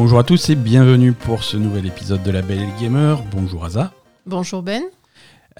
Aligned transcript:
Bonjour 0.00 0.20
à 0.20 0.22
tous 0.22 0.48
et 0.50 0.54
bienvenue 0.54 1.12
pour 1.12 1.42
ce 1.42 1.56
nouvel 1.56 1.84
épisode 1.84 2.22
de 2.22 2.30
La 2.30 2.40
Belle 2.40 2.60
et 2.60 2.66
le 2.66 2.80
Gamer. 2.80 3.20
Bonjour 3.32 3.64
Aza. 3.64 3.92
Bonjour 4.26 4.62
Ben. 4.62 4.80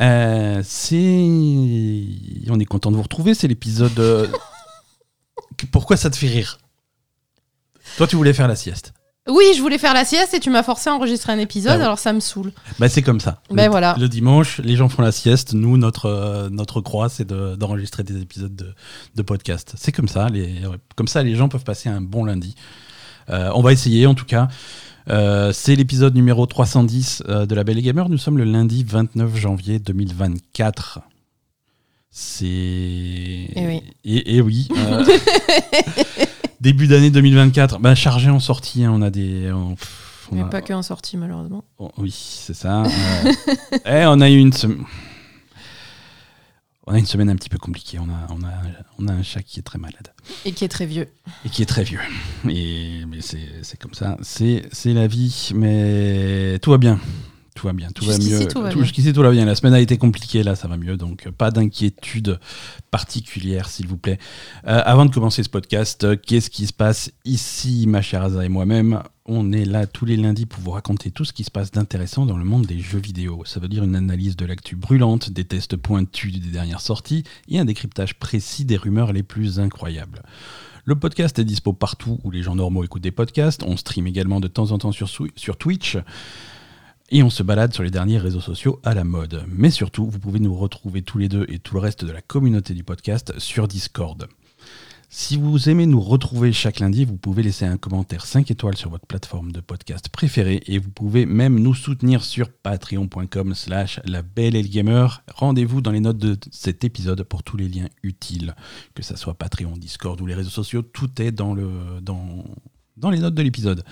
Euh, 0.01 0.62
c'est. 0.64 2.04
On 2.48 2.61
est 2.61 2.65
content 2.65 2.93
de 2.93 2.97
vous 2.97 3.03
retrouver, 3.03 3.35
c'est 3.35 3.48
l'épisode. 3.48 3.98
euh, 3.98 4.29
Pourquoi 5.72 5.97
ça 5.97 6.08
te 6.08 6.15
fait 6.16 6.29
rire? 6.29 6.58
Toi, 7.97 8.06
tu 8.06 8.15
voulais 8.15 8.33
faire 8.33 8.47
la 8.47 8.54
sieste. 8.54 8.93
Oui, 9.29 9.44
je 9.56 9.61
voulais 9.61 9.76
faire 9.76 9.93
la 9.93 10.04
sieste 10.04 10.35
et 10.35 10.40
tu 10.40 10.51
m'as 10.51 10.62
forcé 10.62 10.89
à 10.89 10.94
enregistrer 10.94 11.33
un 11.33 11.39
épisode, 11.39 11.72
Ah 11.72 11.79
ouais. 11.79 11.84
alors 11.84 11.98
ça 11.98 12.12
me 12.12 12.20
saoule. 12.20 12.52
Bah, 12.79 12.89
c'est 12.89 13.02
comme 13.02 13.19
ça. 13.20 13.43
Ben 13.51 13.65
le, 13.65 13.70
voilà. 13.72 13.97
le 13.98 14.08
dimanche, 14.08 14.58
les 14.61 14.76
gens 14.76 14.89
font 14.89 15.02
la 15.02 15.11
sieste. 15.12 15.52
Nous, 15.52 15.76
notre, 15.79 16.07
euh, 16.07 16.48
notre 16.48 16.80
croix, 16.80 17.09
c'est 17.09 17.27
de- 17.27 17.57
d'enregistrer 17.57 18.05
des 18.05 18.23
épisodes 18.23 18.55
de, 18.55 18.73
de 19.16 19.23
podcast. 19.23 19.75
C'est 19.77 19.91
comme 19.91 20.07
ça. 20.09 20.29
Les, 20.29 20.62
comme 20.95 21.09
ça, 21.09 21.25
les 21.25 21.34
gens 21.34 21.48
peuvent 21.48 21.65
passer 21.65 21.89
un 21.89 22.01
bon 22.01 22.25
lundi. 22.25 22.55
Euh, 23.30 23.50
on 23.55 23.62
va 23.62 23.73
essayer, 23.73 24.06
en 24.06 24.14
tout 24.14 24.24
cas. 24.24 24.48
Euh, 25.10 25.52
c'est 25.52 25.74
l'épisode 25.77 26.14
numéro 26.14 26.45
310 26.46 27.23
euh, 27.28 27.46
de 27.46 27.54
La 27.54 27.64
Belle 27.64 27.78
et 27.78 27.82
Gamer. 27.82 28.09
Nous 28.09 28.18
sommes 28.18 28.37
le 28.38 28.45
lundi 28.45 28.84
29 28.84 29.37
janvier 29.37 29.78
2024. 29.78 31.01
C'est. 32.10 32.46
Et 32.46 33.52
oui. 33.66 33.82
Et, 34.04 34.37
et 34.37 34.41
oui. 34.41 34.68
euh, 34.77 35.04
Début 36.60 36.87
d'année 36.88 37.10
2024. 37.10 37.78
Bah, 37.78 37.95
chargé 37.95 38.30
en 38.30 38.41
sortie. 38.41 38.84
hein, 38.84 38.92
on 38.95 39.02
a 39.02 39.10
des. 39.10 39.51
on- 39.52 39.76
on 40.30 40.34
Mais 40.34 40.42
a- 40.42 40.46
pas 40.46 40.60
que 40.60 40.74
en 40.74 40.82
sortie, 40.82 41.16
malheureusement. 41.16 41.65
Oh, 41.79 41.90
oui, 41.96 42.10
c'est 42.15 42.52
ça. 42.54 42.82
Eh, 43.87 44.04
on 44.06 44.20
a 44.20 44.29
eu 44.29 44.37
une 44.37 44.52
semaine. 44.52 44.84
On 46.91 46.95
a 46.95 46.98
une 46.98 47.05
semaine 47.06 47.28
un 47.28 47.37
petit 47.37 47.51
peu 47.51 47.59
compliquée. 47.59 47.98
On 47.98 48.09
a, 48.09 48.27
on 48.30 48.42
a, 48.42 48.52
on 48.98 49.09
a 49.09 49.12
un 49.12 49.23
chat 49.23 49.42
qui 49.42 49.60
est 49.60 49.63
très 49.63 49.79
malade 49.79 50.15
Et 50.46 50.52
qui 50.52 50.65
est 50.65 50.68
très 50.68 50.87
vieux. 50.87 51.07
et 51.45 51.51
qui 51.51 51.60
est 51.60 51.66
très 51.66 51.85
vieux. 51.85 52.01
Et 52.49 53.04
mais 53.07 53.18
c'est, 53.21 53.79
comme 53.79 53.93
ça. 53.93 54.16
C'est 54.23 54.63
la 54.87 55.07
vie. 55.07 55.51
Mais 55.54 56.59
tout 56.60 56.71
va 56.71 56.79
bien. 56.79 56.98
Tout 57.59 57.66
va 57.66 57.73
bien. 57.73 57.88
Tout 57.92 58.04
va 58.04 58.16
mieux. 58.16 58.46
tout 58.46 58.62
va 58.62 58.68
bien. 58.73 58.82
Jusqu'ici, 58.82 59.12
tout 59.12 59.20
va 59.20 59.32
bien. 59.32 59.45
La 59.45 59.56
semaine 59.56 59.74
a 59.74 59.80
été 59.80 59.98
compliquée. 59.98 60.45
Là, 60.45 60.54
ça 60.54 60.68
va 60.68 60.76
mieux. 60.76 60.96
Donc, 60.96 61.26
euh, 61.26 61.32
pas 61.32 61.51
d'inquiétude 61.51 62.38
particulière, 62.92 63.68
s'il 63.68 63.88
vous 63.88 63.96
plaît. 63.96 64.18
Euh, 64.68 64.80
avant 64.84 65.04
de 65.06 65.12
commencer 65.12 65.42
ce 65.42 65.48
podcast, 65.48 66.04
euh, 66.04 66.14
qu'est-ce 66.14 66.50
qui 66.50 66.68
se 66.68 66.72
passe 66.72 67.10
ici, 67.24 67.86
ma 67.88 68.00
chère 68.00 68.22
Aza 68.22 68.44
et 68.44 68.48
moi-même? 68.48 69.02
On 69.26 69.50
est 69.50 69.64
là 69.64 69.88
tous 69.88 70.04
les 70.04 70.16
lundis 70.16 70.46
pour 70.46 70.62
vous 70.62 70.70
raconter 70.70 71.10
tout 71.10 71.24
ce 71.24 71.32
qui 71.32 71.42
se 71.42 71.50
passe 71.50 71.72
d'intéressant 71.72 72.26
dans 72.26 72.36
le 72.36 72.44
monde 72.44 72.64
des 72.64 72.78
jeux 72.78 73.00
vidéo. 73.00 73.42
Ça 73.44 73.58
veut 73.58 73.68
dire 73.68 73.82
une 73.82 73.96
analyse 73.96 74.36
de 74.36 74.46
l'actu 74.46 74.76
brûlante, 74.76 75.30
des 75.30 75.44
tests 75.44 75.76
pointus 75.76 76.40
des 76.40 76.50
dernières 76.50 76.80
sorties 76.80 77.24
et 77.48 77.58
un 77.58 77.64
décryptage 77.64 78.14
précis 78.14 78.64
des 78.64 78.76
rumeurs 78.76 79.12
les 79.12 79.24
plus 79.24 79.58
incroyables. 79.58 80.22
Le 80.84 80.94
podcast 80.94 81.38
est 81.40 81.44
dispo 81.44 81.72
partout 81.72 82.20
où 82.22 82.30
les 82.30 82.42
gens 82.42 82.54
normaux 82.54 82.84
écoutent 82.84 83.02
des 83.02 83.10
podcasts. 83.10 83.64
On 83.64 83.76
stream 83.76 84.06
également 84.06 84.38
de 84.38 84.48
temps 84.48 84.70
en 84.70 84.78
temps 84.78 84.92
sur, 84.92 85.08
sur 85.08 85.56
Twitch. 85.58 85.98
Et 87.10 87.22
on 87.22 87.30
se 87.30 87.42
balade 87.42 87.72
sur 87.72 87.82
les 87.82 87.90
derniers 87.90 88.18
réseaux 88.18 88.40
sociaux 88.40 88.80
à 88.84 88.92
la 88.92 89.02
mode. 89.02 89.44
Mais 89.48 89.70
surtout, 89.70 90.06
vous 90.06 90.18
pouvez 90.18 90.40
nous 90.40 90.54
retrouver 90.54 91.00
tous 91.00 91.16
les 91.16 91.28
deux 91.28 91.46
et 91.48 91.58
tout 91.58 91.74
le 91.74 91.80
reste 91.80 92.04
de 92.04 92.12
la 92.12 92.20
communauté 92.20 92.74
du 92.74 92.84
podcast 92.84 93.32
sur 93.38 93.66
Discord. 93.66 94.28
Si 95.08 95.38
vous 95.38 95.70
aimez 95.70 95.86
nous 95.86 96.02
retrouver 96.02 96.52
chaque 96.52 96.80
lundi, 96.80 97.06
vous 97.06 97.16
pouvez 97.16 97.42
laisser 97.42 97.64
un 97.64 97.78
commentaire 97.78 98.26
5 98.26 98.50
étoiles 98.50 98.76
sur 98.76 98.90
votre 98.90 99.06
plateforme 99.06 99.52
de 99.52 99.60
podcast 99.60 100.10
préférée 100.10 100.60
et 100.66 100.78
vous 100.78 100.90
pouvez 100.90 101.24
même 101.24 101.58
nous 101.58 101.74
soutenir 101.74 102.22
sur 102.22 102.50
patreon.com 102.50 103.54
slash 103.54 104.00
la 104.04 104.20
belle. 104.20 104.62
Rendez-vous 105.34 105.80
dans 105.80 105.92
les 105.92 106.00
notes 106.00 106.18
de 106.18 106.36
cet 106.50 106.84
épisode 106.84 107.22
pour 107.22 107.42
tous 107.42 107.56
les 107.56 107.68
liens 107.68 107.88
utiles, 108.02 108.54
que 108.92 109.02
ce 109.02 109.16
soit 109.16 109.32
Patreon, 109.32 109.78
Discord 109.78 110.20
ou 110.20 110.26
les 110.26 110.34
réseaux 110.34 110.50
sociaux, 110.50 110.82
tout 110.82 111.22
est 111.22 111.32
dans 111.32 111.54
les 111.54 113.18
notes 113.18 113.34
de 113.34 113.42
l'épisode. 113.42 113.82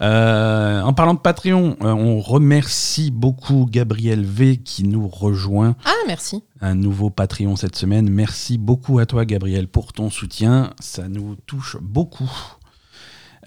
Euh, 0.00 0.80
en 0.82 0.92
parlant 0.92 1.14
de 1.14 1.18
Patreon, 1.18 1.76
euh, 1.82 1.86
on 1.92 2.20
remercie 2.20 3.10
beaucoup 3.10 3.66
Gabriel 3.68 4.24
V 4.24 4.56
qui 4.58 4.84
nous 4.84 5.08
rejoint 5.08 5.74
Ah, 5.84 5.90
merci. 6.06 6.42
un 6.60 6.74
nouveau 6.76 7.10
Patreon 7.10 7.56
cette 7.56 7.74
semaine. 7.74 8.08
Merci 8.08 8.58
beaucoup 8.58 9.00
à 9.00 9.06
toi, 9.06 9.24
Gabriel, 9.24 9.66
pour 9.66 9.92
ton 9.92 10.08
soutien. 10.10 10.70
Ça 10.78 11.08
nous 11.08 11.34
touche 11.46 11.76
beaucoup. 11.80 12.30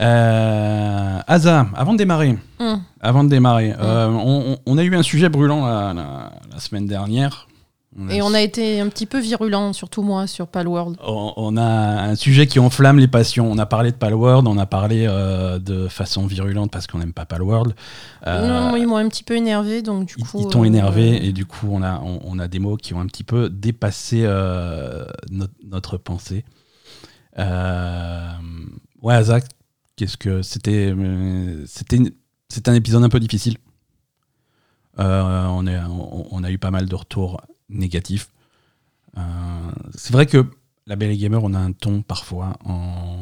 Euh, 0.01 1.19
Asa, 1.27 1.67
avant 1.75 1.93
de 1.93 1.97
démarrer, 1.97 2.37
Hum. 2.59 2.81
avant 3.01 3.23
de 3.23 3.29
démarrer, 3.29 3.73
euh, 3.79 4.07
on, 4.09 4.53
on- 4.53 4.57
on 4.65 4.77
a 4.77 4.83
eu 4.83 4.95
un 4.95 5.03
sujet 5.03 5.29
brûlant 5.29 5.65
la, 5.65 5.93
la- 5.93 6.31
la 6.51 6.59
semaine 6.59 6.87
dernière. 6.87 7.47
Et 8.09 8.21
on 8.21 8.33
a 8.33 8.39
été 8.39 8.79
un 8.79 8.87
petit 8.87 9.05
peu 9.05 9.19
virulent, 9.19 9.73
surtout 9.73 10.01
moi, 10.01 10.25
sur 10.25 10.47
Palworld. 10.47 10.95
on- 11.05 11.33
on 11.35 11.57
a 11.57 11.63
un 12.03 12.15
sujet 12.15 12.47
qui 12.47 12.57
enflamme 12.57 12.99
les 12.99 13.09
passions. 13.09 13.51
On 13.51 13.57
a 13.57 13.65
parlé 13.65 13.91
de 13.91 13.97
Palworld, 13.97 14.47
on 14.47 14.57
a 14.57 14.65
parlé 14.65 15.05
euh, 15.09 15.59
de 15.59 15.89
façon 15.89 16.25
virulente 16.25 16.71
parce 16.71 16.87
qu'on 16.87 16.99
n'aime 16.99 17.11
pas 17.11 17.25
Palworld. 17.25 17.75
Euh, 18.27 18.47
Non, 18.47 18.77
ils 18.77 18.87
m'ont 18.87 18.95
un 18.95 19.09
petit 19.09 19.23
peu 19.23 19.35
énervé, 19.35 19.81
donc 19.81 20.05
du 20.07 20.15
coup. 20.23 20.39
ils 20.39 20.47
t'ont 20.47 20.61
euh, 20.61 20.67
énervé 20.67 21.25
et 21.27 21.33
du 21.33 21.45
coup 21.45 21.67
on 21.69 21.81
a, 21.83 21.99
on, 21.99 22.21
on 22.23 22.39
a 22.39 22.47
des 22.47 22.59
mots 22.59 22.77
qui 22.77 22.93
ont 22.93 23.01
un 23.01 23.07
petit 23.07 23.25
peu 23.25 23.49
dépassé 23.49 24.21
euh, 24.23 25.03
notre, 25.29 25.53
notre 25.65 25.97
pensée. 25.97 26.45
Ouais, 29.01 29.23
Zach, 29.23 29.43
qu'est-ce 29.97 30.15
que 30.17 30.41
c'était 30.43 30.93
C'était 31.65 32.69
un 32.69 32.73
épisode 32.73 33.03
un 33.03 33.09
peu 33.09 33.19
difficile. 33.19 33.57
On, 34.97 35.67
est, 35.67 35.77
on, 35.89 36.27
on 36.35 36.43
a 36.43 36.51
eu 36.51 36.57
pas 36.57 36.71
mal 36.71 36.87
de 36.87 36.95
retours 36.95 37.41
négatifs. 37.71 38.29
Euh, 39.17 39.21
C'est 39.95 40.13
vrai 40.13 40.25
que 40.25 40.45
la 40.87 40.95
Belle 40.95 41.11
et 41.11 41.17
Gamer, 41.17 41.43
on 41.43 41.53
a 41.53 41.59
un 41.59 41.71
ton 41.71 42.01
parfois. 42.01 42.57
en- 42.65 43.17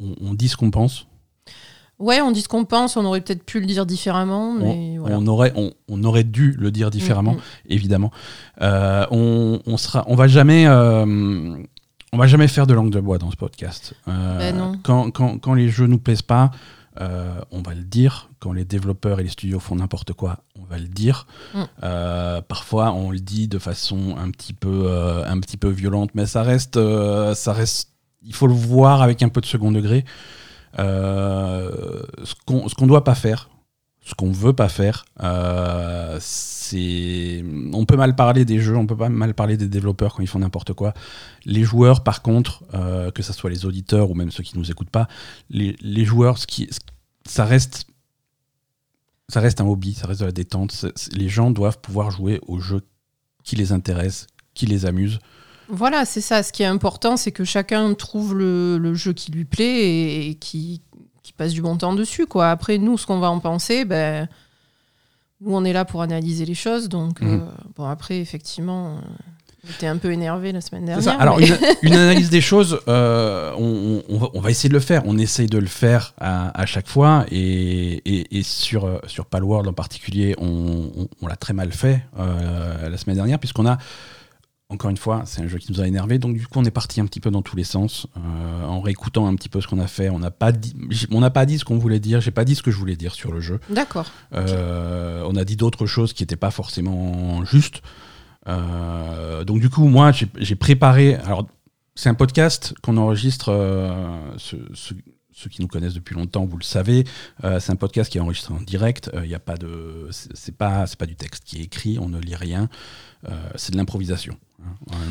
on, 0.00 0.14
on 0.20 0.34
dit 0.34 0.48
ce 0.48 0.56
qu'on 0.56 0.70
pense. 0.70 1.06
Ouais, 1.98 2.20
on 2.20 2.32
dit 2.32 2.40
ce 2.40 2.48
qu'on 2.48 2.64
pense, 2.64 2.96
on 2.96 3.04
aurait 3.04 3.20
peut-être 3.20 3.44
pu 3.44 3.60
le 3.60 3.66
dire 3.66 3.86
différemment, 3.86 4.52
mais 4.52 4.98
voilà. 4.98 5.18
On, 5.18 5.26
aurait, 5.28 5.52
on, 5.54 5.72
on 5.88 6.02
aurait 6.02 6.24
dû 6.24 6.52
le 6.58 6.72
dire 6.72 6.90
différemment. 6.90 7.34
Mm, 7.34 7.36
mm. 7.36 7.40
évidemment. 7.70 8.10
Euh, 8.60 9.06
on, 9.12 9.76
sera, 9.76 10.04
on 10.08 10.16
va 10.16 10.26
jamais, 10.26 10.66
euh, 10.66 11.04
on 12.12 12.16
va 12.18 12.26
jamais 12.26 12.48
faire 12.48 12.66
de 12.66 12.74
langue 12.74 12.90
de 12.90 12.98
bois 12.98 13.18
dans 13.18 13.30
ce 13.30 13.36
podcast. 13.36 13.94
Ben 14.06 14.56
non. 14.56 14.78
Quand, 14.82 15.12
quand, 15.12 15.38
quand 15.38 15.54
les 15.54 15.68
jeux 15.68 15.86
nous 15.86 15.98
plaisent 15.98 16.22
pas, 16.22 16.50
euh, 17.00 17.40
on 17.50 17.62
va 17.62 17.74
le 17.74 17.82
dire. 17.84 18.28
Quand 18.38 18.52
les 18.52 18.64
développeurs 18.64 19.20
et 19.20 19.22
les 19.22 19.28
studios 19.28 19.60
font 19.60 19.76
n'importe 19.76 20.12
quoi, 20.12 20.38
on 20.58 20.64
va 20.64 20.78
le 20.78 20.88
dire. 20.88 21.26
Mm. 21.54 21.62
Euh, 21.82 22.42
parfois, 22.42 22.92
on 22.92 23.10
le 23.10 23.20
dit 23.20 23.48
de 23.48 23.58
façon 23.58 24.16
un 24.18 24.30
petit 24.30 24.52
peu, 24.52 24.84
euh, 24.86 25.24
un 25.26 25.40
petit 25.40 25.56
peu 25.56 25.68
violente, 25.68 26.10
mais 26.14 26.26
ça 26.26 26.42
reste, 26.42 26.78
ça 27.34 27.52
reste. 27.52 27.90
Il 28.22 28.34
faut 28.34 28.46
le 28.46 28.54
voir 28.54 29.02
avec 29.02 29.22
un 29.22 29.28
peu 29.28 29.40
de 29.40 29.46
second 29.46 29.72
degré. 29.72 30.04
Ce 30.76 32.34
qu'on 32.46 32.68
qu'on 32.68 32.86
doit 32.86 33.04
pas 33.04 33.14
faire, 33.14 33.48
ce 34.04 34.14
qu'on 34.14 34.32
veut 34.32 34.52
pas 34.52 34.68
faire, 34.68 35.04
euh, 35.22 36.18
c'est. 36.20 37.44
On 37.72 37.84
peut 37.84 37.96
mal 37.96 38.16
parler 38.16 38.44
des 38.44 38.58
jeux, 38.58 38.76
on 38.76 38.86
peut 38.86 38.96
pas 38.96 39.08
mal 39.08 39.34
parler 39.34 39.56
des 39.56 39.68
développeurs 39.68 40.14
quand 40.14 40.22
ils 40.22 40.28
font 40.28 40.40
n'importe 40.40 40.72
quoi. 40.72 40.92
Les 41.44 41.62
joueurs, 41.62 42.02
par 42.02 42.22
contre, 42.22 42.64
euh, 42.74 43.10
que 43.12 43.22
ce 43.22 43.32
soit 43.32 43.50
les 43.50 43.64
auditeurs 43.64 44.10
ou 44.10 44.14
même 44.14 44.30
ceux 44.30 44.42
qui 44.42 44.58
nous 44.58 44.70
écoutent 44.70 44.90
pas, 44.90 45.06
les, 45.50 45.76
les 45.80 46.04
joueurs, 46.04 46.38
ce 46.38 46.46
qui, 46.46 46.68
ça 47.26 47.44
reste. 47.44 47.86
Ça 49.28 49.40
reste 49.40 49.62
un 49.62 49.66
hobby, 49.66 49.94
ça 49.94 50.06
reste 50.06 50.20
de 50.20 50.26
la 50.26 50.32
détente. 50.32 50.84
Les 51.12 51.28
gens 51.28 51.50
doivent 51.50 51.78
pouvoir 51.78 52.10
jouer 52.10 52.40
aux 52.46 52.58
jeux 52.58 52.82
qui 53.44 53.56
les 53.56 53.72
intéressent, 53.72 54.26
qui 54.52 54.66
les 54.66 54.84
amusent. 54.84 55.20
Voilà, 55.68 56.04
c'est 56.04 56.20
ça. 56.20 56.42
Ce 56.42 56.52
qui 56.52 56.62
est 56.62 56.66
important, 56.66 57.16
c'est 57.16 57.32
que 57.32 57.44
chacun 57.44 57.94
trouve 57.94 58.34
le, 58.34 58.76
le 58.76 58.94
jeu 58.94 59.14
qui 59.14 59.32
lui 59.32 59.46
plaît 59.46 60.26
et, 60.26 60.34
qui 60.34 60.82
passe 61.42 61.52
du 61.52 61.62
bon 61.62 61.76
temps 61.76 61.94
dessus. 61.94 62.26
Quoi. 62.26 62.50
Après, 62.50 62.78
nous, 62.78 62.96
ce 62.98 63.06
qu'on 63.06 63.18
va 63.18 63.30
en 63.30 63.40
penser, 63.40 63.84
ben, 63.84 64.28
nous, 65.40 65.54
on 65.54 65.64
est 65.64 65.72
là 65.72 65.84
pour 65.84 66.02
analyser 66.02 66.44
les 66.44 66.54
choses. 66.54 66.88
Donc, 66.88 67.20
Mhm. 67.20 67.28
euh, 67.34 67.38
bon, 67.76 67.84
après, 67.86 68.18
effectivement, 68.20 68.86
euh, 68.88 69.00
j'étais 69.68 69.86
un 69.88 69.96
peu 69.96 70.12
énervé 70.12 70.52
la 70.52 70.60
semaine 70.60 70.84
dernière. 70.84 71.02
ça. 71.04 71.14
Alors, 71.20 71.38
mais- 71.38 71.48
une, 71.48 71.56
une 71.82 71.94
analyse 71.94 72.30
des 72.30 72.40
choses, 72.40 72.78
euh, 72.88 73.52
on, 73.58 74.02
on- 74.08 74.30
on 74.34 74.40
va, 74.40 74.50
essayer 74.50 74.68
de 74.68 74.74
le 74.74 74.80
faire. 74.80 75.02
On 75.04 75.18
essaye 75.18 75.46
de 75.48 75.58
le 75.58 75.66
faire 75.66 76.14
à, 76.20 76.58
à 76.60 76.64
chaque 76.66 76.86
fois. 76.88 77.24
Et, 77.32 77.94
et- 78.04 78.38
et 78.38 78.42
sur, 78.42 79.00
sur 79.06 79.26
Palworld 79.26 79.66
en 79.68 79.72
particulier, 79.72 80.34
on, 80.38 80.46
on- 80.96 81.08
on 81.22 81.26
l'a 81.26 81.36
très 81.36 81.54
mal 81.54 81.72
fait 81.72 82.02
euh, 82.20 82.88
la 82.88 82.96
semaine 82.96 83.16
dernière, 83.16 83.38
puisqu'on 83.40 83.66
a, 83.66 83.78
encore 84.72 84.90
une 84.90 84.96
fois, 84.96 85.22
c'est 85.26 85.42
un 85.42 85.46
jeu 85.48 85.58
qui 85.58 85.70
nous 85.70 85.80
a 85.80 85.86
énervé. 85.86 86.18
Donc, 86.18 86.36
du 86.36 86.46
coup, 86.46 86.58
on 86.58 86.64
est 86.64 86.70
parti 86.70 87.00
un 87.00 87.06
petit 87.06 87.20
peu 87.20 87.30
dans 87.30 87.42
tous 87.42 87.56
les 87.56 87.64
sens. 87.64 88.06
euh, 88.16 88.64
en 88.66 88.80
réécoutant 88.80 89.26
un 89.26 89.34
petit 89.36 89.48
peu 89.48 89.60
ce 89.60 89.66
qu'on 89.68 89.78
a 89.78 89.86
fait, 89.86 90.08
on 90.10 90.18
n'a 90.18 90.30
pas 90.30 90.50
dit, 90.52 90.74
on 91.10 91.20
n'a 91.20 91.30
pas 91.30 91.44
dit 91.46 91.58
ce 91.58 91.64
qu'on 91.64 91.78
voulait 91.78 92.00
dire. 92.00 92.20
J'ai 92.20 92.30
pas 92.30 92.44
dit 92.44 92.54
ce 92.54 92.62
que 92.62 92.70
je 92.70 92.76
voulais 92.78 92.96
dire 92.96 93.14
sur 93.14 93.32
le 93.32 93.40
jeu. 93.40 93.60
D'accord. 93.70 94.10
Euh, 94.34 95.22
on 95.28 95.36
a 95.36 95.44
dit 95.44 95.56
d'autres 95.56 95.86
choses 95.86 96.12
qui 96.12 96.22
n'étaient 96.22 96.36
pas 96.36 96.50
forcément 96.50 97.44
justes. 97.44 97.82
Euh, 98.48 99.44
donc 99.44 99.60
du 99.60 99.68
coup, 99.70 99.86
moi, 99.86 100.12
j'ai 100.36 100.56
préparé. 100.56 101.14
Alors, 101.16 101.46
c'est 101.94 102.08
un 102.08 102.14
podcast 102.14 102.74
qu'on 102.82 102.96
enregistre. 102.96 103.50
euh, 103.50 104.18
ce- 104.38 104.56
ce- 104.74 104.94
ceux 105.34 105.48
qui 105.48 105.62
nous 105.62 105.66
connaissent 105.68 105.94
depuis 105.94 106.14
longtemps, 106.14 106.44
vous 106.44 106.58
le 106.58 106.62
savez. 106.62 107.04
Euh, 107.42 107.58
c'est 107.58 107.72
un 107.72 107.76
podcast 107.76 108.12
qui 108.12 108.18
est 108.18 108.20
enregistré 108.20 108.52
en 108.54 108.60
direct. 108.60 109.10
Il 109.24 109.30
y 109.30 109.34
a 109.34 109.38
pas 109.40 109.56
de, 109.56 110.06
c'est 110.10 110.36
c'est 110.36 110.54
pas, 110.56 110.86
c'est 110.86 110.98
pas 110.98 111.06
du 111.06 111.16
texte 111.16 111.44
qui 111.44 111.58
est 111.58 111.64
écrit. 111.64 111.98
On 111.98 112.08
ne 112.08 112.20
lit 112.20 112.36
rien. 112.36 112.68
Euh, 113.28 113.30
c'est 113.56 113.72
de 113.72 113.76
l'improvisation. 113.78 114.36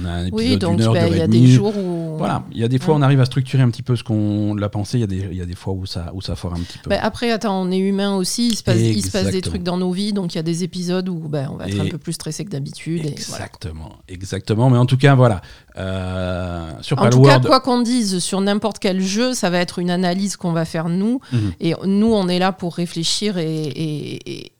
On 0.01 0.05
a 0.05 0.09
un 0.09 0.25
épisode 0.25 0.33
Oui, 0.39 0.57
donc 0.57 0.77
bah, 0.79 1.05
d'une 1.05 1.13
il 1.13 1.17
y 1.17 1.21
a 1.21 1.27
des 1.27 1.47
jours 1.47 1.75
où. 1.77 2.17
Voilà, 2.17 2.43
il 2.51 2.59
y 2.59 2.63
a 2.63 2.67
des 2.67 2.77
fois 2.77 2.93
Ouais. 2.93 2.99
on 2.99 3.03
arrive 3.03 3.19
à 3.21 3.25
structurer 3.25 3.63
un 3.63 3.69
petit 3.69 3.81
peu 3.83 3.95
ce 3.95 4.03
qu'on 4.03 4.53
l'a 4.53 4.69
pensé, 4.69 4.97
il 4.97 5.01
y, 5.01 5.03
a 5.03 5.07
des, 5.07 5.27
il 5.31 5.37
y 5.37 5.41
a 5.41 5.45
des 5.45 5.55
fois 5.55 5.73
où 5.73 5.85
ça, 5.85 6.11
où 6.13 6.21
ça 6.21 6.35
foire 6.35 6.53
un 6.53 6.59
petit 6.59 6.77
peu. 6.77 6.89
Bah, 6.89 6.97
après, 7.01 7.31
attends, 7.31 7.61
on 7.61 7.71
est 7.71 7.77
humain 7.79 8.15
aussi, 8.15 8.49
il 8.49 8.55
se 8.55 8.63
passe, 8.63 8.77
il 8.79 9.03
se 9.03 9.11
passe 9.11 9.31
des 9.31 9.41
trucs 9.41 9.63
dans 9.63 9.77
nos 9.77 9.91
vies, 9.91 10.13
donc 10.13 10.33
il 10.33 10.37
y 10.37 10.39
a 10.39 10.43
des 10.43 10.63
épisodes 10.63 11.07
où 11.09 11.15
bah, 11.29 11.45
on 11.51 11.55
va 11.55 11.67
être 11.67 11.77
Et- 11.77 11.79
un 11.79 11.85
peu 11.89 11.97
plus 11.97 12.13
stressé 12.13 12.43
que 12.45 12.49
d'habitude. 12.49 12.99
voilà. 13.01 13.11
exactement, 13.13 13.97
exactement. 14.07 14.69
Mais 14.69 14.77
en 14.77 14.85
tout 14.85 14.97
cas, 14.97 15.15
voilà. 15.15 15.41
Euh, 15.77 16.71
sur 16.81 16.99
En 17.01 17.09
tout 17.09 17.21
cas, 17.23 17.39
quoi 17.39 17.59
qu'on 17.61 17.81
dise 17.81 18.19
sur 18.19 18.41
n'importe 18.41 18.77
quel 18.79 19.01
jeu, 19.01 19.33
ça 19.33 19.49
va 19.49 19.59
être 19.59 19.79
une 19.79 19.89
analyse 19.89 20.35
qu'on 20.35 20.51
va 20.51 20.65
faire 20.65 20.89
nous. 20.89 21.19
Mhm. 21.31 21.51
Et 21.59 21.73
nous, 21.85 22.13
on 22.13 22.27
est 22.27 22.39
là 22.39 22.51
pour 22.51 22.75
réfléchir 22.75 23.37
et, 23.37 23.63
et, 23.63 24.31
et- 24.31 24.51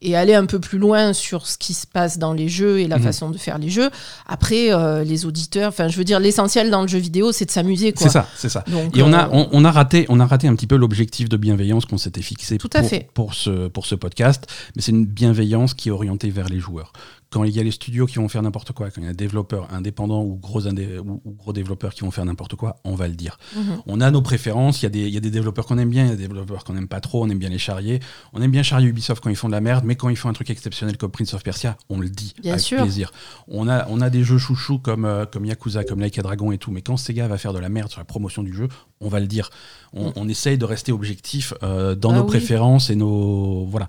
et 0.00 0.14
aller 0.16 0.34
un 0.34 0.46
peu 0.46 0.60
plus 0.60 0.78
loin 0.78 1.12
sur 1.12 1.48
ce 1.48 1.58
qui 1.58 1.74
se 1.74 1.84
passe 1.86 2.18
dans 2.18 2.32
les 2.32 2.48
jeux 2.48 2.78
et 2.78 2.86
la 2.86 2.98
Mhm. 2.98 3.02
façon 3.02 3.30
de 3.30 3.38
faire 3.38 3.58
les 3.58 3.70
jeux. 3.70 3.90
Après, 4.26 4.72
euh, 4.72 5.02
les 5.02 5.26
auditeurs, 5.26 5.70
enfin, 5.70 5.88
je 5.88 5.96
veux 5.96 6.04
dire, 6.04 6.20
l'essentiel 6.20 6.70
dans 6.70 6.82
le 6.82 6.86
jeu 6.88 6.98
vidéo, 6.98 7.32
c'est 7.32 7.44
de 7.44 7.50
s'amuser. 7.50 7.92
c'est 7.96 8.08
ça, 8.08 8.28
c'est 8.36 8.48
ça. 8.48 8.62
Donc, 8.68 8.96
Et 8.96 9.02
on 9.02 9.12
a, 9.12 9.24
euh, 9.24 9.30
on, 9.32 9.48
on 9.50 9.64
a 9.64 9.72
raté, 9.72 10.06
on 10.08 10.20
a 10.20 10.26
raté 10.26 10.46
un 10.46 10.54
petit 10.54 10.68
peu 10.68 10.76
l'objectif 10.76 11.28
de 11.28 11.36
bienveillance 11.36 11.86
qu'on 11.86 11.98
s'était 11.98 12.22
fixé 12.22 12.56
Tout 12.58 12.70
à 12.72 12.80
pour, 12.80 12.88
fait. 12.88 13.08
pour 13.14 13.34
ce, 13.34 13.66
pour 13.66 13.86
ce 13.86 13.96
podcast. 13.96 14.46
Mais 14.76 14.82
c'est 14.82 14.92
une 14.92 15.06
bienveillance 15.06 15.74
qui 15.74 15.88
est 15.88 15.92
orientée 15.92 16.30
vers 16.30 16.48
les 16.48 16.60
joueurs. 16.60 16.92
Quand 17.34 17.42
il 17.42 17.50
y 17.50 17.58
a 17.58 17.64
les 17.64 17.72
studios 17.72 18.06
qui 18.06 18.16
vont 18.20 18.28
faire 18.28 18.42
n'importe 18.42 18.70
quoi, 18.70 18.90
quand 18.92 19.00
il 19.00 19.04
y 19.04 19.08
a 19.08 19.10
des 19.10 19.16
développeurs 19.24 19.66
indépendants 19.74 20.22
ou 20.22 20.36
gros, 20.36 20.68
indé- 20.68 20.98
ou, 21.00 21.20
ou 21.24 21.32
gros 21.32 21.52
développeurs 21.52 21.92
qui 21.92 22.02
vont 22.02 22.12
faire 22.12 22.24
n'importe 22.24 22.54
quoi, 22.54 22.76
on 22.84 22.94
va 22.94 23.08
le 23.08 23.14
dire. 23.14 23.38
mhm. 23.56 23.82
On 23.88 24.00
a 24.00 24.12
nos 24.12 24.22
préférences, 24.22 24.80
il 24.82 24.84
y, 24.84 24.86
a 24.86 24.90
des- 24.90 25.08
il 25.08 25.12
y 25.12 25.16
a 25.16 25.20
des 25.20 25.32
développeurs 25.32 25.66
qu'on 25.66 25.76
aime 25.78 25.90
bien, 25.90 26.04
il 26.04 26.10
y 26.10 26.12
a 26.12 26.14
des 26.16 26.22
développeurs 26.22 26.62
qu'on 26.62 26.74
n'aime 26.74 26.86
pas 26.86 27.00
trop, 27.00 27.24
on 27.24 27.28
aime 27.28 27.38
bien 27.40 27.48
les 27.48 27.58
charrier. 27.58 27.98
On 28.34 28.40
aime 28.40 28.52
bien 28.52 28.62
charrier 28.62 28.86
Ubisoft 28.88 29.20
quand 29.20 29.30
ils 29.30 29.36
font 29.36 29.48
de 29.48 29.52
la 29.52 29.60
merde, 29.60 29.84
mais 29.84 29.96
quand 29.96 30.08
ils 30.10 30.16
font 30.16 30.28
un 30.28 30.32
truc 30.32 30.48
exceptionnel 30.50 30.96
comme 30.96 31.10
Prince 31.10 31.34
of 31.34 31.42
Persia, 31.42 31.76
on 31.88 31.98
le 31.98 32.08
dit 32.08 32.34
Bien 32.40 32.52
avec 32.52 32.64
sûr. 32.64 32.80
plaisir. 32.82 33.10
On 33.48 33.66
a, 33.68 33.88
on 33.88 34.00
a 34.00 34.10
des 34.10 34.22
jeux 34.22 34.38
chouchous 34.38 34.78
comme, 34.78 35.04
euh, 35.04 35.26
comme 35.26 35.44
Yakuza, 35.44 35.82
comme 35.82 35.98
Like 35.98 36.16
a 36.18 36.22
Dragon 36.22 36.52
et 36.52 36.58
tout, 36.58 36.70
mais 36.70 36.82
quand 36.82 36.96
Sega 36.96 37.26
va 37.26 37.36
faire 37.36 37.52
de 37.52 37.58
la 37.58 37.68
merde 37.68 37.90
sur 37.90 38.00
la 38.00 38.04
promotion 38.04 38.44
du 38.44 38.52
jeu, 38.54 38.68
on 39.00 39.08
va 39.08 39.18
le 39.18 39.26
dire. 39.26 39.50
On, 39.92 40.12
on 40.14 40.28
essaye 40.28 40.56
de 40.56 40.64
rester 40.64 40.92
objectif 40.92 41.52
euh, 41.64 41.96
dans 41.96 42.10
Ah 42.12 42.16
nos 42.18 42.20
oui. 42.22 42.28
préférences 42.28 42.90
et 42.90 42.94
nos. 42.96 43.64
Voilà. 43.66 43.88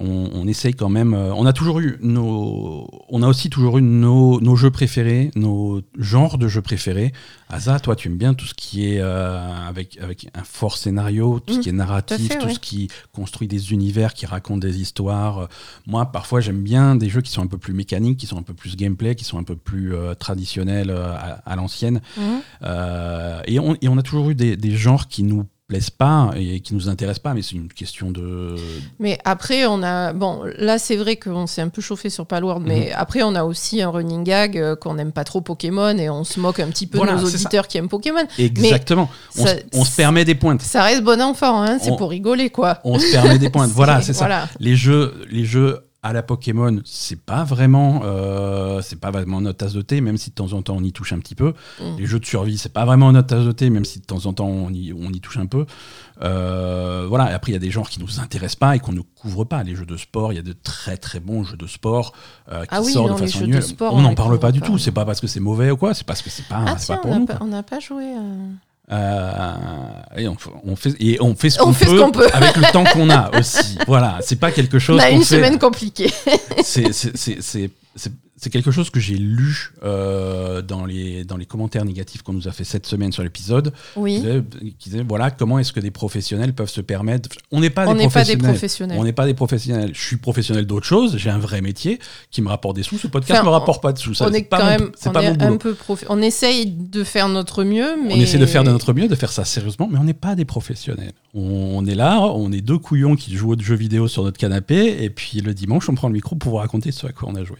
On, 0.00 0.30
on 0.32 0.48
essaye 0.48 0.72
quand 0.72 0.88
même. 0.88 1.12
euh, 1.12 1.34
on 1.34 1.44
a 1.44 1.52
toujours 1.52 1.78
eu 1.80 1.98
nos. 2.00 2.88
On 3.10 3.22
a 3.22 3.28
aussi 3.28 3.50
toujours 3.50 3.76
eu 3.78 3.82
nos, 3.82 4.40
nos 4.40 4.56
jeux 4.56 4.70
préférés, 4.70 5.30
nos 5.36 5.82
genres 5.98 6.38
de 6.38 6.48
jeux 6.48 6.62
préférés. 6.62 7.12
Asa, 7.50 7.78
toi, 7.78 7.94
tu 7.94 8.08
aimes 8.08 8.16
bien 8.16 8.32
tout 8.32 8.46
ce 8.46 8.54
qui 8.54 8.86
est 8.86 9.00
euh, 9.00 9.38
avec, 9.68 9.98
avec 10.00 10.28
un 10.34 10.44
fort 10.44 10.78
scénario, 10.78 11.40
tout 11.40 11.52
ce 11.52 11.58
Mm, 11.58 11.62
qui 11.62 11.68
est 11.68 11.72
narratif, 11.72 12.28
fait, 12.32 12.38
tout 12.38 12.48
ce 12.48 12.58
qui 12.58 12.88
construit 13.12 13.48
des 13.48 13.72
univers, 13.72 14.14
qui 14.14 14.24
raconte 14.24 14.60
des 14.60 14.80
histoires. 14.80 15.48
Moi, 15.86 16.06
parfois, 16.06 16.40
j'aime 16.40 16.62
bien 16.62 16.96
des 16.96 17.10
jeux 17.10 17.20
qui 17.20 17.30
sont 17.30 17.42
un 17.42 17.46
peu 17.46 17.58
plus 17.58 17.74
mécaniques, 17.74 18.16
qui 18.18 18.26
sont 18.26 18.38
un 18.38 18.42
peu 18.42 18.54
plus 18.54 18.76
gameplay, 18.76 19.14
qui 19.14 19.24
sont 19.24 19.38
un 19.38 19.44
peu 19.44 19.56
plus 19.56 19.94
euh, 19.94 20.14
traditionnels 20.14 20.88
euh, 20.88 21.12
à, 21.12 21.42
à 21.44 21.56
l'ancienne. 21.56 22.00
Mhm. 22.16 22.24
Euh, 22.62 23.40
et, 23.46 23.58
on, 23.60 23.76
et 23.82 23.88
on 23.88 23.98
a 23.98 24.02
toujours 24.02 24.30
eu 24.30 24.34
des, 24.34 24.56
des 24.56 24.74
genres 24.74 25.06
qui 25.08 25.22
nous 25.22 25.44
plaisent 25.72 25.90
pas 25.90 26.30
et 26.36 26.60
qui 26.60 26.74
nous 26.74 26.88
intéressent 26.90 27.22
pas, 27.22 27.32
mais 27.32 27.40
c'est 27.42 27.56
une 27.56 27.68
question 27.68 28.10
de. 28.10 28.56
Mais 28.98 29.18
après, 29.24 29.64
on 29.66 29.82
a. 29.82 30.12
Bon, 30.12 30.42
là, 30.58 30.78
c'est 30.78 30.96
vrai 30.96 31.16
qu'on 31.16 31.46
s'est 31.46 31.62
un 31.62 31.70
peu 31.70 31.80
chauffé 31.80 32.10
sur 32.10 32.26
Palworld, 32.26 32.62
mais 32.66 32.88
Mhm. 32.90 32.94
après, 32.96 33.22
on 33.22 33.34
a 33.34 33.42
aussi 33.44 33.80
un 33.80 33.88
running 33.88 34.22
gag 34.22 34.58
euh, 34.58 34.76
qu'on 34.76 34.94
n'aime 34.94 35.12
pas 35.12 35.24
trop 35.24 35.40
Pokémon 35.40 35.96
et 35.96 36.10
on 36.10 36.24
se 36.24 36.38
moque 36.40 36.60
un 36.60 36.68
petit 36.68 36.86
peu 36.86 36.98
Voilà, 36.98 37.14
de 37.14 37.20
nos 37.22 37.26
ça. 37.26 37.34
auditeurs 37.36 37.68
qui 37.68 37.78
aiment 37.78 37.88
Pokémon. 37.88 38.24
Exactement. 38.38 39.08
on, 39.38 39.46
ça- 39.46 39.56
se, 39.56 39.62
on 39.72 39.84
se 39.84 39.96
permet 39.96 40.24
des 40.26 40.34
pointes. 40.34 40.60
Ça 40.62 40.82
reste 40.82 41.02
bon 41.02 41.20
enfant, 41.22 41.62
hein, 41.62 41.78
c'est 41.80 41.96
pour 41.96 42.10
rigoler, 42.10 42.50
quoi. 42.50 42.78
On 42.84 42.98
se 42.98 43.10
permet 43.12 43.38
des 43.38 43.48
pointes. 43.50 43.70
voilà, 43.74 44.02
c'est 44.02 44.12
ça. 44.12 44.26
Voilà. 44.26 44.48
Les 44.60 44.76
jeux, 44.76 45.14
les 45.30 45.44
jeux 45.46 45.80
à 46.04 46.12
la 46.12 46.22
Pokémon, 46.24 46.80
c'est 46.84 47.20
pas 47.20 47.44
vraiment, 47.44 48.00
euh, 48.04 48.80
c'est 48.82 48.98
pas 48.98 49.12
vraiment 49.12 49.40
notre 49.40 49.58
tasse 49.58 49.72
de 49.72 49.82
thé, 49.82 50.00
même 50.00 50.16
si 50.16 50.30
de 50.30 50.34
temps 50.34 50.52
en 50.52 50.60
temps 50.62 50.74
on 50.76 50.82
y 50.82 50.92
touche 50.92 51.12
un 51.12 51.20
petit 51.20 51.36
peu. 51.36 51.54
Mm. 51.80 51.96
Les 51.98 52.06
jeux 52.06 52.18
de 52.18 52.24
survie, 52.26 52.58
c'est 52.58 52.72
pas 52.72 52.84
vraiment 52.84 53.12
notre 53.12 53.28
tasse 53.28 53.44
de 53.44 53.52
thé, 53.52 53.70
même 53.70 53.84
si 53.84 54.00
de 54.00 54.04
temps 54.04 54.26
en 54.26 54.32
temps 54.32 54.48
on 54.48 54.70
y, 54.70 54.92
on 54.92 55.10
y 55.12 55.20
touche 55.20 55.36
un 55.36 55.46
peu. 55.46 55.64
Euh, 56.22 57.06
voilà. 57.08 57.30
Et 57.30 57.34
après, 57.34 57.52
il 57.52 57.54
y 57.54 57.56
a 57.56 57.60
des 57.60 57.70
genres 57.70 57.88
qui 57.88 58.00
nous 58.00 58.18
intéressent 58.20 58.56
pas 58.56 58.74
et 58.74 58.80
qu'on 58.80 58.92
ne 58.92 59.00
couvre 59.00 59.44
pas. 59.44 59.62
Les 59.62 59.76
jeux 59.76 59.86
de 59.86 59.96
sport, 59.96 60.32
il 60.32 60.36
y 60.36 60.38
a 60.40 60.42
de 60.42 60.54
très 60.54 60.96
très 60.96 61.20
bons 61.20 61.44
jeux 61.44 61.56
de 61.56 61.66
sport 61.68 62.12
euh, 62.50 62.62
qui 62.62 62.68
Ah 62.72 62.82
oui, 62.82 62.92
sortent 62.92 63.08
non, 63.10 63.14
de 63.14 63.20
façon 63.20 63.46
nulle. 63.46 63.62
on 63.80 63.84
on 63.86 64.02
n'en 64.02 64.14
parle 64.14 64.38
pas 64.40 64.50
du 64.50 64.58
pas. 64.60 64.66
tout. 64.66 64.78
C'est 64.78 64.90
pas 64.92 65.04
parce 65.04 65.20
que 65.20 65.26
c'est 65.28 65.40
mauvais 65.40 65.70
ou 65.70 65.76
quoi. 65.76 65.94
C'est 65.94 66.06
parce 66.06 66.20
que 66.22 66.30
c'est 66.30 66.46
pas, 66.48 66.64
Ah 66.66 66.74
tiens, 66.76 66.96
pas 66.96 67.00
on 67.04 67.08
pour 67.10 67.18
nous. 67.20 67.26
pas, 67.26 67.38
on 67.40 67.46
n'a 67.46 67.62
pas 67.62 67.78
joué. 67.78 68.04
Euh. 68.90 69.54
Et 70.16 70.28
on, 70.28 70.36
on 70.64 70.76
fait 70.76 70.94
et 71.00 71.18
on 71.20 71.34
fait 71.34 71.50
ce 71.50 71.60
On 71.60 71.66
qu'on 71.66 71.72
fait 71.72 71.86
peut, 71.86 71.98
qu'on 72.00 72.10
peut. 72.10 72.28
avec 72.32 72.56
le 72.56 72.72
temps 72.72 72.84
qu'on 72.84 73.08
a 73.10 73.30
aussi. 73.38 73.78
Voilà, 73.86 74.18
c'est 74.22 74.36
pas 74.40 74.50
quelque 74.50 74.78
chose. 74.78 74.96
On 75.00 75.02
a 75.04 75.10
une 75.10 75.22
fait- 75.24 75.36
semaine 75.36 75.58
compliquée. 75.58 76.10
c'est- 76.62 76.92
c'est- 78.36 78.50
quelque 78.50 78.70
chose 78.70 78.90
que 78.90 79.00
j'ai 79.00 79.16
lu 79.16 79.72
euh, 79.82 80.62
dans, 80.62 80.84
les, 80.84 81.24
dans 81.24 81.36
les 81.36 81.46
commentaires 81.46 81.84
négatifs 81.84 82.22
qu'on 82.22 82.32
nous 82.32 82.48
a 82.48 82.52
fait 82.52 82.64
cette 82.64 82.86
semaine 82.86 83.12
sur 83.12 83.22
l'épisode. 83.22 83.72
Qui 83.94 84.00
Oui, 84.00 84.22
qui 84.78 84.90
disait, 84.90 85.04
voilà, 85.06 85.30
comment 85.30 85.58
est-ce 85.58 85.72
que 85.72 85.80
des 85.80 85.90
professionnels 85.90 86.52
peuvent 86.54 86.70
se 86.70 86.80
permettre. 86.80 87.28
On 87.50 87.60
n'est 87.60 87.70
pas, 87.70 87.86
des 87.86 87.94
n'est 87.94 88.08
pas 88.08 88.24
des 88.24 88.36
professionnels. 88.36 88.98
On 88.98 89.04
n'est 89.04 89.12
pas 89.12 89.26
des 89.26 89.34
professionnels. 89.34 89.90
Je 89.94 90.00
suis 90.00 90.16
professionnel 90.16 90.66
d'autre 90.66 90.86
chose. 90.86 91.16
J'ai 91.16 91.30
un 91.30 91.38
vrai 91.38 91.60
métier 91.60 91.98
qui 92.30 92.42
me 92.42 92.48
rapporte 92.48 92.76
des 92.76 92.82
sous. 92.82 92.98
Ce 92.98 93.06
podcast 93.06 93.40
Enfin, 93.40 93.48
me 93.48 93.52
rapporte 93.52 93.82
pas 93.82 93.92
de 93.92 93.98
sous. 93.98 94.14
Ça, 94.14 94.26
on 94.28 94.32
est 94.32 94.42
pas 94.42 94.58
quand 94.58 94.66
même, 94.66 94.90
on 95.06 95.10
pas 95.10 95.22
est 95.22 95.42
un 95.42 95.56
peu 95.56 95.76
On 96.08 96.20
essaye 96.22 96.66
de 96.66 97.04
faire 97.04 97.28
notre 97.28 97.64
mieux, 97.64 97.96
mais 98.04 98.14
On 98.14 98.16
essaie 98.20 98.38
de 98.38 98.46
faire 98.46 98.64
de 98.64 98.70
notre 98.70 98.92
mieux, 98.92 99.08
de 99.08 99.14
faire 99.14 99.32
ça 99.32 99.44
sérieusement, 99.44 99.88
mais 99.90 99.98
on 99.98 100.04
n'est 100.04 100.12
pas 100.14 100.34
des 100.34 100.44
professionnels. 100.44 101.12
On, 101.34 101.78
on 101.78 101.86
est 101.86 101.94
là, 101.94 102.20
on 102.20 102.52
est 102.52 102.60
deux 102.60 102.78
couillons 102.78 103.16
qui 103.16 103.34
jouent 103.34 103.54
aux 103.54 103.58
jeux 103.58 103.74
vidéo 103.74 104.08
sur 104.08 104.22
notre 104.24 104.38
canapé, 104.38 105.02
et 105.02 105.10
puis 105.10 105.40
le 105.40 105.54
dimanche, 105.54 105.88
on 105.88 105.94
prend 105.94 106.08
le 106.08 106.14
micro 106.14 106.36
pour 106.36 106.50
vous 106.52 106.56
raconter 106.58 106.92
ce 106.92 107.06
à 107.06 107.12
quoi 107.12 107.28
on 107.30 107.34
a 107.34 107.44
joué. 107.44 107.56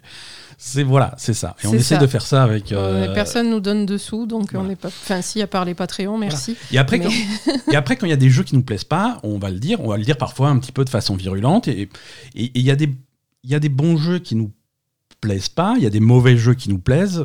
C'est 0.65 0.85
voilà, 0.85 1.13
c'est 1.19 1.35
ça. 1.35 1.57
Et 1.65 1.67
on 1.67 1.75
essaie 1.75 1.97
ça. 1.97 2.01
de 2.01 2.07
faire 2.07 2.23
ça 2.25 2.45
avec. 2.45 2.71
Euh, 2.71 3.13
Personne 3.15 3.51
nous 3.51 3.59
donne 3.59 3.85
dessous, 3.85 4.27
donc 4.27 4.51
on 4.55 4.63
n'est 4.63 4.77
pas. 4.77 4.89
Enfin, 4.89 5.21
si, 5.21 5.43
à 5.43 5.49
part 5.49 5.65
les 5.65 5.75
Patreons, 5.75 6.17
merci. 6.19 6.57
Et 6.71 6.79
après, 6.79 6.99
Mais- 6.99 7.05
quand, 7.07 7.73
et 7.73 7.75
après, 7.77 7.97
quand 7.97 8.07
il 8.07 8.11
y 8.11 8.13
a 8.13 8.17
des 8.17 8.31
jeux 8.31 8.45
qui 8.45 8.55
nous 8.55 8.63
plaisent 8.63 8.85
pas, 8.85 9.19
on 9.25 9.39
va 9.39 9.51
le 9.51 9.59
dire, 9.59 9.81
on 9.81 9.89
va 9.89 9.97
le 9.97 10.05
dire 10.05 10.17
parfois 10.17 10.51
un 10.51 10.59
petit 10.61 10.71
peu 10.71 10.85
de 10.85 10.91
façon 10.91 11.17
virulente. 11.17 11.67
Et 11.67 11.89
et- 12.37 12.45
et 12.45 12.51
il 12.55 12.63
y 12.63 12.71
a 12.71 12.77
des 12.77 12.91
il 13.43 13.51
y 13.51 13.57
a 13.57 13.59
des 13.59 13.69
bons 13.69 13.97
jeux 13.97 14.21
qui 14.21 14.37
nous 14.37 14.53
plaisent 15.23 15.49
pas, 15.49 15.75
il 15.79 15.83
y 15.83 15.87
a 15.87 15.91
des 15.91 16.01
mauvais 16.01 16.37
jeux 16.37 16.53
qui 16.55 16.69
nous 16.69 16.79
plaisent. 16.79 17.25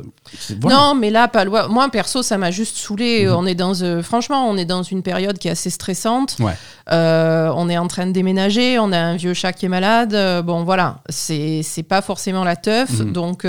Voilà. 0.62 0.78
Non, 0.78 0.96
mais 0.96 1.10
là, 1.10 1.28
pas 1.28 1.44
loin. 1.44 1.68
Moi, 1.68 1.90
perso, 1.90 2.22
ça 2.24 2.38
m'a 2.38 2.52
juste 2.52 2.78
saoulé. 2.78 3.26
Mhm. 3.26 3.34
On 3.34 3.46
est 3.46 3.56
dans, 3.56 3.74
euh, 3.82 4.02
franchement, 4.04 4.48
on 4.50 4.56
est 4.56 4.66
dans 4.66 4.84
une 4.84 5.02
période 5.04 5.38
qui 5.40 5.48
est 5.50 5.52
assez 5.52 5.70
stressante. 5.70 6.38
Ouais. 6.40 6.54
Euh, 6.92 7.52
on 7.56 7.68
est 7.70 7.78
en 7.78 7.88
train 7.88 8.06
de 8.08 8.12
déménager. 8.12 8.78
On 8.80 8.92
a 8.94 8.98
un 9.00 9.16
vieux 9.18 9.34
chat 9.34 9.52
qui 9.52 9.66
est 9.66 9.70
malade. 9.70 10.14
Euh, 10.14 10.42
bon, 10.44 10.64
voilà, 10.64 11.02
c'est 11.10 11.64
pas 11.90 12.02
forcément 12.02 12.44
la 12.44 12.56
teuf. 12.56 13.00
Mhm. 13.00 13.12
Donc, 13.14 13.46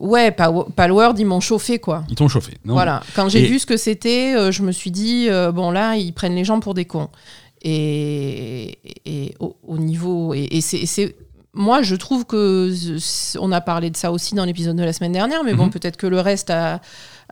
ouais, 0.00 0.30
Palworld, 0.30 1.18
ils 1.18 1.24
m'ont 1.26 1.40
chauffé, 1.40 1.78
quoi. 1.78 2.04
Ils 2.08 2.14
t'ont 2.14 2.28
chauffé. 2.28 2.52
Non, 2.64 2.74
Voilà. 2.74 3.02
Quand 3.16 3.28
j'ai 3.28 3.42
Et- 3.44 3.46
vu 3.46 3.58
ce 3.58 3.66
que 3.66 3.76
c'était, 3.76 4.52
je 4.52 4.62
me 4.62 4.72
suis 4.72 4.90
dit, 4.90 5.28
bon, 5.54 5.70
là, 5.70 5.96
ils 5.96 6.12
prennent 6.12 6.34
les 6.36 6.44
gens 6.44 6.60
pour 6.60 6.74
des 6.74 6.84
cons. 6.84 7.08
Et, 7.66 8.78
et 9.06 9.34
au, 9.40 9.56
au 9.66 9.78
niveau. 9.78 10.34
Et, 10.34 10.48
et 10.50 10.60
c'est. 10.60 11.16
Moi, 11.54 11.82
je 11.82 11.94
trouve 11.94 12.24
que. 12.24 12.72
On 13.38 13.52
a 13.52 13.60
parlé 13.60 13.90
de 13.90 13.96
ça 13.96 14.10
aussi 14.12 14.34
dans 14.34 14.44
l'épisode 14.44 14.76
de 14.76 14.82
la 14.82 14.92
semaine 14.92 15.12
dernière, 15.12 15.44
mais 15.44 15.54
bon, 15.54 15.66
Mhm. 15.66 15.70
peut-être 15.70 15.96
que 15.96 16.06
le 16.06 16.20
reste 16.20 16.50
a, 16.50 16.80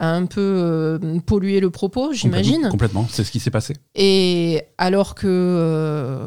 a 0.02 0.10
un 0.10 0.26
peu 0.26 0.40
euh, 0.40 0.98
pollué 1.24 1.60
le 1.60 1.70
propos, 1.70 2.12
j'imagine. 2.12 2.68
Complètement, 2.70 3.06
c'est 3.08 3.22
ce 3.24 3.30
qui 3.30 3.38
s'est 3.40 3.50
passé. 3.52 3.74
Et 3.94 4.62
alors 4.76 5.14
que, 5.14 5.26
euh, 5.28 6.26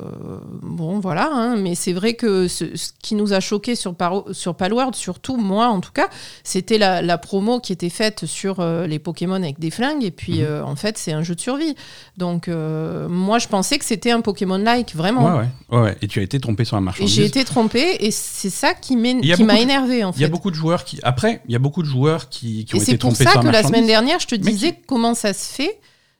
bon, 0.61 0.99
voilà, 0.99 1.29
hein, 1.31 1.55
mais 1.57 1.75
c'est 1.75 1.91
vrai 1.93 2.13
que 2.13 2.47
ce, 2.47 2.75
ce 2.75 2.89
qui 3.01 3.15
nous 3.15 3.33
a 3.33 3.39
choqué 3.41 3.75
sur, 3.75 3.93
Paro- 3.93 4.31
sur 4.33 4.55
Palworld, 4.55 4.95
surtout 4.95 5.35
moi 5.37 5.67
en 5.67 5.81
tout 5.81 5.91
cas, 5.91 6.07
c'était 6.43 6.77
la, 6.77 7.01
la 7.01 7.17
promo 7.17 7.59
qui 7.59 7.73
était 7.73 7.89
faite 7.89 8.25
sur 8.25 8.59
euh, 8.61 8.87
les 8.87 8.97
Pokémon 8.99 9.35
avec 9.35 9.59
des 9.59 9.71
flingues, 9.71 10.03
et 10.03 10.11
puis 10.11 10.39
Mhm. 10.39 10.45
euh, 10.47 10.63
en 10.65 10.75
fait, 10.75 10.97
c'est 10.97 11.11
un 11.11 11.21
jeu 11.23 11.35
de 11.35 11.41
survie. 11.41 11.75
Donc, 12.17 12.47
moi, 12.47 13.39
je 13.39 13.47
pensais 13.47 13.77
que 13.77 13.83
c'était 13.85 14.11
un 14.11 14.21
Pokémon-like, 14.21 14.95
vraiment. 14.95 15.25
Ouais, 15.25 15.41
ouais, 15.41 15.77
ouais, 15.77 15.81
ouais. 15.83 15.97
Et 16.01 16.07
tu 16.07 16.19
as 16.19 16.23
été 16.23 16.39
trompé 16.39 16.63
sur 16.63 16.77
la 16.77 16.81
marchandise. 16.81 17.13
j'ai 17.13 17.25
été 17.25 17.43
trompée, 17.43 17.97
et 17.99 18.11
c'est 18.11 18.49
ça 18.49 18.73
qui 18.73 18.95
m'a 18.95 19.59
énervé 19.59 20.03
en 20.05 20.11
Il 20.11 20.21
y 20.21 20.23
a 20.23 20.27
fait. 20.27 20.31
beaucoup 20.31 20.49
de 20.49 20.55
joueurs 20.55 20.85
qui. 20.85 20.99
Après, 21.03 21.41
il 21.47 21.51
y 21.51 21.55
a 21.55 21.59
beaucoup 21.59 21.81
de 21.83 21.87
joueurs 21.87 22.29
qui, 22.29 22.63
qui 22.65 22.75
ont 22.75 22.79
été 22.79 22.97
trompés 22.97 23.25
sur 23.25 23.43
la 23.43 23.63
la 23.71 23.77
semaine 23.77 23.87
dernière, 23.87 24.19
je 24.19 24.27
te 24.27 24.35
Mais 24.35 24.51
disais 24.51 24.79
comment 24.87 25.13
ça 25.13 25.33
se 25.33 25.53
fait 25.53 25.79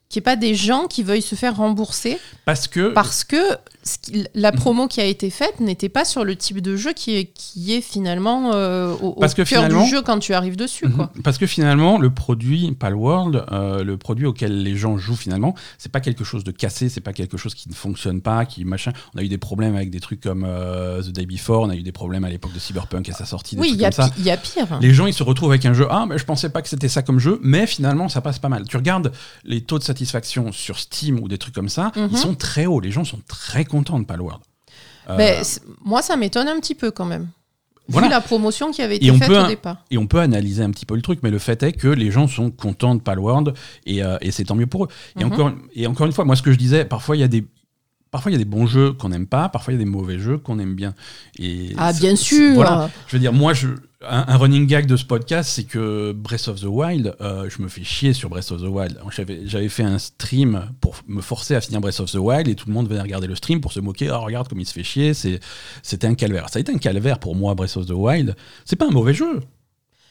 qu'il 0.10 0.20
n'y 0.20 0.24
ait 0.24 0.32
pas 0.32 0.36
des 0.36 0.56
gens 0.56 0.86
qui 0.88 1.04
veuillent 1.04 1.22
se 1.22 1.36
faire 1.36 1.56
rembourser 1.58 2.18
Parce 2.46 2.68
que. 2.68 2.90
parce 2.94 3.24
que 3.24 3.38
ce 3.84 3.98
qui- 4.00 4.26
la 4.34 4.52
promo 4.52 4.88
qui 4.88 5.00
a 5.02 5.06
été 5.06 5.30
faite 5.30 5.60
n'était 5.60 5.90
pas 5.90 6.06
sur 6.06 6.24
le 6.24 6.36
type 6.36 6.60
de 6.62 6.76
jeu 6.76 6.94
qui 6.94 7.16
est, 7.16 7.26
qui 7.34 7.74
est 7.74 7.82
finalement 7.82 8.52
euh, 8.54 8.94
au, 9.02 9.10
au 9.10 9.20
Parce 9.20 9.34
que 9.34 9.44
cœur 9.44 9.64
finalement- 9.64 9.84
du 9.84 9.90
jeu 9.90 10.02
quand 10.02 10.18
tu 10.20 10.34
arrives 10.34 10.56
dessus. 10.56 10.90
Quoi. 10.90 11.12
Mhm. 11.16 11.22
Parce 11.24 11.38
que 11.38 11.46
finalement, 11.48 11.98
le 12.00 12.10
produit 12.12 12.72
Palworld, 12.72 13.46
euh, 13.52 13.84
le 13.84 13.98
produit 13.98 14.26
auquel 14.26 14.64
les 14.64 14.76
gens 14.76 14.98
jouent 14.98 15.16
finalement, 15.16 15.54
c'est 15.78 15.92
pas 15.92 16.00
quelque 16.02 16.24
chose 16.24 16.44
de 16.44 16.52
cassé, 16.52 16.90
c'est 16.90 17.02
pas 17.02 17.14
quelque 17.14 17.38
chose 17.38 17.54
qui 17.54 17.70
ne 17.70 17.76
fonctionne 17.76 18.22
pas, 18.22 18.46
qui 18.46 18.64
machin. 18.66 18.92
On 19.16 19.20
a 19.20 19.24
eu 19.24 19.28
des 19.28 19.38
problèmes 19.38 19.76
avec 19.76 19.90
des 19.90 20.00
trucs 20.00 20.22
comme 20.22 20.46
euh, 20.48 21.02
The 21.02 21.10
Day 21.10 21.26
Before, 21.26 21.64
on 21.64 21.70
a 21.70 21.76
eu 21.76 21.84
des 21.84 21.92
problèmes 21.92 22.24
à 22.26 22.30
l'époque 22.30 22.54
de 22.54 22.60
Cyberpunk 22.60 23.10
à 23.10 23.14
sa 23.14 23.26
sortie, 23.26 23.56
des 23.56 23.62
Oui, 23.62 23.70
y, 23.72 23.74
il 23.74 24.24
y 24.26 24.30
a 24.32 24.38
pire. 24.38 24.68
Les 24.82 24.94
gens, 24.94 25.06
ils 25.08 25.14
se 25.14 25.24
retrouvent 25.24 25.52
avec 25.52 25.66
un 25.66 25.74
jeu. 25.74 25.88
Ah, 25.90 26.06
mais 26.08 26.18
je 26.18 26.26
pensais 26.26 26.50
pas 26.50 26.62
que 26.62 26.70
c'était 26.70 26.90
ça 26.90 27.02
comme 27.02 27.20
jeu, 27.20 27.40
mais 27.44 27.68
finalement, 27.68 28.10
ça 28.10 28.22
passe 28.22 28.40
pas 28.40 28.50
mal. 28.50 28.66
Tu 28.68 28.78
regardes 28.78 29.12
les 29.44 29.62
taux 29.62 29.78
de 29.80 29.84
satisfaction 30.00 30.52
sur 30.52 30.78
Steam 30.80 31.20
ou 31.22 31.28
des 31.28 31.38
trucs 31.38 31.56
comme 31.56 31.70
ça, 31.70 31.92
Mhm. 31.96 32.10
ils 32.12 32.18
sont 32.18 32.36
très 32.36 32.66
hauts. 32.66 32.80
Les 32.82 32.92
gens 32.92 33.04
sont 33.06 33.20
très 33.28 33.64
contents 33.66 34.00
de 34.00 34.06
Palworld. 34.06 34.42
Euh, 35.10 35.40
c'est- 35.44 35.62
moi, 35.84 36.02
ça 36.02 36.16
m'étonne 36.18 36.48
un 36.48 36.60
petit 36.60 36.75
peu 36.75 36.92
quand 36.92 37.06
même. 37.06 37.28
Voilà. 37.88 38.08
Vu 38.08 38.12
la 38.14 38.22
promotion 38.22 38.72
qui 38.72 38.82
avait 38.82 38.96
été 38.96 39.12
faite 39.14 39.28
peut 39.28 39.40
au 39.44 39.48
départ. 39.48 39.78
Et 39.92 39.98
on 40.00 40.08
peut 40.08 40.20
analyser 40.20 40.64
un 40.64 40.72
petit 40.72 40.88
peu 40.88 40.96
le 40.96 41.04
truc, 41.04 41.20
mais 41.22 41.30
le 41.30 41.38
fait 41.38 41.62
est 41.62 41.74
que 41.74 41.88
les 41.88 42.10
gens 42.10 42.28
sont 42.28 42.50
contents 42.50 42.96
de 42.96 43.02
Palworld 43.02 43.54
et, 43.86 44.04
euh, 44.04 44.18
et 44.22 44.32
c'est 44.32 44.46
tant 44.46 44.56
mieux 44.56 44.66
pour 44.66 44.86
eux. 44.86 44.88
Et, 45.20 45.24
Mhm. 45.24 45.32
encore, 45.32 45.52
et 45.75 45.86
encore 45.86 46.08
une 46.08 46.12
fois, 46.14 46.25
moi 46.25 46.36
ce 46.36 46.42
que 46.42 46.52
je 46.52 46.58
disais, 46.58 46.84
parfois 46.86 47.16
il 47.16 47.20
y 47.20 47.24
a 47.24 47.28
des. 47.28 47.46
Parfois, 48.12 48.32
il 48.32 48.36
y 48.36 48.38
a 48.38 48.40
des 48.40 48.46
bons 48.46 48.66
jeux 48.66 48.94
qu'on 48.94 49.10
n'aime 49.10 49.28
pas, 49.28 49.50
parfois, 49.50 49.74
il 49.74 49.78
y 49.78 49.82
a 49.82 49.84
des 49.84 49.90
mauvais 49.90 50.18
jeux 50.20 50.38
qu'on 50.38 50.58
aime 50.58 50.74
bien. 50.74 50.94
Et 51.38 51.74
Ah, 51.78 51.92
bien 51.92 52.16
sûr. 52.16 52.64
Je 53.08 53.12
veux 53.14 53.20
dire, 53.20 53.34
moi, 53.34 53.54
je, 53.54 53.68
un, 54.02 54.25
un 54.28 54.38
running 54.38 54.68
gag 54.68 54.86
de 54.86 54.98
ce 54.98 55.06
podcast, 55.06 55.50
c'est 55.50 55.64
que 55.64 56.12
Breath 56.12 56.48
of 56.48 56.62
the 56.62 56.66
Wild, 56.66 57.16
euh, 57.22 57.50
je 57.50 57.62
me 57.62 57.68
fais 57.68 57.84
chier 57.84 58.14
sur 58.14 58.30
Breath 58.30 58.52
of 58.52 58.62
the 58.62 58.68
Wild. 58.68 59.00
J'avais, 59.46 59.70
fait 59.70 59.84
un 59.84 60.00
stream 60.00 60.70
pour 60.82 60.96
me 61.08 61.22
forcer 61.22 61.56
à 61.56 61.62
finir 61.62 61.82
Breath 61.82 62.00
of 62.00 62.12
the 62.12 62.16
Wild 62.16 62.48
et 62.48 62.56
tout 62.56 62.68
le 62.68 62.74
monde 62.74 62.88
venait 62.88 63.02
regarder 63.02 63.28
le 63.28 63.36
stream 63.36 63.62
pour 63.62 63.72
se 63.72 63.80
moquer. 63.80 64.10
Ah, 64.10 64.18
regarde 64.18 64.48
comme 64.48 64.60
il 64.60 64.66
se 64.66 64.74
fait 64.74 64.84
chier. 64.84 65.14
C'était 65.14 66.08
un 66.08 66.16
calvaire. 66.16 66.50
Ça 66.50 66.58
a 66.58 66.62
été 66.62 66.72
un 66.72 66.78
calvaire 66.78 67.20
pour 67.20 67.36
moi, 67.36 67.56
Breath 67.56 67.78
of 67.78 67.86
the 67.86 67.92
Wild. 67.92 68.36
C'est 68.66 68.75
pas 68.75 68.88
un 68.88 68.92
mauvais 68.92 69.14
jeu. 69.14 69.42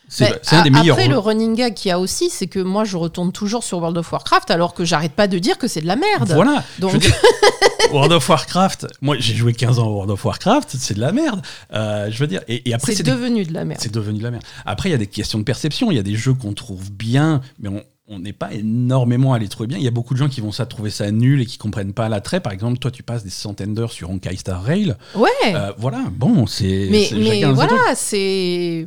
C'est, 0.09 0.31
un 0.53 0.63
des 0.63 0.71
meilleurs. 0.71 0.95
Après, 0.97 1.07
jeux. 1.07 1.11
le 1.13 1.19
running 1.19 1.55
gag 1.57 1.75
qu'il 1.75 1.89
y 1.89 1.93
a 1.93 1.99
aussi, 1.99 2.31
c'est 2.31 2.47
que 2.47 2.61
moi, 2.61 2.85
je 2.85 2.97
retourne 2.97 3.33
toujours 3.33 3.65
sur 3.65 3.79
World 3.79 3.97
of 3.99 4.13
Warcraft 4.13 4.51
alors 4.51 4.75
que 4.75 4.85
j'arrête 4.85 5.13
pas 5.13 5.27
de 5.27 5.39
dire 5.39 5.59
que 5.59 5.67
c'est 5.67 5.81
de 5.81 5.87
la 5.87 5.97
merde. 5.97 6.31
Voilà. 6.33 6.63
Donc- 6.79 6.97
dire, 6.99 7.15
World 7.93 8.13
of 8.13 8.29
Warcraft, 8.29 8.87
moi 9.03 9.17
j'ai 9.19 9.35
joué 9.35 9.53
15 9.53 9.79
ans 9.79 9.87
à 9.87 9.91
World 9.91 10.11
of 10.11 10.25
Warcraft, 10.25 10.77
c'est 10.79 10.95
de 10.95 11.01
la 11.01 11.13
merde. 11.13 11.43
Euh, 11.73 12.09
je 12.11 12.19
veux 12.19 12.27
dire, 12.27 12.43
et, 12.49 12.69
et 12.69 12.75
après 12.75 12.95
C'est 12.95 13.03
des- 13.03 13.11
devenu 13.11 13.45
de 13.45 13.53
la 13.53 13.65
merde. 13.65 13.81
c'est 13.83 13.93
devenu 13.93 14.19
de 14.19 14.25
la 14.25 14.31
merde. 14.31 14.45
Après, 14.65 14.89
il 14.89 14.93
y 14.93 14.95
a 14.95 14.99
des 14.99 15.07
questions 15.07 15.39
de 15.39 15.45
perception. 15.45 15.91
Il 15.91 15.97
y 15.97 16.01
a 16.01 16.03
des 16.05 16.17
jeux 16.17 16.35
qu'on 16.35 16.55
trouve 16.55 16.91
bien, 16.93 17.41
mais 17.59 17.69
on 17.69 17.83
on 18.07 18.19
n'est 18.19 18.35
pas 18.35 18.53
énormément 18.53 19.33
à 19.33 19.39
les 19.39 19.49
trouver 19.49 19.67
bien. 19.67 19.79
Il 19.79 19.83
y 19.83 19.89
a 19.89 19.91
beaucoup 19.91 20.13
de 20.13 20.19
gens 20.19 20.29
qui 20.29 20.43
vont 20.43 20.53
ça 20.53 20.67
trouver 20.67 20.91
ça 20.91 21.11
nul 21.11 21.41
et 21.41 21.47
qui 21.47 21.57
comprennent 21.57 21.95
pas 21.95 22.11
l'attrait. 22.11 22.39
Par 22.41 22.53
exemple, 22.53 22.77
toi, 22.79 22.91
tu 22.91 23.03
passes 23.03 23.25
des 23.25 23.31
centaines 23.31 23.73
d'heures 23.73 23.93
sur 23.93 24.11
Honkai 24.11 24.37
Star 24.37 24.63
Rail. 24.63 24.95
Ouais. 25.15 25.31
Euh, 25.47 25.73
voilà, 25.79 26.05
bon, 26.13 26.47
c'est. 26.47 26.89
mais 26.91 27.45
voilà, 27.55 27.95
c'est. 27.95 28.87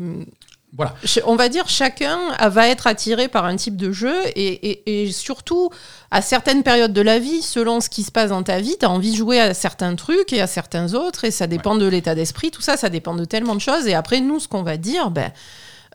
Voilà. 0.76 0.94
On 1.26 1.36
va 1.38 1.48
dire 1.50 1.70
chacun 1.70 2.20
va 2.50 2.68
être 2.68 2.88
attiré 2.88 3.30
par 3.30 3.46
un 3.46 3.56
type 3.56 3.78
de 3.78 3.92
jeu 3.92 4.14
et, 4.36 4.70
et- 4.70 5.04
et 5.04 5.12
surtout 5.12 5.70
à 6.12 6.22
certaines 6.22 6.62
périodes 6.62 6.92
de 6.94 7.02
la 7.02 7.20
vie, 7.20 7.42
selon 7.42 7.80
ce 7.80 7.90
qui 7.90 8.04
se 8.04 8.12
passe 8.12 8.30
dans 8.30 8.44
ta 8.44 8.60
vie, 8.60 8.76
tu 8.78 8.86
as 8.86 8.90
envie 8.90 9.12
de 9.12 9.16
jouer 9.16 9.40
à 9.40 9.54
certains 9.54 9.96
trucs 9.96 10.34
et 10.34 10.42
à 10.42 10.46
certains 10.48 10.94
autres 10.94 11.24
et 11.24 11.32
ça 11.32 11.48
dépend 11.48 11.76
de 11.78 11.86
l'état 11.88 12.16
d'esprit, 12.16 12.52
tout 12.52 12.62
ça, 12.62 12.76
ça 12.78 12.90
dépend 12.90 13.16
de 13.16 13.24
tellement 13.26 13.56
de 13.56 13.62
choses. 13.62 13.88
Et 13.88 13.94
après, 13.94 14.20
nous, 14.20 14.40
ce 14.42 14.48
qu'on 14.50 14.62
va 14.64 14.76
dire, 14.78 15.10
ben, 15.10 15.32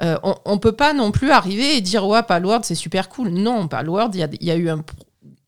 euh, 0.00 0.16
on, 0.22 0.34
on 0.46 0.58
peut 0.58 0.72
pas 0.72 0.94
non 0.94 1.12
plus 1.12 1.30
arriver 1.30 1.76
et 1.76 1.80
dire 1.82 2.06
ouais, 2.06 2.22
Palworld, 2.22 2.64
c'est 2.64 2.74
super 2.74 3.10
cool. 3.10 3.28
Non, 3.28 3.68
Palworld, 3.68 4.14
il 4.14 4.18
y 4.20 4.24
a, 4.24 4.28
il 4.40 4.46
y 4.46 4.50
a 4.50 4.56
eu 4.56 4.70
un 4.70 4.78
pro- 4.78 4.96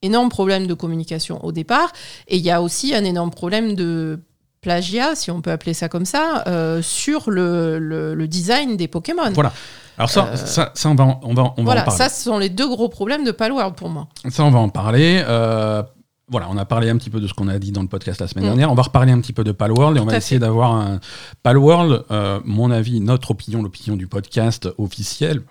énorme 0.02 0.28
problème 0.28 0.66
de 0.66 0.74
communication 0.74 1.42
au 1.44 1.50
départ 1.50 1.90
et 2.28 2.36
il 2.36 2.42
y 2.42 2.50
a 2.50 2.60
aussi 2.60 2.94
un 2.94 3.04
énorme 3.04 3.30
problème 3.30 3.74
de 3.74 4.20
plagiat, 4.64 5.14
si 5.14 5.30
on 5.30 5.40
peut 5.40 5.50
appeler 5.52 5.74
ça 5.74 5.88
comme 5.88 6.06
ça, 6.06 6.42
euh, 6.46 6.82
sur 6.82 7.30
le, 7.30 7.78
le- 7.78 8.14
le 8.14 8.26
design 8.28 8.76
des 8.76 8.88
Pokémon. 8.88 9.30
Voilà. 9.34 9.52
Alors 9.98 10.10
ça, 10.10 10.26
Euh, 10.32 10.36
ça, 10.36 10.72
ça, 10.74 10.88
on 10.88 10.94
va, 10.96 11.04
en- 11.04 11.20
on 11.22 11.34
va, 11.34 11.42
on 11.42 11.46
va 11.58 11.62
Voilà, 11.62 11.82
en 11.82 11.84
parler. 11.84 11.98
ça, 11.98 12.08
ce 12.08 12.24
sont 12.24 12.38
les 12.38 12.48
deux 12.48 12.66
gros 12.68 12.88
problèmes 12.88 13.24
de 13.24 13.30
Palworld 13.30 13.74
pour 13.76 13.88
moi. 13.90 14.08
Ça, 14.30 14.42
on 14.44 14.50
va 14.50 14.58
en 14.58 14.68
parler. 14.70 15.22
Euh, 15.28 15.82
voilà, 16.28 16.48
on 16.50 16.56
a 16.56 16.64
parlé 16.64 16.88
un 16.90 16.96
petit 16.96 17.10
peu 17.10 17.20
de 17.20 17.28
ce 17.28 17.34
qu'on 17.34 17.48
a 17.48 17.58
dit 17.58 17.70
dans 17.70 17.82
le 17.82 17.88
podcast 17.88 18.20
la 18.20 18.26
semaine 18.26 18.44
Mm. 18.44 18.48
dernière. 18.48 18.72
On 18.72 18.74
va 18.74 18.82
reparler 18.82 19.12
un 19.12 19.20
petit 19.20 19.34
peu 19.34 19.44
de 19.44 19.52
Palworld 19.52 19.96
et 19.98 20.00
on 20.00 20.06
va 20.06 20.16
essayer 20.16 20.38
d'avoir 20.40 20.72
un 20.74 20.98
Palworld. 21.42 22.04
mon 22.44 22.70
avis, 22.70 23.00
notre 23.00 23.30
opinion, 23.32 23.62
l'opinion 23.62 23.94
du 23.96 24.06
podcast 24.08 24.68
officiel, 24.78 25.42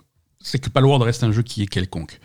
c'est 0.42 0.60
que 0.60 0.70
Palworld 0.70 1.04
reste 1.04 1.24
un 1.24 1.32
jeu 1.32 1.42
qui 1.44 1.62
est 1.64 1.68
quelconque. 1.68 2.20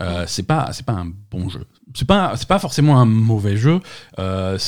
Euh, 0.00 0.24
c'est 0.26 0.42
pas, 0.42 0.70
c'est 0.72 0.84
pas 0.84 0.92
un 0.94 1.06
bon 1.30 1.48
jeu. 1.48 1.64
C'est 1.94 2.06
pas, 2.06 2.32
c'est 2.36 2.48
pas 2.48 2.58
forcément 2.58 2.98
un 2.98 3.04
mauvais 3.06 3.56
jeu. 3.56 3.80
Euh, 4.18 4.58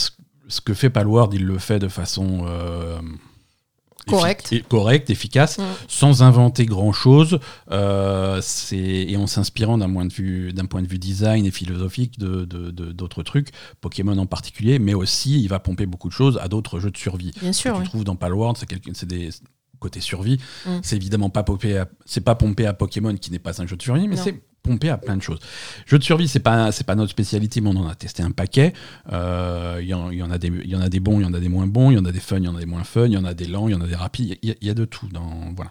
ce, 0.48 0.60
que 0.60 0.74
fait 0.74 0.90
Palworld, 0.90 1.32
il 1.34 1.44
le 1.44 1.58
fait 1.58 1.78
de 1.78 1.88
façon 1.88 2.44
euh, 2.46 2.98
Correcte. 4.06 4.52
efficace 5.10 5.58
Mm. 5.58 5.62
sans 5.88 6.22
inventer 6.22 6.66
grand 6.66 6.92
chose 6.92 7.38
et 9.10 9.16
en 9.16 9.26
s'inspirant 9.26 9.78
d'un 9.78 9.90
point 9.90 10.04
de 10.04 10.12
vue 10.12 10.52
point 10.68 10.82
de 10.82 10.86
vue 10.88 10.98
design 10.98 11.46
et 11.46 11.50
philosophique 11.50 12.18
de 12.18 12.44
de- 12.44 12.70
de- 12.70 12.92
d'autres 12.92 13.22
trucs 13.22 13.48
Pokémon 13.80 14.16
en 14.18 14.26
particulier 14.26 14.78
mais 14.78 14.92
aussi 14.94 15.40
il 15.42 15.48
va 15.48 15.58
pomper 15.58 15.86
beaucoup 15.86 16.08
de 16.08 16.12
choses 16.12 16.38
à 16.42 16.48
d'autres 16.48 16.80
jeux 16.80 16.90
de 16.90 16.98
survie 16.98 17.32
Bien 17.40 17.52
sûr. 17.54 17.72
que 17.72 17.78
oui. 17.78 17.84
tu 17.84 17.88
trouves 17.90 18.04
dans 18.04 18.16
Palworld 18.16 18.58
c'est 18.58 18.66
des 19.06 19.30
côté 19.80 20.00
survie 20.00 20.38
Mm. 20.66 20.70
c'est 20.82 20.96
évidemment 20.96 21.30
pas 21.30 21.42
pompé 21.42 21.78
à, 21.78 21.88
c'est 22.04 22.20
pas 22.22 22.34
pompé 22.34 22.66
à 22.66 22.74
Pokémon 22.74 23.14
qui 23.16 23.30
n'est 23.30 23.38
pas 23.38 23.62
un 23.62 23.66
jeu 23.66 23.76
de 23.76 23.82
survie 23.82 24.06
mais 24.08 24.16
c'est 24.16 24.42
pompé 24.64 24.88
à 24.88 24.96
plein 24.96 25.16
de 25.16 25.22
choses. 25.22 25.38
Jeu 25.86 25.98
de 25.98 26.02
survie, 26.02 26.26
c'est 26.26 26.40
pas 26.40 26.70
pas 26.86 26.94
notre 26.96 27.10
spécialité, 27.10 27.60
mais 27.60 27.68
on 27.68 27.76
en 27.76 27.86
a 27.86 27.94
testé 27.94 28.22
un 28.22 28.32
paquet. 28.32 28.72
Euh, 29.12 29.78
Il 29.80 29.86
y, 29.86 29.94
en, 29.94 30.30
a 30.30 30.38
des 30.38 30.48
y 30.48 30.74
en 30.74 30.80
a 30.80 30.88
des 30.88 31.00
bons, 31.00 31.20
il 31.20 31.22
y 31.22 31.26
en 31.26 31.34
a 31.34 31.38
des 31.38 31.48
moins 31.48 31.66
bons, 31.66 31.90
il 31.90 31.94
y 31.94 31.98
en 31.98 32.04
a 32.04 32.12
des 32.12 32.20
fun, 32.20 32.38
il 32.38 32.44
y 32.44 32.48
en 32.48 32.56
a 32.56 32.60
des 32.60 32.66
moins 32.66 32.82
fun, 32.82 33.06
il 33.06 33.12
y 33.12 33.16
en 33.16 33.24
a 33.24 33.34
des 33.34 33.46
lents, 33.46 33.68
il 33.68 33.72
y 33.72 33.74
en 33.74 33.80
a 33.82 33.86
des 33.86 33.94
rapides. 33.94 34.38
Il 34.42 34.56
y 34.60 34.70
a, 34.70 34.74
de 34.74 34.84
tout 34.84 35.06
dans 35.12 35.52
voilà. 35.54 35.70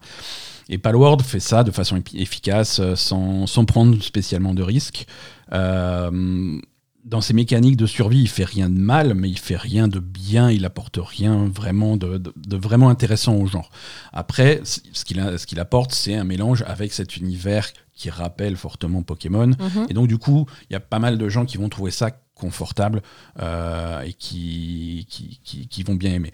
Et 0.69 0.77
Palworld 0.77 1.21
fait 1.23 1.41
ça 1.41 1.63
de 1.63 1.71
façon 1.71 2.01
efficace, 2.13 2.79
euh, 2.79 2.95
sans, 2.95 3.47
sans 3.47 3.65
prendre 3.65 4.01
spécialement 4.01 4.53
de 4.53 4.63
risques. 4.63 5.07
Euh, 5.51 6.59
dans 7.05 7.21
ses 7.21 7.33
mécaniques 7.33 7.77
de 7.77 7.85
survie, 7.85 8.21
il 8.21 8.29
fait 8.29 8.45
rien 8.45 8.69
de 8.69 8.77
mal, 8.79 9.13
mais 9.13 9.29
il 9.29 9.37
fait 9.39 9.57
rien 9.57 9.87
de 9.87 9.99
bien, 9.99 10.49
il 10.49 10.63
apporte 10.65 10.97
rien 11.01 11.45
vraiment 11.53 11.97
de, 11.97 12.17
de- 12.17 12.33
de 12.35 12.57
vraiment 12.57 12.89
intéressant 12.89 13.35
au 13.35 13.45
genre. 13.45 13.69
Après, 14.13 14.61
ce 14.63 15.03
qu'il 15.05 15.19
a- 15.19 15.37
ce 15.37 15.45
qu'il 15.45 15.59
apporte, 15.59 15.93
c'est 15.93 16.15
un 16.15 16.23
mélange 16.23 16.63
avec 16.67 16.93
cet 16.93 17.17
univers 17.17 17.67
qui 17.93 18.09
rappelle 18.09 18.55
fortement 18.55 19.01
Pokémon. 19.03 19.47
Mhm. 19.47 19.87
Et 19.89 19.93
donc, 19.93 20.07
du 20.07 20.17
coup, 20.17 20.45
il 20.69 20.73
y 20.73 20.75
a 20.75 20.79
pas 20.79 20.99
mal 20.99 21.17
de 21.17 21.29
gens 21.29 21.45
qui 21.45 21.57
vont 21.57 21.69
trouver 21.69 21.91
ça 21.91 22.11
confortable 22.35 23.01
euh, 23.41 24.01
et 24.01 24.13
qui, 24.13 25.05
qui, 25.09 25.39
qui- 25.43 25.67
qui 25.67 25.83
vont 25.83 25.95
bien 25.95 26.13
aimer. 26.13 26.31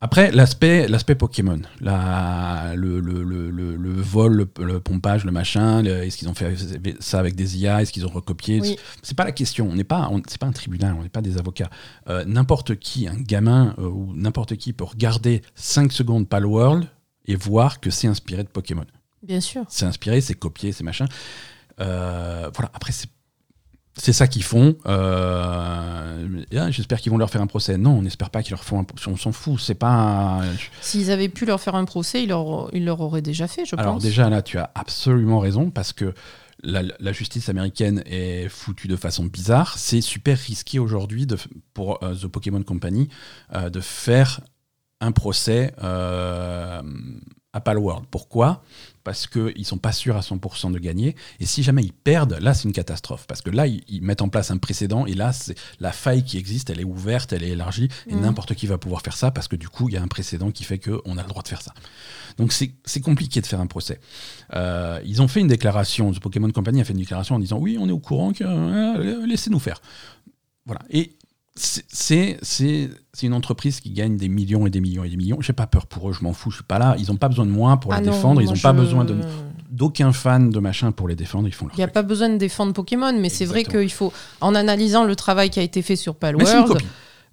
Après, 0.00 0.30
l'aspect, 0.30 0.86
l'aspect 0.86 1.16
Pokémon, 1.16 1.60
la, 1.80 2.74
le, 2.76 3.00
le, 3.00 3.24
le, 3.24 3.50
le- 3.50 4.00
vol, 4.00 4.46
le, 4.60 4.78
pompage, 4.80 5.24
le 5.24 5.32
machin, 5.32 5.82
est-ce 5.84 6.16
qu'ils 6.16 6.28
ont 6.28 6.34
fait 6.34 6.54
ça 7.00 7.18
avec 7.18 7.34
des 7.34 7.58
IA, 7.58 7.82
est-ce 7.82 7.92
qu'ils 7.92 8.06
ont 8.06 8.10
recopié? 8.10 8.60
Oui. 8.60 8.76
C'est 9.02 9.16
pas 9.16 9.24
la 9.24 9.32
question. 9.32 9.68
On 9.68 9.74
n'est 9.74 9.82
pas, 9.82 10.08
on- 10.12 10.22
c'est 10.28 10.38
pas 10.38 10.46
un 10.46 10.52
tribunal, 10.52 10.94
on 10.96 11.02
n'est 11.02 11.08
pas 11.08 11.20
des 11.20 11.36
avocats. 11.36 11.68
Euh, 12.08 12.24
n'importe 12.26 12.76
qui, 12.76 13.08
un 13.08 13.16
gamin 13.16 13.74
euh, 13.78 13.88
ou 13.88 14.12
n'importe 14.14 14.54
qui 14.56 14.72
peut 14.72 14.84
regarder 14.84 15.42
5 15.56 15.90
secondes 15.92 16.28
Palworld 16.28 16.86
et 17.26 17.34
voir 17.34 17.80
que 17.80 17.90
c'est 17.90 18.06
inspiré 18.06 18.44
de 18.44 18.48
Pokémon. 18.48 18.86
Bien 19.24 19.40
sûr. 19.40 19.64
C'est 19.68 19.84
inspiré, 19.84 20.20
c'est 20.20 20.34
copié, 20.34 20.70
c'est 20.70 20.84
machin. 20.84 21.06
Euh, 21.80 22.48
voilà. 22.54 22.70
Après, 22.72 22.92
c'est 22.92 23.08
c'est 24.00 24.12
ça 24.12 24.26
qu'ils 24.26 24.44
font. 24.44 24.76
Euh, 24.86 26.44
ah, 26.56 26.70
J'espère 26.70 27.00
qu'ils 27.00 27.12
vont 27.12 27.18
leur 27.18 27.30
faire 27.30 27.42
un 27.42 27.46
procès. 27.46 27.76
Non, 27.78 27.98
on 27.98 28.02
n'espère 28.02 28.30
pas 28.30 28.42
qu'ils 28.42 28.52
leur 28.52 28.64
font 28.64 28.78
un 28.80 28.84
procès. 28.84 29.08
On 29.08 29.16
s'en 29.16 29.32
fout. 29.32 29.58
C'est 29.60 29.74
pas. 29.74 29.88
un- 30.42 30.44
S'ils 30.80 31.10
avaient 31.10 31.28
pu 31.28 31.44
leur 31.46 31.60
faire 31.60 31.74
un 31.74 31.84
procès, 31.84 32.22
ils 32.22 32.28
leur, 32.28 32.68
ils 32.74 32.84
leur 32.84 33.00
auraient 33.00 33.22
déjà 33.22 33.46
fait, 33.48 33.64
je 33.64 33.76
Alors 33.76 33.94
pense. 33.94 34.02
déjà 34.02 34.30
là, 34.30 34.40
tu 34.42 34.58
as 34.58 34.70
absolument 34.74 35.40
raison 35.40 35.70
parce 35.70 35.92
que 35.92 36.14
la, 36.62 36.82
la 36.98 37.12
justice 37.12 37.48
américaine 37.48 38.02
est 38.06 38.48
foutue 38.48 38.88
de 38.88 38.96
façon 38.96 39.24
bizarre. 39.24 39.78
C'est 39.78 40.00
super 40.00 40.36
risqué 40.38 40.78
aujourd'hui 40.78 41.26
pour 41.74 42.02
euh, 42.02 42.14
The 42.14 42.26
Pokémon 42.26 42.62
Company 42.62 43.08
euh, 43.54 43.70
de 43.70 43.80
faire 43.80 44.40
un 45.00 45.12
procès 45.12 45.72
à 45.80 47.60
Palworld. 47.64 48.06
Pourquoi? 48.10 48.62
Parce 49.08 49.26
qu'ils 49.26 49.54
ne 49.56 49.64
sont 49.64 49.78
pas 49.78 49.92
sûrs 49.92 50.18
à 50.18 50.20
100% 50.20 50.70
de 50.70 50.78
gagner. 50.78 51.16
Et 51.40 51.46
si 51.46 51.62
jamais 51.62 51.82
ils 51.82 51.94
perdent, 51.94 52.36
là, 52.42 52.52
c'est 52.52 52.64
une 52.64 52.74
catastrophe. 52.74 53.24
Parce 53.26 53.40
que 53.40 53.48
là, 53.48 53.66
ils, 53.66 53.82
ils 53.88 54.02
mettent 54.02 54.20
en 54.20 54.28
place 54.28 54.50
un 54.50 54.58
précédent. 54.58 55.06
Et 55.06 55.14
là, 55.14 55.32
c'est 55.32 55.54
la 55.80 55.92
faille 55.92 56.22
qui 56.24 56.36
existe, 56.36 56.68
elle 56.68 56.78
est 56.78 56.84
ouverte, 56.84 57.32
elle 57.32 57.42
est 57.42 57.48
élargie. 57.48 57.88
Et 58.06 58.14
Mhm. 58.14 58.20
n'importe 58.20 58.52
qui 58.54 58.66
va 58.66 58.76
pouvoir 58.76 59.00
faire 59.00 59.16
ça 59.16 59.30
parce 59.30 59.48
que 59.48 59.56
du 59.56 59.70
coup, 59.70 59.88
il 59.88 59.94
y 59.94 59.96
a 59.96 60.02
un 60.02 60.08
précédent 60.08 60.50
qui 60.50 60.62
fait 60.64 60.78
qu'on 60.78 61.16
a 61.16 61.22
le 61.22 61.28
droit 61.28 61.42
de 61.42 61.48
faire 61.48 61.62
ça. 61.62 61.72
Donc 62.36 62.52
c'est 62.52 62.70
c'est 62.84 63.00
compliqué 63.00 63.40
de 63.40 63.46
faire 63.46 63.60
un 63.60 63.66
procès. 63.66 63.98
Euh, 64.54 65.00
ils 65.06 65.22
ont 65.22 65.28
fait 65.28 65.40
une 65.40 65.48
déclaration, 65.48 66.12
The 66.12 66.20
Pokémon 66.20 66.50
Company 66.50 66.82
a 66.82 66.84
fait 66.84 66.92
une 66.92 66.98
déclaration 66.98 67.34
en 67.36 67.38
disant 67.38 67.56
oui, 67.58 67.78
on 67.80 67.88
est 67.88 67.92
au 67.92 67.98
courant 67.98 68.34
que 68.34 68.44
euh, 68.44 69.26
laissez-nous 69.26 69.58
faire. 69.58 69.80
Voilà. 70.66 70.82
Et 70.90 71.12
c'est- 71.58 71.84
c'est 71.88 72.38
c'est- 72.42 72.88
c'est 73.12 73.26
une 73.26 73.34
entreprise 73.34 73.80
qui 73.80 73.90
gagne 73.90 74.16
des 74.16 74.28
millions 74.28 74.66
et 74.66 74.70
des 74.70 74.80
millions 74.80 75.04
et 75.04 75.08
des 75.08 75.16
millions. 75.16 75.38
J'ai 75.40 75.52
pas 75.52 75.66
peur 75.66 75.86
pour 75.86 76.08
eux, 76.08 76.12
je 76.12 76.22
m'en 76.22 76.32
fous, 76.32 76.50
je 76.50 76.56
suis 76.56 76.64
pas 76.64 76.78
là. 76.78 76.94
Ils 76.98 77.10
ont 77.10 77.16
pas 77.16 77.28
besoin 77.28 77.44
de 77.46 77.50
moi 77.50 77.76
pour 77.78 77.92
Ah 77.92 78.00
les 78.00 78.06
non, 78.06 78.12
défendre. 78.12 78.40
Ils 78.40 78.44
moi, 78.46 78.54
ont 78.54 78.60
pas 78.60 78.72
besoin 78.72 79.04
de 79.04 79.16
d'aucun 79.70 80.12
fan 80.12 80.50
de 80.50 80.58
machin 80.60 80.92
pour 80.92 81.08
les 81.08 81.14
défendre. 81.16 81.46
Ils 81.46 81.52
font 81.54 81.66
leur 81.66 81.74
Il 81.74 81.78
n'y 81.78 81.84
a 81.84 81.88
pas 81.88 82.02
besoin 82.02 82.28
de 82.30 82.36
défendre 82.38 82.72
Pokémon, 82.72 83.12
mais 83.20 83.28
c'est 83.28 83.44
vrai 83.44 83.64
qu'il 83.64 83.92
faut, 83.92 84.12
en 84.40 84.54
analysant 84.54 85.04
le 85.04 85.14
travail 85.14 85.50
qui 85.50 85.60
a 85.60 85.62
été 85.62 85.82
fait 85.82 85.96
sur 85.96 86.14
Palworld. 86.14 86.78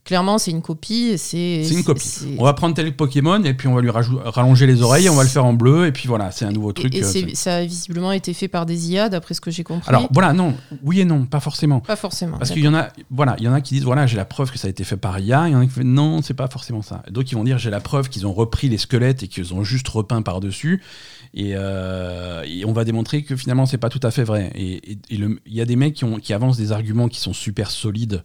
Clairement 0.05 0.37
c'est 0.37 0.51
une 0.51 0.61
copie. 0.61 1.17
C'est 1.17 1.67
une 1.67 1.83
copie. 1.83 2.37
On 2.37 2.45
va 2.45 2.53
prendre 2.53 2.75
tel 2.75 2.95
Pokémon 2.95 3.43
et 3.43 3.53
puis 3.53 3.67
on 3.67 3.75
va 3.75 3.81
lui 3.81 3.89
rallonger 3.89 4.67
les 4.67 4.81
oreilles, 4.81 5.09
on 5.09 5.15
va 5.15 5.23
le 5.23 5.29
faire 5.29 5.43
en 5.43 5.53
bleu 5.53 5.87
et 5.87 5.91
puis 5.91 6.07
voilà, 6.07 6.31
c'est 6.31 6.45
un 6.45 6.51
nouveau 6.51 6.71
truc. 6.71 6.95
Et, 6.95 6.99
et 6.99 7.03
euh, 7.03 7.29
ça 7.33 7.55
a 7.55 7.65
visiblement 7.65 8.11
été 8.11 8.33
fait 8.33 8.47
par 8.47 8.65
des 8.65 8.91
IA, 8.91 9.09
d'après 9.09 9.33
ce 9.33 9.41
que 9.41 9.51
j'ai 9.51 9.63
compris. 9.63 9.89
Alors 9.89 10.07
voilà, 10.13 10.31
non, 10.31 10.53
oui 10.83 11.01
et 11.01 11.05
non, 11.05 11.25
pas 11.25 11.39
forcément. 11.39 11.81
pas 11.81 11.95
forcément. 11.95 12.37
Parce 12.37 12.51
qu'il 12.51 12.63
y 12.63 12.67
en 12.67 12.75
a, 12.75 12.89
voilà, 13.09 13.35
il 13.39 13.45
y 13.45 13.47
en 13.47 13.53
a 13.53 13.61
qui 13.61 13.73
disent 13.73 13.83
voilà, 13.83 14.05
j'ai 14.07 14.17
la 14.17 14.25
preuve 14.25 14.51
que 14.51 14.57
ça 14.57 14.67
a 14.67 14.69
été 14.69 14.83
fait 14.83 14.97
par 14.97 15.19
IA. 15.19 15.47
Il 15.47 15.53
y 15.53 15.55
en 15.55 15.59
a 15.59 15.65
qui 15.65 15.73
disent 15.73 15.83
non, 15.83 16.21
c'est 16.21 16.33
pas 16.33 16.47
forcément 16.47 16.83
ça. 16.83 17.03
D'autres 17.09 17.27
qui 17.27 17.35
vont 17.35 17.43
dire 17.43 17.57
j'ai 17.57 17.71
la 17.71 17.81
preuve 17.81 18.09
qu'ils 18.09 18.27
ont 18.27 18.33
repris 18.33 18.69
les 18.69 18.77
squelettes 18.77 19.23
et 19.23 19.27
qu'ils 19.27 19.53
ont 19.53 19.63
juste 19.63 19.87
repeint 19.87 20.21
par 20.21 20.39
dessus. 20.39 20.81
Et, 21.33 21.51
euh, 21.55 22.43
et 22.47 22.63
on 22.63 22.71
va 22.71 22.85
démontrer 22.85 23.23
que 23.23 23.35
finalement 23.35 23.65
c'est 23.65 23.77
pas 23.77 23.89
tout 23.89 23.99
à 24.03 24.11
fait 24.11 24.23
vrai. 24.23 24.51
Et, 24.55 24.97
il 25.09 25.39
y 25.47 25.61
a 25.61 25.65
des 25.65 25.75
mecs 25.75 25.95
qui, 25.95 26.05
ont, 26.05 26.17
qui 26.17 26.33
avancent 26.33 26.57
des 26.57 26.71
arguments 26.71 27.07
qui 27.07 27.19
sont 27.19 27.33
super 27.33 27.71
solides 27.71 28.23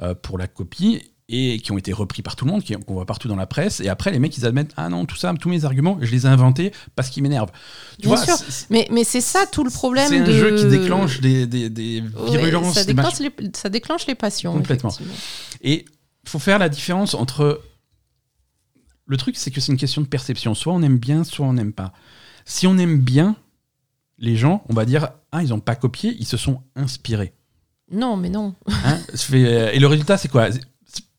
euh, 0.00 0.14
pour 0.14 0.38
la 0.38 0.46
copie. 0.46 1.02
Et 1.34 1.58
qui 1.60 1.72
ont 1.72 1.78
été 1.78 1.92
repris 1.92 2.20
par 2.22 2.36
tout 2.36 2.44
le 2.44 2.50
monde, 2.52 2.62
qu'on 2.86 2.92
voit 2.94 3.06
partout 3.06 3.26
dans 3.26 3.36
la 3.36 3.46
presse. 3.46 3.80
Et 3.80 3.88
après, 3.88 4.12
les 4.12 4.18
mecs, 4.18 4.36
ils 4.36 4.44
admettent 4.46 4.72
Ah 4.76 4.88
non, 4.90 5.06
tout 5.06 5.16
ça, 5.16 5.32
tous 5.34 5.48
mes 5.48 5.64
arguments, 5.64 5.98
je 6.02 6.10
les 6.12 6.26
ai 6.26 6.28
inventés 6.28 6.72
parce 6.94 7.08
qu'ils 7.08 7.22
m'énervent. 7.22 7.50
Tu 7.98 8.06
Bien 8.06 8.16
vois, 8.16 8.24
sûr. 8.24 8.36
Mais, 8.70 8.86
mais 8.92 9.02
c'est 9.02 9.22
ça 9.22 9.46
tout 9.50 9.64
le 9.64 9.70
problème. 9.70 10.08
c'est 10.08 10.18
un 10.18 10.24
de... 10.24 10.32
jeu 10.32 10.54
qui 10.56 10.66
déclenche 10.66 11.20
des, 11.20 11.46
des, 11.46 11.70
des 11.70 12.02
Ouais, 12.02 12.30
virulences. 12.36 12.74
ça, 12.74 12.84
déclenche 12.84 13.18
les, 13.18 13.30
ça 13.54 13.68
déclenche 13.70 14.06
les 14.06 14.14
passions. 14.14 14.52
Complètement. 14.52 14.94
Et 15.62 15.86
il 16.24 16.28
faut 16.28 16.38
faire 16.38 16.58
la 16.58 16.68
différence 16.68 17.14
entre. 17.14 17.62
Le 19.06 19.16
truc, 19.16 19.36
c'est 19.36 19.50
que 19.50 19.60
c'est 19.60 19.72
une 19.72 19.78
question 19.78 20.00
de 20.02 20.06
perception. 20.06 20.54
Soit 20.54 20.72
on 20.72 20.82
aime 20.82 20.98
bien, 20.98 21.24
soit 21.24 21.46
on 21.46 21.54
n'aime 21.54 21.72
pas. 21.72 21.92
Si 22.44 22.66
on 22.66 22.76
aime 22.78 22.98
bien, 22.98 23.36
les 24.18 24.36
gens, 24.36 24.62
on 24.68 24.74
va 24.74 24.84
dire 24.84 25.08
Ah, 25.32 25.42
ils 25.42 25.48
n'ont 25.48 25.60
pas 25.60 25.74
copié, 25.76 26.14
ils 26.18 26.26
se 26.26 26.36
sont 26.36 26.62
inspirés. 26.76 27.32
Non, 27.90 28.16
mais 28.16 28.28
non. 28.30 28.54
Hein 28.84 28.98
Et 29.32 29.78
le 29.78 29.86
résultat, 29.86 30.16
c'est 30.16 30.28
quoi? 30.28 30.48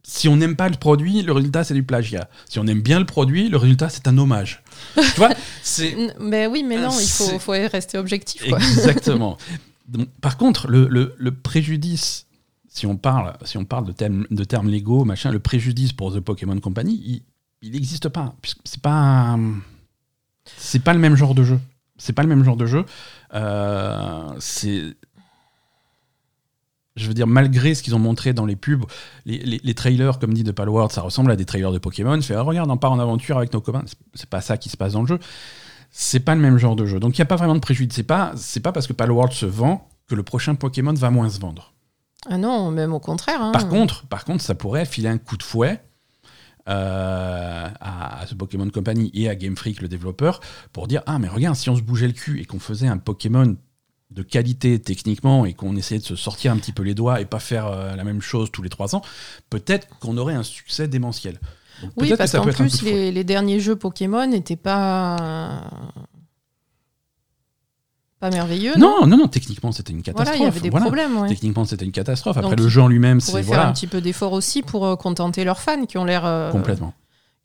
Si 0.05 0.27
on 0.27 0.35
n'aime 0.35 0.57
pas 0.57 0.67
le 0.67 0.75
produit, 0.75 1.21
le 1.21 1.31
résultat, 1.31 1.63
c'est 1.63 1.73
du 1.73 1.83
plagiat. 1.83 2.29
Si 2.49 2.59
on 2.59 2.67
aime 2.67 2.81
bien 2.81 2.99
le 2.99 3.05
produit, 3.05 3.47
le 3.47 3.55
résultat, 3.57 3.87
c'est 3.87 4.07
un 4.07 4.17
hommage. 4.17 4.61
tu 4.95 5.01
vois 5.15 5.29
C'est. 5.63 5.95
Mais 6.19 6.45
oui, 6.45 6.63
mais 6.63 6.77
non, 6.77 6.91
il 6.99 7.07
faut, 7.39 7.51
rester 7.51 7.97
objectif. 7.97 8.47
Quoi. 8.49 8.57
Exactement. 8.57 9.37
Donc, 9.87 10.09
par 10.21 10.37
contre, 10.37 10.67
le, 10.67 10.87
le- 10.89 11.15
le 11.17 11.31
préjudice, 11.31 12.25
si 12.67 12.85
on 12.85 12.97
parle, 12.97 13.33
si 13.43 13.57
on 13.57 13.63
parle 13.65 13.85
de, 13.85 13.91
termes, 13.93 14.25
de 14.29 14.43
termes 14.43 14.69
légaux, 14.69 15.05
machin, 15.05 15.31
le 15.31 15.39
préjudice 15.39 15.93
pour 15.93 16.13
The 16.13 16.19
Pokémon 16.19 16.59
Company, 16.59 17.23
il 17.61 17.71
n'existe 17.71 18.09
pas. 18.09 18.35
C'est 18.65 18.81
pas, 18.81 19.37
c'est 20.57 20.83
pas 20.83 20.93
le 20.93 20.99
même 20.99 21.15
genre 21.15 21.33
de 21.35 21.43
jeu. 21.43 21.59
C'est 21.97 22.13
pas 22.13 22.23
le 22.23 22.29
même 22.29 22.43
genre 22.43 22.57
de 22.57 22.65
jeu. 22.65 22.85
Euh, 23.33 24.27
c'est 24.39 24.83
je 26.95 27.07
veux 27.07 27.13
dire, 27.13 27.25
malgré 27.27 27.73
ce 27.75 27.81
qu'ils 27.83 27.95
ont 27.95 27.99
montré 27.99 28.33
dans 28.33 28.45
les 28.45 28.55
pubs, 28.55 28.83
les, 29.25 29.39
les- 29.39 29.61
les 29.63 29.73
trailers, 29.73 30.19
comme 30.19 30.33
dit 30.33 30.43
de 30.43 30.51
Palworld, 30.51 30.91
ça 30.91 31.01
ressemble 31.01 31.31
à 31.31 31.35
des 31.35 31.45
trailers 31.45 31.71
de 31.71 31.79
Pokémon. 31.79 32.21
Fait, 32.21 32.35
ah, 32.35 32.41
regarde, 32.41 32.69
on 32.69 32.77
part 32.77 32.91
en 32.91 32.99
aventure 32.99 33.37
avec 33.37 33.51
nos 33.53 33.61
copains. 33.61 33.83
C'est- 34.13 34.29
pas 34.29 34.41
ça 34.41 34.57
qui 34.57 34.69
se 34.69 34.77
passe 34.77 34.93
dans 34.93 35.01
le 35.01 35.07
jeu. 35.07 35.19
C'est 35.91 36.19
pas 36.19 36.35
le 36.35 36.41
même 36.41 36.57
genre 36.57 36.75
de 36.75 36.85
jeu. 36.85 36.99
Donc 36.99 37.17
il 37.17 37.21
n'y 37.21 37.23
a 37.23 37.27
pas 37.27 37.35
vraiment 37.35 37.55
de 37.55 37.59
préjudice. 37.59 37.95
C'est 37.95 38.03
pas, 38.03 38.31
c'est 38.35 38.59
pas 38.61 38.71
parce 38.71 38.87
que 38.87 38.93
Palworld 38.93 39.31
se 39.33 39.45
vend 39.45 39.87
que 40.07 40.15
le 40.15 40.23
prochain 40.23 40.55
Pokémon 40.55 40.93
va 40.93 41.09
moins 41.09 41.29
se 41.29 41.39
vendre. 41.39 41.73
Ah 42.29 42.37
non, 42.37 42.71
même 42.71 42.93
au 42.93 42.99
contraire. 42.99 43.41
hein. 43.41 43.51
Par 43.51 43.67
contre, 43.67 44.05
par 44.07 44.23
contre, 44.25 44.43
ça 44.43 44.55
pourrait 44.55 44.85
filer 44.85 45.09
un 45.09 45.17
coup 45.17 45.35
de 45.37 45.43
fouet 45.43 45.81
euh, 46.69 47.67
à, 47.79 48.21
à 48.21 48.25
ce 48.27 48.35
Pokémon 48.35 48.69
Company 48.69 49.11
et 49.13 49.29
à 49.29 49.35
Game 49.35 49.55
Freak, 49.57 49.81
le 49.81 49.87
développeur, 49.87 50.39
pour 50.71 50.87
dire 50.87 51.01
ah 51.05 51.19
mais 51.19 51.27
regarde, 51.27 51.55
si 51.55 51.69
on 51.69 51.75
se 51.75 51.81
bougeait 51.81 52.07
le 52.07 52.13
cul 52.13 52.39
et 52.39 52.45
qu'on 52.45 52.59
faisait 52.59 52.87
un 52.87 52.97
Pokémon 52.97 53.55
de 54.13 54.23
qualité 54.23 54.79
techniquement 54.79 55.45
et 55.45 55.53
qu'on 55.53 55.75
essayait 55.75 55.99
de 55.99 56.05
se 56.05 56.15
sortir 56.15 56.51
un 56.51 56.57
petit 56.57 56.71
peu 56.71 56.83
les 56.83 56.93
doigts 56.93 57.19
et 57.21 57.25
pas 57.25 57.39
faire 57.39 57.67
euh, 57.67 57.95
la 57.95 58.03
même 58.03 58.21
chose 58.21 58.51
tous 58.51 58.61
les 58.61 58.69
trois 58.69 58.95
ans, 58.95 59.01
peut-être 59.49 59.87
qu'on 59.99 60.17
aurait 60.17 60.35
un 60.35 60.43
succès 60.43 60.87
démentiel. 60.87 61.39
Donc, 61.81 61.91
oui, 61.97 62.13
parce 62.17 62.31
qu'en 62.31 62.45
plus, 62.45 62.81
les, 62.83 63.11
les 63.11 63.23
derniers 63.23 63.59
jeux 63.59 63.75
Pokémon 63.75 64.25
n'étaient 64.27 64.55
pas. 64.55 65.63
pas 68.19 68.29
merveilleux. 68.29 68.73
Non, 68.77 69.05
non, 69.05 69.17
non, 69.17 69.27
techniquement 69.27 69.71
c'était 69.71 69.91
une 69.91 70.01
Voilà, 70.01 70.13
catastrophe. 70.31 70.39
il 70.39 70.43
y 70.43 70.47
avait 70.47 70.59
des 70.61 70.69
Voilà. 70.69 70.85
problèmes. 70.85 71.17
ouais. 71.17 71.27
Techniquement 71.29 71.65
c'était 71.65 71.83
une 71.85 71.91
catastrophe. 71.91 72.37
Après 72.37 72.51
Donc, 72.51 72.59
le 72.59 72.69
jeu 72.69 72.81
en 72.81 72.87
lui-même, 72.87 73.17
Ils 73.17 73.21
c'est 73.21 73.31
pourraient 73.31 73.43
faire 73.43 73.53
voilà, 73.55 73.69
un 73.69 73.73
petit 73.73 73.87
peu 73.87 73.99
d'effort 73.99 74.31
aussi 74.33 74.61
pour 74.61 74.85
euh, 74.85 74.95
contenter 74.95 75.43
leurs 75.43 75.59
fans 75.59 75.85
qui 75.85 75.97
ont 75.97 76.05
l'air 76.05 76.25
euh, 76.25 76.51
complètement. 76.51 76.93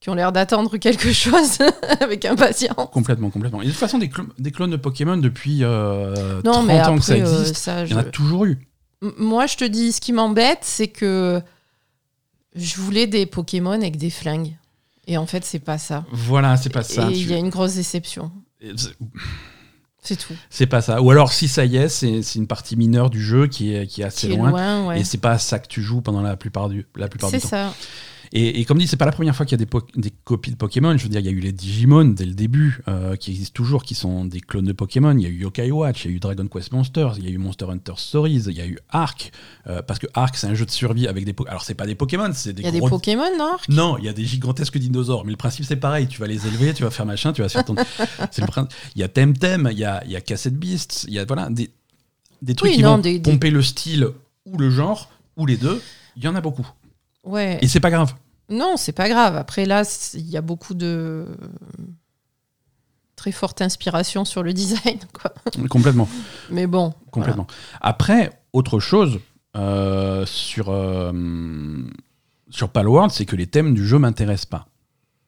Qui 0.00 0.10
ont 0.10 0.14
l'air 0.14 0.30
d'attendre 0.32 0.76
quelque 0.76 1.12
chose 1.12 1.58
avec 2.00 2.24
impatience. 2.24 2.88
Complètement, 2.92 3.30
complètement. 3.30 3.62
Et 3.62 3.66
de 3.66 3.70
toute 3.70 3.78
façon, 3.80 3.98
des, 3.98 4.10
des 4.38 4.50
clones 4.52 4.70
de 4.70 4.76
Pokémon 4.76 5.16
depuis 5.16 5.60
euh, 5.62 6.40
Non, 6.44 6.52
30 6.52 6.66
mais 6.66 6.80
ans 6.82 6.96
que 6.98 7.04
ça 7.04 7.14
euh, 7.14 7.16
existe, 7.42 7.56
ça, 7.56 7.84
il 7.84 7.90
y 7.90 7.94
en 7.94 7.98
a 7.98 8.04
toujours 8.04 8.44
eu. 8.44 8.58
M- 9.02 9.12
Moi, 9.18 9.46
je 9.46 9.56
te 9.56 9.64
dis, 9.64 9.92
ce 9.92 10.00
qui 10.00 10.12
m'embête, 10.12 10.60
c'est 10.62 10.88
que 10.88 11.40
je 12.54 12.76
voulais 12.76 13.06
des 13.06 13.26
Pokémon 13.26 13.72
avec 13.72 13.96
des 13.96 14.10
flingues. 14.10 14.54
Et 15.06 15.16
en 15.16 15.26
fait, 15.26 15.44
c'est 15.44 15.58
pas 15.58 15.78
ça. 15.78 16.04
Voilà, 16.12 16.56
c'est 16.56 16.68
pas 16.72 16.82
ça. 16.82 17.08
Et 17.10 17.12
Tu- 17.14 17.18
il 17.20 17.30
y 17.30 17.34
a 17.34 17.38
une 17.38 17.48
grosse 17.50 17.74
déception. 17.74 18.30
c'est- 18.76 18.94
C'est 20.02 20.16
tout. 20.16 20.34
C'est 20.48 20.66
pas 20.66 20.80
ça. 20.80 21.02
Ou 21.02 21.10
alors, 21.10 21.32
si 21.32 21.48
ça 21.48 21.64
y 21.64 21.76
est, 21.76 21.88
c'est 21.88 22.22
c'est 22.22 22.38
une 22.38 22.46
partie 22.46 22.76
mineure 22.76 23.10
du 23.10 23.22
jeu 23.22 23.46
qui 23.46 23.74
est, 23.74 23.86
qui 23.86 24.00
est 24.02 24.04
assez 24.04 24.28
Qui 24.28 24.34
est 24.34 24.36
loin. 24.36 24.50
loin, 24.50 24.86
ouais. 24.86 25.00
Et 25.00 25.04
c'est 25.04 25.18
pas 25.18 25.38
ça 25.38 25.58
que 25.58 25.66
tu 25.66 25.82
joues 25.82 26.00
pendant 26.02 26.22
la 26.22 26.36
plupart 26.36 26.68
du, 26.68 26.86
la 26.96 27.08
plupart 27.08 27.30
C'est 27.30 27.38
du 27.38 27.42
temps. 27.42 27.48
ça. 27.48 27.74
Et, 28.32 28.60
et 28.60 28.64
comme 28.64 28.78
dit, 28.78 28.86
c'est 28.86 28.96
pas 28.96 29.06
la 29.06 29.12
première 29.12 29.34
fois 29.34 29.46
qu'il 29.46 29.58
y 29.58 29.62
a 29.62 29.64
des, 29.96 30.10
copies 30.24 30.50
de 30.50 30.56
Pokémon. 30.56 30.96
Je 30.96 31.02
veux 31.02 31.08
dire, 31.08 31.20
il 31.20 31.26
y 31.26 31.28
a 31.28 31.32
eu 31.32 31.40
les 31.40 31.52
Digimon 31.52 32.04
dès 32.06 32.24
le 32.24 32.34
début, 32.34 32.80
euh, 32.88 33.16
qui 33.16 33.30
existent 33.30 33.54
toujours, 33.54 33.82
qui 33.82 33.94
sont 33.94 34.24
des 34.24 34.40
clones 34.40 34.66
de 34.66 34.72
Pokémon. 34.72 35.16
Il 35.16 35.22
y 35.22 35.26
a 35.26 35.28
eu 35.28 35.40
Yokai 35.40 35.70
Watch, 35.70 36.04
il 36.04 36.10
y 36.10 36.14
a 36.14 36.16
eu 36.16 36.20
Dragon 36.20 36.46
Quest 36.46 36.72
Monsters, 36.72 37.14
il 37.18 37.24
y 37.24 37.28
a 37.28 37.30
eu 37.30 37.38
Monster 37.38 37.66
Hunter 37.70 37.94
Stories, 37.96 38.44
il 38.48 38.56
y 38.56 38.60
a 38.60 38.66
eu 38.66 38.78
Ark, 38.90 39.32
euh, 39.66 39.82
parce 39.82 39.98
que 39.98 40.06
Ark, 40.14 40.36
c'est 40.36 40.46
un 40.46 40.54
jeu 40.54 40.66
de 40.66 40.70
survie 40.70 41.06
avec 41.06 41.24
des. 41.24 41.34
Alors, 41.46 41.62
c'est 41.62 41.74
pas 41.74 41.86
des 41.86 41.94
Pokémon, 41.94 42.30
c'est 42.34 42.52
des 42.52 42.62
Il 42.62 42.66
y 42.66 42.68
a 42.68 42.72
des 42.72 42.80
Pokémon, 42.80 43.36
non 43.38 43.56
Non, 43.68 43.98
il 43.98 44.04
y 44.04 44.08
a 44.08 44.12
des 44.12 44.24
gigantesques 44.24 44.78
dinosaures, 44.78 45.24
mais 45.24 45.30
le 45.30 45.36
principe 45.36 45.64
c'est 45.64 45.76
pareil. 45.76 46.06
Tu 46.08 46.20
vas 46.20 46.26
les 46.26 46.46
élever, 46.46 46.74
tu 46.74 46.82
vas 46.82 46.90
faire 46.90 47.06
machin, 47.06 47.32
tu 47.32 47.42
vas 47.42 47.48
faire 47.48 47.64
ton. 47.64 47.74
c'est 48.30 48.42
le 48.42 48.46
principe. 48.46 48.72
Il 48.94 49.00
y 49.00 49.04
a 49.04 49.08
Temtem, 49.08 49.68
il 49.72 49.78
y 49.78 49.84
a, 49.84 50.02
il 50.04 50.10
y 50.10 50.16
a 50.16 50.20
Cassette 50.20 50.56
Beasts, 50.56 51.04
il 51.08 51.14
y 51.14 51.18
a 51.18 51.24
voilà 51.24 51.48
des, 51.50 51.70
des 52.42 52.54
trucs 52.54 52.70
Oui, 52.70 52.76
qui 52.76 52.82
non, 52.82 52.96
vont 52.96 52.98
des- 52.98 53.20
pomper 53.20 53.50
le 53.50 53.62
style 53.62 54.08
ou 54.44 54.58
le 54.58 54.70
genre 54.70 55.10
ou 55.36 55.46
les 55.46 55.56
deux. 55.56 55.80
Il 56.16 56.24
y 56.24 56.28
en 56.28 56.34
a 56.34 56.40
beaucoup. 56.40 56.66
Ouais. 57.28 57.58
Et 57.60 57.68
c'est 57.68 57.80
pas 57.80 57.90
grave. 57.90 58.14
Non, 58.48 58.76
c'est 58.76 58.92
pas 58.92 59.08
grave. 59.08 59.36
Après, 59.36 59.66
là, 59.66 59.82
il 60.14 60.28
y 60.28 60.36
a 60.36 60.40
beaucoup 60.40 60.74
de 60.74 61.26
très 63.16 63.32
forte 63.32 63.60
inspiration 63.60 64.24
sur 64.24 64.42
le 64.42 64.52
design, 64.54 64.98
quoi. 65.12 65.32
Complètement, 65.68 66.08
Mais 66.50 66.66
bon. 66.66 66.94
complètement. 67.10 67.46
Après, 67.80 68.40
autre 68.52 68.80
chose 68.80 69.20
euh, 69.56 70.24
sur 70.24 70.68
euh, 70.70 71.12
sur 72.48 72.70
Palworld, 72.70 73.10
c'est 73.10 73.26
que 73.26 73.36
les 73.36 73.46
thèmes 73.46 73.74
du 73.74 73.86
jeu 73.86 73.98
m'intéressent 73.98 74.46
pas. 74.46 74.66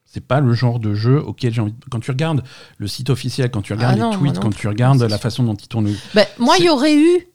C'est 0.05 0.25
pas 0.25 0.41
le 0.41 0.53
genre 0.53 0.79
de 0.79 0.93
jeu 0.93 1.21
auquel 1.21 1.53
j'ai 1.53 1.61
envie. 1.61 1.75
Quand 1.89 1.99
tu 1.99 2.11
regardes 2.11 2.43
le 2.77 2.87
site 2.87 3.09
officiel, 3.09 3.49
quand 3.51 3.61
tu 3.61 3.73
regardes 3.73 3.95
Ah 3.95 4.01
non, 4.01 4.11
les 4.11 4.17
tweets, 4.17 4.39
quand 4.39 4.53
tu 4.53 4.67
regardes 4.67 5.01
la 5.03 5.17
façon 5.17 5.43
dont 5.43 5.53
ils 5.55 5.67
tournent. 5.67 5.93
Ben, 6.15 6.25
moi, 6.39 6.55
il 6.59 6.65
y 6.65 6.69
aurait 6.69 6.95
eu. 6.95 7.27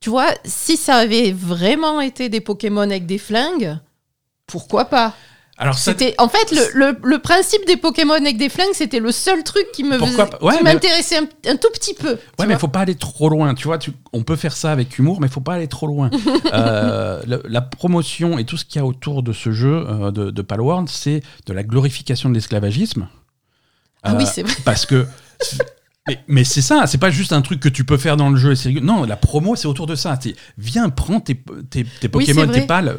Tu 0.00 0.08
vois, 0.10 0.30
si 0.44 0.76
ça 0.78 0.96
avait 0.96 1.30
vraiment 1.32 2.00
été 2.00 2.28
des 2.30 2.40
Pokémon 2.40 2.80
avec 2.82 3.04
des 3.06 3.18
flingues, 3.18 3.76
pourquoi 4.46 4.86
pas? 4.86 5.14
Alors 5.58 5.76
ça, 5.76 5.92
en 6.16 6.28
fait 6.30 6.52
le, 6.52 6.62
le- 6.72 6.98
le 7.02 7.18
principe 7.18 7.66
des 7.66 7.76
Pokémon 7.76 8.14
avec 8.14 8.38
des 8.38 8.48
flingues, 8.48 8.72
c'était 8.72 8.98
le 8.98 9.12
seul 9.12 9.44
truc 9.44 9.66
qui 9.74 9.84
me 9.84 9.98
Pourquoi 9.98 10.24
faisait- 10.24 10.38
pas? 10.38 10.42
Ouais, 10.42 10.56
qui 10.56 10.64
mais- 10.64 10.72
m'intéressait 10.72 11.18
un, 11.18 11.28
un 11.50 11.56
tout 11.56 11.68
petit 11.74 11.92
peu. 11.92 12.12
Ouais, 12.38 12.46
mais 12.46 12.54
il 12.54 12.58
faut 12.58 12.66
pas 12.68 12.80
aller 12.80 12.94
trop 12.94 13.28
loin. 13.28 13.52
Tu 13.52 13.64
vois, 13.68 13.76
tu- 13.76 13.92
on 14.14 14.22
peut 14.22 14.36
faire 14.36 14.56
ça 14.56 14.72
avec 14.72 14.98
humour, 14.98 15.20
mais 15.20 15.26
il 15.26 15.30
faut 15.30 15.42
pas 15.42 15.52
aller 15.54 15.68
trop 15.68 15.86
loin. 15.86 16.08
Euh, 16.54 17.20
la 17.48 17.60
promotion 17.60 18.38
et 18.38 18.44
tout 18.44 18.56
ce 18.56 18.64
qu'il 18.64 18.80
y 18.80 18.82
a 18.82 18.86
autour 18.86 19.22
de 19.22 19.32
ce 19.34 19.52
jeu 19.52 19.84
euh, 19.86 20.10
de, 20.10 20.30
de 20.30 20.42
Palworld, 20.42 20.88
c'est 20.88 21.22
de 21.46 21.52
la 21.52 21.62
glorification 21.62 22.28
de 22.30 22.34
l'esclavagisme. 22.34 23.06
Ah 24.02 24.12
Euh, 24.12 24.16
oui, 24.18 24.24
c'est 24.26 24.42
vrai. 24.42 24.54
Parce 24.64 24.86
que. 24.86 25.06
Mais, 26.10 26.18
mais 26.28 26.44
c'est 26.44 26.62
ça, 26.62 26.86
c'est 26.86 26.98
pas 26.98 27.10
juste 27.10 27.32
un 27.32 27.42
truc 27.42 27.60
que 27.60 27.68
tu 27.68 27.84
peux 27.84 27.96
faire 27.96 28.16
dans 28.16 28.30
le 28.30 28.36
jeu. 28.36 28.54
Non, 28.82 29.04
la 29.04 29.16
promo, 29.16 29.56
c'est 29.56 29.66
autour 29.68 29.86
de 29.86 29.94
ça. 29.94 30.18
Viens, 30.58 30.88
prends 30.90 31.20
tes, 31.20 31.34
tes, 31.70 31.84
tes 31.84 32.08
Pokémon, 32.08 32.42
tes 32.52 32.66
pales, 32.66 32.98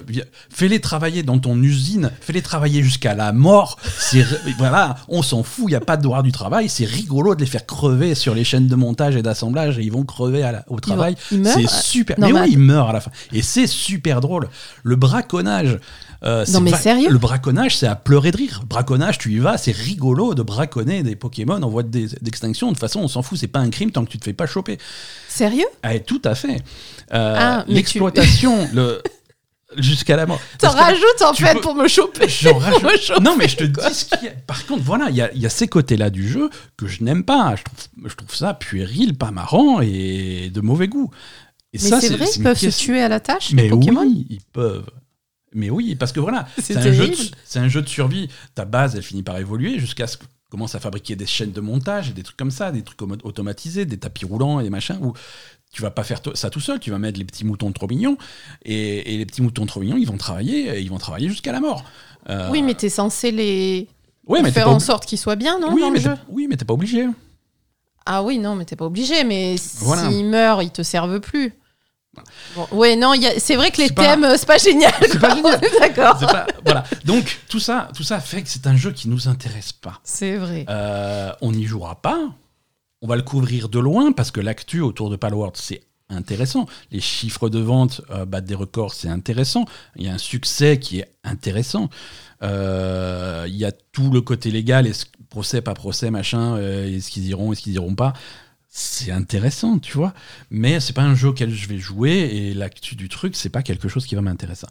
fais-les 0.49 0.79
travailler 0.79 1.23
dans 1.23 1.39
ton 1.39 1.61
usine, 1.61 2.11
fais-les 2.21 2.41
travailler 2.41 2.83
jusqu'à 2.83 3.13
la 3.15 3.31
mort. 3.33 3.77
Voilà, 4.57 4.95
on 5.07 5.21
s'en 5.21 5.43
fout, 5.43 5.65
il 5.67 5.71
n'y 5.71 5.75
a 5.75 5.79
pas 5.81 5.97
de 5.97 6.03
droit 6.03 6.21
du 6.23 6.31
travail. 6.31 6.69
C'est 6.69 6.85
rigolo 6.85 7.35
de 7.35 7.39
les 7.41 7.45
faire 7.45 7.65
crever 7.65 8.15
sur 8.15 8.33
les 8.35 8.43
chaînes 8.43 8.67
de 8.67 8.75
montage 8.75 9.15
et 9.15 9.21
d'assemblage 9.21 9.79
et 9.79 9.83
ils 9.83 9.91
vont 9.91 10.03
crever 10.03 10.43
à 10.43 10.51
la- 10.51 10.65
au 10.67 10.79
travail. 10.79 11.15
C'est 11.53 11.67
super. 11.69 12.19
Non, 12.19 12.27
mais 12.27 12.33
mais 12.33 12.41
oui, 12.41 12.49
ils 12.53 12.59
meurent 12.59 12.89
à 12.89 12.93
la 12.93 13.01
fin. 13.01 13.11
Et 13.33 13.41
c'est 13.41 13.67
super 13.67 14.21
drôle. 14.21 14.49
Le 14.83 14.95
braconnage. 14.95 15.79
euh, 16.23 16.45
c'est 16.45 16.51
Non, 16.53 16.61
mais 16.61 16.69
va- 16.71 16.77
sérieux 16.77 17.09
Le 17.09 17.17
braconnage, 17.17 17.77
c'est 17.77 17.87
à 17.87 17.95
pleurer 17.95 18.31
de 18.31 18.37
rire. 18.37 18.61
Braconnage, 18.69 19.17
tu 19.17 19.31
y 19.33 19.39
vas, 19.39 19.57
c'est 19.57 19.71
rigolo 19.75 20.35
de 20.35 20.43
braconner 20.43 21.01
des 21.01 21.15
Pokémon 21.15 21.61
en 21.61 21.69
voie 21.69 21.81
d'e- 21.83 22.15
d'extinction. 22.21 22.67
De 22.67 22.73
toute 22.73 22.79
façon, 23.01 23.19
on 23.19 23.21
s'en 23.21 23.21
fout, 23.21 23.37
c'est 23.37 23.47
pas 23.47 23.59
un 23.59 23.69
crime 23.69 23.91
tant 23.91 24.05
que 24.05 24.09
tu 24.11 24.17
te 24.19 24.23
fais 24.25 24.33
pas 24.33 24.45
choper. 24.47 24.77
Sérieux? 25.27 25.65
Ah, 25.83 25.93
et 25.95 26.01
tout 26.03 26.21
à 26.25 26.35
fait. 26.35 26.61
Euh, 27.13 27.35
Ah, 27.37 27.65
L'exploitation, 27.67 28.67
le 28.73 29.01
jusqu'à 29.77 30.17
la 30.17 30.25
mort. 30.25 30.39
T'en 30.59 30.71
rajoutes 30.71 31.21
en 31.25 31.33
fait 31.33 31.53
peux- 31.53 31.61
pour 31.61 31.75
me 31.75 31.87
choper. 31.87 32.27
J'en 32.41 32.57
rajoute. 32.57 33.13
Non, 33.21 33.35
mais 33.37 33.47
je 33.47 33.55
te 33.57 33.63
dis 33.63 33.93
ce 33.93 34.03
qu'il 34.05 34.25
y 34.25 34.27
a. 34.27 34.31
Par 34.45 34.65
contre, 34.65 34.83
voilà, 34.83 35.09
il 35.09 35.15
y 35.15 35.21
a, 35.21 35.31
il 35.33 35.39
y 35.41 35.45
a 35.45 35.49
ces 35.49 35.67
côtés-là 35.69 36.09
du 36.09 36.27
jeu 36.27 36.49
que 36.77 36.87
je 36.87 37.03
n'aime 37.03 37.23
pas. 37.23 37.55
Je 37.55 37.63
trouve, 37.63 38.09
je 38.09 38.15
trouve 38.15 38.35
ça 38.35 38.53
puéril, 38.53 39.17
pas 39.17 39.31
marrant 39.31 39.79
et 39.81 40.49
de 40.53 40.59
mauvais 40.61 40.87
goût. 40.89 41.09
Et 41.73 41.77
Mais 41.81 42.01
c'est 42.01 42.09
vrai, 42.17 42.25
ils 42.35 42.43
peuvent 42.43 42.57
se 42.57 42.77
tuer 42.77 43.01
à 43.01 43.07
la 43.07 43.21
tâche, 43.21 43.51
Mais 43.53 43.63
les 43.63 43.69
Pokémon? 43.69 44.01
oui, 44.01 44.27
ils 44.29 44.41
peuvent. 44.51 44.89
Mais 45.53 45.69
oui, 45.69 45.95
parce 45.95 46.11
que 46.11 46.19
voilà, 46.19 46.39
un, 46.39 46.45
c'est 46.61 46.75
un 47.59 47.67
jeu 47.69 47.81
de 47.81 47.87
survie. 47.89 48.27
Ta 48.55 48.65
base, 48.65 48.95
elle 48.97 49.03
finit 49.03 49.23
par 49.23 49.37
évoluer 49.37 49.79
jusqu'à 49.79 50.07
ce 50.07 50.17
que 50.17 50.25
commence 50.51 50.75
à 50.75 50.79
fabriquer 50.79 51.15
des 51.15 51.25
chaînes 51.25 51.51
de 51.53 51.61
montage 51.61 52.13
des 52.13 52.21
trucs 52.23 52.37
comme 52.37 52.51
ça, 52.51 52.71
des 52.71 52.83
trucs 52.83 53.01
automatisés, 53.23 53.85
des 53.85 53.97
tapis 53.97 54.25
roulants 54.25 54.59
et 54.59 54.63
des 54.63 54.69
machins 54.69 54.97
où 55.01 55.13
tu 55.73 55.81
vas 55.81 55.89
pas 55.91 56.03
faire 56.03 56.19
ça 56.35 56.49
tout 56.49 56.59
seul, 56.59 56.79
tu 56.79 56.91
vas 56.91 56.99
mettre 56.99 57.17
les 57.17 57.23
petits 57.25 57.45
moutons 57.45 57.71
trop 57.71 57.87
mignons 57.87 58.17
et, 58.65 59.13
et 59.13 59.17
les 59.17 59.25
petits 59.25 59.41
moutons 59.41 59.65
trop 59.65 59.79
mignons, 59.79 59.95
ils 59.97 60.05
vont 60.07 60.17
travailler, 60.17 60.67
et 60.77 60.81
ils 60.81 60.89
vont 60.89 60.97
travailler 60.97 61.29
jusqu'à 61.29 61.53
la 61.53 61.61
mort. 61.61 61.85
Euh, 62.29 62.49
Oui, 62.51 62.61
mais 62.61 62.73
t'es 62.75 62.89
censé 62.89 63.31
les 63.31 63.87
ouais, 64.27 64.41
mais 64.41 64.51
faire 64.51 64.69
en 64.69 64.79
sorte 64.79 65.05
qu'ils 65.05 65.17
soient 65.17 65.37
bien, 65.37 65.57
non, 65.59 65.73
oui, 65.73 65.81
dans 65.81 65.87
le 65.87 65.93
mais 65.93 65.99
jeu 66.01 66.13
t'es- 66.13 66.21
oui, 66.29 66.47
mais 66.49 66.57
t'es 66.57 66.65
pas 66.65 66.73
obligé. 66.73 67.07
Ah 68.05 68.21
oui, 68.23 68.37
non, 68.39 68.55
mais 68.55 68.65
t'es 68.65 68.75
pas 68.75 68.85
obligé. 68.85 69.23
Mais 69.23 69.55
Voilà. 69.77 70.09
s'ils 70.09 70.25
meurent, 70.25 70.61
ils 70.63 70.71
te 70.71 70.81
servent 70.83 71.19
plus. 71.21 71.53
Bon, 72.55 72.67
ouais, 72.73 72.97
non, 72.97 73.13
c'est 73.37 73.55
vrai 73.55 73.71
que 73.71 73.81
les 73.81 73.89
thèmes, 73.89 74.25
euh, 74.25 74.35
c'est 74.37 74.45
pas 74.45 74.57
génial. 74.57 74.93
C'est 75.01 75.19
pas 75.19 75.33
génial. 75.33 75.61
D'accord. 75.79 76.19
Voilà. 76.65 76.83
Donc 77.05 77.39
tout 77.47 77.59
ça, 77.59 77.87
tout 77.95 78.03
ça 78.03 78.19
fait 78.19 78.41
que 78.41 78.49
c'est 78.49 78.67
un 78.67 78.75
jeu 78.75 78.91
qui 78.91 79.07
nous 79.07 79.29
intéresse 79.29 79.71
pas. 79.71 80.01
C'est 80.03 80.35
vrai. 80.35 80.65
Euh, 80.69 81.31
on 81.41 81.53
n'y 81.53 81.63
jouera 81.63 82.01
pas. 82.01 82.19
On 83.01 83.07
va 83.07 83.15
le 83.15 83.21
couvrir 83.21 83.69
de 83.69 83.79
loin 83.79 84.11
parce 84.11 84.29
que 84.29 84.41
l'actu 84.41 84.81
autour 84.81 85.09
de 85.09 85.15
Palworld, 85.15 85.55
c'est 85.55 85.83
intéressant. 86.09 86.65
Les 86.91 86.99
chiffres 86.99 87.47
de 87.47 87.59
vente 87.59 88.01
euh, 88.09 88.25
battent 88.25 88.45
des 88.45 88.55
records, 88.55 88.93
c'est 88.93 89.07
intéressant. 89.07 89.63
Il 89.95 90.05
y 90.05 90.09
a 90.09 90.13
un 90.13 90.19
succès 90.19 90.79
qui 90.79 90.99
est 90.99 91.09
intéressant. 91.23 91.89
Euh, 92.43 93.45
il 93.47 93.55
y 93.55 93.63
a 93.63 93.71
tout 93.71 94.11
le 94.11 94.19
côté 94.19 94.51
légal, 94.51 94.85
est-ce 94.85 95.05
procès, 95.29 95.61
pas 95.61 95.73
procès, 95.73 96.11
machin, 96.11 96.57
est-ce 96.57 97.09
qu'ils 97.09 97.27
iront, 97.27 97.53
est-ce 97.53 97.61
qu'ils 97.61 97.73
iront 97.73 97.95
pas. 97.95 98.11
C'est 98.73 99.11
intéressant, 99.11 99.79
tu 99.79 99.93
vois. 99.97 100.13
Mais 100.49 100.79
c'est 100.79 100.93
pas 100.93 101.01
un 101.03 101.13
jeu 101.13 101.27
auquel 101.29 101.53
je 101.53 101.67
vais 101.67 101.77
jouer 101.77 102.11
et 102.31 102.53
l'actu 102.53 102.95
du 102.95 103.09
truc, 103.09 103.35
c'est 103.35 103.49
pas 103.49 103.63
quelque 103.63 103.89
chose 103.89 104.05
qui 104.05 104.15
va 104.15 104.21
m'intéresser. 104.21 104.65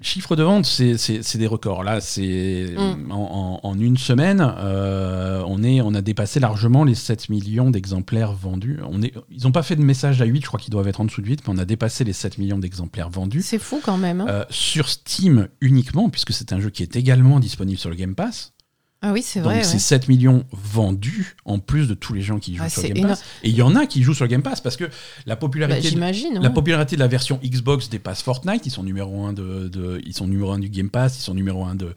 Chiffre 0.00 0.36
de 0.36 0.42
vente, 0.44 0.64
c'est 0.64 1.36
des 1.38 1.46
records. 1.48 1.82
Là, 1.84 2.00
c'est 2.00 2.74
Mm. 2.76 3.10
en, 3.12 3.60
en- 3.64 3.68
en 3.68 3.78
une 3.80 3.96
semaine, 3.96 4.40
euh, 4.58 5.42
on, 5.46 5.62
est, 5.64 5.80
on 5.80 5.92
a 5.94 6.00
dépassé 6.02 6.38
largement 6.40 6.82
les 6.84 6.94
7 6.94 7.28
millions 7.28 7.70
d'exemplaires 7.70 8.32
vendus. 8.32 8.78
On 8.88 9.02
est, 9.02 9.12
ils 9.30 9.42
n'ont 9.44 9.52
pas 9.52 9.62
fait 9.64 9.74
de 9.76 9.82
message 9.82 10.20
à 10.22 10.24
8, 10.24 10.40
je 10.42 10.46
crois 10.46 10.58
qu'ils 10.60 10.70
doivent 10.72 10.86
être 10.88 11.00
en 11.00 11.04
dessous 11.04 11.20
de 11.22 11.26
8, 11.28 11.42
mais 11.46 11.54
on 11.54 11.58
a 11.58 11.64
dépassé 11.64 12.02
les 12.04 12.12
7 12.12 12.38
millions 12.38 12.58
d'exemplaires 12.58 13.10
vendus. 13.10 13.42
C'est 13.42 13.58
fou 13.58 13.80
quand 13.84 13.98
même. 13.98 14.20
hein. 14.20 14.26
Euh, 14.28 14.44
sur 14.50 14.88
Steam 14.88 15.48
uniquement, 15.60 16.10
puisque 16.10 16.32
c'est 16.32 16.52
un 16.52 16.60
jeu 16.60 16.70
qui 16.70 16.82
est 16.84 16.94
également 16.96 17.38
disponible 17.40 17.78
sur 17.78 17.90
le 17.90 17.96
Game 17.96 18.14
Pass. 18.14 18.52
Ah 19.00 19.12
oui, 19.12 19.22
c'est 19.22 19.40
Donc 19.40 19.52
vrai. 19.52 19.62
c'est 19.64 19.74
ouais. 19.74 19.78
7 19.78 20.08
millions 20.08 20.44
vendus, 20.50 21.36
en 21.44 21.58
plus 21.60 21.86
de 21.86 21.94
tous 21.94 22.14
les 22.14 22.20
gens 22.22 22.38
qui 22.38 22.56
jouent 22.56 22.64
Ah, 22.66 22.68
sur 22.70 22.82
le 22.82 22.88
c'est 22.88 22.94
Game 22.94 23.08
Pass. 23.08 23.22
Et 23.44 23.48
il 23.50 23.54
y 23.54 23.62
en 23.62 23.76
a 23.76 23.86
qui 23.86 24.02
jouent 24.02 24.14
sur 24.14 24.24
le 24.24 24.30
Game 24.30 24.42
Pass, 24.42 24.60
parce 24.60 24.76
que 24.76 24.84
la 25.26 25.34
Bah, 25.34 25.36
popularité... 25.36 25.82
de- 25.82 25.86
J'imagine. 25.88 26.40
la 26.40 26.50
popularité 26.50 26.96
de 26.96 27.00
la 27.00 27.06
version 27.08 27.38
Xbox 27.44 27.88
dépasse 27.88 28.22
Fortnite. 28.22 28.66
Ils 28.66 28.70
sont 28.70 28.82
numéro 28.82 29.24
1 29.24 29.32
de, 29.34 29.68
de- 29.68 30.00
ils 30.04 30.14
sont 30.14 30.26
numéro 30.26 30.50
un 30.52 30.58
du 30.58 30.68
Game 30.68 30.90
Pass. 30.90 31.16
Ils 31.18 31.22
sont 31.22 31.34
numéro 31.34 31.64
1 31.64 31.74
de, 31.76 31.94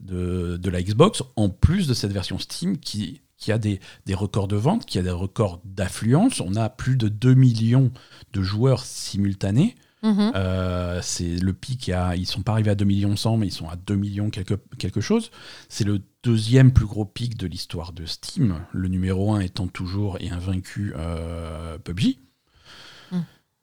de, 0.00 0.56
de 0.56 0.70
la 0.70 0.82
Xbox. 0.82 1.22
En 1.36 1.48
plus 1.50 1.86
de 1.86 1.94
cette 1.94 2.12
version 2.12 2.38
Steam 2.38 2.78
qui, 2.78 3.20
qui 3.36 3.52
a 3.52 3.58
des, 3.58 3.78
des 4.06 4.14
records 4.14 4.48
de 4.48 4.56
vente, 4.56 4.86
qui 4.86 4.98
a 4.98 5.02
des 5.02 5.10
records 5.10 5.60
d'affluence. 5.64 6.40
On 6.40 6.56
a 6.56 6.68
plus 6.68 6.96
de 6.96 7.08
2 7.08 7.34
millions 7.34 7.92
de 8.32 8.42
joueurs 8.42 8.84
simultanés. 8.84 9.74
Mhm. 10.02 10.32
Euh, 10.34 11.00
c'est 11.02 11.36
le 11.36 11.52
pic. 11.52 11.88
À, 11.90 12.16
ils 12.16 12.26
sont 12.26 12.42
pas 12.42 12.52
arrivés 12.52 12.70
à 12.70 12.74
2 12.74 12.84
millions 12.84 13.16
100, 13.16 13.36
mais 13.36 13.46
ils 13.48 13.52
sont 13.52 13.68
à 13.68 13.76
2 13.76 13.94
millions 13.96 14.30
quelque, 14.30 14.54
quelque 14.78 15.00
chose. 15.00 15.30
C'est 15.68 15.84
le 15.84 16.00
deuxième 16.22 16.72
plus 16.72 16.86
gros 16.86 17.04
pic 17.04 17.36
de 17.36 17.46
l'histoire 17.46 17.92
de 17.92 18.06
Steam. 18.06 18.64
Le 18.72 18.88
numéro 18.88 19.32
1 19.34 19.40
étant 19.40 19.68
toujours 19.68 20.16
et 20.20 20.30
invaincu 20.30 20.92
euh, 20.96 21.78
PUBG. 21.78 22.18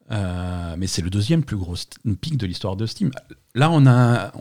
Euh, 0.09 0.75
mais 0.77 0.87
c'est 0.87 1.01
le 1.01 1.09
deuxième 1.09 1.43
plus 1.43 1.57
gros 1.57 1.75
pic 2.21 2.37
de 2.37 2.45
l'histoire 2.45 2.75
de 2.75 2.85
Steam. 2.85 3.11
Là, 3.55 3.69
on 3.71 3.85
a, 3.85 4.31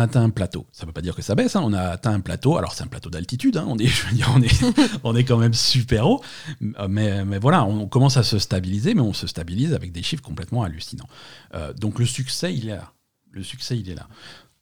atteint 0.00 0.22
un 0.22 0.30
plateau. 0.30 0.66
Ça 0.72 0.84
ne 0.84 0.88
veut 0.88 0.92
pas 0.92 1.02
dire 1.02 1.14
que 1.14 1.22
ça 1.22 1.34
baisse. 1.34 1.56
hein. 1.56 1.62
On 1.64 1.72
a 1.72 1.82
atteint 1.82 2.12
un 2.12 2.20
plateau. 2.20 2.56
Alors, 2.56 2.72
c'est 2.72 2.84
un 2.84 2.88
plateau 2.88 3.10
d'altitude. 3.10 3.56
hein. 3.56 3.66
On, 3.68 3.76
est, 3.78 3.88
on, 5.04 5.14
est, 5.16 5.24
quand 5.24 5.38
même 5.38 5.54
super 5.54 6.08
haut. 6.08 6.22
Mais, 6.60 7.24
mais 7.24 7.38
voilà, 7.38 7.64
on 7.64 7.86
commence 7.86 8.16
à 8.16 8.22
se 8.22 8.38
stabiliser, 8.38 8.94
mais 8.94 9.02
on 9.02 9.12
se 9.12 9.26
stabilise 9.26 9.74
avec 9.74 9.92
des 9.92 10.02
chiffres 10.02 10.22
complètement 10.22 10.62
hallucinants. 10.62 11.08
Euh, 11.54 11.72
donc, 11.74 11.98
le 11.98 12.06
succès, 12.06 12.54
il 12.54 12.68
est 12.68 12.76
là. 12.76 12.92
Le 13.32 13.42
succès, 13.42 13.78
il 13.78 13.90
est 13.90 13.94
là. 13.94 14.08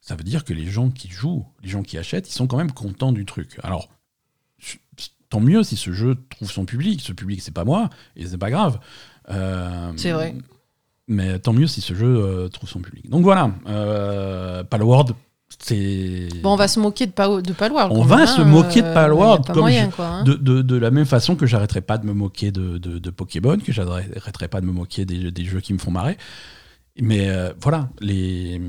Ça 0.01 0.15
veut 0.15 0.23
dire 0.23 0.43
que 0.43 0.53
les 0.53 0.69
gens 0.69 0.89
qui 0.89 1.09
jouent, 1.09 1.45
les 1.63 1.69
gens 1.69 1.83
qui 1.83 1.97
achètent, 1.97 2.29
ils 2.29 2.33
sont 2.33 2.47
quand 2.47 2.57
même 2.57 2.71
contents 2.71 3.11
du 3.11 3.25
truc. 3.25 3.59
Alors, 3.63 3.89
tant 5.29 5.39
mieux 5.39 5.63
si 5.63 5.75
ce 5.75 5.91
jeu 5.91 6.17
trouve 6.29 6.51
son 6.51 6.65
public. 6.65 7.01
Ce 7.01 7.13
public, 7.13 7.41
c'est 7.41 7.53
pas 7.53 7.65
moi, 7.65 7.89
et 8.15 8.25
c'est 8.25 8.37
pas 8.37 8.49
grave. 8.49 8.79
Euh, 9.31 9.91
C'est 9.95 10.11
vrai. 10.11 10.35
Mais 11.07 11.39
tant 11.39 11.53
mieux 11.53 11.67
si 11.67 11.81
ce 11.81 11.93
jeu 11.93 12.05
euh, 12.07 12.47
trouve 12.49 12.69
son 12.69 12.79
public. 12.81 13.09
Donc 13.09 13.23
voilà, 13.23 13.51
euh, 13.67 14.63
Palworld, 14.63 15.15
c'est. 15.57 16.27
Bon, 16.43 16.51
on 16.53 16.55
va 16.55 16.67
se 16.67 16.79
moquer 16.79 17.07
de, 17.07 17.11
pa 17.11 17.41
de 17.41 17.51
Palworld. 17.53 17.91
On 17.95 18.03
va 18.03 18.17
même, 18.17 18.27
se 18.27 18.41
hein, 18.41 18.45
moquer 18.45 18.81
de 18.83 18.93
Palworld, 18.93 19.45
comme 19.47 19.57
moyen, 19.59 19.89
je- 19.89 19.95
quoi. 19.95 20.05
hein. 20.05 20.23
de, 20.23 20.33
de- 20.33 20.61
de 20.61 20.75
la 20.75 20.91
même 20.91 21.05
façon 21.05 21.35
que 21.35 21.47
j'arrêterai 21.47 21.81
pas 21.81 21.97
de 21.97 22.05
me 22.05 22.13
moquer 22.13 22.51
de, 22.51 23.09
Pokémon, 23.09 23.57
que 23.57 23.71
j'arrêterai 23.71 24.47
pas 24.47 24.61
de 24.61 24.67
me 24.67 24.71
moquer 24.71 25.05
des, 25.05 25.31
des 25.31 25.45
jeux 25.45 25.61
qui 25.61 25.73
me 25.73 25.79
font 25.79 25.89
marrer. 25.91 26.17
Mais 27.01 27.29
euh, 27.29 27.53
voilà, 27.61 27.89
les. 28.01 28.61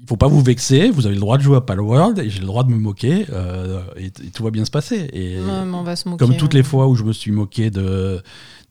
Il 0.00 0.06
faut 0.08 0.16
pas 0.16 0.28
vous 0.28 0.40
vexer, 0.42 0.90
vous 0.90 1.06
avez 1.06 1.16
le 1.16 1.20
droit 1.20 1.36
de 1.38 1.42
jouer 1.42 1.56
à 1.56 1.60
Palworld 1.60 2.18
et 2.20 2.30
j'ai 2.30 2.40
le 2.40 2.46
droit 2.46 2.62
de 2.64 2.70
me 2.70 2.76
moquer 2.78 3.26
euh, 3.32 3.82
et, 3.96 4.06
et 4.06 4.10
tout 4.32 4.42
va 4.44 4.50
bien 4.50 4.64
se 4.64 4.70
passer. 4.70 5.08
Et, 5.12 5.38
Ouais, 5.38 5.64
mais 5.66 5.74
on 5.76 5.82
va 5.82 5.96
se 5.96 6.08
moquer. 6.08 6.24
comme 6.24 6.36
toutes 6.36 6.54
les 6.54 6.62
fois 6.62 6.86
où 6.86 6.94
je 6.94 7.02
me 7.04 7.12
suis 7.12 7.32
moqué 7.32 7.68
de, 7.70 8.22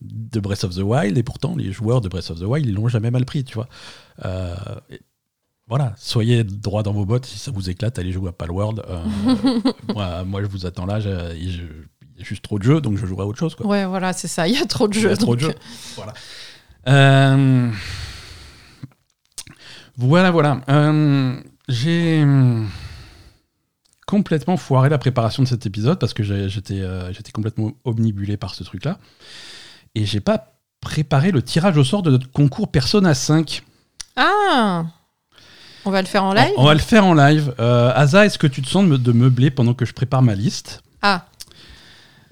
de 0.02 0.40
Breath 0.40 0.64
of 0.64 0.76
the 0.76 0.80
Wild, 0.84 1.18
et 1.18 1.24
pourtant 1.24 1.56
les 1.56 1.72
joueurs 1.72 2.02
de 2.02 2.10
Breath 2.10 2.30
of 2.30 2.40
the 2.40 2.44
Wild, 2.44 2.66
ils 2.66 2.74
l'ont 2.76 2.88
jamais 2.88 3.12
mal 3.12 3.26
pris, 3.26 3.44
tu 3.44 3.56
vois. 3.56 3.68
Euh, 4.26 4.56
voilà, 5.68 5.94
soyez 5.98 6.44
droit 6.44 6.82
dans 6.84 6.94
vos 6.94 7.06
bottes, 7.06 7.26
si 7.26 7.38
ça 7.40 7.52
vous 7.52 7.70
éclate, 7.70 8.00
allez 8.00 8.12
jouer 8.12 8.30
à 8.30 8.32
Palworld. 8.32 8.84
Euh, 8.88 9.04
moi, 9.94 10.24
moi, 10.24 10.42
je 10.42 10.48
vous 10.48 10.66
attends 10.66 10.86
là, 10.86 11.00
il 11.36 11.56
y 11.56 12.22
a 12.22 12.24
juste 12.24 12.44
trop 12.44 12.58
de 12.58 12.64
jeux, 12.64 12.80
donc 12.80 12.98
je 12.98 13.06
jouerai 13.06 13.24
à 13.24 13.26
autre 13.26 13.40
chose. 13.40 13.56
Quoi. 13.56 13.66
Ouais, 13.68 13.86
voilà, 13.86 14.14
c'est 14.14 14.28
ça. 14.28 14.48
Il 14.48 14.54
y 14.56 14.58
a 14.58 14.66
trop 14.66 14.88
de 14.88 14.94
Il 14.96 15.00
y 15.00 15.02
jeux. 15.02 15.12
a 15.12 15.18
trop 15.18 15.36
de 15.36 15.42
jeux. 15.42 15.56
Voilà. 15.96 16.14
Euh, 16.88 17.72
voilà, 19.98 20.32
voilà. 20.32 20.62
Euh, 20.70 21.36
J'ai 21.68 22.22
hum, 22.24 22.70
complètement 24.06 24.56
foiré 24.58 24.90
la 24.90 24.98
préparation 24.98 25.44
de 25.44 25.48
cet 25.48 25.66
épisode 25.66 26.00
parce 26.00 26.14
que 26.14 26.24
j'étais 26.24 26.80
euh, 26.80 27.12
complètement 27.34 27.74
omnibulé 27.84 28.38
par 28.38 28.56
ce 28.56 28.64
truc-là. 28.64 29.00
Et 29.98 30.06
j'ai 30.06 30.20
pas 30.20 30.54
préparé 30.80 31.32
le 31.32 31.42
tirage 31.42 31.76
au 31.78 31.84
sort 31.84 32.04
de 32.04 32.12
notre 32.12 32.32
concours 32.32 32.70
Persona 32.72 33.16
5. 33.16 33.64
Ah 34.16 34.86
On 35.86 35.90
va 35.92 36.02
le 36.02 36.08
faire 36.08 36.24
en 36.24 36.34
live 36.34 36.52
On, 36.56 36.62
on 36.62 36.66
va 36.66 36.74
le 36.76 36.80
faire 36.80 37.04
en 37.06 37.16
live. 37.16 37.54
Euh, 37.60 37.92
Asa, 37.96 38.26
est-ce 38.28 38.38
que 38.38 38.46
tu 38.48 38.62
te 38.62 38.68
sens 38.68 38.84
de, 38.84 38.90
me- 38.90 38.98
de 39.00 39.12
meubler 39.12 39.50
pendant 39.50 39.74
que 39.74 39.86
je 39.86 39.94
prépare 39.94 40.22
ma 40.22 40.36
liste 40.36 40.84
Ah, 41.02 41.26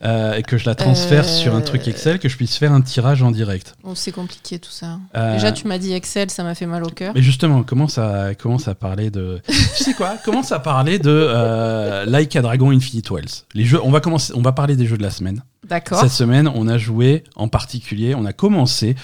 euh, 0.04 0.34
et 0.34 0.44
que 0.44 0.58
je 0.58 0.66
la 0.66 0.76
transfère 0.76 1.24
Euh, 1.24 1.28
sur 1.28 1.56
un 1.56 1.62
truc 1.62 1.88
Excel, 1.88 2.20
que 2.20 2.28
je 2.30 2.36
puisse 2.38 2.58
faire 2.58 2.72
un 2.74 2.82
tirage 2.82 3.24
en 3.24 3.32
direct 3.32 3.74
oh, 3.84 3.96
c'est 3.96 4.12
compliqué 4.12 4.60
tout 4.60 4.70
ça. 4.70 5.00
Euh, 5.16 5.34
Déjà, 5.34 5.52
tu 5.54 5.68
m'as 5.68 5.78
dit 5.80 5.94
Excel, 5.94 6.30
ça 6.30 6.44
m'a 6.44 6.54
fait 6.54 6.66
mal 6.68 6.84
au 6.84 6.90
cœur. 6.90 7.14
Mais 7.16 7.22
justement, 7.24 7.64
commence 7.64 7.98
à, 7.98 8.36
commence 8.36 8.68
à 8.68 8.76
parler 8.76 9.10
de. 9.10 9.42
tu 9.48 9.84
sais 9.84 9.94
quoi 9.94 10.18
Commence 10.24 10.52
à 10.52 10.60
parler 10.60 11.00
de 11.00 11.10
euh, 11.10 12.06
Like 12.06 12.36
a 12.36 12.42
Dragon 12.44 12.70
Infinite 12.72 13.10
Wells? 13.10 13.46
Les 13.56 13.64
jeux, 13.66 13.80
on 13.84 13.90
va 13.90 14.02
commencer, 14.02 14.34
on 14.36 14.42
va 14.42 14.52
parler 14.52 14.76
des 14.76 14.86
jeux 14.86 14.98
de 14.98 15.04
la 15.04 15.10
semaine. 15.12 15.42
D'accord. 15.66 16.00
Cette 16.00 16.12
semaine, 16.12 16.48
on 16.48 16.68
a 16.68 16.78
joué 16.78 17.24
en 17.36 17.48
particulier, 17.48 18.14
on 18.16 18.26
a 18.26 18.34
commencé 18.34 18.96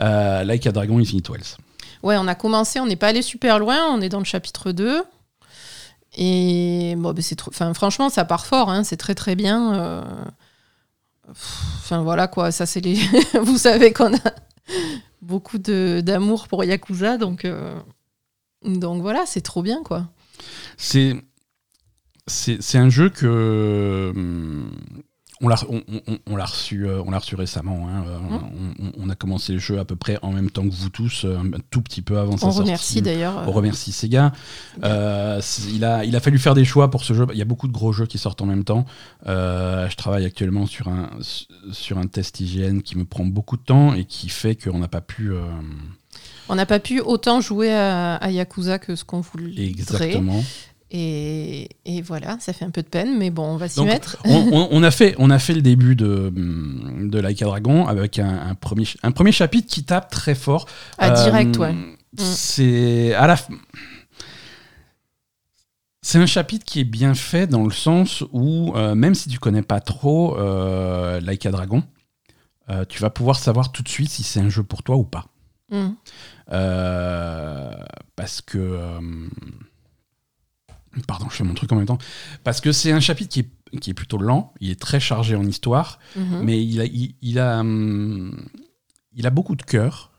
euh, 0.00 0.44
Like 0.44 0.66
a 0.66 0.72
Dragon 0.72 0.98
Infinite 0.98 1.28
Wells. 1.28 1.56
Ouais, 2.02 2.16
on 2.18 2.26
a 2.26 2.34
commencé, 2.34 2.80
on 2.80 2.86
n'est 2.86 2.96
pas 2.96 3.08
allé 3.08 3.22
super 3.22 3.58
loin, 3.58 3.86
on 3.92 4.00
est 4.00 4.08
dans 4.08 4.18
le 4.18 4.24
chapitre 4.24 4.72
2. 4.72 5.02
Et 6.18 6.94
bon, 6.96 7.12
ben, 7.12 7.22
c'est 7.22 7.36
trop- 7.36 7.50
enfin, 7.50 7.74
franchement, 7.74 8.08
ça 8.08 8.24
part 8.24 8.46
fort, 8.46 8.70
hein, 8.70 8.82
c'est 8.84 8.96
très 8.96 9.14
très 9.14 9.36
bien. 9.36 9.74
euh. 9.74 10.02
Enfin 11.28 12.02
voilà 12.02 12.28
quoi, 12.28 12.52
ça 12.52 12.66
c'est 12.66 12.80
les. 12.80 12.94
Vous 13.42 13.58
savez 13.58 13.92
qu'on 13.92 14.14
a 14.14 14.20
beaucoup 15.22 15.58
de- 15.58 16.00
d'amour 16.04 16.46
pour 16.48 16.64
Yakuza, 16.64 17.18
donc, 17.18 17.44
euh, 17.44 17.74
donc 18.64 19.02
voilà, 19.02 19.24
c'est 19.26 19.40
trop 19.40 19.60
bien 19.62 19.82
quoi. 19.82 20.06
C'est 20.76 21.16
c'est 22.28 22.62
c'est 22.62 22.78
un 22.78 22.88
jeu 22.90 23.10
que 23.10 24.12
on 25.42 25.48
l'a 25.48 25.56
on, 25.68 25.82
on- 26.08 26.18
on 26.28 26.36
l'a 26.36 26.46
reçu 26.46 26.86
euh, 26.86 27.02
on 27.06 27.10
l'a 27.10 27.18
reçu 27.18 27.34
récemment. 27.34 27.88
hein. 27.88 28.04
Euh, 28.08 28.18
Mmh. 28.18 28.40
On, 28.80 28.86
on- 28.86 28.92
on 29.04 29.10
a 29.10 29.14
commencé 29.14 29.52
le 29.52 29.58
jeu 29.58 29.78
à 29.78 29.84
peu 29.84 29.94
près 29.96 30.18
en 30.22 30.32
même 30.32 30.50
temps 30.50 30.62
que 30.66 30.74
vous 30.74 30.88
tous, 30.88 31.24
euh, 31.24 31.36
un 31.38 31.58
tout 31.70 31.82
petit 31.82 32.00
peu 32.02 32.18
avant 32.18 32.36
sa 32.36 32.46
On 32.46 32.50
sortie. 32.50 32.60
remercie 32.62 33.02
d'ailleurs. 33.02 33.44
On 33.46 33.52
remercie 33.52 33.92
Sega. 33.92 34.32
Euh, 34.84 35.40
il, 35.72 35.84
a, 35.84 36.04
il 36.04 36.16
a 36.16 36.20
fallu 36.20 36.38
faire 36.38 36.54
des 36.54 36.64
choix 36.64 36.90
pour 36.90 37.04
ce 37.04 37.12
jeu. 37.14 37.26
Il 37.32 37.38
y 37.38 37.42
a 37.42 37.46
beaucoup 37.46 37.68
de 37.68 37.72
gros 37.72 37.92
jeux 37.92 38.06
qui 38.06 38.18
sortent 38.18 38.40
en 38.42 38.46
même 38.46 38.64
temps. 38.64 38.86
Euh, 39.26 39.88
je 39.90 39.96
travaille 39.96 40.24
actuellement 40.24 40.66
sur 40.66 40.88
un, 40.88 41.10
sur 41.72 41.98
un 41.98 42.06
test 42.06 42.40
hygiène 42.40 42.82
qui 42.82 42.96
me 42.98 43.04
prend 43.04 43.24
beaucoup 43.24 43.56
de 43.56 43.62
temps 43.62 43.94
et 43.94 44.04
qui 44.04 44.28
fait 44.28 44.56
qu'on 44.56 44.78
n'a 44.78 44.88
pas 44.88 45.00
pu. 45.02 45.32
euh, 45.32 45.42
On 46.48 46.54
n'a 46.54 46.66
pas 46.66 46.80
pu 46.80 47.00
autant 47.00 47.40
jouer 47.40 47.72
à, 47.72 48.14
à 48.16 48.30
Yakuza 48.30 48.78
que 48.78 48.96
ce 48.96 49.04
qu'on 49.04 49.20
voulait. 49.20 49.66
exactement. 49.66 50.42
Et, 50.90 51.68
et 51.84 52.00
voilà, 52.00 52.36
ça 52.38 52.52
fait 52.52 52.64
un 52.64 52.70
peu 52.70 52.82
de 52.82 52.86
peine, 52.88 53.18
mais 53.18 53.30
bon, 53.30 53.44
on 53.44 53.56
va 53.56 53.68
s'y 53.68 53.82
mettre. 53.84 54.18
On, 54.24 54.82
a 54.82 54.90
fait, 54.90 55.16
on 55.18 55.30
a 55.30 55.38
fait 55.38 55.54
le 55.54 55.62
début 55.62 55.96
de, 55.96 56.32
de 56.34 57.18
Like 57.18 57.42
a 57.42 57.46
Dragon 57.46 57.86
avec 57.86 58.18
un, 58.18 58.48
un 58.50 58.54
premier, 58.54 58.86
un 59.02 59.10
premier 59.10 59.32
chapitre 59.32 59.66
qui 59.68 59.84
tape 59.84 60.10
très 60.10 60.34
fort. 60.36 60.66
À 60.98 61.10
Euh, 61.10 61.24
direct, 61.24 61.56
ouais. 61.56 61.74
C'est 62.16 63.14
à 63.14 63.26
la 63.26 63.36
C'est 66.02 66.18
un 66.18 66.26
chapitre 66.26 66.64
qui 66.64 66.80
est 66.80 66.84
bien 66.84 67.14
fait 67.14 67.48
dans 67.48 67.64
le 67.64 67.72
sens 67.72 68.22
où, 68.32 68.72
euh, 68.76 68.94
même 68.94 69.14
si 69.16 69.28
tu 69.28 69.40
connais 69.40 69.62
pas 69.62 69.80
trop 69.80 70.38
euh, 70.38 71.20
Like 71.20 71.44
a 71.46 71.50
Dragon, 71.50 71.82
euh, 72.70 72.84
tu 72.88 73.00
vas 73.00 73.10
pouvoir 73.10 73.38
savoir 73.40 73.72
tout 73.72 73.82
de 73.82 73.88
suite 73.88 74.10
si 74.10 74.22
c'est 74.22 74.40
un 74.40 74.48
jeu 74.48 74.62
pour 74.62 74.84
toi 74.84 74.96
ou 74.96 75.04
pas. 75.04 75.26
Mm. 75.70 75.88
Euh, 76.52 77.72
parce 78.14 78.40
que. 78.40 78.78
Pardon, 81.06 81.26
je 81.30 81.36
fais 81.36 81.44
mon 81.44 81.54
truc 81.54 81.70
en 81.72 81.76
même 81.76 81.86
temps. 81.86 81.98
Parce 82.44 82.60
que 82.60 82.72
c'est 82.72 82.92
un 82.92 83.00
chapitre 83.00 83.30
qui 83.32 83.40
est, 83.40 83.78
qui 83.80 83.90
est 83.90 83.94
plutôt 83.94 84.18
lent, 84.18 84.52
il 84.60 84.70
est 84.70 84.80
très 84.80 85.00
chargé 85.00 85.34
en 85.36 85.44
histoire, 85.44 85.98
Mhm. 86.16 86.40
mais 86.42 86.64
il 86.64 86.80
a, 86.80 86.84
il, 86.84 87.14
il 87.22 87.38
a, 87.38 87.60
hum, 87.60 88.46
il 89.14 89.26
a 89.26 89.30
beaucoup 89.30 89.56
de 89.56 89.62
cœur. 89.62 90.12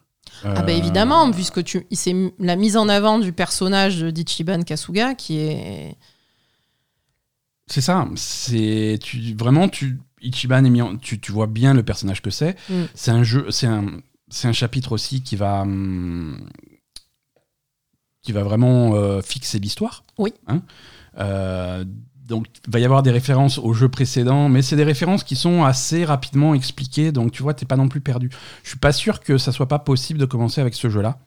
Ah 0.44 0.62
bah 0.62 0.72
Euh, 0.74 0.78
évidemment, 0.78 1.32
puisque 1.32 1.64
tu, 1.64 1.88
c'est 1.92 2.14
la 2.40 2.56
mise 2.56 2.78
en 2.78 2.90
avant 2.90 3.18
du 3.18 3.34
personnage 3.34 4.02
d'Ichiban 4.04 4.62
Kasuga 4.62 5.16
qui 5.16 5.38
est... 5.40 5.96
C'est 7.68 7.82
ça. 7.82 8.08
C'est 8.16 8.98
tu 9.02 9.34
vraiment 9.36 9.68
tu 9.68 10.00
Ichiban 10.22 10.64
est 10.64 10.70
mis 10.70 10.82
en- 10.82 10.96
tu, 10.98 11.20
tu 11.20 11.32
vois 11.32 11.48
bien 11.48 11.74
le 11.74 11.84
personnage 11.84 12.22
que 12.22 12.30
c'est. 12.30 12.56
Mm. 12.70 12.84
C'est 12.96 13.12
un 13.12 13.24
jeu, 13.24 13.50
c'est 13.52 13.68
un 13.68 13.86
c'est 14.30 14.48
un 14.48 14.54
chapitre 14.54 14.92
aussi 14.94 15.22
qui 15.22 15.36
va 15.36 15.62
hum, 15.62 16.50
qui 18.28 18.34
va 18.34 18.44
vraiment 18.44 18.94
euh, 18.96 19.22
fixer 19.22 19.58
l'histoire. 19.58 20.04
Oui. 20.18 20.34
Hein 20.48 20.62
Euh, 21.18 21.86
donc 22.28 22.46
il 22.68 22.74
va 22.74 22.80
y 22.82 22.84
avoir 22.86 23.04
des 23.04 23.12
références 23.12 23.58
aux 23.58 23.72
jeux 23.74 23.88
précédents, 23.88 24.50
mais 24.50 24.62
c'est 24.62 24.76
des 24.76 24.84
références 24.84 25.24
qui 25.24 25.38
sont 25.38 25.64
assez 25.64 26.04
rapidement 26.04 26.54
expliquées. 26.54 27.14
Donc 27.14 27.32
tu 27.32 27.42
vois, 27.42 27.54
t'es 27.54 27.66
pas 27.66 27.78
non 27.78 27.88
plus 27.88 28.02
perdu. 28.02 28.30
Je 28.64 28.70
suis 28.70 28.78
pas 28.80 28.92
sûr 28.92 29.22
que 29.22 29.38
ça 29.38 29.54
soit 29.54 29.70
pas 29.70 29.80
possible 29.80 30.20
de 30.20 30.26
commencer 30.26 30.60
avec 30.60 30.74
ce 30.76 30.90
jeu-là. 30.90 31.20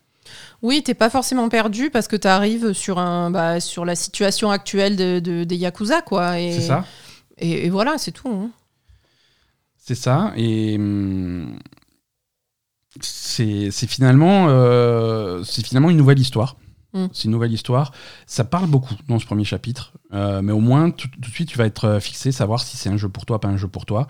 Oui, 0.60 0.82
t'es 0.84 0.92
pas 0.92 1.08
forcément 1.08 1.48
perdu 1.48 1.88
parce 1.88 2.06
que 2.06 2.16
tu 2.16 2.28
arrives 2.28 2.74
sur, 2.74 2.98
un, 2.98 3.30
bah, 3.30 3.60
sur 3.60 3.86
la 3.86 3.96
situation 3.96 4.50
actuelle 4.50 4.94
de, 4.96 5.20
de- 5.20 5.44
des 5.44 5.56
Yakuza, 5.56 6.02
quoi. 6.02 6.34
C'est 6.34 6.60
ça. 6.60 6.84
Et, 7.38 7.64
et 7.66 7.70
voilà, 7.70 7.96
c'est 7.96 8.12
tout. 8.12 8.28
hein. 8.28 8.50
C'est 9.78 9.94
ça, 9.96 10.32
et 10.36 10.76
hum, 10.76 11.58
c'est 13.00 13.70
finalement, 13.88 14.48
euh, 14.50 15.42
c'est 15.44 15.64
finalement 15.66 15.90
une 15.90 15.96
nouvelle 15.96 16.18
histoire. 16.18 16.56
Mm. 16.92 17.06
C'est 17.12 17.24
une 17.24 17.30
nouvelle 17.30 17.52
histoire. 17.52 17.92
Ça 18.26 18.44
parle 18.44 18.66
beaucoup 18.66 18.94
dans 19.08 19.18
ce 19.18 19.26
premier 19.26 19.44
chapitre, 19.44 19.92
euh, 20.12 20.42
mais 20.42 20.52
au 20.52 20.60
moins 20.60 20.90
tout, 20.90 21.08
tout 21.08 21.20
de 21.30 21.34
suite 21.34 21.48
tu 21.48 21.58
vas 21.58 21.66
être 21.66 21.84
euh, 21.86 22.00
fixé, 22.00 22.32
savoir 22.32 22.60
si 22.60 22.76
c'est 22.76 22.88
un 22.88 22.96
jeu 22.96 23.08
pour 23.08 23.26
toi, 23.26 23.40
pas 23.40 23.48
un 23.48 23.56
jeu 23.56 23.68
pour 23.68 23.86
toi. 23.86 24.08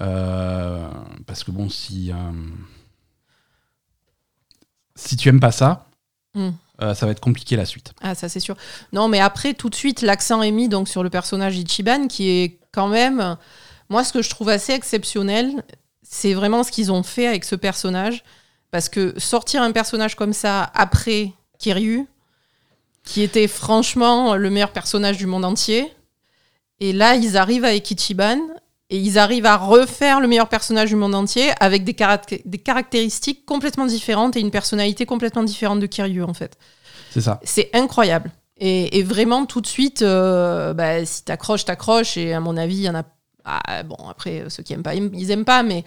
Euh, 0.00 0.88
parce 1.26 1.44
que 1.44 1.50
bon, 1.50 1.68
si 1.68 2.12
euh, 2.12 2.16
si 4.94 5.16
tu 5.16 5.28
aimes 5.28 5.40
pas 5.40 5.52
ça, 5.52 5.86
Mm. 6.34 6.50
ça 6.92 7.06
va 7.06 7.12
être 7.12 7.20
compliqué 7.20 7.56
la 7.56 7.64
suite. 7.64 7.94
Ah, 8.02 8.14
ça 8.14 8.28
c'est 8.28 8.40
sûr. 8.40 8.56
Non, 8.92 9.08
mais 9.08 9.20
après, 9.20 9.54
tout 9.54 9.70
de 9.70 9.74
suite, 9.74 10.02
l'accent 10.02 10.42
est 10.42 10.50
mis 10.50 10.68
donc, 10.68 10.86
sur 10.86 11.02
le 11.02 11.08
personnage 11.08 11.56
Ichiban, 11.56 12.08
qui 12.08 12.28
est 12.28 12.58
quand 12.72 12.88
même. 12.88 13.38
Moi, 13.88 14.04
ce 14.04 14.12
que 14.12 14.20
je 14.20 14.28
trouve 14.28 14.50
assez 14.50 14.74
exceptionnel, 14.74 15.64
c'est 16.02 16.34
vraiment 16.34 16.62
ce 16.62 16.70
qu'ils 16.70 16.92
ont 16.92 17.02
fait 17.02 17.26
avec 17.26 17.44
ce 17.44 17.54
personnage. 17.56 18.22
Parce 18.70 18.90
que 18.90 19.18
sortir 19.18 19.62
un 19.62 19.72
personnage 19.72 20.14
comme 20.16 20.34
ça 20.34 20.70
après 20.74 21.32
Kiryu, 21.58 22.06
qui 23.06 23.22
était 23.22 23.48
franchement 23.48 24.36
le 24.36 24.50
meilleur 24.50 24.72
personnage 24.72 25.16
du 25.16 25.24
monde 25.26 25.46
entier, 25.46 25.90
et 26.80 26.92
là, 26.92 27.14
ils 27.14 27.38
arrivent 27.38 27.64
avec 27.64 27.90
Ichiban. 27.90 28.38
Et 28.88 28.98
ils 28.98 29.18
arrivent 29.18 29.46
à 29.46 29.56
refaire 29.56 30.20
le 30.20 30.28
meilleur 30.28 30.48
personnage 30.48 30.90
du 30.90 30.94
monde 30.94 31.16
entier 31.16 31.50
avec 31.58 31.82
des, 31.82 31.92
caract- 31.92 32.40
des 32.44 32.58
caractéristiques 32.58 33.44
complètement 33.44 33.84
différentes 33.84 34.36
et 34.36 34.40
une 34.40 34.52
personnalité 34.52 35.06
complètement 35.06 35.42
différente 35.42 35.80
de 35.80 35.86
Kiryu, 35.86 36.22
en 36.22 36.34
fait. 36.34 36.56
C'est 37.10 37.20
ça. 37.20 37.40
C'est 37.42 37.68
incroyable. 37.72 38.30
Et, 38.58 38.96
et 38.96 39.02
vraiment, 39.02 39.44
tout 39.44 39.60
de 39.60 39.66
suite, 39.66 40.02
euh, 40.02 40.72
bah, 40.72 41.04
si 41.04 41.24
t'accroches, 41.24 41.64
t'accroches. 41.64 42.16
Et 42.16 42.32
à 42.32 42.38
mon 42.38 42.56
avis, 42.56 42.76
il 42.76 42.82
y 42.82 42.88
en 42.88 42.94
a. 42.94 43.02
Ah, 43.44 43.82
bon, 43.82 43.96
après, 44.08 44.44
ceux 44.50 44.62
qui 44.62 44.72
aiment 44.72 44.84
pas, 44.84 44.94
ils 44.94 45.10
ils 45.14 45.32
aiment 45.32 45.44
pas, 45.44 45.64
mais 45.64 45.82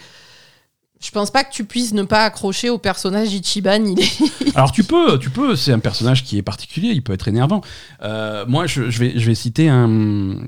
je 1.01 1.12
pense 1.12 1.31
pas 1.31 1.43
que 1.43 1.51
tu 1.53 1.63
puisses 1.63 1.93
ne 1.93 2.03
pas 2.03 2.25
accrocher 2.25 2.69
au 2.69 2.77
personnage 2.77 3.33
Ichiban. 3.33 3.83
Il 3.85 3.99
est... 3.99 4.55
Alors 4.55 4.71
tu 4.71 4.83
peux, 4.83 5.17
tu 5.19 5.29
peux. 5.29 5.55
C'est 5.55 5.71
un 5.71 5.79
personnage 5.79 6.23
qui 6.25 6.38
est 6.38 6.41
particulier. 6.41 6.89
Il 6.89 7.01
peut 7.03 7.13
être 7.13 7.27
énervant. 7.27 7.62
Euh, 8.01 8.45
moi, 8.47 8.67
je, 8.67 8.89
je 8.89 8.99
vais, 8.99 9.13
je 9.17 9.25
vais 9.25 9.35
citer 9.35 9.69
un. 9.69 10.39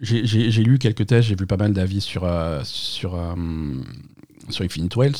J'ai 0.00 0.62
lu 0.62 0.78
quelques 0.78 1.06
tests. 1.06 1.28
J'ai 1.28 1.36
vu 1.36 1.46
pas 1.46 1.56
mal 1.56 1.72
d'avis 1.72 2.00
sur 2.00 2.24
euh, 2.24 2.60
sur 2.64 3.14
euh, 3.14 3.34
sur 4.48 4.64
Infinite 4.64 4.96
Wells. 4.96 5.14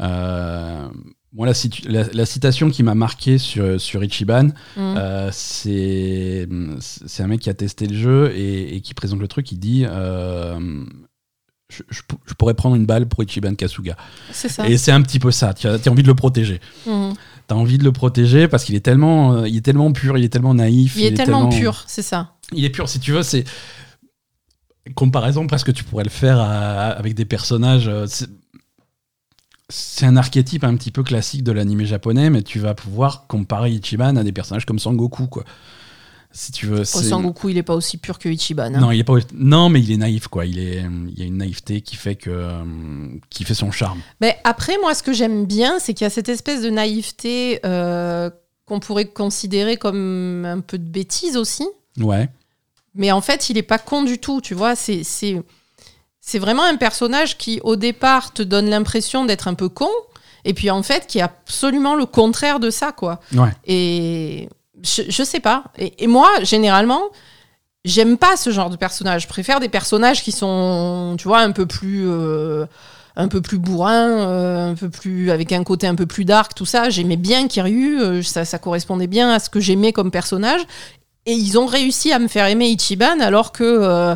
Euh, 0.00 0.88
moi, 1.34 1.46
la, 1.46 1.52
situ- 1.54 1.86
la- 1.86 2.04
la 2.12 2.24
citation 2.26 2.70
qui 2.70 2.82
m'a 2.82 2.94
marqué 2.94 3.36
sur 3.38 3.78
sur 3.80 4.02
Ichiban, 4.02 4.48
Mm. 4.76 4.94
euh, 4.96 5.28
c'est 5.32 6.48
c'est 6.80 7.22
un 7.22 7.26
mec 7.26 7.40
qui 7.40 7.50
a 7.50 7.54
testé 7.54 7.86
le 7.86 7.94
jeu 7.96 8.32
et, 8.34 8.74
et 8.76 8.80
qui 8.80 8.94
présente 8.94 9.20
le 9.20 9.28
truc. 9.28 9.52
Il 9.52 9.58
dit. 9.60 9.84
Je, 11.70 11.82
je 11.90 12.00
pou- 12.06 12.18
je 12.26 12.34
pourrais 12.34 12.54
prendre 12.54 12.76
une 12.76 12.86
balle 12.86 13.06
pour 13.06 13.22
Ichiban 13.22 13.54
Kasuga. 13.54 13.96
C'est 14.32 14.48
ça. 14.48 14.68
Et 14.68 14.78
c'est 14.78 14.92
un 14.92 15.02
petit 15.02 15.18
peu 15.18 15.30
ça. 15.30 15.52
Tu 15.54 15.66
as, 15.68 15.74
as 15.74 15.88
envie 15.90 16.02
de 16.02 16.08
le 16.08 16.14
protéger. 16.14 16.60
Mhm. 16.86 17.14
T'as 17.46 17.54
envie 17.54 17.78
de 17.78 17.84
le 17.84 17.92
protéger 17.92 18.46
parce 18.48 18.64
qu'il 18.64 18.74
est 18.74 18.80
tellement, 18.80 19.32
euh, 19.34 19.48
il 19.48 19.56
est 19.56 19.60
tellement 19.62 19.90
pur, 19.92 20.18
il 20.18 20.24
est 20.24 20.28
tellement 20.28 20.54
naïf. 20.54 20.94
Il 20.96 21.04
est 21.04 21.14
tellement 21.14 21.48
pur, 21.48 21.84
c'est 21.86 22.02
ça. 22.02 22.34
Il 22.52 22.64
est 22.64 22.70
pur, 22.70 22.88
si 22.88 23.00
tu 23.00 23.12
veux, 23.12 23.22
c'est 23.22 23.44
comparaison 24.94 25.46
presque 25.46 25.72
tu 25.72 25.84
pourrais 25.84 26.04
le 26.04 26.10
faire 26.10 26.38
à- 26.40 26.88
avec 26.90 27.14
des 27.14 27.24
personnages. 27.24 27.88
euh, 27.88 28.06
c'est- 28.06 28.28
C'est 29.70 30.06
un 30.06 30.16
archétype 30.16 30.64
un 30.64 30.74
petit 30.76 30.90
peu 30.90 31.02
classique 31.02 31.44
de 31.44 31.52
l'anime 31.52 31.84
japonais, 31.84 32.30
mais 32.30 32.40
tu 32.42 32.58
vas 32.58 32.72
pouvoir 32.72 33.26
comparer 33.26 33.70
Ichiban 33.70 34.16
à 34.16 34.24
des 34.24 34.32
personnages 34.32 34.64
comme 34.64 34.78
Sangoku, 34.78 35.26
quoi. 35.26 35.44
Si 36.30 36.52
tu 36.52 36.66
veux. 36.66 36.80
Oh, 36.80 36.84
Sangoku, 36.84 37.48
il 37.48 37.58
est 37.58 37.62
pas 37.62 37.74
aussi 37.74 37.96
pur 37.96 38.18
que 38.18 38.28
Ichiban. 38.28 38.74
hein. 38.74 38.80
Non, 38.80 38.90
il 38.90 39.00
est 39.00 39.04
pas. 39.04 39.14
Non, 39.34 39.68
mais 39.70 39.80
il 39.80 39.90
est 39.90 39.96
naïf, 39.96 40.28
quoi. 40.28 40.44
Il 40.46 40.58
est, 40.58 40.84
il 41.08 41.18
y 41.18 41.22
a 41.22 41.24
une 41.24 41.38
naïveté 41.38 41.80
qui 41.80 41.96
fait 41.96 42.16
que, 42.16 42.30
euh, 42.30 42.64
qui 43.30 43.44
fait 43.44 43.54
son 43.54 43.70
charme. 43.70 44.00
Mais 44.20 44.38
après, 44.44 44.76
moi, 44.78 44.94
ce 44.94 45.02
que 45.02 45.12
j'aime 45.12 45.46
bien, 45.46 45.78
c'est 45.78 45.94
qu'il 45.94 46.04
y 46.04 46.06
a 46.06 46.10
cette 46.10 46.28
espèce 46.28 46.62
de 46.62 46.70
naïveté 46.70 47.60
euh, 47.64 48.30
qu'on 48.66 48.78
pourrait 48.78 49.06
considérer 49.06 49.78
comme 49.78 50.44
un 50.44 50.60
peu 50.60 50.78
de 50.78 50.88
bêtise 50.88 51.36
aussi. 51.36 51.66
Ouais. 51.98 52.28
Mais 52.94 53.10
en 53.10 53.20
fait, 53.22 53.48
il 53.50 53.56
est 53.56 53.62
pas 53.62 53.78
con 53.78 54.02
du 54.02 54.18
tout, 54.18 54.40
tu 54.40 54.54
vois. 54.54 54.76
C'est, 54.76 55.04
c'est, 55.04 55.42
c'est 56.20 56.38
vraiment 56.38 56.64
un 56.64 56.76
personnage 56.76 57.38
qui, 57.38 57.58
au 57.64 57.76
départ, 57.76 58.32
te 58.34 58.42
donne 58.42 58.68
l'impression 58.68 59.24
d'être 59.24 59.48
un 59.48 59.54
peu 59.54 59.68
con, 59.68 59.88
et 60.44 60.52
puis 60.52 60.70
en 60.70 60.82
fait, 60.82 61.06
qui 61.06 61.18
est 61.18 61.22
absolument 61.22 61.94
le 61.96 62.06
contraire 62.06 62.60
de 62.60 62.70
ça, 62.70 62.92
quoi. 62.92 63.20
Ouais. 63.34 63.50
Et 63.66 64.48
je, 64.82 65.02
je 65.08 65.22
sais 65.22 65.40
pas. 65.40 65.64
Et, 65.78 66.04
et 66.04 66.06
moi, 66.06 66.28
généralement, 66.42 67.02
j'aime 67.84 68.18
pas 68.18 68.36
ce 68.36 68.50
genre 68.50 68.70
de 68.70 68.76
personnage. 68.76 69.22
Je 69.22 69.28
préfère 69.28 69.60
des 69.60 69.68
personnages 69.68 70.22
qui 70.22 70.32
sont, 70.32 71.16
tu 71.18 71.28
vois, 71.28 71.40
un 71.40 71.52
peu 71.52 71.66
plus. 71.66 72.08
euh, 72.08 72.66
un 73.20 73.26
peu 73.26 73.40
plus 73.40 73.58
bourrin, 73.58 74.28
euh, 74.28 74.70
un 74.70 74.74
peu 74.76 74.88
plus 74.88 75.32
avec 75.32 75.50
un 75.50 75.64
côté 75.64 75.88
un 75.88 75.96
peu 75.96 76.06
plus 76.06 76.24
dark, 76.24 76.54
tout 76.54 76.64
ça. 76.64 76.88
J'aimais 76.88 77.16
bien 77.16 77.48
Kiryu, 77.48 78.00
euh, 78.00 78.22
ça, 78.22 78.44
ça 78.44 78.60
correspondait 78.60 79.08
bien 79.08 79.28
à 79.32 79.40
ce 79.40 79.50
que 79.50 79.58
j'aimais 79.58 79.92
comme 79.92 80.12
personnage. 80.12 80.60
Et 81.26 81.32
ils 81.32 81.58
ont 81.58 81.66
réussi 81.66 82.12
à 82.12 82.20
me 82.20 82.28
faire 82.28 82.46
aimer 82.46 82.68
Ichiban 82.68 83.18
alors 83.18 83.50
que 83.50 83.64
euh, 83.64 84.14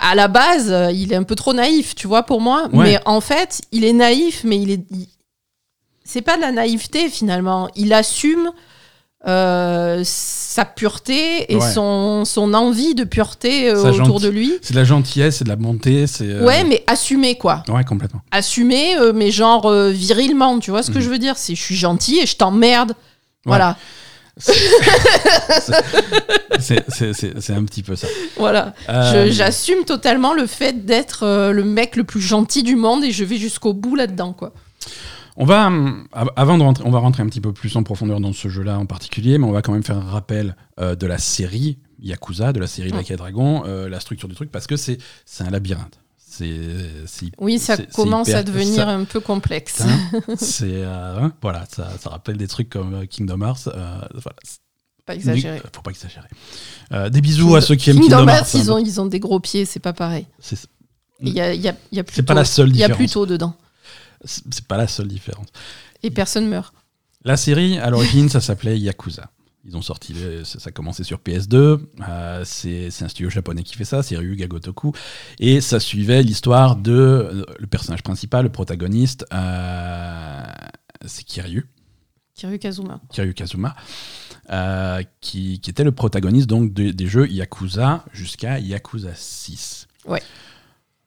à 0.00 0.14
la 0.14 0.28
base, 0.28 0.74
il 0.94 1.12
est 1.12 1.16
un 1.16 1.24
peu 1.24 1.34
trop 1.34 1.52
naïf, 1.52 1.94
tu 1.94 2.06
vois, 2.06 2.22
pour 2.22 2.40
moi. 2.40 2.68
Ouais. 2.72 2.84
Mais 2.84 3.00
en 3.04 3.20
fait, 3.20 3.60
il 3.70 3.84
est 3.84 3.92
naïf, 3.92 4.44
mais 4.44 4.58
il 4.62 4.70
est. 4.70 4.84
C'est 6.02 6.22
pas 6.22 6.36
de 6.36 6.40
la 6.40 6.52
naïveté 6.52 7.10
finalement. 7.10 7.68
Il 7.76 7.92
assume 7.92 8.50
euh, 9.28 10.02
sa 10.04 10.64
pureté 10.64 11.52
et 11.52 11.56
Ouais. 11.56 11.72
son, 11.72 12.24
son 12.24 12.54
envie 12.54 12.94
de 12.94 13.04
pureté 13.04 13.68
euh, 13.70 13.90
autour 13.92 14.20
de 14.20 14.28
lui. 14.28 14.54
C'est 14.62 14.72
de 14.74 14.78
la 14.78 14.84
gentillesse, 14.84 15.36
c'est 15.38 15.44
de 15.44 15.48
la 15.48 15.56
bonté, 15.56 16.06
c'est. 16.06 16.24
euh, 16.28 16.44
Ouais, 16.46 16.64
mais 16.64 16.84
assumé 16.86 17.36
quoi. 17.36 17.62
Ouais, 17.68 17.84
complètement. 17.84 18.22
Assumé, 18.30 18.94
mais 19.14 19.30
genre 19.30 19.70
virilement, 19.90 20.58
tu 20.58 20.70
vois 20.70 20.82
ce 20.82 20.90
que 20.90 20.98
Mhm. 20.98 21.04
je 21.04 21.08
veux 21.10 21.18
dire? 21.18 21.36
C'est 21.36 21.54
je 21.54 21.62
suis 21.62 21.76
gentil 21.76 22.18
et 22.20 22.26
je 22.26 22.36
t'emmerde. 22.36 22.94
Voilà, 23.44 23.76
C'est- 26.58 27.50
un 27.52 27.64
petit 27.64 27.82
peu 27.82 27.96
ça. 27.96 28.06
voilà. 28.36 28.74
Euh, 28.88 29.28
J'assume 29.30 29.84
totalement 29.84 30.34
le 30.34 30.46
fait 30.46 30.84
d'être 30.84 31.22
euh, 31.24 31.52
le 31.52 31.64
mec 31.64 31.96
le 31.96 32.04
plus 32.04 32.20
gentil 32.20 32.62
du 32.62 32.76
monde 32.76 33.04
et 33.04 33.12
je 33.12 33.24
vais 33.24 33.36
jusqu'au 33.38 33.72
bout 33.72 33.94
là-dedans, 33.96 34.32
quoi. 34.32 34.52
On 35.36 35.44
va, 35.44 35.66
av- 36.12 36.30
avant 36.36 36.56
de 36.58 36.62
rentrer, 36.62 36.84
on 36.86 36.90
va 36.90 36.98
rentrer 36.98 37.22
un 37.22 37.26
petit 37.26 37.40
peu 37.40 37.52
plus 37.52 37.76
en 37.76 37.82
profondeur 37.82 38.20
dans 38.20 38.32
ce 38.32 38.48
jeu-là 38.48 38.78
en 38.78 38.86
particulier, 38.86 39.38
mais 39.38 39.46
on 39.46 39.52
va 39.52 39.62
quand 39.62 39.72
même 39.72 39.82
faire 39.82 39.98
un 39.98 40.08
rappel 40.10 40.56
euh, 40.80 40.94
de 40.96 41.06
la 41.06 41.18
série 41.18 41.78
Yakuza, 42.00 42.52
de 42.52 42.60
la 42.60 42.66
série. 42.66 42.90
Like 42.90 43.10
a 43.10 43.16
Dragon, 43.16 43.64
euh, 43.66 43.88
la 43.88 44.00
structure 44.00 44.28
du 44.28 44.34
truc, 44.34 44.50
parce 44.50 44.66
que 44.66 44.76
c'est 44.76 44.98
un 45.40 45.50
labyrinthe. 45.50 45.98
C'est 46.18 46.58
c'est- 47.06 47.30
Oui, 47.38 47.58
ça 47.58 47.76
commence 47.78 48.28
hyper- 48.28 48.38
à 48.40 48.42
devenir 48.42 48.74
ça- 48.76 48.88
un 48.90 49.04
peu 49.04 49.20
complexe. 49.20 49.80
Hein, 49.82 50.20
c'est 50.36 50.66
euh, 50.84 51.18
hein, 51.20 51.32
voilà, 51.42 51.64
ça, 51.70 51.90
ça 51.98 52.10
rappelle 52.10 52.36
des 52.36 52.48
trucs 52.48 52.68
comme 52.68 53.06
Kingdom 53.06 53.40
Hearts. 53.42 53.68
voilà. 53.72 54.36
pas 55.06 55.14
exagéré. 55.14 55.60
Faut 55.74 55.82
pas 55.82 55.90
exagérer. 55.90 56.28
Des 57.10 57.20
bisous 57.20 57.56
à 57.56 57.60
ceux 57.60 57.74
qui 57.76 57.90
aiment 57.90 58.00
Kingdom 58.00 58.18
Kingdom 58.18 58.28
Hearts, 58.32 58.54
Hearts. 58.54 58.64
ils 58.64 58.70
hein. 58.70 58.74
ont, 58.74 58.78
ils 58.78 59.00
ont 59.00 59.06
des 59.06 59.20
gros 59.20 59.38
pieds, 59.40 59.64
c'est 59.64 59.80
pas 59.80 59.92
pareil. 59.92 60.26
C'est 60.40 60.58
Il 61.20 61.28
y 61.32 61.40
a, 61.40 61.54
il 61.54 61.60
y 61.60 61.68
a, 61.68 61.74
y 61.92 62.02
pas 62.22 62.34
la 62.34 62.44
seule 62.44 62.68
il 62.70 62.76
y 62.76 62.82
a 62.82 62.88
différence. 62.88 62.98
plutôt 62.98 63.26
dedans. 63.26 63.54
C'est 64.26 64.66
pas 64.66 64.76
la 64.76 64.86
seule 64.88 65.08
différence. 65.08 65.46
Et 66.02 66.10
personne 66.10 66.48
meurt. 66.48 66.74
La 67.24 67.36
série, 67.36 67.78
à 67.78 67.90
l'origine, 67.90 68.28
ça 68.28 68.40
s'appelait 68.40 68.78
Yakuza. 68.78 69.30
Ils 69.64 69.76
ont 69.76 69.82
sorti, 69.82 70.14
ça 70.44 70.60
ça 70.60 70.68
a 70.68 70.70
commencé 70.70 71.02
sur 71.02 71.18
PS2. 71.18 71.80
euh, 72.08 72.42
c'est 72.44 72.88
c'est 72.90 73.04
un 73.04 73.08
studio 73.08 73.30
japonais 73.30 73.64
qui 73.64 73.74
fait 73.74 73.84
ça, 73.84 74.02
c'est 74.04 74.16
Ryuga 74.16 74.46
Gotoku. 74.46 74.92
Et 75.40 75.60
ça 75.60 75.80
suivait 75.80 76.22
l'histoire 76.22 76.76
de 76.76 76.92
euh, 76.92 77.44
le 77.58 77.66
personnage 77.66 78.02
principal, 78.04 78.44
le 78.44 78.52
protagoniste, 78.52 79.24
euh, 79.32 80.42
c'est 81.04 81.24
Kiryu, 81.24 81.66
Kiryu 82.36 82.58
Kazuma. 82.60 83.00
Kiryu 83.10 83.34
Kazuma, 83.34 83.74
euh, 84.50 85.02
qui, 85.20 85.58
qui 85.60 85.70
était 85.70 85.82
le 85.84 85.90
protagoniste 85.92 86.46
donc 86.48 86.72
de- 86.72 86.90
des 86.90 87.06
jeux 87.08 87.28
Yakuza 87.28 88.04
jusqu'à 88.12 88.58
Yakuza 88.60 89.14
6. 89.16 89.88
Ouais. 90.06 90.22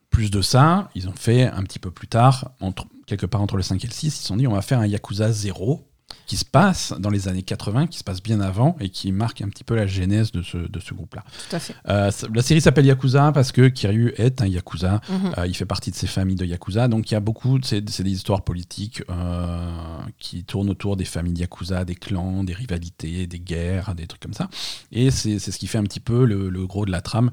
plus 0.10 0.32
de 0.32 0.42
ça, 0.42 0.90
ils 0.96 1.08
ont 1.08 1.14
fait 1.16 1.44
un 1.46 1.64
petit 1.64 1.80
peu 1.80 1.92
plus 1.92 2.08
tard, 2.10 2.52
entre, 2.60 2.86
quelque 3.10 3.26
part 3.26 3.42
entre 3.42 3.58
le 3.58 3.64
5 3.64 3.84
et 3.84 3.88
le 3.88 3.94
6, 3.94 4.08
ils 4.08 4.12
se 4.12 4.28
sont 4.28 4.38
dit 4.38 4.48
on 4.48 4.54
va 4.54 4.62
faire 4.62 4.80
un 4.80 4.88
Yakuza 4.88 5.32
0 5.32 5.86
qui 6.30 6.38
se 6.38 6.46
passe 6.46 6.94
dans 7.00 7.10
les 7.10 7.28
années 7.28 7.42
80, 7.42 7.88
qui 7.88 7.98
se 7.98 8.04
passe 8.04 8.22
bien 8.22 8.40
avant 8.40 8.76
et 8.80 8.90
qui 8.90 9.12
marque 9.12 9.42
un 9.42 9.50
petit 9.50 9.64
peu 9.64 9.76
la 9.76 9.88
genèse 9.88 10.32
de 10.32 10.44
ce, 10.44 10.58
de 10.58 10.80
ce 10.80 10.94
groupe-là. 10.94 11.24
Tout 11.50 11.56
à 11.56 11.60
fait. 11.60 11.74
Euh, 11.88 12.12
la 12.34 12.42
série 12.44 12.62
s'appelle 12.62 12.86
Yakuza 12.86 13.32
parce 13.32 13.52
que 13.52 13.68
Kiryu 13.68 14.14
est 14.16 14.42
un 14.42 14.46
Yakuza. 14.46 15.02
Mhm. 15.10 15.34
Euh, 15.38 15.48
il 15.48 15.56
fait 15.56 15.66
partie 15.66 15.90
de 15.90 15.96
ces 15.96 16.06
familles 16.06 16.36
de 16.36 16.46
Yakuza. 16.46 16.88
Donc 16.88 17.10
il 17.10 17.16
y 17.16 17.18
a 17.18 17.20
beaucoup, 17.20 17.60
c'est 17.64 17.82
des 17.82 18.12
histoires 18.12 18.44
politiques 18.44 19.02
euh, 19.10 19.68
qui 20.20 20.44
tournent 20.44 20.70
autour 20.70 20.98
des 20.98 21.06
familles 21.06 21.34
de 21.34 21.40
Yakuza, 21.40 21.84
des 21.84 21.96
clans, 21.96 22.44
des 22.44 22.54
rivalités, 22.54 23.26
des 23.26 23.40
guerres, 23.40 23.96
des 23.96 24.06
trucs 24.06 24.22
comme 24.22 24.34
ça. 24.34 24.50
Et 24.92 25.10
c'est 25.10 25.40
c'est 25.40 25.52
ce 25.52 25.58
qui 25.58 25.66
fait 25.66 25.80
un 25.80 25.84
petit 25.84 26.00
peu 26.00 26.26
le, 26.26 26.50
le 26.50 26.68
gros 26.68 26.86
de 26.86 26.92
la 26.92 27.02
trame. 27.02 27.32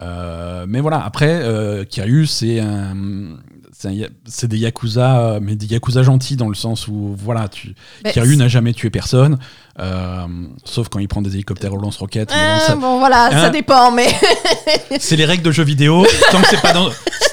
Mais 0.00 0.80
voilà, 0.80 1.04
après, 1.04 1.84
Kiryu, 1.88 2.26
c'est 2.26 2.60
un. 2.60 3.38
C'est 3.78 4.48
des 4.48 4.58
Yakuza, 4.58 5.20
euh, 5.20 5.38
mais 5.42 5.54
des 5.54 5.66
Yakuza 5.66 6.02
gentils 6.02 6.36
dans 6.36 6.48
le 6.48 6.54
sens 6.54 6.88
où, 6.88 7.14
voilà, 7.18 7.48
tu, 7.48 7.74
Bah, 8.02 8.10
Kiryu 8.10 8.36
n'a 8.36 8.48
jamais 8.48 8.72
tué 8.72 8.88
personne, 8.88 9.38
euh, 9.78 10.26
sauf 10.64 10.88
quand 10.88 10.98
il 10.98 11.08
prend 11.08 11.20
des 11.20 11.34
hélicoptères 11.34 11.74
au 11.74 11.76
lance-roquettes. 11.76 12.30
Ah, 12.32 12.74
bon, 12.74 12.98
voilà, 12.98 13.26
Hein 13.26 13.42
ça 13.42 13.50
dépend, 13.50 13.90
mais. 13.90 14.08
c'est 14.98 15.16
les 15.16 15.26
règles 15.26 15.42
de 15.42 15.50
jeux 15.50 15.64
vidéo. 15.64 16.06
Tant 16.30 16.40
que 16.40 16.48
c'est 16.48 16.62
pas 16.62 16.72
dans, 16.72 16.88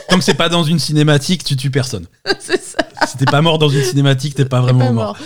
tant 0.09 0.17
que 0.17 0.23
c'est 0.23 0.33
pas 0.33 0.49
dans 0.49 0.63
une 0.63 0.79
cinématique, 0.79 1.43
tu 1.45 1.55
tues 1.55 1.71
personne. 1.71 2.07
c'est 2.39 2.61
ça. 2.61 2.79
Si 3.07 3.17
t'es 3.17 3.25
pas 3.25 3.41
mort 3.41 3.57
dans 3.57 3.69
une 3.69 3.83
cinématique, 3.83 4.35
t'es 4.35 4.45
pas 4.45 4.59
vraiment 4.59 4.87
pas 4.87 4.91
mort. 4.91 5.03
mort. 5.05 5.17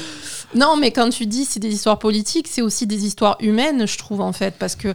Non, 0.56 0.78
mais 0.78 0.92
quand 0.92 1.10
tu 1.10 1.26
dis 1.26 1.46
c'est 1.46 1.60
des 1.60 1.74
histoires 1.74 2.00
politiques, 2.00 2.48
c'est 2.48 2.62
aussi 2.62 2.88
des 2.88 3.06
histoires 3.06 3.38
humaines, 3.40 3.88
je 3.88 3.98
trouve, 3.98 4.22
en 4.22 4.34
fait, 4.34 4.56
parce 4.58 4.76
que 4.76 4.94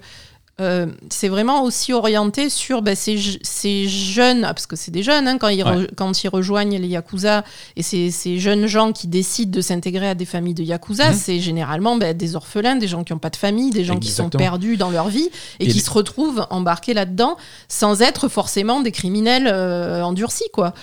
euh, 0.61 0.87
c'est 1.11 1.29
vraiment 1.29 1.63
aussi 1.65 1.93
orienté 1.93 2.51
sur 2.51 2.83
bah, 2.83 2.95
ces, 2.95 3.17
je- 3.17 3.39
ces 3.43 3.89
jeunes, 3.89 4.45
ah, 4.45 4.53
parce 4.55 4.67
que 4.67 4.77
c'est 4.77 4.91
des 4.91 5.03
jeunes, 5.03 5.27
hein, 5.27 5.39
quand, 5.39 5.49
ils 5.49 5.63
re- 5.63 5.79
Ouais. 5.79 5.87
quand 5.97 6.23
ils 6.23 6.29
rejoignent 6.29 6.79
les 6.79 6.89
Yakuza, 6.89 7.43
et 7.77 7.83
ces, 7.83 8.11
ces 8.11 8.39
jeunes 8.39 8.67
gens 8.67 8.93
qui 8.93 9.09
décident 9.09 9.51
de 9.51 9.61
s'intégrer 9.63 10.09
à 10.09 10.15
des 10.15 10.27
familles 10.27 10.55
de 10.55 10.63
Yakuza, 10.63 11.09
Mhm. 11.11 11.17
c'est 11.17 11.41
généralement 11.41 11.97
bah, 11.97 12.13
des 12.13 12.37
orphelins, 12.37 12.77
des 12.77 12.87
gens 12.87 13.03
qui 13.03 13.13
n'ont 13.13 13.19
pas 13.19 13.31
de 13.31 13.37
famille, 13.37 13.71
des 13.71 13.85
gens 13.85 13.99
qui 13.99 14.11
sont 14.11 14.29
perdus 14.39 14.77
dans 14.77 14.91
leur 14.91 15.09
vie, 15.09 15.31
et, 15.59 15.65
Et 15.65 15.69
qui 15.69 15.75
les- 15.75 15.81
se 15.81 15.91
retrouvent 15.91 16.47
embarqués 16.51 16.93
là-dedans, 16.95 17.37
sans 17.69 18.03
être 18.03 18.29
forcément 18.29 18.81
des 18.83 18.93
criminels 18.93 19.49
euh, 19.51 20.03
endurcis, 20.03 20.45
quoi. 20.53 20.75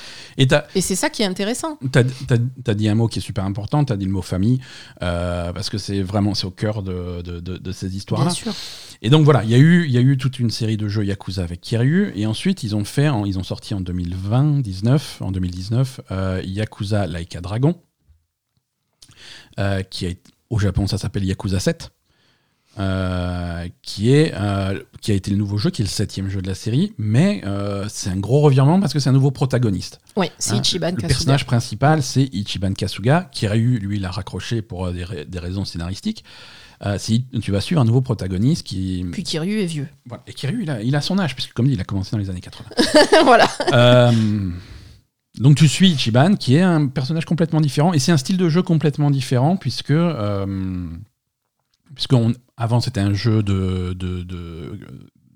Et 0.75 0.81
c'est 0.81 0.95
ça 0.95 1.09
qui 1.09 1.21
est 1.21 1.25
intéressant. 1.25 1.77
t'as- 1.91 2.03
t'as 2.63 2.73
dit 2.73 2.89
un 2.89 2.95
mot 2.95 3.07
qui 3.07 3.19
est 3.19 3.21
super 3.21 3.43
important, 3.45 3.83
t'as 3.85 3.97
dit 3.97 4.05
le 4.05 4.11
mot 4.11 4.21
famille, 4.23 4.59
euh, 5.03 5.53
parce 5.53 5.69
que 5.69 5.77
c'est 5.77 6.01
vraiment 6.01 6.33
au 6.43 6.49
cœur 6.49 6.81
de, 6.83 7.21
de- 7.21 7.39
de- 7.39 7.57
de 7.57 7.71
ces 7.71 7.95
histoires-là. 7.95 8.27
Bien 8.27 8.33
sûr. 8.35 8.53
Et 9.01 9.09
donc 9.09 9.23
voilà, 9.23 9.43
il 9.45 9.49
y, 9.49 9.55
a 9.55 9.57
eu- 9.57 9.85
il 9.85 9.91
y 9.91 9.97
a 9.97 10.01
eu 10.01 10.17
toute 10.17 10.39
une 10.39 10.49
série 10.49 10.75
de 10.75 10.89
jeux 10.89 11.05
Yakuza 11.05 11.41
avec 11.43 11.61
Kiryu, 11.61 12.11
et 12.15 12.25
ensuite 12.25 12.63
ils 12.63 12.75
ont 12.75 12.83
fait, 12.83 13.07
en- 13.07 13.25
ils 13.25 13.39
ont 13.39 13.43
sorti 13.43 13.73
en 13.73 13.79
2020, 13.79 14.59
19, 14.61 15.21
en 15.21 15.31
2019, 15.31 16.01
euh, 16.11 16.41
Yakuza 16.45 17.07
Laika 17.07 17.39
Dragon, 17.39 17.75
euh, 19.59 19.83
qui 19.83 20.05
est 20.05 20.21
au 20.49 20.59
Japon 20.59 20.87
ça 20.87 20.97
s'appelle 20.97 21.23
Yakuza 21.23 21.59
7, 21.59 21.91
euh, 22.77 23.67
qui 23.81 24.11
est 24.11 24.33
euh, 24.35 24.81
qui 25.01 25.11
a 25.11 25.15
été 25.15 25.31
le 25.31 25.37
nouveau 25.37 25.57
jeu, 25.57 25.69
qui 25.69 25.81
est 25.81 25.85
le 25.85 25.89
septième 25.89 26.29
jeu 26.29 26.41
de 26.41 26.47
la 26.47 26.55
série, 26.55 26.93
mais 26.97 27.41
euh, 27.45 27.85
c'est 27.89 28.09
un 28.09 28.17
gros 28.17 28.41
revirement 28.41 28.79
parce 28.81 28.93
que 28.93 28.99
c'est 28.99 29.09
un 29.09 29.13
nouveau 29.13 29.31
protagoniste. 29.31 29.99
Oui, 30.17 30.27
c'est 30.37 30.55
Hein, 30.55 30.61
Ichiban 30.61 30.87
Le 30.87 30.95
Kasuga. 30.95 31.07
personnage 31.07 31.45
principal, 31.45 32.03
c'est 32.03 32.23
Ichiban 32.33 32.73
Kasuga, 32.73 33.29
qui 33.31 33.47
a 33.47 33.55
eu, 33.55 33.79
lui, 33.79 33.99
l'a 33.99 34.11
raccroché 34.11 34.61
pour 34.61 34.91
des, 34.91 35.03
ra- 35.03 35.23
des 35.25 35.39
raisons 35.39 35.63
scénaristiques. 35.65 36.23
Euh, 36.85 36.97
c'est- 36.97 37.21
tu 37.41 37.51
vas 37.51 37.59
suivre 37.61 37.81
un 37.81 37.85
nouveau 37.85 38.01
protagoniste 38.01 38.65
qui. 38.65 39.05
Puis 39.11 39.23
Kiryu 39.23 39.59
est 39.61 39.65
vieux. 39.65 39.87
Voilà. 40.05 40.23
Et 40.27 40.33
Kiryu, 40.33 40.63
il 40.63 40.69
a, 40.69 40.81
il 40.81 40.95
a 40.95 41.01
son 41.01 41.19
âge, 41.19 41.35
puisque 41.35 41.51
comme 41.53 41.67
dit, 41.67 41.73
il 41.73 41.81
a 41.81 41.83
commencé 41.83 42.11
dans 42.11 42.17
les 42.17 42.29
années 42.29 42.39
80. 42.41 42.69
voilà. 43.25 43.47
Euh, 43.73 44.11
donc 45.39 45.57
tu 45.57 45.67
suis 45.67 45.89
Ichiban, 45.91 46.35
qui 46.35 46.55
est 46.55 46.61
un 46.61 46.87
personnage 46.87 47.25
complètement 47.25 47.59
différent, 47.61 47.91
et 47.93 47.99
c'est 47.99 48.11
un 48.13 48.17
style 48.17 48.37
de 48.37 48.47
jeu 48.49 48.61
complètement 48.61 49.11
différent, 49.11 49.57
puisque. 49.57 49.91
euh, 49.91 50.87
puisque 51.95 52.13
on- 52.13 52.33
avant, 52.55 52.79
c'était 52.79 53.01
un 53.01 53.13
jeu 53.13 53.43
de. 53.43 53.93
de- 53.93 54.23
de- 54.23 54.79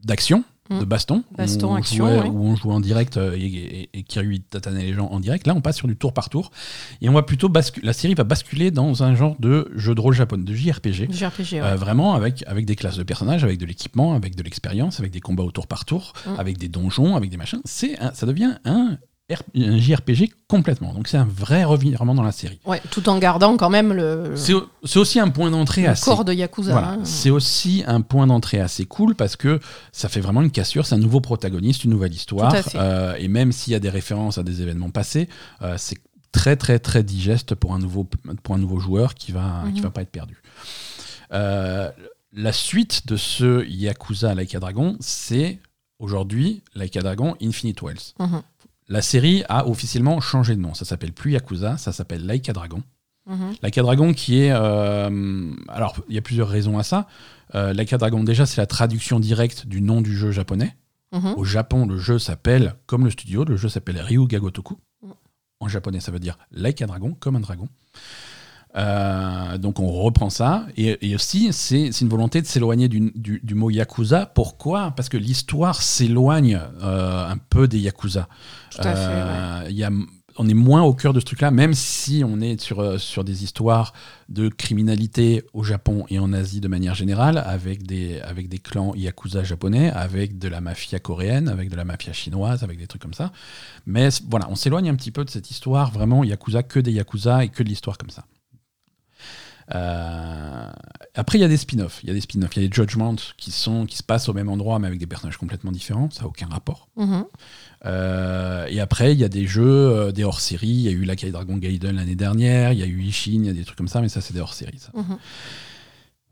d'action. 0.06 0.44
De 0.70 0.86
baston, 0.86 1.24
Baston, 1.38 1.68
où 1.68 1.72
on 1.72 1.76
action, 1.76 2.08
jouait- 2.08 2.20
ouais. 2.22 2.30
où 2.30 2.46
on 2.46 2.56
jouait 2.56 2.74
en 2.74 2.80
direct 2.80 3.18
euh, 3.18 3.36
et, 3.38 3.44
et, 3.46 3.90
et 3.94 4.04
Kiryu 4.04 4.40
tatanait 4.40 4.82
les 4.84 4.94
gens 4.94 5.08
en 5.08 5.20
direct. 5.20 5.46
Là, 5.46 5.54
on 5.56 5.62
passe 5.62 5.76
sur 5.78 5.88
du 5.90 5.96
tour 5.98 6.14
par 6.14 6.30
tour, 6.30 6.52
et 7.02 7.10
on 7.10 7.14
va 7.14 7.22
plutôt 7.22 7.50
basculer. 7.50 7.86
La 7.86 7.94
série 7.94 8.14
va 8.14 8.24
basculer 8.24 8.72
dans 8.72 9.04
un 9.04 9.14
genre 9.14 9.36
de 9.40 9.70
jeu 9.76 9.94
de 9.94 10.00
rôle 10.02 10.14
japonais, 10.14 10.44
de 10.46 10.54
JRPG. 10.54 11.12
JRPG, 11.12 11.54
ouais. 11.54 11.62
Euh, 11.62 11.76
vraiment 11.76 12.14
avec, 12.14 12.44
avec 12.48 12.66
des 12.66 12.76
classes 12.78 12.98
de 12.98 13.04
personnages, 13.04 13.44
avec 13.44 13.58
de 13.60 13.66
l'équipement, 13.66 14.14
avec 14.14 14.36
de 14.36 14.44
l'expérience, 14.44 15.00
avec 15.00 15.12
des 15.12 15.20
combats 15.20 15.44
au 15.44 15.52
tour 15.52 15.68
par 15.68 15.84
tour, 15.86 16.14
Mm. 16.26 16.40
avec 16.40 16.58
des 16.58 16.70
donjons, 16.70 17.16
avec 17.16 17.30
des 17.30 17.38
machins. 17.38 17.62
C'est 17.66 17.98
ça 18.14 18.26
devient 18.26 18.54
un, 18.66 18.98
un 19.56 19.78
JRPG 19.78 20.32
complètement. 20.48 20.94
Donc 20.94 21.08
c'est 21.08 21.18
un 21.18 21.26
vrai 21.26 21.64
revirement 21.64 22.14
dans 22.16 22.24
la 22.24 22.32
série. 22.32 22.60
Ouais, 22.66 22.82
tout 22.92 23.08
en 23.10 23.18
gardant 23.20 23.58
quand 23.58 23.70
même 23.70 23.94
le, 23.94 24.34
C'est 24.36 24.54
au- 24.54 24.68
c'est 24.84 25.00
aussi 25.00 25.20
un 25.20 25.30
point 25.30 25.50
d'entrée 25.52 25.86
assez. 25.88 26.06
corps 26.06 26.26
de 26.26 26.34
Yakuza. 26.34 26.72
Voilà. 26.72 26.90
hein. 26.94 27.00
C'est 27.04 27.30
aussi 27.30 27.84
un 27.88 28.02
point 28.02 28.28
d'entrée 28.28 28.60
assez 28.60 28.86
cool 28.86 29.16
parce 29.16 29.36
que 29.36 29.60
ça 29.92 30.10
fait 30.10 30.22
vraiment 30.22 30.42
une 30.42 30.52
cassure. 30.52 30.86
C'est 30.86 30.96
un 30.96 31.00
nouveau 31.00 31.22
protagoniste, 31.22 31.84
une 31.84 31.92
nouvelle 31.92 32.14
histoire. 32.14 32.54
Euh, 32.76 33.16
et 33.18 33.28
même 33.28 33.52
s'il 33.52 33.74
y 33.74 33.76
a 33.76 33.80
des 33.80 33.90
références 33.90 34.38
à 34.38 34.44
des 34.44 34.62
événements 34.62 34.90
passés, 34.90 35.28
euh, 35.62 35.76
c'est 35.78 35.98
très 36.32 36.56
très 36.56 36.80
très 36.80 37.04
digeste 37.04 37.54
pour 37.56 37.74
un 37.76 37.80
nouveau, 37.80 38.08
pour 38.44 38.56
un 38.56 38.58
nouveau 38.58 38.80
joueur 38.80 39.14
qui 39.16 39.32
va, 39.32 39.64
qui 39.74 39.80
Mhm. 39.80 39.84
va 39.84 39.90
pas 39.92 40.02
être 40.02 40.12
perdu. 40.12 40.42
Euh, 41.32 41.90
la 42.34 42.52
suite 42.52 43.06
de 43.08 43.16
ce 43.18 43.66
Yakuza 43.68 44.34
Laika 44.34 44.60
Dragon, 44.60 44.98
c'est 45.00 45.60
aujourd'hui 46.00 46.64
Laika 46.76 47.02
Dragon 47.02 47.36
Infinite 47.42 47.82
Wells. 47.82 48.14
Mhm. 48.20 48.42
La 48.94 49.02
série 49.02 49.44
a 49.50 49.68
officiellement 49.68 50.22
changé 50.22 50.56
de 50.56 50.62
nom. 50.62 50.76
Ça 50.76 50.86
s'appelle 50.86 51.14
plus 51.14 51.32
Yakuza, 51.32 51.78
ça 51.78 51.92
s'appelle 51.92 52.28
Laika 52.28 52.54
Dragon. 52.54 52.84
Mhm. 53.26 53.56
Laika 53.64 53.82
Dragon 53.82 54.14
qui 54.14 54.42
est... 54.42 54.52
euh, 54.52 55.52
alors, 55.68 55.96
il 56.10 56.14
y 56.14 56.20
a 56.20 56.22
plusieurs 56.22 56.48
raisons 56.48 56.78
à 56.78 56.84
ça. 56.84 57.08
Euh, 57.56 57.74
Laika 57.74 57.98
Dragon, 57.98 58.24
déjà, 58.24 58.46
c'est 58.46 58.62
la 58.62 58.68
traduction 58.68 59.20
directe 59.20 59.66
du 59.66 59.82
nom 59.82 60.02
du 60.02 60.16
jeu 60.16 60.30
japonais. 60.30 60.76
Mhm. 61.12 61.34
Au 61.38 61.44
Japon, 61.44 61.88
le 61.88 61.98
jeu 61.98 62.20
s'appelle, 62.20 62.76
comme 62.86 63.04
le 63.04 63.10
studio, 63.10 63.44
le 63.44 63.58
jeu 63.58 63.68
s'appelle 63.68 64.00
Ryuga 64.00 64.38
Gotoku. 64.38 64.78
Mm. 65.02 65.10
En 65.60 65.68
japonais, 65.68 66.00
ça 66.00 66.12
veut 66.12 66.20
dire 66.20 66.38
Laika 66.52 66.86
Dragon, 66.86 67.18
comme 67.20 67.36
un 67.36 67.40
dragon. 67.40 67.70
Euh, 68.76 69.58
donc 69.58 69.80
on 69.80 69.92
reprend 69.92 70.30
ça. 70.30 70.66
Et, 70.78 71.10
et 71.10 71.16
aussi, 71.16 71.54
c'est 71.54 71.90
une 72.02 72.10
volonté 72.10 72.42
de 72.42 72.48
s'éloigner 72.48 72.88
du, 72.88 73.12
du- 73.16 73.40
du 73.44 73.56
mot 73.56 73.70
Yakuza. 73.70 74.26
Pourquoi? 74.26 74.92
Parce 74.96 75.10
que 75.10 75.18
l'histoire 75.18 75.82
s'éloigne 75.82 76.60
euh, 76.82 77.28
un 77.30 77.38
peu 77.38 77.68
des 77.68 77.80
Yakuza. 77.80 78.28
Tout 78.72 78.80
à 78.82 78.96
fait, 78.96 79.66
Euh, 79.68 79.70
y 79.70 79.84
a- 79.84 79.92
on 80.38 80.50
est 80.50 80.56
moins 80.56 80.82
au 80.82 80.96
cœur 80.96 81.14
de 81.14 81.20
ce 81.20 81.26
truc-là, 81.26 81.52
même 81.52 81.76
si 81.76 82.24
on 82.26 82.42
est 82.42 82.60
sur, 82.60 83.00
sur 83.00 83.24
des 83.24 83.44
histoires 83.44 83.94
de 84.30 84.50
criminalité 84.50 85.44
au 85.54 85.62
Japon 85.64 86.06
et 86.10 86.18
en 86.18 86.34
Asie 86.34 86.60
de 86.60 86.68
manière 86.68 86.96
générale, 86.96 87.38
avec 87.46 87.86
des, 87.86 88.20
avec 88.22 88.50
des 88.50 88.58
clans 88.58 88.96
yakuza 88.96 89.44
japonais, 89.44 89.92
avec 89.92 90.40
de 90.40 90.48
la 90.48 90.60
mafia 90.60 90.98
coréenne, 90.98 91.48
avec 91.50 91.70
de 91.70 91.76
la 91.76 91.86
mafia 91.86 92.14
chinoise, 92.14 92.64
avec 92.64 92.80
des 92.80 92.88
trucs 92.88 93.04
comme 93.04 93.14
ça. 93.14 93.32
Mais 93.86 94.10
voilà, 94.28 94.48
on 94.50 94.56
s'éloigne 94.56 94.90
un 94.90 94.96
petit 94.96 95.12
peu 95.12 95.24
de 95.24 95.30
cette 95.30 95.52
histoire 95.52 95.92
vraiment 95.92 96.24
yakuza, 96.24 96.64
que 96.64 96.80
des 96.80 96.94
yakuza 96.94 97.44
et 97.44 97.50
que 97.50 97.62
de 97.62 97.70
l'histoire 97.70 98.00
comme 98.00 98.10
ça. 98.10 98.26
Euh, 99.74 100.72
après, 101.16 101.38
il 101.38 101.42
y 101.42 101.44
a 101.44 101.48
des 101.48 101.58
spin-offs. 101.58 102.00
Il 102.04 102.08
y 102.08 102.12
a 102.12 102.14
des 102.14 102.22
spin-offs. 102.22 102.56
Il 102.56 102.62
y 102.62 102.66
a 102.66 102.68
des 102.68 102.74
Judgment 102.74 103.16
qui, 103.38 103.52
sont, 103.52 103.86
qui 103.86 103.98
se 103.98 104.04
passent 104.04 104.30
au 104.30 104.34
même 104.34 104.50
endroit, 104.50 104.80
mais 104.80 104.88
avec 104.88 105.00
des 105.00 105.08
personnages 105.08 105.38
complètement 105.38 105.72
différents. 105.72 106.10
Ça 106.12 106.22
n'a 106.22 106.28
aucun 106.28 106.48
rapport. 106.48 106.90
Mhm. 106.98 107.26
Euh, 107.86 108.66
et 108.70 108.80
après, 108.80 109.14
il 109.14 109.20
y 109.20 109.24
a 109.24 109.30
des 109.30 109.46
jeux, 109.46 109.64
euh, 109.66 110.12
des 110.12 110.24
hors-séries. 110.24 110.68
Il 110.68 110.82
y 110.82 110.88
a 110.88 110.92
eu 110.92 111.04
Lakai 111.04 111.32
Dragon 111.32 111.58
Gaiden 111.58 111.96
l'année 111.96 112.16
dernière. 112.16 112.74
Il 112.74 112.80
y 112.80 112.84
a 112.84 112.88
eu 112.88 113.02
Ishin, 113.02 113.32
il 113.34 113.46
y 113.46 113.50
a 113.50 113.54
des 113.54 113.64
trucs 113.66 113.78
comme 113.78 113.88
ça, 113.88 114.02
mais 114.02 114.10
ça, 114.10 114.22
c'est 114.22 114.34
des 114.34 114.42
hors-séries. 114.42 114.82
Mhm. 114.94 115.18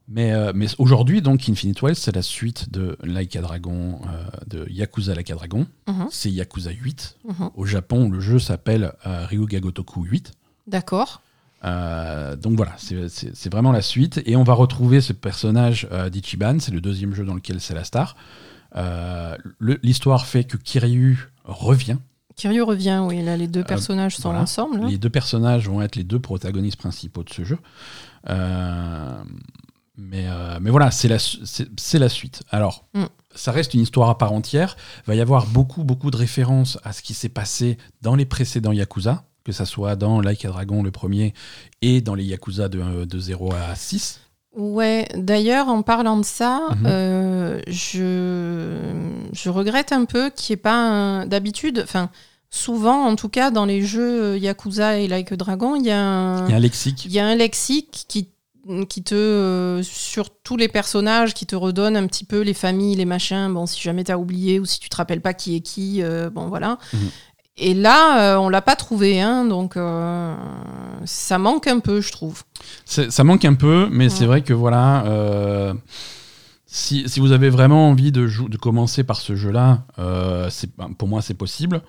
Mais, 0.07 0.33
euh, 0.33 0.51
mais 0.53 0.67
aujourd'hui, 0.77 1.21
donc, 1.21 1.47
Infinite 1.47 1.81
Wells, 1.81 1.95
c'est 1.95 2.13
la 2.13 2.21
suite 2.21 2.69
de 2.69 2.97
Laika 3.01 3.39
Dragon, 3.39 4.01
euh, 4.05 4.23
de 4.45 4.69
Yakuza 4.69 5.15
Laika 5.15 5.35
Dragon. 5.35 5.65
Mhm. 5.87 6.07
C'est 6.11 6.29
Yakuza 6.29 6.71
8. 6.71 7.17
Mhm. 7.23 7.49
Au 7.55 7.65
Japon, 7.65 8.09
le 8.09 8.19
jeu 8.19 8.37
s'appelle 8.37 8.91
euh, 9.05 9.25
Ryuga 9.25 9.61
Gotoku 9.61 10.03
8. 10.03 10.33
D'accord. 10.67 11.21
Euh, 11.63 12.35
donc 12.35 12.55
voilà, 12.57 12.73
c'est- 12.77 13.49
vraiment 13.51 13.71
la 13.71 13.81
suite. 13.83 14.21
Et 14.25 14.35
on 14.35 14.43
va 14.43 14.53
retrouver 14.53 14.99
ce 15.01 15.13
personnage 15.13 15.87
euh, 15.91 16.09
d'Ichiban, 16.09 16.57
c'est 16.59 16.71
le 16.71 16.81
deuxième 16.81 17.13
jeu 17.13 17.23
dans 17.25 17.35
lequel 17.35 17.59
c'est 17.61 17.75
la 17.75 17.83
star. 17.83 18.15
Euh, 18.75 19.35
L'histoire 19.83 20.25
fait 20.25 20.43
que 20.45 20.57
Kiryu 20.57 21.29
revient. 21.43 21.97
Kiryu 22.35 22.61
revient, 22.63 23.01
oui, 23.05 23.21
là 23.21 23.37
les 23.37 23.47
deux 23.47 23.63
personnages 23.63 24.15
sont 24.15 24.29
voilà. 24.29 24.41
ensemble. 24.41 24.79
hein. 24.81 24.87
Les 24.89 24.97
deux 24.97 25.09
personnages 25.09 25.67
vont 25.67 25.81
être 25.81 25.95
les 25.97 26.03
deux 26.03 26.19
protagonistes 26.19 26.77
principaux 26.77 27.23
de 27.23 27.29
ce 27.29 27.43
jeu. 27.43 27.57
Mais, 29.97 30.25
mais 30.61 30.69
voilà, 30.71 30.89
la, 31.03 31.19
c'est 31.19 31.99
la 31.99 32.09
suite. 32.09 32.43
Alors, 32.49 32.85
Mm. 32.93 33.03
ça 33.35 33.51
reste 33.51 33.73
une 33.73 33.81
histoire 33.81 34.09
à 34.09 34.17
part 34.17 34.31
entière. 34.31 34.75
Il 34.99 35.07
va 35.07 35.15
y 35.15 35.21
avoir 35.21 35.45
beaucoup, 35.47 35.83
beaucoup 35.83 36.09
de 36.09 36.17
références 36.17 36.79
à 36.83 36.93
ce 36.93 37.01
qui 37.03 37.13
s'est 37.13 37.29
passé 37.29 37.77
dans 38.01 38.15
les 38.15 38.25
précédents 38.25 38.71
Yakuza, 38.71 39.23
que 39.43 39.51
ça 39.51 39.65
soit 39.65 39.95
dans 39.95 40.21
Like 40.21 40.45
a 40.45 40.49
Dragon, 40.49 40.83
le 40.83 40.91
premier, 40.91 41.33
et 41.81 42.01
dans 42.01 42.15
les 42.15 42.23
Yakuza 42.25 42.67
de, 42.69 43.05
de 43.05 43.19
0 43.19 43.53
à 43.53 43.75
6. 43.75 44.19
Ouais, 44.55 45.07
d'ailleurs, 45.15 45.69
en 45.69 45.81
parlant 45.81 46.17
de 46.17 46.25
ça, 46.25 46.61
Mhm. 46.75 46.83
euh, 46.85 47.61
je, 47.67 48.77
je 49.33 49.49
regrette 49.49 49.91
un 49.91 50.05
peu 50.05 50.29
qu'il 50.29 50.53
n'y 50.53 50.59
ait 50.59 50.61
pas 50.61 50.75
un- 50.75 51.25
d'habitude. 51.25 51.81
Enfin, 51.83 52.09
souvent, 52.49 53.05
en 53.05 53.15
tout 53.15 53.29
cas, 53.29 53.49
dans 53.51 53.65
les 53.65 53.81
jeux 53.81 54.37
Yakuza 54.37 54.97
et 54.99 55.07
Like 55.07 55.31
a 55.31 55.37
Dragon, 55.37 55.75
il 55.75 55.85
y, 55.85 55.91
a 55.91 56.01
un- 56.01 56.47
Il 56.47 56.51
y 56.51 56.53
a 56.53 56.57
un 56.57 56.59
lexique. 56.59 57.05
il 57.05 57.11
y 57.11 57.19
a 57.19 57.25
un 57.25 57.35
lexique 57.35 58.05
qui, 58.07 58.29
qui 58.89 59.01
te, 59.03 59.15
euh, 59.15 59.81
sur 59.83 60.29
tous 60.29 60.57
les 60.57 60.67
personnages, 60.67 61.33
qui 61.33 61.45
te 61.45 61.55
redonne 61.55 61.95
un 61.95 62.05
petit 62.05 62.25
peu 62.25 62.41
les 62.41 62.53
familles, 62.53 62.95
les 62.95 63.05
machins. 63.05 63.51
Bon, 63.53 63.65
si 63.65 63.81
jamais 63.81 64.03
t'as 64.03 64.17
oublié 64.17 64.59
ou 64.59 64.65
si 64.65 64.79
tu 64.79 64.89
te 64.89 64.95
rappelles 64.97 65.21
pas 65.21 65.33
qui 65.33 65.55
est 65.55 65.61
qui, 65.61 66.03
euh, 66.03 66.29
bon 66.29 66.47
voilà. 66.47 66.77
Mhm. 66.93 67.09
Et 67.63 67.75
là, 67.75 68.33
euh, 68.33 68.37
on 68.37 68.49
l'a 68.49 68.63
pas 68.63 68.75
trouvé, 68.75 69.21
hein, 69.21 69.45
donc 69.45 69.77
euh, 69.77 70.33
ça 71.05 71.37
manque 71.37 71.67
un 71.67 71.77
peu, 71.77 72.01
je 72.01 72.11
trouve. 72.11 72.41
Ça 72.85 73.23
manque 73.23 73.45
un 73.45 73.53
peu, 73.53 73.87
mais 73.91 74.09
c'est 74.09 74.25
vrai 74.25 74.41
que 74.41 74.51
voilà. 74.51 75.05
euh, 75.05 75.73
si, 76.65 77.07
si 77.07 77.19
vous 77.19 77.33
avez 77.33 77.51
vraiment 77.51 77.89
envie 77.89 78.11
de, 78.11 78.27
de 78.47 78.57
commencer 78.57 79.03
par 79.03 79.17
ce 79.17 79.35
jeu-là, 79.35 79.83
euh, 79.99 80.49
ben, 80.77 80.89
pour 80.97 81.07
moi 81.07 81.21
c'est 81.21 81.35
possible. 81.35 81.81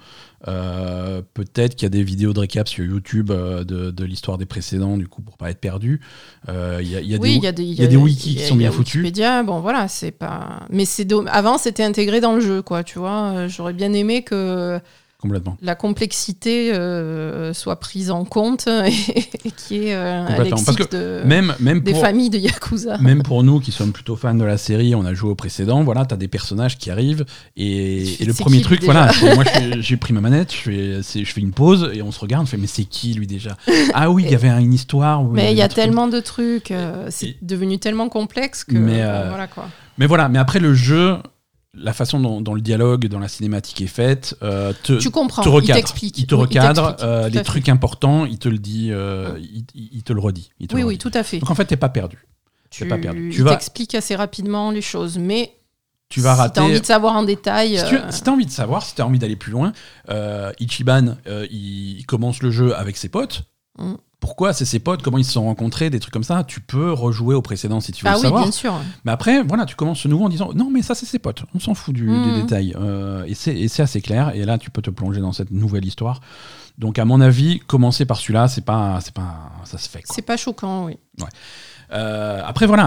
Peut-être 0.45 1.77
qu'il 1.77 1.85
y 1.85 1.87
a 1.87 1.89
des 1.91 2.03
vidéos 2.03 2.35
de 2.35 2.41
récap 2.41 2.68
sur 2.68 2.85
YouTube 2.85 3.29
de, 3.29 3.91
de 3.93 4.05
l'histoire 4.05 4.37
des 4.39 4.45
précédents, 4.45 4.97
du 4.99 5.07
coup, 5.09 5.23
pour 5.23 5.39
pas 5.39 5.51
être 5.51 5.61
perdu. 5.61 6.01
Il 6.49 6.53
y 6.83 7.16
oui, 7.16 7.39
y 7.41 7.47
a 7.47 7.53
des, 7.53 7.62
il 7.62 7.81
y 7.81 7.85
a 7.85 7.87
des 7.87 7.97
wikis 7.97 8.35
qui 8.37 8.43
sont 8.45 8.57
il 8.57 8.62
y 8.62 8.66
a 8.66 8.68
bien 8.68 8.73
foutus. 8.73 9.12
Bon 9.47 9.61
voilà, 9.61 9.89
c'est 9.89 10.11
pas. 10.11 10.66
Mais 10.68 10.85
c'est 10.85 11.09
avant 11.29 11.57
c'était 11.57 11.85
intégré 11.85 12.20
dans 12.20 12.35
le 12.35 12.41
jeu, 12.41 12.61
quoi. 12.61 12.83
Tu 12.85 12.99
vois, 12.99 13.47
j'aurais 13.47 13.73
bien 13.73 13.93
aimé 13.95 14.23
que 14.23 14.81
complètement. 15.23 15.57
la 15.62 15.75
complexité 15.75 16.73
euh, 16.75 17.55
soit 17.55 17.77
prise 17.77 18.11
en 18.11 18.25
compte 18.25 18.66
et, 19.45 19.51
qu'il 19.51 19.77
y 19.77 19.87
ait 19.87 19.95
euh, 19.95 20.27
un 20.27 20.43
lexique 20.43 20.91
de, 20.91 21.23
Même, 21.25 21.55
même 21.61 21.81
des 21.81 21.93
pour, 21.93 22.03
familles 22.03 22.31
de 22.31 22.39
Yakuza. 22.39 22.99
Même 22.99 23.23
pour 23.23 23.43
nous 23.45 23.61
qui 23.61 23.73
sommes 23.73 23.93
plutôt 23.93 24.16
fans 24.16 24.35
de 24.35 24.45
la 24.45 24.59
série, 24.59 24.95
on 24.95 25.05
a 25.05 25.14
joué 25.14 25.31
au 25.31 25.35
précédent, 25.35 25.85
voilà, 25.85 26.05
t'as 26.05 26.16
des 26.16 26.29
personnages 26.29 26.77
qui 26.77 26.91
arrivent 26.91 27.25
et, 27.57 28.05
Tu 28.18 28.25
le 28.25 28.35
premier 28.35 28.59
qui, 28.59 28.64
truc, 28.64 28.83
voilà, 28.83 29.11
moi 29.35 29.45
j'ai 29.79 29.97
pris 29.97 30.12
ma 30.12 30.20
manette, 30.20 30.53
je 30.53 30.57
fais, 30.57 31.25
je 31.25 31.33
fais 31.33 31.41
une 31.41 31.53
pause 31.53 31.91
et 31.95 32.03
on 32.03 32.12
se 32.12 32.20
regarde, 32.20 32.43
on 32.43 32.47
fait 32.47 32.57
mais 32.57 32.66
c'est 32.66 32.85
qui 32.85 33.14
lui 33.14 33.27
déjà? 33.27 33.57
Ah 33.95 34.11
oui, 34.11 34.25
il 34.27 34.31
y 34.31 34.35
avait 34.35 34.49
une 34.49 34.73
histoire. 34.73 35.23
Mais 35.25 35.53
il 35.53 35.59
y 35.59 35.62
a 35.62 35.68
tellement 35.68 36.09
de 36.09 36.20
trucs, 36.20 36.70
euh, 36.70 37.07
c'est 37.11 37.37
devenu 37.43 37.79
tellement 37.79 38.09
complexe 38.09 38.64
que 38.64 38.77
Mais, 38.77 39.03
euh, 39.03 39.29
voilà 39.29 39.47
quoi. 39.47 39.68
Mais 39.99 40.07
voilà, 40.07 40.29
mais 40.29 40.39
après 40.39 40.59
le 40.59 40.75
jeu, 40.75 41.18
la 41.75 41.93
façon 41.93 42.20
dont, 42.20 42.41
dont 42.41 42.55
le 42.55 42.61
dialogue, 42.61 43.07
dans 43.09 43.18
la 43.18 43.29
cinématique 43.29 43.81
est 43.81 43.87
faite, 43.87 44.37
euh, 44.43 44.73
te, 44.83 44.93
Tu 44.99 45.11
comprends, 45.11 45.43
te 45.43 45.49
il 45.49 45.53
recadre. 45.53 45.75
t'explique. 45.79 46.18
Il 46.18 46.27
te 46.27 46.35
recadre, 46.35 46.89
t'explique, 46.89 47.09
euh, 47.09 47.29
les 47.29 47.39
fait. 47.39 47.45
trucs 47.45 47.68
importants, 47.70 48.27
il 48.27 48.39
te 48.39 48.49
le 48.49 48.59
dit, 48.59 48.89
euh, 48.91 49.39
il, 49.41 49.64
il- 49.75 49.89
il 49.93 50.03
te 50.03 50.12
le 50.12 50.20
redit. 50.20 50.51
il 50.61 50.68
te 50.68 50.75
Oui, 50.75 50.83
le 50.83 50.87
oui, 50.89 50.99
tout 50.99 51.11
à 51.14 51.23
fait. 51.23 51.39
Donc 51.39 51.51
en 51.51 51.55
fait, 51.55 51.64
t'es 51.64 51.77
pas 51.79 51.89
perdu. 51.89 52.27
Tu, 52.70 52.87
pas 52.87 52.99
perdu. 52.99 53.31
Tu 53.31 53.39
il 53.39 53.45
vas- 53.45 53.51
t'explique 53.53 53.95
assez 53.95 54.14
rapidement 54.16 54.70
les 54.70 54.81
choses, 54.83 55.16
mais 55.18 55.53
Tu 56.09 56.20
vas 56.20 56.35
si 56.47 56.53
t'as 56.53 56.62
envie 56.62 56.81
de 56.81 56.85
savoir 56.87 57.14
en 57.16 57.23
détail, 57.23 57.79
Si 57.79 57.85
tu 57.87 57.97
euh, 57.97 58.01
as 58.09 58.29
envie 58.31 58.47
de 58.47 58.51
savoir, 58.51 58.83
si 58.83 58.95
tu 58.95 59.01
as 59.03 59.07
envie 59.07 59.18
d'aller 59.18 59.37
plus 59.37 59.53
loin, 59.53 59.73
Ichiban, 60.61 61.16
il, 61.51 61.99
il 61.99 62.07
commence 62.07 62.43
le 62.43 62.51
jeu 62.51 62.75
avec 62.77 62.97
ses 62.99 63.09
potes. 63.09 63.45
Mm. 63.79 63.95
Pourquoi 64.23 64.53
c'est 64.53 64.64
ses 64.64 64.79
potes 64.79 65.03
Comment 65.03 65.18
ils 65.18 65.25
se 65.25 65.33
sont 65.33 65.43
rencontrés 65.43 65.91
Des 65.91 65.99
trucs 65.99 66.14
comme 66.14 66.23
ça. 66.23 66.45
Tu 66.45 66.61
peux 66.61 66.93
rejouer 66.93 67.35
au 67.35 67.43
précédent 67.43 67.81
si 67.81 67.91
tu 67.91 68.05
veux 68.05 68.11
ah 68.11 68.14
le 68.14 68.18
oui, 68.18 68.23
savoir. 68.23 68.43
bien 68.45 68.53
sûr. 68.53 68.73
Mais 69.05 69.11
après, 69.11 69.43
voilà, 69.43 69.66
tu 69.66 69.75
commences 69.75 69.99
ce 69.99 70.07
nouveau 70.07 70.27
en 70.27 70.29
disant 70.29 70.53
non, 70.55 70.70
mais 70.70 70.81
ça 70.81 70.95
c'est 70.95 71.07
ses 71.07 71.18
potes. 71.18 71.43
On 71.57 71.59
s'en 71.59 71.75
fout 71.75 71.93
du, 71.93 72.07
des 72.07 72.41
détails. 72.41 72.73
Euh, 72.81 73.25
et 73.27 73.35
c'est 73.35 73.83
assez 73.83 74.01
clair. 74.01 74.31
Et 74.37 74.45
là, 74.45 74.59
tu 74.59 74.70
peux 74.70 74.81
te 74.81 74.91
plonger 74.91 75.20
dans 75.20 75.33
cette 75.33 75.51
nouvelle 75.51 75.85
histoire. 75.85 76.20
Donc, 76.79 77.01
à 77.01 77.05
mon 77.05 77.20
avis, 77.20 77.59
commencer 77.59 78.07
par 78.07 78.18
celui-là, 78.18 78.47
c'est 78.47 78.64
pas, 78.64 79.01
c'est 79.03 79.12
pas, 79.12 79.51
ça 79.64 79.77
se 79.77 79.89
fait. 79.89 80.03
C'est 80.05 80.23
pas 80.23 80.37
choquant, 80.37 80.87
oui. 80.87 80.97
Euh, 81.93 82.40
après 82.45 82.66
voilà, 82.66 82.86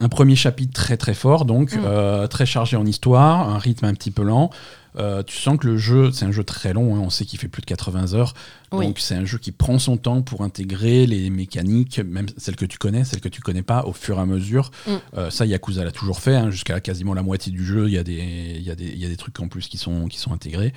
un, 0.00 0.08
premier 0.08 0.34
chapitre 0.36 0.72
très 0.72 0.96
très 0.96 1.14
fort, 1.14 1.44
donc 1.44 1.74
Mm. 1.74 1.80
euh, 1.84 2.26
très 2.26 2.46
chargé 2.46 2.76
en 2.76 2.84
histoire, 2.86 3.48
un 3.48 3.58
rythme 3.58 3.84
un 3.86 3.94
petit 3.94 4.10
peu 4.10 4.22
lent. 4.22 4.50
Euh, 4.98 5.22
tu 5.22 5.36
sens 5.36 5.56
que 5.56 5.68
le 5.68 5.76
jeu, 5.76 6.10
c'est 6.10 6.24
un 6.24 6.32
jeu 6.32 6.42
très 6.42 6.72
long, 6.72 6.96
hein, 6.96 7.00
on 7.00 7.10
sait 7.10 7.24
qu'il 7.24 7.38
fait 7.38 7.46
plus 7.46 7.60
de 7.60 7.66
80 7.66 8.12
heures, 8.14 8.34
Oui. 8.72 8.86
donc 8.86 8.98
c'est 8.98 9.14
un 9.14 9.24
jeu 9.24 9.38
qui 9.38 9.52
prend 9.52 9.78
son 9.78 9.96
temps 9.96 10.20
pour 10.22 10.42
intégrer 10.42 11.06
les 11.06 11.30
mécaniques, 11.30 12.00
même 12.00 12.26
celles 12.38 12.56
que 12.56 12.64
tu 12.64 12.76
connais, 12.76 13.04
celles 13.04 13.20
que 13.20 13.28
tu 13.28 13.40
connais 13.40 13.62
pas, 13.62 13.84
au 13.84 13.92
fur 13.92 14.18
et 14.18 14.20
à 14.20 14.26
mesure. 14.26 14.72
Mm. 14.88 14.90
Euh, 15.16 15.30
ça, 15.30 15.46
Yakuza 15.46 15.84
l'a 15.84 15.92
toujours 15.92 16.18
fait, 16.18 16.34
hein, 16.34 16.50
jusqu'à 16.50 16.80
quasiment 16.80 17.14
la 17.14 17.22
moitié 17.22 17.52
du 17.52 17.64
jeu, 17.64 17.86
il 17.86 17.94
y, 17.94 17.98
a 17.98 18.02
des- 18.02 18.56
il 18.56 18.62
y, 18.62 18.70
a 18.70 18.74
des- 18.74 18.88
il 18.88 18.98
y 18.98 19.06
a 19.06 19.08
des 19.08 19.16
trucs 19.16 19.38
en 19.38 19.46
plus 19.46 19.68
qui 19.68 19.78
sont, 19.78 20.08
qui 20.08 20.18
sont 20.18 20.32
intégrés. 20.32 20.72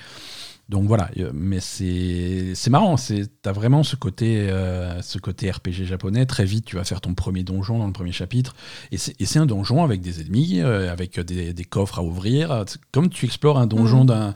Donc 0.70 0.88
voilà, 0.88 1.10
euh, 1.18 1.30
mais 1.34 1.60
c'est 1.60 2.54
c'est 2.56 2.70
marrant, 2.70 2.96
c'est 2.96 3.28
t'as 3.42 3.52
vraiment 3.52 3.84
ce 3.84 3.98
côté 3.98 4.50
euh, 4.50 5.02
ce 5.02 5.18
côté 5.18 5.52
RPG 5.52 5.84
japonais. 5.84 6.26
Très 6.26 6.46
vite, 6.46 6.64
tu 6.66 6.78
vas 6.78 6.86
faire 6.86 7.02
ton 7.02 7.14
premier 7.14 7.44
donjon 7.44 7.80
dans 7.80 7.86
le 7.88 7.92
premier 7.92 8.14
chapitre, 8.14 8.56
et 8.92 8.98
c'est 8.98 9.40
un 9.40 9.46
donjon 9.46 9.84
avec 9.84 10.00
des 10.02 10.22
ennemis, 10.22 10.62
euh, 10.62 10.90
avec 10.92 11.20
des, 11.20 11.54
des 11.54 11.66
coffres 11.66 12.00
à 12.00 12.04
ouvrir. 12.04 12.64
Comme 12.94 13.10
tu 13.10 13.26
explores 13.26 13.60
un 13.60 13.68
donjon 13.68 14.06
Mhm. 14.06 14.34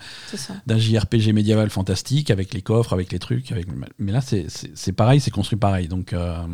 d'un 0.68 0.78
JRPG 0.78 1.32
médiéval 1.34 1.70
fantastique 1.70 2.30
avec 2.30 2.54
les 2.54 2.62
coffres, 2.62 2.92
avec 2.94 3.12
les 3.12 3.20
trucs, 3.20 3.52
avec 3.54 3.66
mais 3.98 4.12
là 4.12 4.20
c'est 4.22 4.92
pareil, 4.92 5.22
c'est 5.22 5.32
construit 5.32 5.58
pareil. 5.58 5.88
Donc 5.88 6.12
euh, 6.14 6.46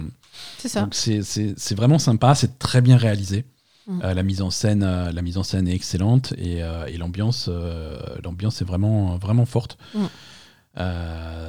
c'est 0.92 1.76
vraiment 1.76 2.00
sympa, 2.00 2.36
c'est 2.36 2.60
très 2.60 2.82
bien 2.82 2.98
réalisé. 2.98 3.46
Mm. 3.88 4.00
Euh, 4.04 4.14
la 4.14 4.24
mise 4.24 4.42
en 4.42 4.50
scène, 4.50 4.84
euh, 4.84 5.12
la 5.12 5.22
mise 5.22 5.38
en 5.38 5.44
scène 5.44 5.68
est 5.68 5.76
excellente 5.76 6.34
et, 6.38 6.64
euh, 6.64 6.86
et 6.88 6.98
l'ambiance, 6.98 7.50
l'ambiance 8.24 8.62
est 8.62 8.66
vraiment, 8.66 9.18
vraiment 9.18 9.46
forte. 9.46 9.78
Mm. 9.94 10.06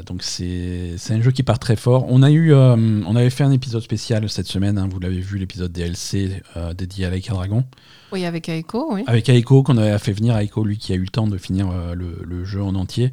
Donc 0.07 0.23
c'est, 0.23 0.95
c'est 0.99 1.15
un 1.15 1.23
jeu 1.23 1.31
qui 1.31 1.43
part 1.43 1.59
très 1.59 1.77
fort. 1.77 2.05
On 2.09 2.23
a 2.23 2.31
eu, 2.31 2.53
on 2.53 3.17
avait 3.17 3.31
fait 3.31 3.45
un 3.45 3.53
épisode 3.53 3.83
spécial 3.83 4.29
cette 4.29 4.47
semaine. 4.47 4.77
hein, 4.77 4.87
vous 4.91 5.01
l'avez 5.01 5.21
vu, 5.21 5.39
l'épisode 5.39 5.73
DLC 5.73 6.43
dédié 6.77 7.07
à 7.07 7.11
Like 7.11 7.29
Dragon 7.31 7.65
Oui, 8.13 8.27
avec 8.27 8.51
Aiko, 8.51 8.93
oui. 8.93 9.03
avec 9.07 9.31
Aiko 9.31 9.63
qu'on 9.63 9.79
avait 9.79 9.99
fait 9.99 10.13
venir. 10.13 10.37
Aiko, 10.37 10.65
lui, 10.65 10.77
qui 10.77 10.93
a 10.93 10.97
eu 10.97 11.01
le 11.01 11.09
temps 11.09 11.27
de 11.27 11.39
finir 11.39 11.69
le, 11.95 12.21
le 12.23 12.45
jeu 12.45 12.63
en 12.63 12.75
entier. 12.75 13.11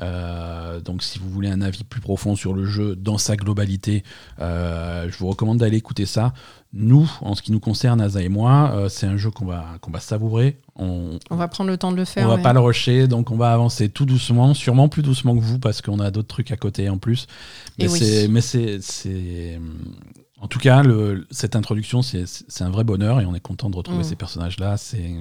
Euh, 0.00 0.80
donc, 0.80 1.02
si 1.02 1.18
vous 1.18 1.28
voulez 1.28 1.50
un 1.50 1.60
avis 1.60 1.84
plus 1.84 2.00
profond 2.00 2.34
sur 2.36 2.54
le 2.54 2.64
jeu 2.64 2.96
dans 2.96 3.18
sa 3.18 3.36
globalité, 3.36 4.04
euh, 4.40 5.08
je 5.10 5.18
vous 5.18 5.26
recommande 5.28 5.58
d'aller 5.58 5.76
écouter 5.76 6.06
ça. 6.06 6.32
Nous, 6.72 7.10
en 7.20 7.34
ce 7.34 7.42
qui 7.42 7.52
nous 7.52 7.60
concerne, 7.60 8.00
Asa 8.00 8.22
et 8.22 8.30
moi, 8.30 8.70
euh, 8.74 8.88
c'est 8.88 9.06
un 9.06 9.18
jeu 9.18 9.30
qu'on 9.30 9.44
va, 9.44 9.66
qu'on 9.82 9.90
va 9.90 10.00
savourer. 10.00 10.58
On, 10.76 11.18
On 11.28 11.36
va 11.36 11.46
prendre 11.48 11.68
le 11.70 11.76
temps 11.76 11.90
de 11.92 11.96
le 11.96 12.02
on 12.02 12.06
faire. 12.06 12.26
va 12.26 12.36
ouais. 12.36 12.42
pas 12.42 12.54
le 12.54 12.60
rusher, 12.60 13.06
donc 13.08 13.30
on 13.30 13.36
va 13.36 13.52
avancer 13.52 13.90
tout 13.90 14.06
doucement, 14.06 14.54
sûrement 14.54 14.88
plus 14.88 15.02
doucement 15.02 15.36
que 15.36 15.42
vous 15.42 15.58
parce 15.58 15.82
qu'on 15.82 16.00
a 16.00 16.10
d'autres 16.10 16.28
trucs 16.28 16.50
à 16.50 16.56
côté 16.56 16.88
en 16.88 16.96
plus. 16.96 17.26
Mais 17.78 17.88
oui. 17.88 17.98
c'est, 18.40 19.60
en 20.40 20.48
tout 20.48 20.58
cas, 20.58 20.82
le, 20.82 21.26
cette 21.30 21.54
introduction, 21.56 22.00
c'est, 22.00 22.24
un 22.60 22.70
vrai 22.70 22.84
bonheur 22.84 23.20
et 23.20 23.26
on 23.26 23.34
est 23.34 23.40
content 23.40 23.68
de 23.68 23.76
retrouver 23.76 24.00
Mm. 24.00 24.04
ces 24.04 24.16
personnages-là. 24.16 24.76
C'est, 24.78 25.12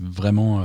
vraiment. 0.00 0.60
euh, 0.60 0.64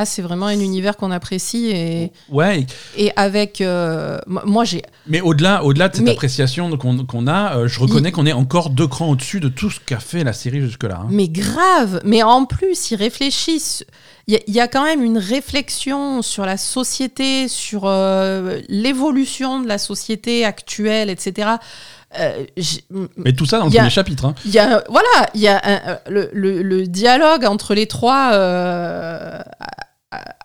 Ah, 0.00 0.04
c'est 0.04 0.22
vraiment 0.22 0.46
un 0.46 0.60
univers 0.60 0.96
qu'on 0.96 1.10
apprécie 1.10 1.70
et, 1.70 2.12
Ouais, 2.30 2.64
et- 2.96 3.10
avec. 3.16 3.60
euh, 3.60 4.18
moi- 4.28 4.64
j'ai. 4.64 4.82
mais 5.08 5.20
au-delà, 5.20 5.64
au-delà 5.64 5.88
de 5.88 5.96
cette 5.96 6.04
Mais- 6.04 6.12
appréciation 6.12 6.70
qu'on, 6.76 7.04
qu'on 7.04 7.26
a, 7.26 7.56
euh, 7.56 7.66
je 7.66 7.80
reconnais 7.80 8.12
qu'on 8.12 8.24
est 8.24 8.32
encore 8.32 8.70
deux 8.70 8.86
crans 8.86 9.08
au-dessus 9.10 9.40
de 9.40 9.48
tout 9.48 9.70
ce 9.70 9.80
qu'a 9.80 9.98
fait 9.98 10.22
la 10.22 10.32
série 10.32 10.60
jusque-là. 10.60 11.00
hein. 11.02 11.08
Mais 11.10 11.26
grave 11.28 12.00
Mais 12.04 12.22
en 12.22 12.44
plus, 12.44 12.92
ils 12.92 12.96
réfléchissent. 12.96 13.84
Il 14.28 14.34
y, 14.34 14.36
a- 14.36 14.40
il 14.46 14.54
y 14.54 14.60
a 14.60 14.68
quand 14.68 14.84
même 14.84 15.02
une 15.02 15.18
réflexion 15.18 16.22
sur 16.22 16.46
la 16.46 16.58
société, 16.58 17.48
sur 17.48 17.82
euh, 17.86 18.60
l'évolution 18.68 19.60
de 19.60 19.66
la 19.66 19.78
société 19.78 20.44
actuelle, 20.44 21.10
etc. 21.10 21.48
Euh, 22.18 22.44
Mais 23.16 23.32
tout 23.32 23.44
ça 23.46 23.58
dans 23.58 23.66
le 23.66 23.70
premier 23.70 23.90
chapitre. 23.90 24.24
hein. 24.26 24.34
Y 24.46 24.58
a, 24.58 24.82
voilà, 24.88 25.08
il 25.34 25.40
y 25.40 25.48
a 25.48 25.60
un- 25.64 25.98
le, 26.10 26.30
le- 26.32 26.62
le 26.62 26.86
dialogue 26.86 27.44
entre 27.44 27.74
les 27.74 27.86
trois 27.86 28.30
euh, 28.34 29.38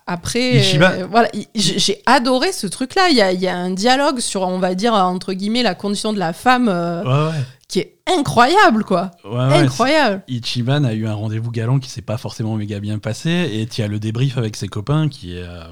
après. 0.05 0.61
Euh, 0.75 1.07
voilà, 1.09 1.29
j'ai 1.55 2.01
adoré 2.05 2.51
ce 2.51 2.67
truc-là. 2.67 3.09
Il 3.09 3.15
y 3.15 3.21
a, 3.21 3.31
il 3.31 3.39
y 3.41 3.47
a 3.47 3.55
un 3.55 3.71
dialogue 3.71 4.19
sur, 4.19 4.41
on 4.41 4.59
va 4.59 4.75
dire, 4.75 4.93
entre 4.93 5.33
guillemets, 5.33 5.63
la 5.63 5.75
condition 5.75 6.13
de 6.13 6.19
la 6.19 6.33
femme 6.33 6.67
euh, 6.69 7.03
Ouais, 7.31 7.37
qui 7.67 7.79
est 7.79 7.97
incroyable, 8.07 8.83
quoi. 8.83 9.11
ouais. 9.23 9.39
Incroyable. 9.39 10.23
Ichiban 10.27 10.83
a 10.83 10.93
eu 10.93 11.07
un 11.07 11.13
rendez-vous 11.13 11.51
galant 11.51 11.79
qui 11.79 11.89
s'est 11.89 12.01
pas 12.01 12.17
forcément 12.17 12.55
méga 12.55 12.79
bien 12.79 12.99
passé 12.99 13.49
et 13.53 13.65
tu 13.67 13.81
as 13.81 13.87
le 13.87 13.99
débrief 13.99 14.37
avec 14.37 14.55
ses 14.55 14.67
copains 14.67 15.07
qui 15.07 15.37
est 15.37 15.43
euh, 15.43 15.63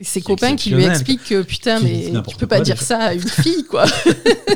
ses 0.00 0.20
copains 0.20 0.56
qui 0.56 0.70
lui 0.70 0.84
expliquent 0.84 1.24
que 1.24 1.42
putain, 1.42 1.80
mais 1.80 2.10
tu 2.28 2.36
peux 2.36 2.46
pas 2.46 2.56
quoi, 2.56 2.64
dire 2.64 2.80
ça 2.82 2.98
à 2.98 3.14
une 3.14 3.26
fille, 3.28 3.64
quoi. 3.64 3.84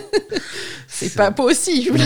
c'est 0.88 1.14
pas 1.14 1.30
possible. 1.30 1.98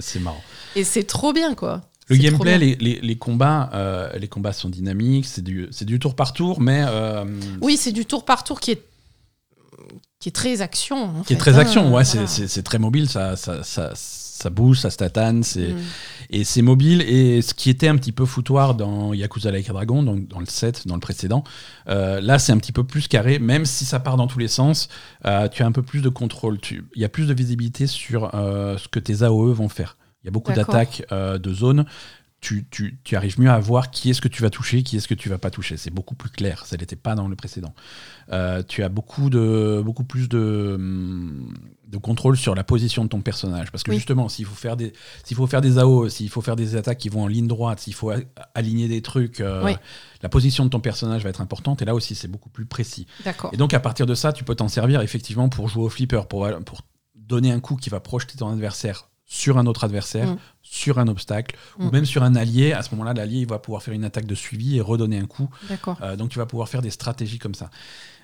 C'est 0.00 0.20
marrant. 0.20 0.42
Et 0.76 0.84
c'est 0.84 1.04
trop 1.04 1.32
bien, 1.32 1.54
quoi. 1.54 1.82
Le 2.08 2.16
gameplay, 2.16 2.58
les, 2.58 2.74
les- 2.76 3.00
les 3.00 3.16
combats, 3.16 3.70
euh, 3.74 4.12
les 4.18 4.28
combats 4.28 4.52
sont 4.52 4.68
dynamiques, 4.68 5.26
c'est 5.26 5.42
du, 5.42 5.68
tour 6.00 6.14
par 6.16 6.32
tour, 6.32 6.60
mais 6.60 6.82
euh, 6.86 7.24
Oui, 7.60 7.76
c'est 7.76 7.92
du 7.92 8.04
tour 8.04 8.24
par 8.24 8.44
tour 8.44 8.60
qui 8.60 8.72
est 8.72 8.82
qui 10.18 10.28
est 10.28 10.32
très 10.32 10.60
action. 10.62 11.20
en 11.20 11.22
qui 11.22 11.32
est 11.32 11.36
très 11.36 11.54
hein, 11.56 11.58
action. 11.58 11.92
Ouais, 11.92 12.04
c'est- 12.04 12.18
voilà. 12.18 12.48
c'est 12.48 12.62
très 12.62 12.78
mobile, 12.78 13.08
ça, 13.08 13.34
ça, 13.36 13.64
ça, 13.64 13.90
ça 13.94 14.50
bouge, 14.50 14.78
ça 14.78 14.90
statane, 14.90 15.40
Mm. 15.40 15.60
et 16.30 16.44
c'est 16.44 16.62
mobile. 16.62 17.02
Et 17.02 17.42
ce 17.42 17.54
qui 17.54 17.70
était 17.70 17.88
un 17.88 17.96
petit 17.96 18.12
peu 18.12 18.24
foutoir 18.24 18.74
dans 18.76 19.12
Yakuza 19.14 19.50
Like 19.50 19.68
a 19.68 19.72
Dragon, 19.72 20.02
donc 20.04 20.28
dans 20.28 20.38
le 20.38 20.46
7, 20.46 20.86
dans 20.86 20.94
le 20.94 21.00
précédent, 21.00 21.42
euh, 21.88 22.20
là 22.20 22.38
c'est 22.38 22.52
un 22.52 22.58
petit 22.58 22.70
peu 22.72 22.84
plus 22.84 23.08
carré, 23.08 23.40
même 23.40 23.64
si 23.64 23.84
ça 23.84 23.98
part 23.98 24.16
dans 24.16 24.28
tous 24.28 24.38
les 24.38 24.46
sens, 24.48 24.88
euh, 25.26 25.48
tu 25.48 25.62
as 25.64 25.66
un 25.66 25.72
peu 25.72 25.82
plus 25.82 26.02
de 26.02 26.08
contrôle. 26.08 26.58
Il 26.70 27.00
y 27.02 27.04
a 27.04 27.08
plus 27.08 27.26
de 27.26 27.34
visibilité 27.34 27.86
sur 27.88 28.32
euh, 28.34 28.78
ce 28.78 28.86
que 28.86 29.00
tes 29.00 29.22
AOE 29.24 29.52
vont 29.52 29.68
faire. 29.68 29.96
Il 30.22 30.26
y 30.26 30.28
a 30.28 30.30
beaucoup 30.32 30.52
d'attaques 30.52 31.04
euh, 31.12 31.38
de 31.38 31.52
zones. 31.52 31.84
tu, 32.40 32.66
tu- 32.70 32.98
tu 33.04 33.14
arrives 33.14 33.38
mieux 33.40 33.50
à 33.50 33.58
voir 33.60 33.90
qui 33.92 34.10
est-ce 34.10 34.20
que 34.20 34.26
tu 34.28 34.42
vas 34.42 34.50
toucher, 34.50 34.82
qui 34.82 34.96
est-ce 34.96 35.06
que 35.06 35.14
tu 35.14 35.28
vas 35.28 35.38
pas 35.38 35.50
toucher. 35.50 35.76
C'est 35.76 35.90
beaucoup 35.92 36.16
plus 36.16 36.28
clair. 36.30 36.66
Ça 36.66 36.76
n'était 36.76 36.96
pas 36.96 37.14
dans 37.14 37.28
le 37.28 37.36
précédent. 37.36 37.72
Euh, 38.32 38.62
tu 38.66 38.82
as 38.82 38.88
beaucoup, 38.88 39.30
de, 39.30 39.80
beaucoup 39.84 40.02
plus 40.02 40.28
de, 40.28 40.76
de 41.86 41.98
contrôle 41.98 42.36
sur 42.36 42.54
la 42.56 42.64
position 42.64 43.04
de 43.04 43.08
ton 43.08 43.20
personnage. 43.20 43.70
Parce 43.70 43.84
que 43.84 43.90
Oui. 43.90 43.96
justement, 43.96 44.28
s'il 44.28 44.44
faut 44.46 44.54
faire 44.56 44.76
des, 44.76 44.92
s'il 45.24 45.36
faut 45.36 45.46
faire 45.46 45.60
des 45.60 45.78
AO, 45.78 46.08
s'il 46.08 46.28
faut 46.30 46.40
faire 46.40 46.56
des 46.56 46.74
attaques 46.74 46.98
qui 46.98 47.08
vont 47.08 47.22
en 47.22 47.26
ligne 47.28 47.46
droite, 47.46 47.78
s'il 47.80 47.94
faut 47.94 48.10
aligner 48.54 48.88
des 48.88 49.02
trucs, 49.02 49.40
euh, 49.40 49.64
Oui. 49.64 49.76
la 50.22 50.28
position 50.28 50.64
de 50.64 50.70
ton 50.70 50.80
personnage 50.80 51.22
va 51.22 51.30
être 51.30 51.40
importante. 51.42 51.80
Et 51.82 51.84
là 51.84 51.94
aussi, 51.94 52.16
c'est 52.16 52.28
beaucoup 52.28 52.50
plus 52.50 52.66
précis. 52.66 53.06
D'accord. 53.24 53.50
Et 53.52 53.56
donc, 53.56 53.72
à 53.72 53.78
partir 53.80 54.06
de 54.06 54.14
ça, 54.16 54.32
tu 54.32 54.42
peux 54.42 54.54
t'en 54.56 54.68
servir 54.68 55.00
effectivement 55.02 55.48
pour 55.48 55.68
jouer 55.68 55.84
au 55.84 55.88
flipper, 55.88 56.26
pour, 56.28 56.48
pour 56.64 56.80
donner 57.14 57.52
un 57.52 57.60
coup 57.60 57.76
qui 57.76 57.88
va 57.88 58.00
projeter 58.00 58.36
ton 58.36 58.48
adversaire 58.50 59.08
sur 59.34 59.56
un 59.56 59.64
autre 59.66 59.84
adversaire, 59.84 60.28
Mm. 60.28 60.38
sur 60.62 60.98
un 60.98 61.08
obstacle, 61.08 61.56
ou 61.78 61.84
Mm. 61.84 61.90
même 61.92 62.04
sur 62.04 62.22
un 62.22 62.34
allié. 62.36 62.72
À 62.74 62.82
ce 62.82 62.90
moment-là, 62.90 63.14
l'allié 63.14 63.40
il 63.40 63.46
va 63.48 63.58
pouvoir 63.58 63.82
faire 63.82 63.94
une 63.94 64.04
attaque 64.04 64.26
de 64.26 64.34
suivi 64.34 64.76
et 64.76 64.80
redonner 64.82 65.18
un 65.18 65.26
coup. 65.26 65.48
D'accord. 65.70 65.96
Euh, 66.02 66.16
donc, 66.16 66.28
tu 66.28 66.38
vas 66.38 66.44
pouvoir 66.46 66.68
faire 66.68 66.82
des 66.82 66.90
stratégies 66.90 67.38
comme 67.38 67.54
ça. 67.54 67.70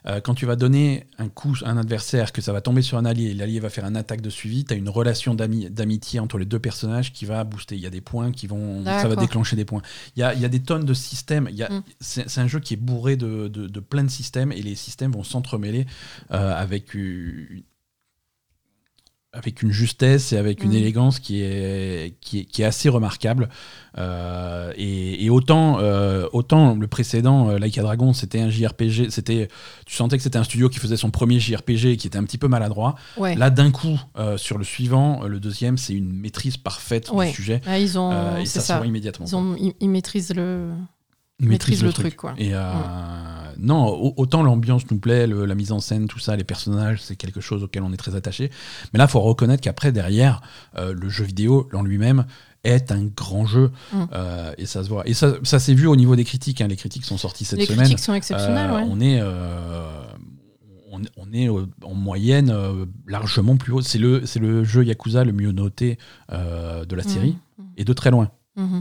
Euh, 0.06 0.20
quand 0.20 0.34
tu 0.34 0.46
vas 0.46 0.54
donner 0.54 1.06
un 1.18 1.28
coup 1.28 1.56
à 1.64 1.70
un 1.70 1.76
adversaire, 1.76 2.30
que 2.32 2.40
ça 2.40 2.52
va 2.52 2.60
tomber 2.60 2.82
sur 2.82 2.98
un 2.98 3.04
allié, 3.04 3.30
et 3.30 3.34
l'allié 3.34 3.58
va 3.58 3.68
faire 3.68 3.84
une 3.84 3.96
attaque 3.96 4.20
de 4.20 4.30
suivi, 4.30 4.64
tu 4.64 4.72
as 4.72 4.76
une 4.76 4.88
relation 4.88 5.34
d'ami- 5.34 5.70
d'amitié 5.70 6.20
entre 6.20 6.38
les 6.38 6.44
deux 6.44 6.60
personnages 6.60 7.12
qui 7.12 7.24
va 7.24 7.42
booster. 7.42 7.74
Il 7.74 7.80
y 7.82 7.86
a 7.86 7.90
des 7.90 8.00
points 8.02 8.30
qui 8.30 8.46
vont. 8.46 8.84
Ça 8.84 9.08
va 9.08 9.16
déclencher 9.16 9.56
des 9.56 9.64
points. 9.64 9.82
Il 10.16 10.20
y 10.20 10.22
a, 10.22 10.34
il 10.34 10.40
y 10.40 10.44
a 10.44 10.48
des 10.48 10.60
tonnes 10.60 10.84
de 10.84 10.94
systèmes. 10.94 11.48
Il 11.50 11.56
y 11.56 11.62
a- 11.64 11.70
Mm. 11.70 11.82
C'est 12.00 12.28
c'est 12.28 12.40
un 12.40 12.46
jeu 12.46 12.60
qui 12.60 12.74
est 12.74 12.78
bourré 12.78 13.16
de, 13.16 13.48
de- 13.48 13.66
de 13.66 13.80
plein 13.80 14.04
de 14.04 14.08
systèmes 14.10 14.52
et 14.52 14.60
les 14.62 14.74
systèmes 14.76 15.10
vont 15.12 15.24
s'entremêler 15.24 15.86
euh, 16.32 16.54
avec 16.54 16.94
une 16.94 17.62
avec 19.34 19.60
une 19.62 19.70
justesse 19.70 20.32
et 20.32 20.38
avec 20.38 20.64
une 20.64 20.70
Mm. 20.70 20.76
élégance 20.76 21.20
qui 21.20 21.42
est, 21.42 22.16
qui 22.20 22.40
est, 22.40 22.44
qui 22.46 22.62
est 22.62 22.64
assez 22.64 22.88
remarquable. 22.88 23.48
Euh, 23.98 24.72
et, 24.76 25.24
et 25.24 25.28
autant, 25.30 25.78
euh, 25.80 26.26
autant 26.32 26.74
le 26.74 26.86
précédent, 26.86 27.50
euh, 27.50 27.58
Like 27.58 27.76
a 27.78 27.82
Dragon, 27.82 28.12
c'était 28.14 28.40
un 28.40 28.48
JRPG, 28.48 29.10
c'était, 29.10 29.48
tu 29.84 29.94
sentais 29.94 30.16
que 30.16 30.22
c'était 30.22 30.38
un 30.38 30.44
studio 30.44 30.68
qui 30.70 30.78
faisait 30.78 30.96
son 30.96 31.10
premier 31.10 31.40
JRPG 31.40 31.86
et 31.92 31.96
qui 31.98 32.06
était 32.06 32.18
un 32.18 32.24
petit 32.24 32.38
peu 32.38 32.48
maladroit. 32.48 32.94
Ouais. 33.18 33.34
Là, 33.34 33.50
d'un 33.50 33.70
coup, 33.70 34.00
euh, 34.18 34.38
sur 34.38 34.56
le 34.56 34.64
suivant, 34.64 35.22
le 35.24 35.40
deuxième, 35.40 35.76
c'est 35.76 35.92
une 35.94 36.10
maîtrise 36.12 36.56
parfaite 36.56 37.10
Ouais. 37.12 37.28
du 37.28 37.34
sujet. 37.34 37.60
Ah, 37.66 37.78
ils 37.78 37.98
ont. 37.98 38.36
Et 38.38 38.46
ça, 38.46 38.60
se 38.60 38.66
ça. 38.68 38.76
voit 38.78 38.86
immédiatement. 38.86 39.26
Ils, 39.26 39.36
ont, 39.36 39.56
ils, 39.58 39.74
ils 39.80 39.90
maîtrisent 39.90 40.34
le. 40.34 40.70
Ils 41.40 41.48
maîtrisent 41.48 41.84
le 41.84 41.92
truc, 41.92 42.16
quoi. 42.16 42.34
Et 42.36 42.50
euh, 42.54 42.62
non, 43.58 43.86
au- 43.86 44.14
autant 44.16 44.42
l'ambiance 44.42 44.90
nous 44.90 44.98
plaît, 44.98 45.26
le- 45.28 45.44
la 45.46 45.54
mise 45.54 45.70
en 45.70 45.78
scène, 45.80 46.08
tout 46.08 46.18
ça, 46.18 46.34
les 46.34 46.42
personnages, 46.44 47.00
c'est 47.00 47.14
quelque 47.16 47.40
chose 47.40 47.62
auquel 47.62 47.82
on 47.84 47.92
est 47.92 47.96
très 47.96 48.16
attaché. 48.16 48.50
Mais 48.92 48.98
là, 48.98 49.04
il 49.04 49.10
faut 49.10 49.20
reconnaître 49.20 49.62
qu'après, 49.62 49.92
derrière, 49.92 50.40
euh, 50.76 50.92
le 50.92 51.08
jeu 51.08 51.24
vidéo 51.24 51.68
en 51.72 51.82
lui-même 51.82 52.26
est 52.64 52.90
un 52.90 53.04
grand 53.04 53.46
jeu. 53.46 53.70
Mm. 53.92 53.96
Euh, 54.14 54.52
et 54.58 54.66
ça 54.66 54.82
se 54.82 54.88
voit. 54.88 55.06
Et 55.08 55.14
ça, 55.14 55.34
ça 55.44 55.60
s'est 55.60 55.74
vu 55.74 55.86
au 55.86 55.94
niveau 55.94 56.16
des 56.16 56.24
critiques. 56.24 56.60
hein. 56.60 56.66
Les 56.66 56.76
critiques 56.76 57.04
sont 57.04 57.18
sorties 57.18 57.44
cette 57.44 57.60
Les 57.60 57.66
semaine. 57.66 57.80
critiques 57.82 58.00
sont 58.00 58.14
exceptionnelles, 58.14 58.72
ouais. 58.72 58.82
On 58.88 59.00
est, 59.00 59.22
on, 60.90 61.00
on 61.16 61.32
est 61.32 61.48
en 61.48 61.94
moyenne 61.94 62.52
largement 63.06 63.56
plus 63.56 63.72
haut. 63.72 63.80
C'est 63.82 63.98
le, 63.98 64.26
c'est 64.26 64.40
le 64.40 64.64
jeu 64.64 64.84
Yakuza 64.84 65.22
le 65.24 65.32
mieux 65.32 65.52
noté 65.52 65.98
de 66.32 66.96
la 66.96 67.02
série, 67.04 67.36
Mhm. 67.58 67.64
et 67.76 67.84
de 67.84 67.92
très 67.92 68.10
loin. 68.10 68.30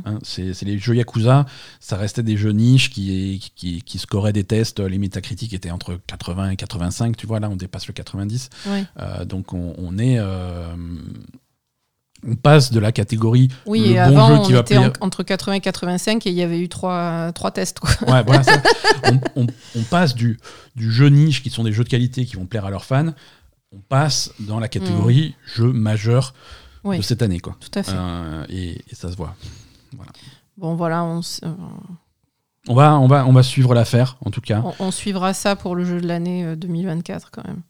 Hein, 0.05 0.19
c'est 0.23 0.63
les 0.63 0.77
jeux 0.79 0.95
Yakuza, 0.95 1.45
ça 1.79 1.97
restait 1.97 2.23
des 2.23 2.35
jeux 2.37 2.51
niches 2.51 2.89
qui, 2.89 3.51
qui, 3.55 3.81
qui 3.83 3.97
scoraient 3.99 4.33
des 4.33 4.43
tests, 4.43 4.79
les 4.79 4.97
métacritiques 4.97 5.53
étaient 5.53 5.71
entre 5.71 5.99
80 6.07 6.49
et 6.51 6.55
85, 6.55 7.15
tu 7.15 7.27
vois, 7.27 7.39
là 7.39 7.49
on 7.49 7.55
dépasse 7.55 7.87
le 7.87 7.93
90. 7.93 8.49
Ouais. 8.67 8.83
Euh, 8.99 9.25
donc 9.25 9.53
on, 9.53 9.75
on 9.77 9.97
est... 9.99 10.17
euh, 10.19 10.65
on 12.27 12.35
passe 12.35 12.71
de 12.71 12.79
la 12.79 12.91
catégorie 12.91 13.49
Oui, 13.67 13.81
le 13.81 13.85
et 13.91 13.93
bon 13.93 13.99
avant, 14.01 14.27
jeu 14.29 14.33
on 14.33 14.41
qui 14.43 14.53
va 14.53 14.59
était 14.61 14.77
en- 14.77 14.91
entre 15.01 15.21
80 15.21 15.53
et 15.53 15.61
85 15.61 16.25
et 16.25 16.31
il 16.31 16.35
y 16.35 16.41
avait 16.41 16.59
eu 16.59 16.67
trois, 16.67 17.31
trois 17.33 17.51
tests. 17.51 17.79
Quoi. 17.79 17.91
Ouais, 18.11 18.23
voilà, 18.23 18.41
ça. 18.41 18.59
on, 19.35 19.43
on- 19.43 19.47
on 19.75 19.83
passe 19.83 20.15
du, 20.15 20.39
du 20.75 20.91
jeu 20.91 21.09
niche, 21.09 21.43
qui 21.43 21.51
sont 21.51 21.63
des 21.63 21.71
jeux 21.71 21.83
de 21.83 21.89
qualité 21.89 22.25
qui 22.25 22.35
vont 22.35 22.47
plaire 22.47 22.65
à 22.65 22.71
leurs 22.71 22.85
fans, 22.85 23.13
on 23.71 23.77
passe 23.77 24.31
dans 24.39 24.59
la 24.59 24.67
catégorie 24.67 25.35
jeu 25.55 25.71
majeur. 25.71 26.33
Oui, 26.83 26.97
de 26.97 27.03
cette 27.03 27.21
année. 27.21 27.39
Quoi. 27.39 27.55
tout 27.59 27.77
à 27.77 27.83
fait. 27.83 27.91
Euh, 27.93 28.45
et, 28.49 28.71
et 28.89 28.95
ça 28.95 29.11
se 29.11 29.15
voit. 29.17 29.35
Bon, 30.57 30.75
voilà, 30.75 31.03
on, 31.03 31.19
euh, 31.19 31.53
On 32.67 32.73
va, 32.75 32.97
on 32.99 33.07
va, 33.07 33.25
on 33.27 33.33
va 33.33 33.43
suivre 33.43 33.73
l'affaire, 33.73 34.17
en 34.25 34.31
tout 34.31 34.41
cas. 34.41 34.61
on, 34.63 34.73
on 34.87 34.91
suivra 34.91 35.33
ça 35.33 35.55
pour 35.55 35.75
le 35.75 35.85
jeu 35.85 36.01
de 36.01 36.07
l'année 36.07 36.43
euh, 36.45 36.55
2024 36.55 37.31
quand 37.31 37.45
même. 37.45 37.61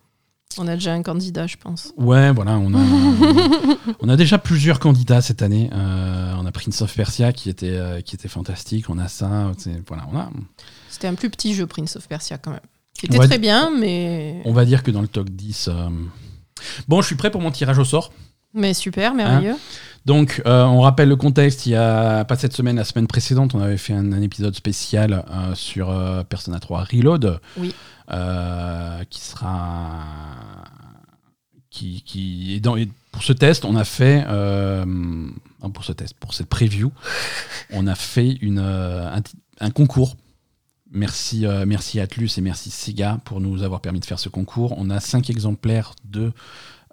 On 0.59 0.67
a 0.67 0.73
déjà 0.75 0.93
un 0.93 1.03
candidat, 1.03 1.45
je 1.45 1.57
pense. 1.57 1.93
Ouais, 1.97 2.31
voilà, 2.31 2.57
on 2.57 2.73
a, 2.73 2.79
on 3.99 4.09
a 4.09 4.15
déjà 4.15 4.37
plusieurs 4.39 4.79
candidats 4.79 5.21
cette 5.21 5.41
année. 5.43 5.69
Euh, 5.73 6.33
on 6.39 6.45
a 6.45 6.51
Prince 6.51 6.81
of 6.81 6.95
Persia 6.95 7.31
qui 7.31 7.49
était, 7.49 7.75
euh, 7.77 8.01
qui 8.01 8.15
était 8.15 8.27
fantastique. 8.29 8.89
On 8.89 8.97
a 8.97 9.07
ça. 9.07 9.51
Voilà, 9.87 10.07
on, 10.11 10.17
a, 10.17 10.31
C'était 10.89 11.07
un 11.07 11.13
plus 11.15 11.29
petit 11.29 11.53
jeu, 11.53 11.67
Prince 11.67 11.95
of 11.97 12.07
Persia, 12.07 12.37
quand 12.39 12.51
même. 12.51 12.59
Qui 12.97 13.05
était 13.05 13.19
très 13.19 13.37
bien, 13.37 13.69
mais, 13.69 14.41
on 14.45 14.53
va 14.53 14.65
dire 14.65 14.81
que 14.81 14.89
dans 14.89 15.01
le 15.01 15.07
top 15.07 15.29
10. 15.29 15.67
euh, 15.67 15.89
Bon, 16.87 17.01
je 17.01 17.07
suis 17.07 17.15
prêt 17.15 17.29
pour 17.29 17.41
mon 17.41 17.51
tirage 17.51 17.77
au 17.77 17.85
sort. 17.85 18.11
mais 18.53 18.73
super, 18.73 19.13
merveilleux. 19.13 19.55
Donc, 20.07 20.41
euh, 20.45 20.63
on 20.63 20.79
rappelle 20.79 21.09
le 21.09 21.17
contexte. 21.17 21.65
Il 21.65 21.71
y 21.71 21.75
a 21.75 22.23
pas 22.23 22.37
cette 22.37 22.53
semaine, 22.53 22.77
la 22.77 22.85
semaine 22.85 23.07
précédente, 23.07 23.53
on 23.55 23.59
avait 23.59 23.75
fait 23.75 23.91
un, 23.91 24.13
un 24.13 24.21
épisode 24.21 24.55
spécial 24.55 25.25
euh, 25.29 25.53
sur 25.53 25.89
euh, 25.89 26.23
Persona 26.23 26.61
3 26.61 26.85
Reload. 26.85 27.41
Oui. 27.57 27.75
Qui 29.09 29.19
sera. 29.19 30.05
Qui, 31.69 32.03
qui 32.03 32.55
est 32.55 32.61
dans, 32.61 32.77
et 32.77 32.87
pour 33.11 33.21
ce 33.21 33.33
test, 33.33 33.65
on 33.65 33.75
a 33.75 33.83
fait. 33.83 34.25
pour 35.73 35.83
ce 35.83 35.91
test, 35.91 36.13
pour 36.17 36.33
cette 36.33 36.47
preview, 36.47 36.93
on 37.73 37.85
a 37.85 37.95
fait 37.95 38.31
une, 38.41 38.59
un, 38.59 39.71
concours. 39.71 40.15
Merci, 40.89 41.45
merci 41.65 41.99
Atlus 41.99 42.29
et 42.37 42.41
merci 42.41 42.71
Sega 42.71 43.19
pour 43.25 43.41
nous 43.41 43.61
avoir 43.61 43.81
permis 43.81 43.99
de 43.99 44.05
faire 44.05 44.19
ce 44.19 44.29
concours. 44.29 44.73
On 44.77 44.89
a 44.89 45.01
cinq 45.01 45.29
exemplaires 45.29 45.95
de 46.05 46.31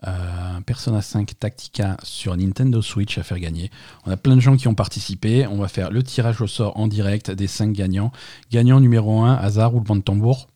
euh, 0.06 0.60
Persona 0.66 1.02
5 1.02 1.38
Tactica 1.38 1.96
sur 2.02 2.36
Nintendo 2.36 2.82
Switch 2.82 3.18
à 3.18 3.22
faire 3.22 3.38
gagner. 3.38 3.70
On 4.06 4.10
a 4.10 4.16
plein 4.16 4.36
de 4.36 4.40
gens 4.40 4.56
qui 4.56 4.68
ont 4.68 4.74
participé. 4.74 5.46
On 5.46 5.56
va 5.56 5.68
faire 5.68 5.90
le 5.90 6.02
tirage 6.02 6.40
au 6.40 6.46
sort 6.46 6.78
en 6.78 6.86
direct 6.86 7.30
des 7.30 7.46
5 7.46 7.72
gagnants. 7.72 8.12
Gagnant 8.50 8.80
numéro 8.80 9.22
1, 9.22 9.34
hasard 9.34 9.74
ou 9.74 9.80
le 9.80 9.96
de 9.96 10.02
tambour. 10.02 10.48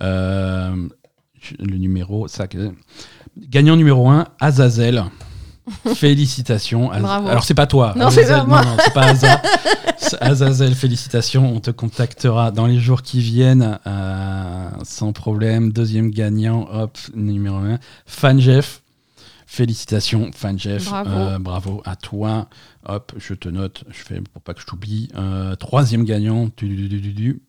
Euh, 0.00 0.88
le 1.58 1.76
numéro, 1.76 2.28
ça. 2.28 2.46
Gagnant 3.36 3.76
numéro 3.76 4.08
1, 4.08 4.28
Azazel. 4.40 5.04
Félicitations. 5.94 6.90
Az- 6.92 7.02
Bravo. 7.02 7.28
Alors, 7.28 7.44
c'est 7.44 7.54
pas 7.54 7.66
toi. 7.66 7.92
Non, 7.96 8.10
c'est 8.10 8.20
Azazel, 8.24 8.40
pas 8.40 8.46
moi. 8.46 8.62
non, 8.64 8.70
non, 8.70 8.76
c'est 8.84 8.92
pas 8.94 9.04
Aza. 9.06 9.42
C'est 9.98 10.16
Azazel, 10.22 10.74
félicitations. 10.74 11.52
On 11.54 11.60
te 11.60 11.70
contactera 11.70 12.50
dans 12.50 12.66
les 12.66 12.78
jours 12.78 13.02
qui 13.02 13.20
viennent 13.20 13.78
euh, 13.86 14.68
sans 14.84 15.12
problème. 15.12 15.72
Deuxième 15.72 16.10
gagnant, 16.10 16.68
hop, 16.70 16.96
numéro 17.14 17.56
1. 17.56 17.78
Fanjeff. 18.06 18.82
Félicitations, 19.48 20.30
Fanjeff. 20.34 20.84
Bravo. 20.86 21.10
Euh, 21.10 21.38
bravo 21.38 21.82
à 21.84 21.96
toi. 21.96 22.48
Hop, 22.88 23.12
je 23.16 23.34
te 23.34 23.48
note. 23.48 23.84
Je 23.90 23.98
fais 24.04 24.20
pour 24.20 24.42
pas 24.42 24.54
que 24.54 24.60
je 24.60 24.66
t'oublie. 24.66 25.08
Euh, 25.16 25.54
troisième 25.56 26.04
gagnant. 26.04 26.48
Du, 26.56 26.68
du, 26.68 26.88
du, 26.88 27.00
du, 27.00 27.12
du. 27.12 27.42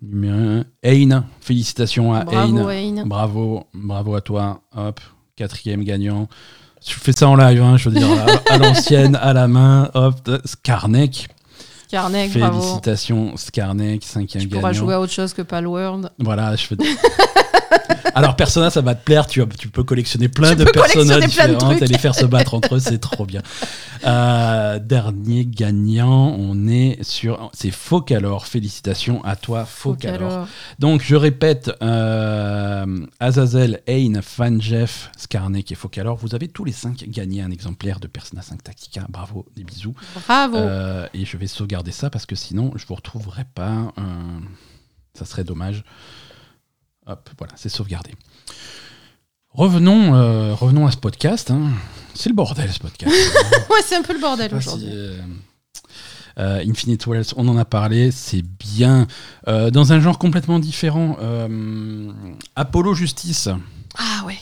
Numéro 0.00 0.38
1. 0.38 0.64
Ain. 0.84 1.24
Félicitations 1.40 2.12
à 2.14 2.24
Bravo. 2.24 2.68
Bravo, 3.04 3.64
bravo 3.74 4.14
à 4.14 4.20
toi. 4.20 4.60
Hop, 4.76 5.00
quatrième 5.36 5.82
gagnant. 5.82 6.28
Je 6.86 6.94
fais 6.94 7.12
ça 7.12 7.28
en 7.28 7.36
live, 7.36 7.62
hein, 7.62 7.76
je 7.76 7.88
veux 7.88 7.98
dire, 7.98 8.08
à, 8.10 8.52
à 8.54 8.58
l'ancienne, 8.58 9.16
à 9.16 9.32
la 9.32 9.48
main. 9.48 9.90
Hop, 9.94 10.30
Skarnek. 10.44 11.28
Karnek, 11.90 12.36
bravo. 12.38 12.60
Félicitations, 12.60 13.36
Skarnek, 13.36 14.04
cinquième 14.04 14.42
Tu 14.42 14.48
gagnant. 14.48 14.60
pourras 14.60 14.72
jouer 14.72 14.94
à 14.94 15.00
autre 15.00 15.12
chose 15.12 15.32
que 15.32 15.42
Palworld. 15.42 16.10
Voilà, 16.18 16.54
je 16.56 16.66
fais. 16.66 16.76
Alors, 18.18 18.36
Persona, 18.36 18.70
ça 18.70 18.80
va 18.80 18.94
te 18.94 19.04
plaire. 19.04 19.26
Tu, 19.26 19.42
tu 19.58 19.68
peux 19.68 19.84
collectionner 19.84 20.28
plein 20.28 20.50
Tu 20.50 20.64
de 20.64 20.70
personnages 20.70 21.24
différentes 21.24 21.82
et 21.82 21.86
les 21.86 21.98
faire 21.98 22.14
se 22.14 22.24
battre 22.26 22.54
entre 22.54 22.76
eux. 22.76 22.80
C'est 22.80 22.98
trop 22.98 23.26
bien. 23.26 23.42
Euh, 24.04 24.78
dernier 24.78 25.44
gagnant, 25.44 26.34
on 26.38 26.68
est 26.68 27.02
sur. 27.02 27.50
C'est 27.52 27.70
Focalor. 27.70 28.46
Félicitations 28.46 29.24
à 29.24 29.36
toi, 29.36 29.64
Focalor. 29.64 30.48
Donc, 30.78 31.02
je 31.02 31.16
répète 31.16 31.70
euh, 31.82 33.06
Azazel, 33.20 33.80
Ain, 33.88 34.20
Fanjeff, 34.22 35.10
Skarnek 35.16 35.72
et 35.72 35.74
Focalor. 35.74 36.16
Vous 36.16 36.34
avez 36.34 36.48
tous 36.48 36.64
les 36.64 36.72
cinq 36.72 37.04
gagné 37.08 37.42
un 37.42 37.50
exemplaire 37.50 38.00
de 38.00 38.06
Persona 38.06 38.42
5 38.42 38.62
Tactica. 38.62 39.06
Bravo, 39.08 39.46
des 39.56 39.64
bisous. 39.64 39.94
Bravo. 40.26 40.56
Euh, 40.56 41.06
et 41.14 41.24
je 41.24 41.36
vais 41.36 41.46
sauvegarder 41.46 41.92
ça 41.92 42.10
parce 42.10 42.26
que 42.26 42.36
sinon, 42.36 42.72
je 42.76 42.86
vous 42.86 42.94
retrouverai 42.94 43.44
pas. 43.54 43.92
ça 45.14 45.24
serait 45.24 45.44
dommage. 45.44 45.84
Hop, 47.08 47.30
voilà, 47.38 47.54
c'est 47.56 47.68
sauvegardé. 47.70 48.10
Revenons, 49.50 50.14
euh, 50.14 50.54
revenons 50.54 50.86
à 50.86 50.90
ce 50.90 50.98
podcast. 50.98 51.50
hein. 51.50 51.70
C'est 52.14 52.28
le 52.28 52.34
bordel, 52.34 52.70
ce 52.72 52.78
podcast. 52.78 53.12
Ouais, 53.70 53.80
c'est 53.84 53.96
un 53.96 54.02
peu 54.02 54.12
le 54.12 54.20
bordel 54.20 54.54
aujourd'hui. 54.54 54.88
euh, 54.90 55.18
euh, 56.38 56.62
Infinite 56.68 57.06
Wells, 57.06 57.24
on 57.36 57.48
en 57.48 57.56
a 57.56 57.64
parlé, 57.64 58.10
c'est 58.10 58.42
bien. 58.42 59.06
Euh, 59.48 59.70
dans 59.70 59.92
un 59.92 60.00
genre 60.00 60.18
complètement 60.18 60.58
différent, 60.58 61.16
euh, 61.20 62.12
Apollo 62.56 62.94
Justice. 62.94 63.48
Ah 63.96 64.24
ouais. 64.26 64.38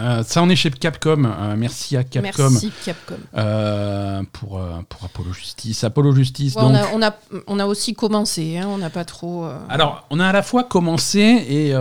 Euh, 0.00 0.22
ça, 0.22 0.42
on 0.42 0.48
est 0.48 0.56
chez 0.56 0.70
Capcom. 0.70 1.24
Euh, 1.24 1.54
merci 1.56 1.96
à 1.96 2.04
Capcom. 2.04 2.50
Merci 2.50 2.72
Capcom. 2.84 3.16
Euh, 3.36 4.22
pour, 4.32 4.60
pour 4.88 5.04
Apollo 5.04 5.32
Justice. 5.32 5.84
Apollo 5.84 6.14
Justice, 6.14 6.54
Ouais, 6.56 6.62
donc. 6.62 6.72
on, 6.72 6.74
a, 6.74 6.86
on, 6.94 7.02
a, 7.02 7.14
on 7.46 7.58
a 7.58 7.66
aussi 7.66 7.94
commencé, 7.94 8.56
hein, 8.58 8.66
on 8.68 8.78
n'a 8.78 8.90
pas 8.90 9.04
trop. 9.04 9.46
Alors, 9.68 10.06
on 10.10 10.18
a 10.20 10.26
à 10.28 10.32
la 10.32 10.42
fois 10.42 10.64
commencé 10.64 11.18
et, 11.20 11.68
et 11.68 11.72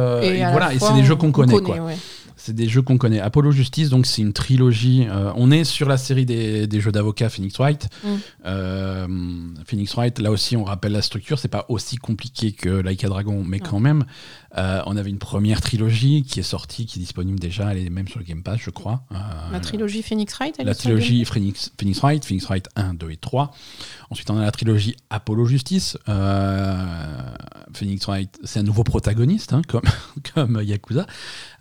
voilà, 0.52 0.74
et 0.74 0.80
c'est 0.80 0.94
des 0.94 1.04
jeux 1.04 1.14
on- 1.14 1.18
qu'on 1.18 1.28
on 1.30 1.32
connaît, 1.32 1.62
quoi. 1.62 1.78
ouais. 1.78 1.98
C'est 2.42 2.56
des 2.56 2.70
jeux 2.70 2.82
qu'on 2.82 2.98
connaît. 2.98 3.20
Apollo 3.20 3.52
Justice, 3.52 3.90
donc 3.90 4.06
c'est 4.06 4.22
une 4.22 4.32
trilogie. 4.32 5.06
On 5.36 5.52
est 5.52 5.66
sur 5.66 5.90
la 5.90 5.98
série 5.98 6.26
des, 6.26 6.68
des 6.68 6.80
jeux 6.80 6.92
d'avocat 6.92 7.28
Phoenix 7.30 7.58
Wright. 7.58 7.90
Mm. 8.04 8.16
Phoenix 9.66 9.94
Wright, 9.96 10.20
là 10.20 10.32
aussi, 10.32 10.56
on 10.58 10.64
rappelle 10.64 10.94
la 10.94 11.02
structure. 11.02 11.38
C'est 11.38 11.48
pas 11.50 11.66
aussi 11.70 11.98
compliqué 11.98 12.54
que 12.54 12.70
Laika 12.70 13.08
Dragon, 13.10 13.44
mais 13.46 13.60
quand 13.60 13.80
même. 13.80 14.06
Euh, 14.58 14.82
on 14.88 14.98
avait 14.98 15.10
une 15.12 15.20
première 15.20 15.62
trilogie 15.62 16.24
qui 16.24 16.40
est 16.40 16.44
sortie, 16.44 16.86
qui 16.86 16.98
est 17.00 17.02
disponible 17.02 17.40
déjà. 17.40 17.72
Elle 17.72 17.86
est 17.86 17.90
même 17.90 18.08
sur 18.08 18.20
le 18.20 18.26
Game 18.26 18.42
Pass, 18.44 18.60
je 18.60 18.70
crois. 18.72 19.04
Euh, 19.12 19.16
La 19.52 19.60
trilogie 19.60 20.02
Phoenix 20.02 20.34
Wright, 20.36 20.56
elle 20.58 20.66
la 20.66 20.72
est 20.72 20.74
sur 20.82 20.90
le 20.90 20.96
trilogie 20.96 21.24
Phoenix, 21.26 21.72
Phoenix 21.80 22.00
Wright, 22.02 22.26
Phoenix 22.26 22.46
Wright 22.48 22.68
1, 22.76 22.94
2 22.96 23.12
et 23.12 23.18
3. 23.18 23.52
Ensuite, 24.10 24.30
on 24.32 24.38
a 24.38 24.42
la 24.44 24.52
trilogie 24.52 24.96
Apollo 25.12 25.46
Justice. 25.46 25.98
Euh, 26.10 26.76
Phoenix 27.74 28.06
Wright, 28.08 28.40
c'est 28.44 28.60
un 28.60 28.64
nouveau 28.64 28.84
protagoniste, 28.84 29.54
hein, 29.54 29.62
comme, 29.68 29.84
comme 30.34 30.62
Yakuza. 30.64 31.06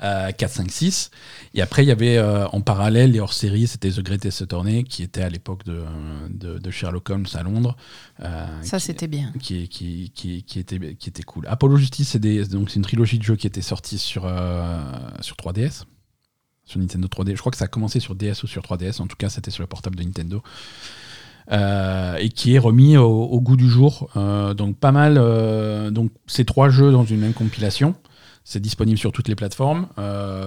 Euh, 0.03 0.31
4, 0.33 0.51
5, 0.51 0.71
6. 0.71 1.11
Et 1.55 1.61
après, 1.63 1.85
il 1.85 1.89
y 1.89 1.93
avait 1.93 2.17
euh, 2.17 2.47
en 2.49 2.61
parallèle 2.61 3.11
les 3.13 3.21
hors-séries, 3.21 3.67
c'était 3.67 3.91
The 3.91 4.01
Greatest 4.01 4.43
Attorney, 4.43 4.85
qui 4.85 5.03
était 5.03 5.23
à 5.23 5.29
l'époque 5.29 5.65
de, 5.65 5.83
de, 6.31 6.59
de 6.59 6.71
Sherlock 6.71 7.11
Holmes 7.11 7.27
à 7.35 7.43
Londres. 7.43 7.77
euh, 8.23 8.47
Ça, 8.63 8.79
c'était 8.79 9.09
bien. 9.09 9.33
qui, 9.41 9.69
qui, 9.69 10.11
qui, 10.15 10.43
qui 10.43 10.59
était, 10.59 10.95
qui 10.95 11.09
était 11.11 11.23
cool. 11.23 11.47
Apollo 11.49 11.77
Justice, 11.77 12.09
c'est 12.11 12.19
des- 12.19 12.47
donc 12.47 12.71
une 12.79 12.85
trilogie 12.85 13.19
de 13.19 13.25
jeux 13.25 13.37
qui 13.37 13.47
était 13.47 13.63
sortie 13.63 13.99
sur, 13.99 14.23
euh, 14.25 14.81
sur 15.21 15.37
3DS, 15.37 15.83
sur 16.65 16.81
Nintendo 16.81 17.09
3D. 17.09 17.35
Je 17.35 17.41
crois 17.41 17.51
que 17.51 17.59
ça 17.59 17.65
a 17.65 17.69
commencé 17.69 18.01
sur 18.01 18.15
DS 18.15 18.43
ou 18.45 18.47
sur 18.47 18.63
3DS, 18.63 19.03
en 19.03 19.07
tout 19.07 19.17
cas 19.17 19.29
c'était 19.29 19.51
sur 19.51 19.63
le 19.63 19.67
portable 19.67 19.97
de 19.97 20.05
Nintendo. 20.05 20.43
Euh, 21.51 22.17
et 22.17 22.29
qui 22.29 22.55
est 22.55 22.59
remis 22.59 22.99
au, 22.99 23.41
goût 23.41 23.57
du 23.57 23.69
jour. 23.69 24.11
Euh, 24.17 24.53
donc 24.55 24.77
pas 24.77 24.93
mal. 24.93 25.15
donc 25.93 26.13
ces 26.27 26.45
trois 26.45 26.69
jeux 26.69 26.93
dans 26.93 27.05
une 27.05 27.21
même 27.21 27.35
compilation. 27.35 27.95
C'est 28.45 28.61
disponible 28.61 28.99
sur 28.99 29.13
toutes 29.13 29.29
les 29.29 29.35
plateformes, 29.35 29.89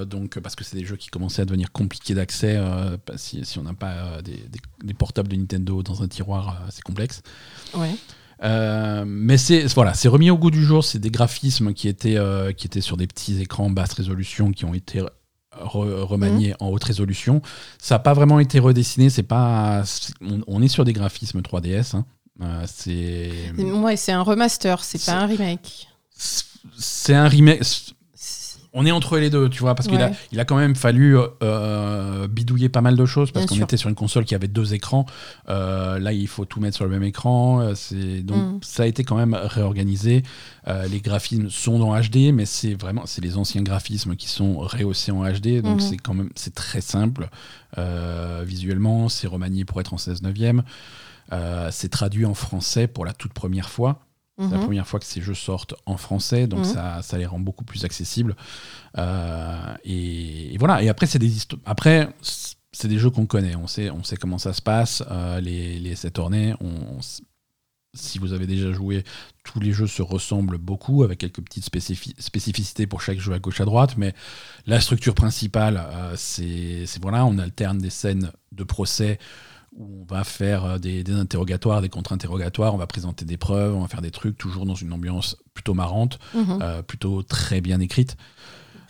donc 0.07 0.39
parce 0.39 0.55
que 0.55 0.63
c'est 0.63 0.75
des 0.75 0.85
jeux 0.85 0.95
qui 0.95 1.09
commençaient 1.09 1.43
à 1.43 1.45
devenir 1.45 1.71
compliqués 1.71 2.15
d'accès. 2.15 2.59
si, 3.15 3.59
on 3.59 3.63
n'a 3.63 3.75
pas 3.75 4.23
des, 4.23 4.93
portables 4.95 5.27
de 5.27 5.35
Nintendo 5.35 5.83
dans 5.83 6.01
un 6.01 6.07
tiroir, 6.07 6.57
c'est 6.71 6.81
complexe. 6.81 7.21
Ouais. 7.75 7.95
Euh, 8.43 9.03
mais 9.07 9.37
c'est 9.37 9.65
voilà, 9.73 9.93
c'est 9.93 10.07
remis 10.07 10.29
au 10.31 10.37
goût 10.37 10.51
du 10.51 10.63
jour. 10.63 10.83
C'est 10.83 10.99
des 10.99 11.11
graphismes 11.11 11.73
qui 11.73 11.87
étaient 11.87 12.17
euh, 12.17 12.51
qui 12.53 12.65
étaient 12.67 12.81
sur 12.81 12.97
des 12.97 13.05
petits 13.07 13.39
écrans 13.41 13.69
basse 13.69 13.93
résolution 13.93 14.51
qui 14.51 14.65
ont 14.65 14.73
été 14.73 15.01
re- 15.01 16.01
remaniés 16.01 16.55
en 16.59 16.67
haute 16.69 16.83
résolution. 16.83 17.41
Ça 17.77 17.95
n'a 17.95 17.99
pas 17.99 18.13
vraiment 18.13 18.39
été 18.39 18.57
redessiné. 18.59 19.09
C'est 19.11 19.21
pas 19.23 19.83
on, 20.21 20.41
on 20.47 20.61
est 20.61 20.67
sur 20.67 20.85
des 20.85 20.93
graphismes 20.93 21.41
3DS. 21.41 21.95
hein. 21.95 22.05
Euh, 22.41 22.63
c'est 22.65 23.29
Ouais, 23.61 23.95
c'est 23.97 24.11
un 24.11 24.23
remaster, 24.23 24.83
C'est- 24.83 25.05
pas 25.05 25.19
un 25.19 25.25
remake. 25.27 25.87
c'est 26.77 27.13
un 27.13 27.27
remake. 27.27 27.93
On 28.73 28.85
est 28.85 28.91
entre 28.91 29.17
les 29.17 29.29
deux, 29.29 29.49
tu 29.49 29.59
vois, 29.59 29.75
parce 29.75 29.87
qu'il 29.89 30.01
a, 30.01 30.11
il 30.31 30.39
a 30.39 30.45
quand 30.45 30.55
même 30.55 30.75
fallu 30.75 31.17
euh, 31.43 32.27
bidouiller 32.29 32.69
pas 32.69 32.79
mal 32.79 32.95
de 32.95 33.05
choses 33.05 33.29
parce 33.31 33.45
qu'on 33.45 33.55
était 33.65 33.75
sur 33.75 33.89
une 33.89 33.95
console 33.95 34.23
qui 34.23 34.33
avait 34.33 34.47
deux 34.47 34.73
écrans. 34.73 35.05
Euh, 35.49 35.99
là, 35.99 36.13
il 36.13 36.25
faut 36.27 36.45
tout 36.45 36.61
mettre 36.61 36.77
sur 36.77 36.85
le 36.85 36.91
même 36.91 37.03
écran. 37.03 37.59
euh, 37.59 37.73
C'est 37.75 38.21
donc 38.23 38.37
Mm. 38.41 38.59
ça 38.61 38.83
a 38.83 38.85
été 38.85 39.03
quand 39.03 39.17
même 39.17 39.33
réorganisé. 39.33 40.23
Euh, 40.69 40.87
les 40.87 41.01
graphismes 41.01 41.49
sont 41.49 41.79
dans 41.79 41.93
HD, 41.99 42.31
mais 42.33 42.45
c'est 42.45 42.73
vraiment 42.73 43.05
c'est 43.05 43.21
les 43.21 43.35
anciens 43.37 43.61
graphismes 43.61 44.15
qui 44.15 44.29
sont 44.29 44.59
rehaussés 44.59 45.11
en 45.11 45.23
HD. 45.29 45.61
Donc 45.61 45.75
Mhm. 45.75 45.79
c'est 45.81 45.97
quand 45.97 46.13
même 46.13 46.29
c'est 46.35 46.55
très 46.55 46.79
simple 46.81 47.27
visuellement. 48.43 49.09
C'est 49.09 49.27
remanié 49.27 49.65
pour 49.65 49.79
être 49.81 49.93
en 49.93 49.97
16 49.97 50.21
neuvième. 50.21 50.63
C'est 51.71 51.89
traduit 51.89 52.25
en 52.25 52.33
français 52.33 52.87
pour 52.87 53.05
la 53.05 53.13
toute 53.13 53.33
première 53.33 53.69
fois. 53.69 53.99
C'est 54.37 54.49
la 54.49 54.57
Mhm. 54.57 54.63
première 54.63 54.87
fois 54.87 54.99
que 54.99 55.05
ces 55.05 55.21
jeux 55.21 55.33
sortent 55.35 55.75
en 55.85 55.97
français, 55.97 56.47
donc 56.47 56.59
Mhm. 56.59 56.65
ça, 56.73 57.01
ça 57.03 57.17
les 57.17 57.25
rend 57.25 57.39
beaucoup 57.39 57.63
plus 57.65 57.85
accessibles. 57.85 58.35
Euh, 58.97 59.75
et, 59.83 60.53
et 60.53 60.57
voilà. 60.57 60.81
Et 60.81 60.89
après, 60.89 61.05
c'est 61.05 61.19
des 61.19 61.31
Après, 61.65 62.09
c'est 62.71 62.87
des 62.87 62.97
jeux 62.97 63.09
qu'on 63.09 63.25
connaît. 63.25 63.55
On 63.55 63.67
sait, 63.67 63.89
on 63.91 64.03
sait 64.03 64.15
comment 64.17 64.37
ça 64.37 64.53
se 64.53 64.61
passe. 64.61 65.03
Euh, 65.11 65.39
les 65.41 65.79
les 65.79 65.91
essais 65.91 66.11
tournés, 66.11 66.55
on, 66.61 66.69
on 66.95 66.99
s- 66.99 67.21
si 67.93 68.19
vous 68.19 68.31
avez 68.31 68.47
déjà 68.47 68.71
joué, 68.71 69.03
tous 69.43 69.59
les 69.59 69.73
jeux 69.73 69.85
se 69.87 70.01
ressemblent 70.01 70.57
beaucoup, 70.57 71.03
avec 71.03 71.19
quelques 71.19 71.41
petites 71.41 71.65
spécifi- 71.65 72.15
spécificités 72.19 72.87
pour 72.87 73.01
chaque 73.01 73.19
jeu 73.19 73.33
à 73.33 73.39
gauche 73.39 73.59
à 73.59 73.65
droite. 73.65 73.95
Mais 73.97 74.13
la 74.65 74.79
structure 74.79 75.13
principale, 75.13 75.77
euh, 75.77 76.13
c'est 76.15 76.85
c'est- 76.85 77.01
voilà, 77.01 77.25
on 77.25 77.37
alterne 77.37 77.79
des 77.79 77.89
scènes 77.89 78.31
de 78.53 78.63
procès 78.63 79.19
où 79.75 80.01
on 80.01 80.13
va 80.13 80.23
faire 80.23 80.65
euh, 80.65 80.77
des, 80.77 81.03
des 81.03 81.13
interrogatoires, 81.13 81.81
des 81.81 81.89
contre-interrogatoires, 81.89 82.73
on 82.73 82.77
va 82.77 82.87
présenter 82.87 83.25
des 83.25 83.37
preuves, 83.37 83.75
on 83.75 83.81
va 83.81 83.87
faire 83.87 84.01
des 84.01 84.11
trucs, 84.11 84.37
toujours 84.37 84.65
dans 84.65 84.75
une 84.75 84.91
ambiance 84.93 85.37
plutôt 85.53 85.73
marrante, 85.73 86.19
Mhm. 86.33 86.59
euh, 86.61 86.81
plutôt 86.81 87.23
très 87.23 87.61
bien 87.61 87.79
écrite, 87.79 88.17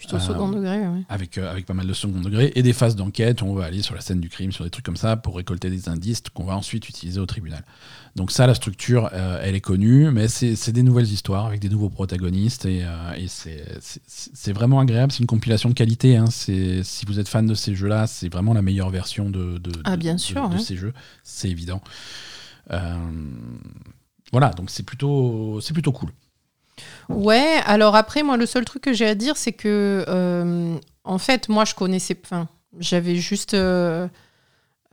Plutôt 0.01 0.15
euh, 0.15 0.19
second 0.19 0.49
degré, 0.49 0.79
ouais. 0.79 1.03
avec, 1.09 1.37
euh, 1.37 1.51
avec 1.51 1.67
pas 1.67 1.75
mal 1.75 1.85
de 1.85 1.93
second 1.93 2.19
degré, 2.21 2.51
et 2.55 2.63
des 2.63 2.73
phases 2.73 2.95
d'enquête, 2.95 3.43
où 3.43 3.45
on 3.45 3.53
va 3.53 3.65
aller 3.65 3.83
sur 3.83 3.93
la 3.93 4.01
scène 4.01 4.19
du 4.19 4.29
crime, 4.29 4.51
sur 4.51 4.63
des 4.63 4.71
trucs 4.71 4.83
comme 4.83 4.95
ça, 4.97 5.15
pour 5.15 5.35
récolter 5.37 5.69
des 5.69 5.89
indices 5.89 6.21
qu'on 6.33 6.43
va 6.45 6.55
ensuite 6.57 6.89
utiliser 6.89 7.19
au 7.19 7.27
tribunal. 7.27 7.63
Donc 8.15 8.31
ça, 8.31 8.47
la 8.47 8.55
structure, 8.55 9.09
euh, 9.13 9.39
elle 9.43 9.53
est 9.53 9.61
connue, 9.61 10.09
mais 10.09 10.27
c'est 10.27 10.71
des 10.71 10.81
nouvelles 10.81 11.05
histoires, 11.11 11.45
avec 11.45 11.59
des 11.59 11.69
nouveaux 11.69 11.89
protagonistes, 11.91 12.65
et, 12.65 12.83
et 13.15 13.27
c'est- 13.27 14.51
vraiment 14.53 14.79
agréable, 14.79 15.11
c'est 15.11 15.19
une 15.19 15.27
compilation 15.27 15.69
de 15.69 15.75
qualité. 15.75 16.17
hein. 16.17 16.25
Si 16.31 16.81
vous 17.05 17.19
êtes 17.19 17.27
fan 17.29 17.45
de 17.45 17.53
ces 17.53 17.75
jeux-là, 17.75 18.07
c'est 18.07 18.27
vraiment 18.27 18.53
la 18.53 18.63
meilleure 18.63 18.89
version 18.89 19.29
de, 19.29 19.59
de, 19.59 19.71
Ah, 19.83 19.97
bien 19.97 20.15
de- 20.15 20.19
sûr, 20.19 20.49
de 20.49 20.57
ces 20.57 20.75
jeux, 20.75 20.93
c'est 21.23 21.49
évident. 21.49 21.81
Euh, 22.71 22.95
voilà, 24.31 24.49
donc 24.49 24.69
c'est 24.69 24.83
plutôt, 24.83 25.59
c'est 25.61 25.73
plutôt 25.73 25.91
cool. 25.91 26.09
Ouais, 27.09 27.59
alors 27.65 27.95
après, 27.95 28.23
moi, 28.23 28.37
le 28.37 28.45
seul 28.45 28.65
truc 28.65 28.83
que 28.83 28.93
j'ai 28.93 29.07
à 29.07 29.15
dire, 29.15 29.37
c'est 29.37 29.53
que, 29.53 30.05
euh, 30.07 30.75
en 31.03 31.17
fait, 31.17 31.49
moi, 31.49 31.65
je 31.65 31.75
connaissais. 31.75 32.17
Enfin, 32.23 32.47
j'avais 32.79 33.15
juste 33.15 33.53
euh, 33.53 34.07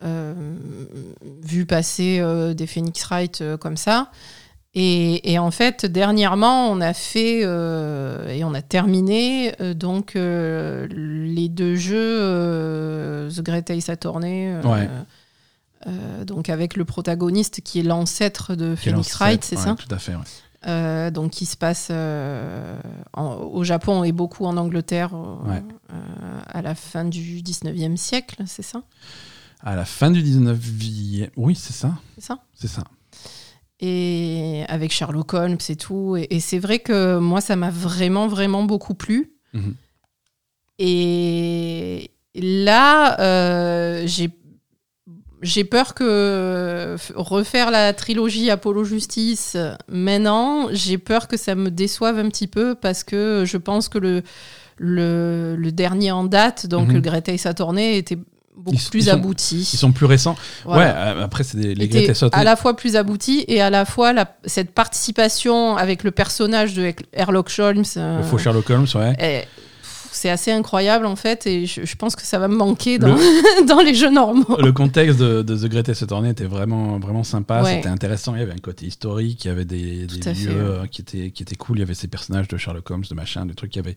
euh, 0.03 0.35
vu 1.43 1.67
passer 1.67 2.23
des 2.55 2.67
Phoenix 2.67 3.05
Wright 3.05 3.43
comme 3.61 3.77
ça. 3.77 4.11
Et, 4.75 5.33
et 5.33 5.39
en 5.39 5.51
fait, 5.51 5.87
dernièrement, 5.87 6.71
on 6.71 6.81
a 6.81 6.93
fait 6.93 7.41
euh, 7.43 8.29
et 8.29 8.45
on 8.45 8.53
a 8.55 8.63
terminé 8.63 9.53
euh, 9.61 9.75
donc 9.75 10.15
euh, 10.15 10.87
les 10.91 11.49
deux 11.49 11.75
jeux, 11.75 13.29
The 13.35 13.41
Great 13.41 13.71
Ace 13.71 13.89
Attorney. 13.89 14.55
Ouais. 14.65 14.89
donc 16.25 16.49
avec 16.51 16.77
le 16.77 16.85
protagoniste 16.85 17.63
qui 17.63 17.81
est 17.81 17.83
l'ancêtre 17.83 18.55
de 18.55 18.77
Phoenix 18.77 19.15
Wright, 19.15 19.43
c'est 19.43 19.57
ouais, 19.57 19.63
ça? 19.63 19.75
Tout 19.75 19.93
à 19.93 19.99
fait, 19.99 20.15
ouais. 20.15 20.21
Euh, 20.67 21.11
donc 21.11 21.31
qui 21.31 21.47
se 21.47 21.57
passe 21.57 21.89
euh, 21.91 22.79
en- 23.13 23.37
au 23.37 23.63
Japon 23.65 24.03
et 24.05 24.13
beaucoup 24.13 24.45
en 24.45 24.57
Angleterre 24.57 25.15
euh, 25.15 25.37
Ouais. 25.49 25.63
euh, 25.93 26.41
à 26.47 26.63
la 26.63 26.75
fin 26.75 27.05
du 27.05 27.43
19e 27.43 27.97
siècle, 27.97 28.43
c'est 28.47 28.63
ça? 28.63 28.83
À 29.61 29.77
la 29.77 29.85
fin 29.85 30.11
du 30.11 30.23
19e. 30.23 31.31
Oui, 31.37 31.55
c'est 31.55 31.73
ça. 31.73 31.93
C'est 32.17 32.25
ça? 32.25 32.39
C'est 32.55 32.69
ça. 32.69 32.85
Et 33.81 34.65
avec 34.69 34.93
Sherlock 34.93 35.35
Holmes 35.35 35.59
et 35.69 35.77
tout. 35.77 36.17
Et, 36.17 36.27
et 36.31 36.41
c'est 36.41 36.59
vrai 36.59 36.81
que 36.81 37.19
moi, 37.19 37.41
ça 37.41 37.55
m'a 37.57 37.71
vraiment, 37.71 38.27
vraiment 38.27 38.65
beaucoup 38.65 38.95
plu. 38.95 39.33
Mhm. 39.55 39.75
Et 40.81 42.11
là, 42.35 43.17
j'ai 44.07 44.29
j'ai 45.43 45.65
peur 45.65 45.95
que 45.95 46.97
f- 46.99 47.13
refaire 47.15 47.71
la 47.71 47.93
trilogie 47.93 48.51
Apollo 48.51 48.85
Justice 48.85 49.57
maintenant, 49.89 50.69
j'ai 50.73 50.99
peur 50.99 51.29
que 51.29 51.37
ça 51.37 51.55
me 51.55 51.71
déçoive 51.71 52.19
un 52.19 52.29
petit 52.29 52.47
peu 52.49 52.75
parce 52.75 53.05
que 53.05 53.45
je 53.47 53.57
pense 53.57 53.89
que 53.89 53.99
le, 53.99 54.23
le, 54.77 55.57
le 55.57 55.73
dernier 55.73 56.11
en 56.13 56.25
date, 56.25 56.67
donc 56.67 56.89
Mhm. 56.89 56.95
le 56.95 57.01
Great 57.01 57.29
Ace 57.29 57.47
Attorney, 57.47 57.97
était 57.99 58.19
beaucoup 58.57 58.77
Ils- 58.77 58.91
plus 58.91 59.01
ils 59.01 59.05
sont- 59.05 59.11
abouti. 59.13 59.71
Ils 59.73 59.77
sont 59.79 59.93
plus 59.93 60.07
récents. 60.07 60.35
Voilà. 60.65 60.85
Ouais, 61.15 61.21
euh, 61.21 61.25
après, 61.25 61.45
c'est 61.45 61.57
des, 61.59 61.75
les 61.75 61.87
Great 61.89 62.09
Escape 62.09 62.35
à 62.35 62.43
la 62.45 62.57
fois 62.57 62.75
plus 62.77 62.97
abouti 62.97 63.45
et 63.47 63.61
à 63.61 63.71
la 63.71 63.85
fois 63.85 64.13
la- 64.13 64.37
cette 64.45 64.73
participation 64.73 65.77
avec 65.77 66.03
le 66.03 66.11
personnage 66.11 66.75
de 66.75 66.93
Herlock 67.13 67.53
Holmes. 67.59 67.85
euh, 67.97 68.19
Le 68.19 68.25
faux 68.25 68.39
Sherlock 68.39 68.69
Holmes, 68.71 68.87
ouais. 68.97 69.47
C'est 70.13 70.31
assez 70.31 70.51
incroyable 70.53 71.07
en 71.07 71.17
fait 71.17 71.47
et 71.47 71.67
je, 71.67 71.85
je 71.85 71.97
pense 71.97 72.17
que 72.17 72.23
ça 72.23 72.39
va 72.39 72.49
me 72.49 72.57
manquer 72.57 72.99
dans, 72.99 73.17
dans 73.67 73.81
les 73.81 73.95
jeux 73.95 74.11
normaux. 74.11 74.57
Le 74.61 74.73
contexte 74.73 75.19
de, 75.19 75.43
de 75.43 75.57
The 75.57 75.71
Greatest 75.71 76.03
Attorney 76.03 76.31
était 76.31 76.45
vraiment, 76.47 76.99
vraiment 76.99 77.25
sympa, 77.25 77.63
Ouais. 77.63 77.77
c'était 77.77 77.89
intéressant. 77.89 78.35
Il 78.35 78.41
y 78.41 78.43
avait 78.43 78.53
un 78.53 78.59
côté 78.59 78.87
historique, 78.87 79.45
il 79.45 79.49
y 79.49 79.51
avait 79.51 79.65
des, 79.65 80.07
des 80.07 80.17
lieux 80.17 80.23
fait, 80.23 80.49
ouais. 80.49 80.55
euh, 80.55 80.87
qui, 80.87 81.03
étaient, 81.03 81.31
qui 81.31 81.43
étaient 81.43 81.57
cool. 81.57 81.79
Il 81.79 81.81
y 81.81 81.83
avait 81.83 81.95
ces 81.95 82.09
personnages 82.09 82.49
de 82.49 82.57
Sherlock 82.57 82.91
Holmes, 82.91 83.05
de 83.09 83.15
machin, 83.15 83.47
des 83.47 83.55
trucs. 83.55 83.75
Il 83.75 83.79
y 83.79 83.83
avait 83.83 83.97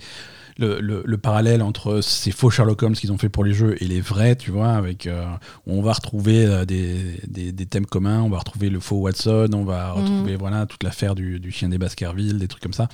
le, 0.58 0.80
le- 0.82 1.02
le 1.06 1.18
parallèle 1.18 1.62
entre 1.62 2.02
ces 2.02 2.32
faux 2.32 2.49
Sherlock 2.49 2.82
Holmes 2.84 2.93
qu'ils 2.95 3.12
ont 3.12 3.18
fait 3.18 3.30
pour 3.30 3.43
les 3.43 3.54
jeux 3.54 3.76
et 3.82 3.88
les 3.88 4.02
vrais, 4.02 4.36
tu 4.36 4.52
vois, 4.52 4.74
avec 4.74 5.08
euh, 5.08 5.24
où 5.68 5.74
on 5.74 5.82
va 5.82 5.93
retrouver 5.93 6.45
euh, 6.45 6.66
des, 6.66 7.20
des- 7.28 7.52
des 7.52 7.66
thèmes 7.66 7.86
communs. 7.86 8.22
On 8.22 8.30
va 8.30 8.38
retrouver 8.39 8.70
le 8.70 8.80
faux 8.80 8.97
Watson, 8.97 9.49
on 9.54 9.64
va 9.64 9.93
Mhm. 9.95 10.02
retrouver 10.02 10.36
voilà 10.36 10.66
toute 10.66 10.84
l'affaire 10.84 11.16
du, 11.16 11.39
du 11.39 11.52
chien 11.52 11.70
des 11.70 11.78
Baskerville, 11.78 12.38
des 12.38 12.47
trucs 12.47 12.64
comme 12.64 12.74
ça. 12.74 12.88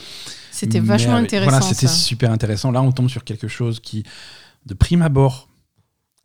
C'était 0.52 0.80
vachement 0.80 1.14
avec- 1.16 1.26
intéressant. 1.28 1.52
Voilà, 1.52 1.66
c'était 1.66 1.88
super 1.88 2.32
intéressant. 2.32 2.72
Là, 2.72 2.82
on 2.82 2.92
tombe 2.92 3.10
sur 3.10 3.24
quelque 3.24 3.48
chose 3.48 3.80
qui 3.80 4.04
de 4.66 4.74
prime 4.74 5.02
abord. 5.02 5.48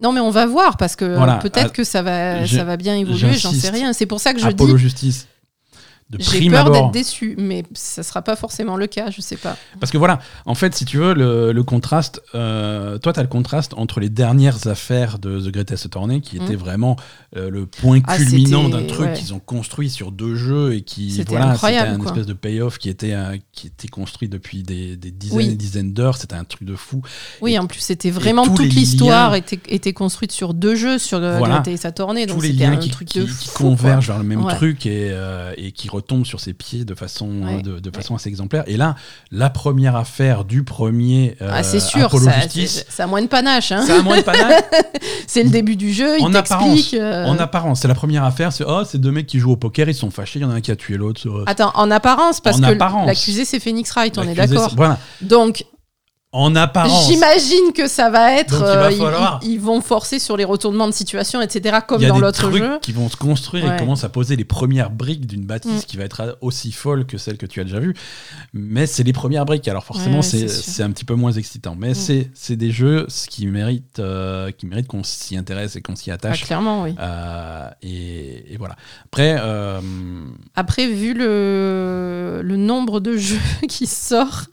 Non, 0.03 0.13
mais 0.13 0.21
on 0.21 0.31
va 0.31 0.47
voir 0.47 0.77
parce 0.79 0.97
que 0.97 1.05
Voilà, 1.17 1.37
peut-être 1.37 1.73
que 1.73 1.85
ça 1.85 2.03
va, 2.03 2.45
ça 2.47 2.65
va 2.65 2.77
bien 2.77 2.97
évoluer, 2.97 3.35
j'en 3.35 3.53
sais 3.53 3.71
rien. 3.71 3.93
C'est 3.93 4.07
pour 4.07 4.21
ça 4.21 4.35
que 4.35 4.41
je 4.41 4.47
Apollo 4.47 4.75
dis, 4.75 4.83
Justice. 4.83 5.29
J'ai 6.19 6.49
peur 6.51 6.71
d'être 6.71 6.91
déçu, 6.91 7.35
mais 7.39 7.65
ça 7.75 8.03
sera 8.03 8.23
pas 8.23 8.37
forcément 8.37 8.77
le 8.77 8.87
cas, 8.87 9.11
je 9.11 9.21
sais 9.21 9.37
pas. 9.37 9.57
Parce 9.81 9.91
que 9.93 9.99
voilà, 9.99 10.19
en 10.47 10.55
fait, 10.55 10.75
si 10.75 10.85
tu 10.85 10.99
veux, 10.99 11.15
le, 11.15 11.53
le 11.53 11.63
contraste, 11.63 12.23
euh, 12.35 12.99
toi, 12.99 13.13
tu 13.13 13.21
as 13.21 13.23
le 13.23 13.29
contraste 13.29 13.75
entre 13.77 14.01
les 14.01 14.09
dernières 14.11 14.67
affaires 14.67 15.19
de 15.19 15.41
The 15.41 15.49
Greatest 15.53 15.87
Attorney, 15.87 16.21
qui 16.21 16.39
Mm. 16.39 16.43
étaient 16.43 16.57
vraiment 16.57 16.97
euh, 17.37 17.49
le 17.51 17.65
point 17.67 18.01
Ah, 18.07 18.17
culminant 18.19 18.69
d'un 18.69 18.85
truc 18.85 19.07
ouais. 19.07 19.13
qu'ils 19.15 19.33
ont 19.33 19.39
construit 19.39 19.89
sur 19.89 20.13
deux 20.13 20.35
jeux 20.35 20.75
et 20.75 20.83
qui, 20.83 21.23
voilà, 21.29 21.55
c'était 21.55 21.79
un 21.79 21.99
espèce 22.05 22.27
de 22.27 22.35
payoff 22.35 22.77
qui 22.79 22.91
était, 22.91 23.15
euh, 23.15 23.37
qui 23.53 23.69
était 23.69 23.89
construit 23.89 24.29
depuis 24.29 24.63
des, 24.63 24.97
des 24.97 25.11
dizaines 25.11 25.37
Oui. 25.39 25.49
et 25.49 25.55
dizaines 25.55 25.93
d'heures. 25.95 26.17
C'était 26.19 26.35
un 26.35 26.45
truc 26.45 26.65
de 26.69 26.77
fou. 26.77 27.01
Oui, 27.41 27.55
Et- 27.55 27.59
en 27.59 27.67
plus, 27.67 27.81
c'était 27.81 28.11
vraiment 28.11 28.47
toute 28.47 28.61
l'histoire 28.75 29.31
liens- 29.31 29.37
était, 29.39 29.61
était 29.69 29.93
construite 29.95 30.33
sur 30.33 30.53
deux 30.53 30.75
jeux, 30.75 30.99
sur 30.99 31.21
le 31.21 31.39
Voilà. 31.39 31.55
Great 31.61 31.69
et 31.69 31.77
sa 31.79 31.91
tournée, 31.93 32.27
donc 32.27 32.43
c'était 32.43 32.53
liens 32.65 32.73
un 32.73 32.77
qui, 32.77 32.91
truc 32.91 33.09
qui- 33.09 33.21
de 33.21 33.25
qui 33.25 33.31
fou, 33.49 33.51
quoi. 33.55 33.67
convergent 33.71 34.09
vers 34.09 34.19
le 34.19 34.25
même 34.25 34.45
Ouais. 34.45 34.55
truc 34.57 34.85
et, 34.87 35.09
euh, 35.11 35.53
et 35.57 35.73
qui 35.73 35.89
retombent 36.03 36.27
sur 36.27 36.41
ses 36.41 36.53
pieds 36.53 36.85
de 36.85 36.95
façon, 36.95 37.29
Ouais. 37.43 37.63
de, 37.63 37.79
de 37.79 37.91
façon 37.91 38.15
assez 38.15 38.29
exemplaire. 38.29 38.65
Et 38.67 38.77
là, 38.77 38.97
la 39.31 39.49
première 39.51 39.97
affaire 39.97 40.45
du 40.45 40.63
premier 40.65 41.37
euh, 41.41 41.49
Ah, 41.51 41.63
c'est 41.63 41.81
sûr, 41.81 42.05
Apollo 42.07 42.27
ça, 42.27 42.41
Justice, 42.41 42.85
c'est- 42.89 43.03
a 43.03 43.07
moins 43.07 43.23
de 43.23 43.27
panache. 43.29 43.73
Hein. 43.73 43.85
ça 43.87 43.99
a 43.99 44.03
moins 44.03 44.17
de 44.19 44.23
panache. 44.23 44.63
C'est 45.27 45.43
le 45.45 45.51
début 45.51 45.77
du 45.77 45.93
jeu, 45.93 46.19
il 46.19 46.25
En 46.25 46.35
apparence, 46.35 46.91
euh, 46.95 47.25
En 47.25 47.39
apparence, 47.39 47.81
c'est 47.81 47.89
la 47.89 47.95
première 47.95 48.25
affaire, 48.25 48.53
c'est 48.53 48.65
oh, 48.67 48.83
c'est 48.85 48.99
deux 48.99 49.11
mecs 49.13 49.27
qui 49.27 49.39
jouent 49.39 49.53
au 49.53 49.57
poker, 49.57 49.89
ils 49.89 49.95
sont 49.95 50.11
fâchés, 50.11 50.41
il 50.41 50.43
y 50.43 50.45
en 50.45 50.51
a 50.51 50.55
un 50.55 50.61
qui 50.61 50.71
a 50.71 50.77
tué 50.77 50.97
l'autre. 50.99 51.27
euh, 51.29 51.45
Attends, 51.47 51.71
en 51.75 51.91
apparence, 51.91 52.41
parce 52.41 52.59
En 52.59 52.61
que 52.75 53.07
l'accusé 53.07 53.45
c'est 53.45 53.61
Phoenix 53.61 53.91
Wright, 53.93 54.19
on 54.19 54.23
est 54.23 54.35
d'accord. 54.35 54.73
Voilà, 54.77 54.99
Donc, 55.23 55.65
en 56.35 56.57
apparence. 56.57 57.09
j'imagine 57.09 57.73
que 57.75 57.87
ça 57.87 58.09
va 58.09 58.33
être. 58.33 58.59
Donc, 58.59 58.61
il 58.61 58.65
va 58.65 58.85
euh, 58.87 58.91
ils- 58.91 58.99
falloir- 58.99 59.41
ils, 59.43 59.51
ils 59.53 59.61
vont 59.61 59.81
forcer 59.83 60.19
sur 60.19 60.37
les 60.39 60.45
retournements 60.45 60.87
de 60.89 60.93
situation, 60.95 61.43
etc., 61.43 61.79
comme 61.87 62.01
il 62.01 62.05
y 62.05 62.07
a 62.07 62.09
dans 62.09 62.15
des 62.17 62.21
l'autre 62.23 62.49
trucs 62.49 62.63
jeu. 62.63 62.79
qui 62.81 62.93
vont 62.93 63.09
se 63.11 63.17
construire 63.17 63.71
et 63.71 63.77
commencent 63.79 64.05
à 64.05 64.09
poser 64.09 64.35
les 64.37 64.45
premières 64.47 64.91
briques 64.91 65.27
d'une 65.27 65.45
bâtisse 65.45 65.83
Mm. 65.83 65.87
qui 65.87 65.97
va 65.99 66.05
être 66.05 66.39
aussi 66.41 66.73
folle 66.73 67.05
que 67.07 67.19
celle 67.19 67.37
que 67.37 67.45
tu 67.47 67.61
as 67.61 67.65
déjà 67.65 67.81
vue. 67.81 67.95
Mais 68.55 68.87
c'est 68.87 69.03
les 69.03 69.13
premières 69.13 69.45
briques, 69.45 69.69
alors 69.69 69.85
forcément 69.85 70.21
Ouais, 70.21 70.49
c'est 70.49 70.83
un 70.83 70.91
petit 70.91 71.05
peu 71.05 71.15
moins 71.15 71.33
excitant. 71.33 71.77
Mais 71.79 71.91
Mm. 71.93 72.25
c'est 72.35 72.57
des 72.57 72.71
jeux 72.71 73.05
ce 73.09 73.29
qui 73.29 73.47
méritent, 73.47 73.99
euh, 73.99 74.51
qui 74.53 74.65
méritent 74.67 74.87
qu'on 74.89 75.05
s'y 75.05 75.37
intéresse 75.37 75.77
et 75.77 75.83
qu'on 75.83 75.97
s'y 75.97 76.11
Ah, 76.11 76.15
attache. 76.15 76.45
clairement, 76.45 76.83
oui. 76.85 76.95
Euh, 76.99 77.69
et, 77.83 78.55
et 78.55 78.57
voilà. 78.57 78.77
Après, 79.05 79.39
Après, 80.55 80.87
vu 80.87 81.13
le, 81.15 82.41
le 82.43 82.57
nombre 82.57 83.01
de 83.01 83.17
jeux 83.19 83.39
qui 83.69 83.87
sort, 83.87 84.45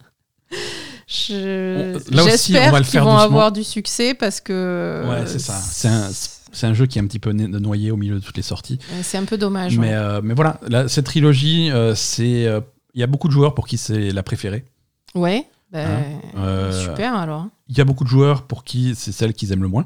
je- 1.09 1.93
là 2.15 2.23
aussi, 2.23 2.51
on 2.55 2.55
va 2.55 2.61
j'espère 2.61 2.73
le 2.79 2.83
qu'ils 2.85 2.99
vont 3.01 3.17
avoir 3.17 3.51
du 3.51 3.63
succès 3.63 4.13
parce 4.13 4.39
que. 4.41 5.03
Ouais, 5.09 5.25
c'est 5.25 5.39
ça. 5.39 5.53
C'est 5.55 5.87
un- 5.87 6.09
c'est 6.51 6.65
un 6.67 6.73
jeu 6.73 6.85
qui 6.85 6.97
est 6.97 7.01
un 7.01 7.05
petit 7.07 7.19
peu 7.19 7.31
noyé 7.31 7.91
au 7.91 7.97
milieu 7.97 8.15
de 8.15 8.23
toutes 8.23 8.37
les 8.37 8.43
sorties. 8.43 8.79
C'est 9.03 9.17
un 9.17 9.25
peu 9.25 9.37
dommage. 9.37 9.77
Mais, 9.77 9.89
ouais. 9.89 9.93
euh, 9.93 10.21
mais 10.23 10.33
voilà, 10.33 10.59
là, 10.67 10.87
cette 10.87 11.05
trilogie, 11.05 11.71
euh, 11.71 11.95
c'est. 11.95 12.45
euh, 12.47 12.61
Il 12.95 12.99
y 12.99 13.03
a 13.03 13.07
beaucoup 13.07 13.27
de 13.27 13.33
joueurs 13.33 13.53
pour 13.53 13.67
qui 13.67 13.77
c'est 13.77 14.09
la 14.11 14.23
préférée. 14.23 14.65
Ouais, 15.15 15.45
bah, 15.71 15.79
Hein, 16.35 16.71
super 16.71 17.15
alors. 17.15 17.45
Il 17.67 17.77
y 17.77 17.81
a 17.81 17.85
beaucoup 17.85 18.03
de 18.03 18.09
joueurs 18.09 18.43
pour 18.43 18.63
qui 18.63 18.93
c'est 18.95 19.11
celle 19.11 19.33
qu'ils 19.33 19.51
aiment 19.51 19.61
le 19.61 19.67
moins. 19.67 19.85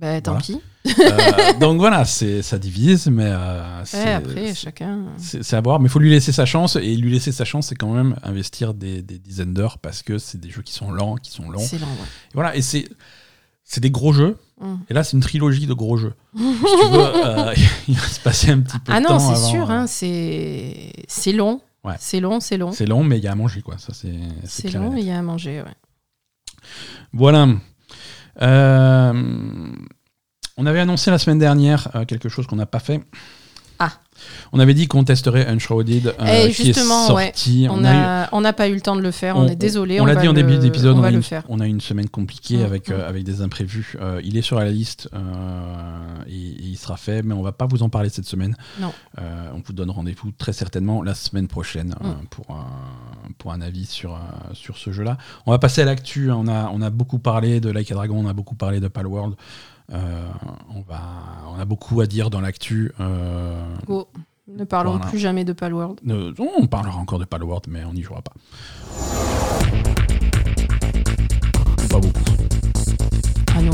Bah, 0.00 0.20
tant 0.20 0.32
voilà. 0.38 0.44
pis. 0.46 0.60
Euh, 1.00 1.58
donc 1.60 1.78
voilà, 1.78 2.04
c'est 2.04 2.40
ça 2.42 2.58
divise, 2.58 3.08
mais 3.08 3.24
euh, 3.26 3.84
c'est 3.84 4.04
Ouais, 4.04 4.12
après, 4.14 4.46
c'est- 4.48 4.54
chacun. 4.54 5.06
c'est 5.18 5.42
c'est 5.42 5.56
à 5.56 5.60
voir. 5.60 5.80
Mais 5.80 5.86
il 5.86 5.90
faut 5.90 5.98
lui 5.98 6.10
laisser 6.10 6.32
sa 6.32 6.46
chance. 6.46 6.76
Et 6.76 6.94
lui 6.96 7.10
laisser 7.10 7.32
sa 7.32 7.44
chance, 7.44 7.66
c'est 7.66 7.74
quand 7.74 7.92
même 7.92 8.16
investir 8.22 8.74
des, 8.74 9.02
des 9.02 9.18
dizaines 9.18 9.52
d'heures 9.54 9.78
parce 9.78 10.02
que 10.02 10.18
c'est 10.18 10.38
des 10.40 10.50
jeux 10.50 10.62
qui 10.62 10.72
sont 10.72 10.90
lents, 10.92 11.16
qui 11.16 11.30
sont 11.32 11.50
longs. 11.50 11.58
C'est 11.58 11.78
lent, 11.78 11.86
ouais. 11.88 12.06
Et 12.30 12.34
voilà, 12.34 12.56
et 12.56 12.62
c'est 12.62 12.88
c'est 13.64 13.80
des 13.80 13.90
gros 13.90 14.12
jeux. 14.12 14.38
Mm. 14.60 14.74
Et 14.88 14.94
là, 14.94 15.04
c'est 15.04 15.12
une 15.16 15.22
trilogie 15.22 15.66
de 15.66 15.74
gros 15.74 15.96
jeux. 15.96 16.14
si 16.36 16.42
tu 16.42 16.88
veux, 16.90 17.26
euh, 17.26 17.54
il 17.88 17.96
va 17.96 18.06
se 18.06 18.20
passer 18.20 18.50
un 18.52 18.60
petit 18.60 18.78
peu 18.78 18.92
Ah 18.92 18.98
de 19.00 19.02
non, 19.04 19.08
temps 19.10 19.18
c'est 19.18 19.32
avant, 19.34 19.50
sûr, 19.50 19.70
euh, 19.70 19.74
hein, 19.74 19.86
c'est 19.86 20.92
c'est 21.08 21.32
long. 21.32 21.60
Ouais. 21.84 21.94
C'est 21.98 22.20
long, 22.20 22.40
c'est 22.40 22.56
long. 22.56 22.72
C'est 22.72 22.86
long, 22.86 23.04
mais 23.04 23.18
il 23.18 23.24
y 23.24 23.28
a 23.28 23.32
à 23.32 23.34
manger, 23.34 23.62
quoi. 23.62 23.76
C'est 23.78 23.92
c'est 24.44 24.68
C'est 24.68 24.70
long 24.78 24.96
et 24.96 25.00
il 25.00 25.06
y 25.06 25.10
a 25.10 25.18
à 25.18 25.22
manger, 25.22 25.60
ouais. 25.62 25.74
Voilà. 27.12 27.48
Euh, 28.42 29.12
on 30.56 30.66
avait 30.66 30.80
annoncé 30.80 31.10
la 31.10 31.18
semaine 31.18 31.38
dernière 31.38 31.88
euh, 31.94 32.04
quelque 32.04 32.28
chose 32.28 32.46
qu'on 32.46 32.56
n'a 32.56 32.66
pas 32.66 32.80
fait. 32.80 33.00
On 34.52 34.58
avait 34.60 34.74
dit 34.74 34.86
qu'on 34.88 35.04
testerait 35.04 35.46
Unshrouded, 35.46 36.06
euh, 36.20 36.44
Eh, 36.46 36.52
qui 36.52 36.70
est 36.70 36.76
ouais. 36.76 36.82
sorti. 36.82 37.66
On 37.70 37.84
a 37.84 37.92
eu- 37.92 38.30
n'a 38.32 38.40
n'a 38.40 38.52
pas 38.52 38.68
eu 38.68 38.74
le 38.74 38.80
temps 38.80 38.96
de 38.96 39.00
le 39.02 39.10
faire, 39.10 39.36
on, 39.36 39.46
est 39.46 39.56
désolé. 39.56 40.00
On, 40.00 40.06
l'a 40.06 40.14
dit 40.16 40.26
en 40.28 40.32
le- 40.32 40.42
début 40.42 40.58
d'épisode, 40.58 40.96
on 40.96 41.00
on, 41.00 41.04
a 41.04 41.10
une- 41.10 41.22
faire. 41.22 41.42
on 41.48 41.60
a 41.60 41.66
eu 41.66 41.70
une 41.70 41.80
semaine 41.80 42.08
compliquée 42.08 42.58
Mm, 42.58 42.64
avec, 42.64 42.88
mm. 42.88 42.92
euh, 42.92 43.08
avec 43.08 43.24
des 43.24 43.40
imprévus. 43.42 43.94
Euh, 44.00 44.20
il 44.24 44.36
est 44.36 44.42
sur 44.42 44.58
la 44.58 44.70
liste 44.70 45.08
euh, 45.14 45.20
et, 46.26 46.32
et 46.32 46.62
il 46.64 46.76
sera 46.76 46.96
fait, 46.96 47.22
mais 47.22 47.34
on 47.34 47.42
va 47.42 47.52
pas 47.52 47.66
vous 47.66 47.82
en 47.82 47.88
parler 47.88 48.08
cette 48.08 48.26
semaine. 48.26 48.56
Non. 48.80 48.92
On 49.18 49.60
vous 49.64 49.72
donne 49.72 49.90
rendez-vous 49.90 50.30
très 50.32 50.52
certainement 50.52 51.02
la 51.02 51.14
semaine 51.14 51.48
prochaine 51.48 51.94
Mm. 52.00 52.26
pour, 52.30 52.46
un, 52.50 52.66
pour 53.38 53.52
un 53.52 53.60
avis 53.60 53.86
sur, 53.86 54.18
sur 54.52 54.76
ce 54.78 54.92
jeu-là. 54.92 55.18
On 55.46 55.50
va 55.50 55.58
passer 55.58 55.82
à 55.82 55.84
l'actu. 55.84 56.30
On 56.30 56.46
a, 56.48 56.70
on 56.72 56.80
a 56.82 56.90
beaucoup 56.90 57.18
parlé 57.18 57.60
de 57.60 57.70
Like 57.70 57.90
a 57.90 57.94
Dragon, 57.94 58.24
on 58.24 58.28
a 58.28 58.32
beaucoup 58.32 58.54
parlé 58.54 58.80
de 58.80 58.88
Palworld. 58.88 59.34
Euh, 59.34 59.36
on, 59.90 60.80
va, 60.88 61.00
on 61.54 61.58
a 61.58 61.64
beaucoup 61.64 62.00
à 62.00 62.06
dire 62.06 62.30
dans 62.30 62.40
l'actu. 62.40 62.92
Euh, 63.00 63.64
Go. 63.86 64.08
Ne 64.48 64.64
parlons 64.64 64.92
Voilà. 64.92 65.06
plus 65.06 65.18
jamais 65.18 65.44
de 65.44 65.52
Palworld. 65.52 66.00
euh, 66.08 66.32
on 66.58 66.66
parlera 66.66 66.96
encore 66.98 67.18
de 67.18 67.24
Palworld, 67.26 67.64
mais 67.68 67.84
on 67.84 67.92
n'y 67.92 68.02
jouera 68.02 68.22
pas. 68.22 68.32
Pas 71.90 71.98
beaucoup. 72.00 72.20
Ah 73.56 73.62
non, 73.62 73.72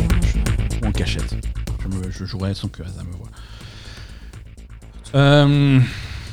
je- 0.82 0.86
en 0.86 0.92
cachette. 0.92 1.36
Je, 1.82 1.88
me- 1.88 2.10
je 2.10 2.24
jouerai 2.24 2.54
sans 2.54 2.68
que 2.68 2.82
Asa 2.82 3.02
me 3.04 3.12
voit. 3.12 3.28
Euh, 5.14 5.80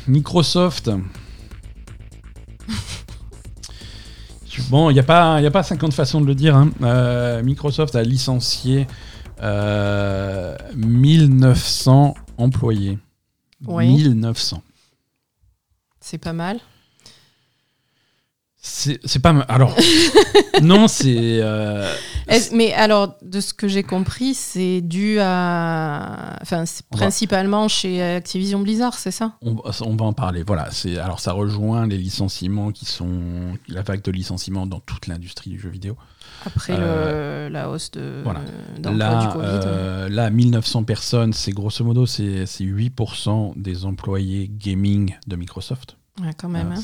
Microsoft. 0.08 0.90
Bon, 4.70 4.90
il 4.90 4.94
n'y 4.94 5.00
a, 5.00 5.04
pas- 5.04 5.42
y 5.42 5.46
a 5.46 5.52
pas 5.52 5.64
50 5.64 5.94
façons 5.94 6.22
de 6.22 6.26
le 6.26 6.36
dire. 6.36 6.56
hein. 6.56 6.70
Euh, 6.82 7.42
Microsoft 7.44 7.96
a 7.96 8.04
licencié 8.04 8.86
euh, 9.42 10.58
1900 10.76 12.16
employés. 12.38 12.98
Oui. 13.66 13.88
1900. 13.88 14.62
c'est 16.00 16.18
pas 16.18 16.34
mal. 16.34 16.60
C'est 18.64 19.20
pas. 19.22 19.34
mal. 19.34 19.46
Alors, 19.48 19.76
non, 20.62 20.88
c'est. 20.88 21.40
euh, 21.42 21.92
mais 22.54 22.74
alors, 22.74 23.16
de 23.22 23.40
ce 23.40 23.54
que 23.54 23.68
j'ai 23.68 23.84
compris, 23.84 24.34
c'est 24.34 24.82
dû 24.82 25.20
à. 25.20 26.38
Enfin, 26.42 26.66
c'est 26.66 26.84
On 26.92 26.96
va- 26.98 27.02
principalement 27.04 27.68
chez 27.68 28.02
Activision 28.02 28.60
Blizzard, 28.60 28.94
c'est 28.96 29.12
ça? 29.12 29.34
On, 29.42 29.56
on 29.82 29.96
va 29.96 30.06
en 30.06 30.14
parler. 30.14 30.44
Voilà. 30.46 30.70
Alors 31.04 31.20
ça 31.20 31.34
rejoint 31.34 31.88
les 31.88 31.98
licenciements 31.98 32.72
qui 32.72 32.86
sont 32.86 33.54
la 33.68 33.82
vague 33.82 34.02
de 34.02 34.12
licenciements 34.12 34.66
dans 34.66 34.80
toute 34.80 35.08
l'industrie 35.08 35.50
du 35.52 35.60
jeu 35.60 35.70
vidéo. 35.70 35.96
Après 36.46 36.76
le- 36.78 37.50
la 37.52 37.70
hausse 37.70 37.92
de 37.92 38.22
voilà. 38.24 38.40
d'emploi 38.78 38.92
du 38.92 38.98
Là, 38.98 39.30
Covid. 39.34 39.46
euh, 39.66 40.10
là, 40.10 40.30
1900 40.30 40.84
personnes, 40.84 41.34
c'est 41.34 41.52
grosso 41.52 41.84
modo 41.86 42.06
c'est 42.06 42.46
8% 42.60 43.54
des 43.56 43.86
employés 43.86 44.50
gaming 44.52 45.16
de 45.28 45.36
Microsoft. 45.36 45.98
Ouais, 46.20 46.32
quand 46.38 46.50
même. 46.50 46.72
Euh, 46.72 46.76
hein. 46.76 46.82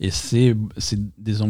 et 0.00 0.10
c'est 0.10 0.98
des 1.18 1.42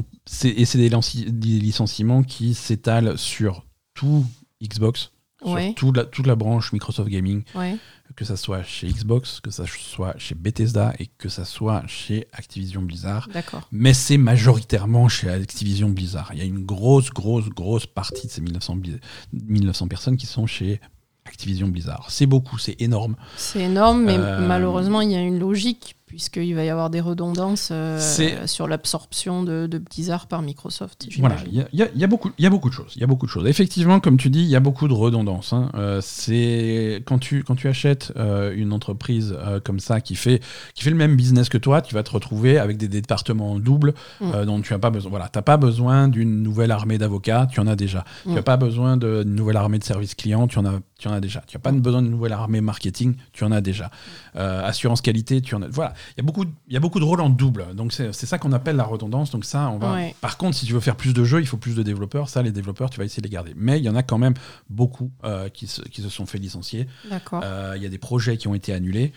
et 0.50 0.64
des, 0.78 0.90
des 1.30 1.58
licenciements 1.58 2.22
qui 2.22 2.54
s'étalent 2.54 3.16
sur 3.16 3.64
tout 3.94 4.26
Xbox, 4.62 5.12
sur 5.42 5.74
toute 5.74 5.96
la, 5.96 6.04
toute 6.04 6.26
la 6.26 6.34
branche 6.36 6.72
Microsoft 6.72 7.08
Gaming. 7.08 7.42
Ouais. 7.54 7.76
que 8.14 8.24
ça 8.24 8.36
soit 8.36 8.62
chez 8.62 8.88
Xbox, 8.88 9.40
que 9.40 9.50
ça 9.50 9.64
soit 9.66 10.16
chez 10.18 10.34
Bethesda 10.34 10.94
et 10.98 11.06
que 11.18 11.28
ça 11.28 11.44
soit 11.44 11.82
chez 11.86 12.26
Activision 12.32 12.82
Blizzard. 12.82 13.28
Mais 13.72 13.92
c'est 13.94 14.16
majoritairement 14.16 15.08
chez 15.08 15.28
Activision 15.28 15.88
Blizzard. 15.90 16.30
Il 16.32 16.38
y 16.38 16.42
a 16.42 16.44
une 16.44 16.64
grosse, 16.64 17.10
grosse, 17.10 17.48
grosse 17.48 17.86
partie 17.86 18.26
de 18.28 18.32
ces 18.32 18.40
1900, 18.40 18.76
Bli- 18.76 19.00
1900 19.32 19.88
personnes 19.88 20.16
qui 20.16 20.26
sont 20.26 20.46
chez 20.46 20.80
Activision 21.26 21.68
Blizzard. 21.68 22.06
C'est 22.10 22.26
beaucoup, 22.26 22.56
c'est 22.58 22.80
énorme. 22.80 23.16
C'est 23.36 23.62
énorme, 23.62 24.04
mais 24.04 24.16
Euh, 24.16 24.46
malheureusement, 24.46 25.00
il 25.00 25.10
y 25.10 25.16
a 25.16 25.20
une 25.20 25.38
logique, 25.40 25.96
puisqu'il 26.16 26.54
va 26.54 26.64
y 26.64 26.70
avoir 26.70 26.88
des 26.88 27.00
redondances 27.02 27.68
euh, 27.72 28.46
sur 28.46 28.66
l'absorption 28.68 29.42
de, 29.42 29.66
de 29.66 29.76
Blizzard 29.76 30.28
par 30.28 30.40
Microsoft. 30.40 31.06
Voilà, 31.18 31.36
il 31.46 31.66
y 31.72 31.82
y 31.82 31.86
y 31.94 32.04
a 32.04 32.06
beaucoup, 32.06 32.30
il 32.38 32.42
y 32.42 32.46
a 32.46 32.50
beaucoup 32.50 32.70
de 32.70 32.74
choses. 32.74 32.92
Il 32.96 33.02
y 33.02 33.04
a 33.04 33.06
beaucoup 33.06 33.26
de 33.26 33.30
choses. 33.30 33.46
Effectivement, 33.46 34.00
comme 34.00 34.16
tu 34.16 34.30
dis, 34.30 34.40
il 34.40 34.48
y 34.48 34.56
a 34.56 34.60
beaucoup 34.60 34.88
de 34.88 34.94
redondance. 34.94 35.52
hein. 35.52 35.70
Euh, 35.74 36.00
c'est 36.02 37.02
quand 37.04 37.18
tu 37.18 37.44
quand 37.44 37.54
tu 37.54 37.68
achètes 37.68 38.12
euh, 38.16 38.54
une 38.56 38.72
entreprise 38.72 39.36
comme 39.64 39.78
ça 39.78 40.00
qui 40.00 40.16
fait 40.16 40.40
qui 40.74 40.82
fait 40.84 40.90
le 40.90 40.96
même 40.96 41.16
business 41.16 41.50
que 41.50 41.58
toi, 41.58 41.82
tu 41.82 41.94
vas 41.94 42.02
te 42.02 42.10
retrouver 42.10 42.58
avec 42.58 42.78
des 42.78 42.88
départements 42.88 43.58
doubles 43.58 43.92
Mm. 44.20 44.30
euh, 44.34 44.44
dont 44.46 44.60
tu 44.62 44.72
as 44.72 44.78
pas 44.78 44.88
besoin. 44.90 45.10
Voilà, 45.10 45.28
t'as 45.28 45.42
pas 45.42 45.58
besoin 45.58 46.08
d'une 46.08 46.42
nouvelle 46.42 46.70
armée 46.70 46.96
d'avocats, 46.96 47.46
tu 47.50 47.60
en 47.60 47.66
as 47.66 47.76
déjà. 47.76 48.04
Tu 48.22 48.30
Mm. 48.30 48.34
n'as 48.34 48.42
pas 48.42 48.56
besoin 48.56 48.96
d'une 48.96 49.34
nouvelle 49.34 49.56
armée 49.58 49.78
de 49.78 49.84
service 49.84 50.14
client, 50.14 50.46
tu 50.48 50.58
en 50.58 50.64
as, 50.64 50.80
tu 50.98 51.08
en 51.08 51.12
as 51.12 51.20
déjà. 51.20 51.42
Tu 51.46 51.56
n'as 51.56 51.60
pas 51.60 51.72
besoin 51.72 52.00
d'une 52.00 52.10
nouvelle 52.12 52.32
armée 52.32 52.62
marketing, 52.62 53.16
tu 53.34 53.44
en 53.44 53.52
as 53.52 53.60
déjà. 53.60 53.90
Euh, 54.36 54.64
assurance 54.66 55.00
qualité, 55.00 55.40
tu 55.40 55.54
en 55.54 55.62
as. 55.62 55.68
Voilà, 55.68 55.94
il 56.10 56.18
y 56.18 56.20
a 56.20 56.22
beaucoup, 56.22 56.44
il 56.68 56.72
y 56.74 56.76
a 56.76 56.80
beaucoup 56.80 57.00
de 57.00 57.04
rôles 57.04 57.20
en 57.22 57.30
double. 57.30 57.74
Donc 57.74 57.92
c'est 57.92 58.12
ça 58.12 58.38
qu'on 58.38 58.52
appelle 58.52 58.76
la 58.76 58.84
redondance. 58.84 59.30
Donc 59.30 59.44
ça, 59.44 59.70
on 59.70 59.78
va. 59.78 59.94
Ouais. 59.94 60.14
Par 60.20 60.36
contre, 60.36 60.56
si 60.56 60.66
tu 60.66 60.72
veux 60.74 60.80
faire 60.80 60.96
plus 60.96 61.14
de 61.14 61.24
jeux, 61.24 61.40
il 61.40 61.46
faut 61.46 61.56
plus 61.56 61.74
de 61.74 61.82
développeurs. 61.82 62.28
Ça, 62.28 62.42
les 62.42 62.52
développeurs, 62.52 62.90
tu 62.90 62.98
vas 62.98 63.04
essayer 63.04 63.22
de 63.22 63.26
les 63.26 63.32
garder. 63.32 63.52
Mais 63.56 63.78
il 63.78 63.84
y 63.84 63.88
en 63.88 63.96
a 63.96 64.02
quand 64.02 64.18
même 64.18 64.34
beaucoup 64.68 65.10
euh, 65.24 65.48
qui, 65.48 65.66
se, 65.66 65.80
qui 65.82 66.02
se 66.02 66.08
sont 66.10 66.26
fait 66.26 66.38
licencier. 66.38 66.86
D'accord. 67.08 67.40
Euh, 67.44 67.74
Il 67.76 67.82
y 67.82 67.86
a 67.86 67.88
des 67.88 67.98
projets 67.98 68.36
qui 68.36 68.46
ont 68.48 68.54
été 68.54 68.72
annulés. 68.72 69.12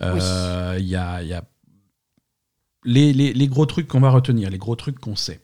Il 0.00 0.84
y 0.84 0.96
a, 0.96 1.22
y 1.22 1.32
a 1.32 1.44
les, 2.84 3.12
les- 3.12 3.32
les 3.32 3.48
gros 3.48 3.66
trucs 3.66 3.88
qu'on 3.88 4.00
va 4.00 4.10
retenir, 4.10 4.50
les 4.50 4.58
gros 4.58 4.76
trucs 4.76 4.98
qu'on 4.98 5.16
sait. 5.16 5.40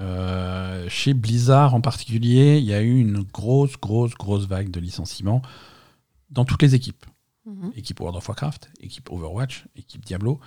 Euh, 0.00 0.86
chez 0.88 1.14
Blizzard 1.14 1.74
en 1.74 1.80
particulier, 1.80 2.58
il 2.58 2.64
y 2.64 2.72
a 2.74 2.80
eu 2.82 2.98
une 2.98 3.22
grosse, 3.22 3.76
grosse, 3.80 4.14
grosse 4.14 4.46
vague 4.46 4.70
de 4.70 4.80
licenciements 4.80 5.42
dans 6.30 6.44
toutes 6.44 6.62
les 6.62 6.74
équipes. 6.74 7.04
Mhm. 7.44 7.72
Équipe 7.74 7.98
World 7.98 8.16
of 8.16 8.28
Warcraft, 8.28 8.70
équipe 8.80 9.10
Overwatch, 9.10 9.64
équipe 9.74 10.04
Diablo, 10.04 10.38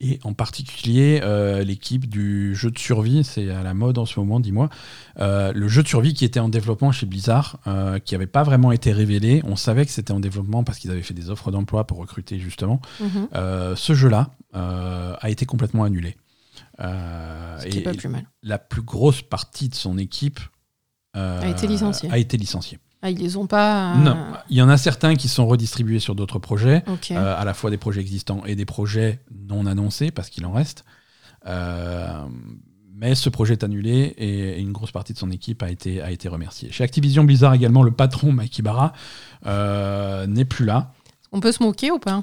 et 0.00 0.20
en 0.22 0.34
particulier 0.34 1.20
euh, 1.22 1.64
l'équipe 1.64 2.06
du 2.06 2.54
jeu 2.54 2.70
de 2.70 2.78
survie, 2.78 3.24
c'est 3.24 3.48
à 3.50 3.62
la 3.62 3.72
mode 3.72 3.96
en 3.96 4.04
ce 4.04 4.20
moment, 4.20 4.38
dis-moi. 4.38 4.68
Euh, 5.18 5.52
le 5.54 5.68
jeu 5.68 5.82
de 5.82 5.88
survie 5.88 6.12
qui 6.12 6.26
était 6.26 6.40
en 6.40 6.50
développement 6.50 6.92
chez 6.92 7.06
Blizzard, 7.06 7.58
euh, 7.66 7.98
qui 7.98 8.12
n'avait 8.14 8.26
pas 8.26 8.42
vraiment 8.42 8.70
été 8.70 8.92
révélé. 8.92 9.40
On 9.46 9.56
savait 9.56 9.86
que 9.86 9.92
c'était 9.92 10.12
en 10.12 10.20
développement 10.20 10.62
parce 10.62 10.78
qu'ils 10.78 10.90
avaient 10.90 11.00
fait 11.00 11.14
des 11.14 11.30
offres 11.30 11.50
d'emploi 11.50 11.86
pour 11.86 11.96
recruter 11.96 12.38
justement. 12.38 12.82
Mhm. 13.00 13.28
Ce 13.74 13.94
jeu-là 13.94 14.30
a 14.52 15.30
été 15.30 15.46
complètement 15.46 15.84
annulé. 15.84 16.16
Ce 16.78 17.66
qui 17.66 17.78
est 17.78 17.82
pas 17.82 17.94
plus 17.94 18.08
mal. 18.08 18.26
la 18.42 18.58
plus 18.58 18.82
grosse 18.82 19.22
partie 19.22 19.70
de 19.70 19.74
son 19.74 19.96
équipe 19.96 20.40
A 21.14 21.48
été 21.48 21.66
licenciée. 21.66 22.10
a 22.10 22.18
été 22.18 22.36
licenciée. 22.36 22.78
Ah, 23.02 23.10
ils 23.10 23.18
les 23.18 23.36
ont 23.36 23.46
pas. 23.48 23.94
euh, 23.94 23.98
Non, 23.98 24.16
il 24.48 24.56
y 24.56 24.62
en 24.62 24.68
a 24.68 24.76
certains 24.76 25.16
qui 25.16 25.28
sont 25.28 25.44
redistribués 25.46 25.98
sur 25.98 26.14
d'autres 26.14 26.38
projets, 26.38 26.84
euh, 27.10 27.34
à 27.40 27.44
la 27.44 27.52
fois 27.52 27.68
des 27.70 27.76
projets 27.76 28.00
existants 28.00 28.42
et 28.46 28.54
des 28.54 28.64
projets 28.64 29.18
non 29.48 29.66
annoncés, 29.66 30.12
parce 30.12 30.30
qu'il 30.30 30.46
en 30.46 30.52
reste. 30.52 30.84
Euh, 31.48 32.06
mais 32.94 33.16
ce 33.16 33.28
projet 33.28 33.54
est 33.54 33.64
annulé 33.64 34.14
et 34.16 34.60
une 34.60 34.70
grosse 34.70 34.92
partie 34.92 35.12
de 35.12 35.18
son 35.18 35.32
équipe 35.32 35.64
a 35.64 35.70
été, 35.70 36.00
a 36.00 36.12
été 36.12 36.28
remerciée. 36.28 36.70
Chez 36.70 36.84
Activision 36.84 37.24
Blizzard 37.24 37.54
également, 37.54 37.82
le 37.82 37.90
patron 37.90 38.30
Mike 38.30 38.58
Ibarra 38.58 38.92
n'est 39.44 40.44
plus 40.44 40.64
là. 40.64 40.92
On 41.32 41.40
peut 41.40 41.50
se 41.50 41.62
moquer 41.62 41.90
ou 41.90 41.98
pas? 41.98 42.22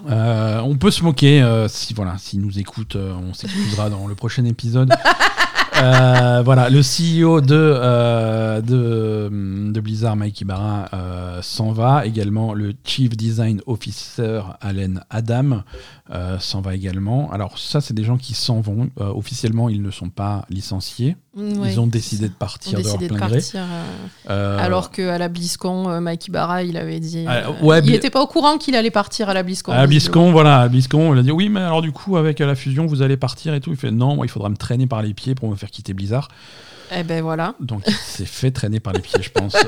On 0.63 0.77
peut 0.77 0.91
se 0.91 1.03
moquer 1.03 1.65
si 1.67 1.93
voilà, 1.93 2.17
s'il 2.17 2.39
nous 2.39 2.59
écoute, 2.59 2.95
on 2.95 3.33
s'excusera 3.33 3.89
dans 3.89 4.07
le 4.07 4.15
prochain 4.15 4.45
épisode. 4.45 4.93
Euh, 5.81 6.41
voilà, 6.43 6.69
le 6.69 6.81
CEO 6.81 7.41
de, 7.41 7.55
euh, 7.55 8.61
de, 8.61 9.71
de 9.71 9.79
Blizzard, 9.79 10.15
Mike 10.15 10.41
Ibarra, 10.41 10.89
euh, 10.93 11.41
s'en 11.41 11.71
va. 11.71 12.05
Également, 12.05 12.53
le 12.53 12.73
Chief 12.83 13.15
Design 13.15 13.61
Officer, 13.65 14.41
Allen 14.59 15.01
Adam, 15.09 15.63
euh, 16.11 16.39
s'en 16.39 16.61
va 16.61 16.73
également. 16.73 17.31
Alors, 17.31 17.59
ça, 17.59 17.81
c'est 17.81 17.93
des 17.93 18.03
gens 18.03 18.17
qui 18.17 18.33
s'en 18.33 18.61
vont. 18.61 18.89
Euh, 18.99 19.13
officiellement, 19.13 19.69
ils 19.69 19.81
ne 19.81 19.91
sont 19.91 20.09
pas 20.09 20.45
licenciés. 20.49 21.15
Ouais, 21.35 21.71
ils 21.71 21.79
ont 21.79 21.85
décidé 21.85 22.27
de 22.27 22.33
partir 22.33 22.79
ont 22.79 22.81
de 22.81 22.87
leur 22.87 22.97
de 22.97 23.07
plein 23.07 23.17
gré. 23.17 23.29
partir. 23.37 23.63
euh, 24.29 24.57
Alors 24.59 24.89
qu'à 24.89 25.17
la 25.19 25.29
BlizzCon, 25.29 25.87
euh, 25.87 25.99
Mike 25.99 26.27
Ibarra, 26.27 26.63
il 26.63 26.77
avait 26.77 26.99
dit. 26.99 27.25
Ah, 27.27 27.51
ouais, 27.61 27.79
il 27.83 27.91
n'était 27.91 28.09
pas 28.09 28.21
au 28.21 28.27
courant 28.27 28.57
qu'il 28.57 28.75
allait 28.75 28.89
partir 28.89 29.29
à 29.29 29.33
la 29.35 29.43
BlizzCon. 29.43 29.71
À 29.71 29.77
la. 29.77 29.87
BlizzCon, 29.87 30.31
voilà, 30.31 30.61
à 30.61 30.67
BlizzCon, 30.67 31.11
on 31.11 31.17
a 31.17 31.21
dit 31.21 31.31
oui, 31.31 31.47
mais 31.49 31.61
alors 31.61 31.83
du 31.83 31.91
coup, 31.91 32.17
avec 32.17 32.39
la 32.39 32.55
fusion, 32.55 32.87
vous 32.87 33.03
allez 33.03 33.17
partir 33.17 33.53
et 33.53 33.61
tout. 33.61 33.69
Il 33.69 33.77
fait 33.77 33.91
non, 33.91 34.15
moi, 34.15 34.25
il 34.25 34.29
faudra 34.29 34.49
me 34.49 34.57
traîner 34.57 34.87
par 34.87 35.03
les 35.03 35.13
pieds 35.13 35.35
pour 35.35 35.49
me 35.49 35.55
faire 35.55 35.69
quitter 35.69 35.93
Blizzard. 35.93 36.27
Eh 36.97 37.03
ben 37.03 37.21
voilà. 37.21 37.53
Donc, 37.59 37.83
il 37.87 37.93
s'est 37.93 38.25
fait 38.25 38.49
traîner 38.49 38.79
par 38.79 38.93
les 38.93 39.01
pieds, 39.01 39.21
je 39.21 39.29
pense. 39.29 39.55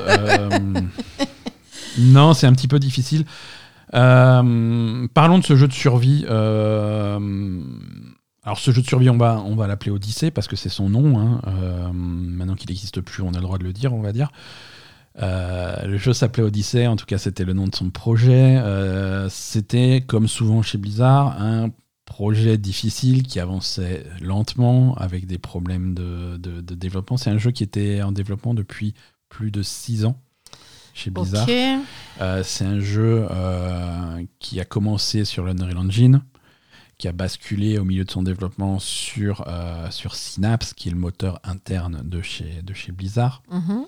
Non, 1.98 2.32
c'est 2.34 2.46
un 2.46 2.52
petit 2.52 2.68
peu 2.68 2.78
difficile. 2.78 3.24
Euh, 3.94 5.06
parlons 5.14 5.38
de 5.38 5.44
ce 5.44 5.56
jeu 5.56 5.68
de 5.68 5.72
survie. 5.72 6.24
euh, 6.28 7.18
alors, 8.44 8.58
ce 8.58 8.70
jeu 8.72 8.82
de 8.82 8.86
survie, 8.86 9.08
on 9.10 9.16
va, 9.18 9.40
on 9.46 9.54
va 9.54 9.66
l'appeler 9.68 9.90
Odyssée 9.92 10.30
parce 10.30 10.48
que 10.48 10.56
c'est 10.56 10.68
son 10.68 10.88
nom. 10.88 11.18
hein. 11.20 11.40
Euh, 11.46 11.92
maintenant 11.92 12.54
qu'il 12.54 12.70
n'existe 12.70 13.00
plus, 13.00 13.22
on 13.22 13.30
a 13.30 13.36
le 13.36 13.42
droit 13.42 13.58
de 13.58 13.64
le 13.64 13.72
dire, 13.72 13.92
on 13.94 14.00
va 14.02 14.12
dire. 14.12 14.30
Le 15.16 15.96
jeu 15.98 16.12
s'appelait 16.12 16.42
Odyssey, 16.42 16.86
en 16.86 16.96
tout 16.96 17.04
cas 17.06 17.18
c'était 17.18 17.44
le 17.44 17.52
nom 17.52 17.66
de 17.68 17.74
son 17.74 17.90
projet. 17.90 18.60
C'était, 19.28 20.02
comme 20.06 20.26
souvent 20.26 20.62
chez 20.62 20.78
Blizzard, 20.78 21.40
un 21.40 21.68
projet 22.04 22.58
difficile 22.58 23.22
qui 23.22 23.38
avançait 23.38 24.04
lentement 24.20 24.94
avec 24.96 25.26
des 25.26 25.38
problèmes 25.38 25.94
de, 25.94 26.36
de- 26.36 26.60
de 26.60 26.74
développement. 26.74 27.16
C'est 27.16 27.30
un 27.30 27.38
jeu 27.38 27.50
qui 27.52 27.62
était 27.62 28.02
en 28.02 28.10
développement 28.12 28.54
depuis 28.54 28.94
plus 29.28 29.50
de 29.50 29.62
six 29.62 30.04
ans 30.04 30.20
chez 30.94 31.10
Blizzard. 31.10 31.46
Euh, 32.20 32.42
c'est 32.44 32.64
un 32.64 32.80
jeu 32.80 33.26
euh, 33.30 34.22
qui 34.38 34.60
a 34.60 34.64
commencé 34.64 35.24
sur 35.24 35.44
l'Unreal 35.44 35.78
Engine, 35.78 36.22
qui 36.98 37.08
a 37.08 37.12
basculé 37.12 37.78
au 37.78 37.84
milieu 37.84 38.04
de 38.04 38.10
son 38.10 38.22
développement 38.22 38.78
sur, 38.78 39.44
euh, 39.48 39.90
sur 39.90 40.14
Synapse, 40.14 40.72
qui 40.74 40.88
est 40.88 40.92
le 40.92 40.98
moteur 40.98 41.40
interne 41.44 42.02
de 42.04 42.20
chez, 42.22 42.62
de 42.62 42.74
chez 42.74 42.92
Blizzard. 42.92 43.42
Mhm. 43.50 43.84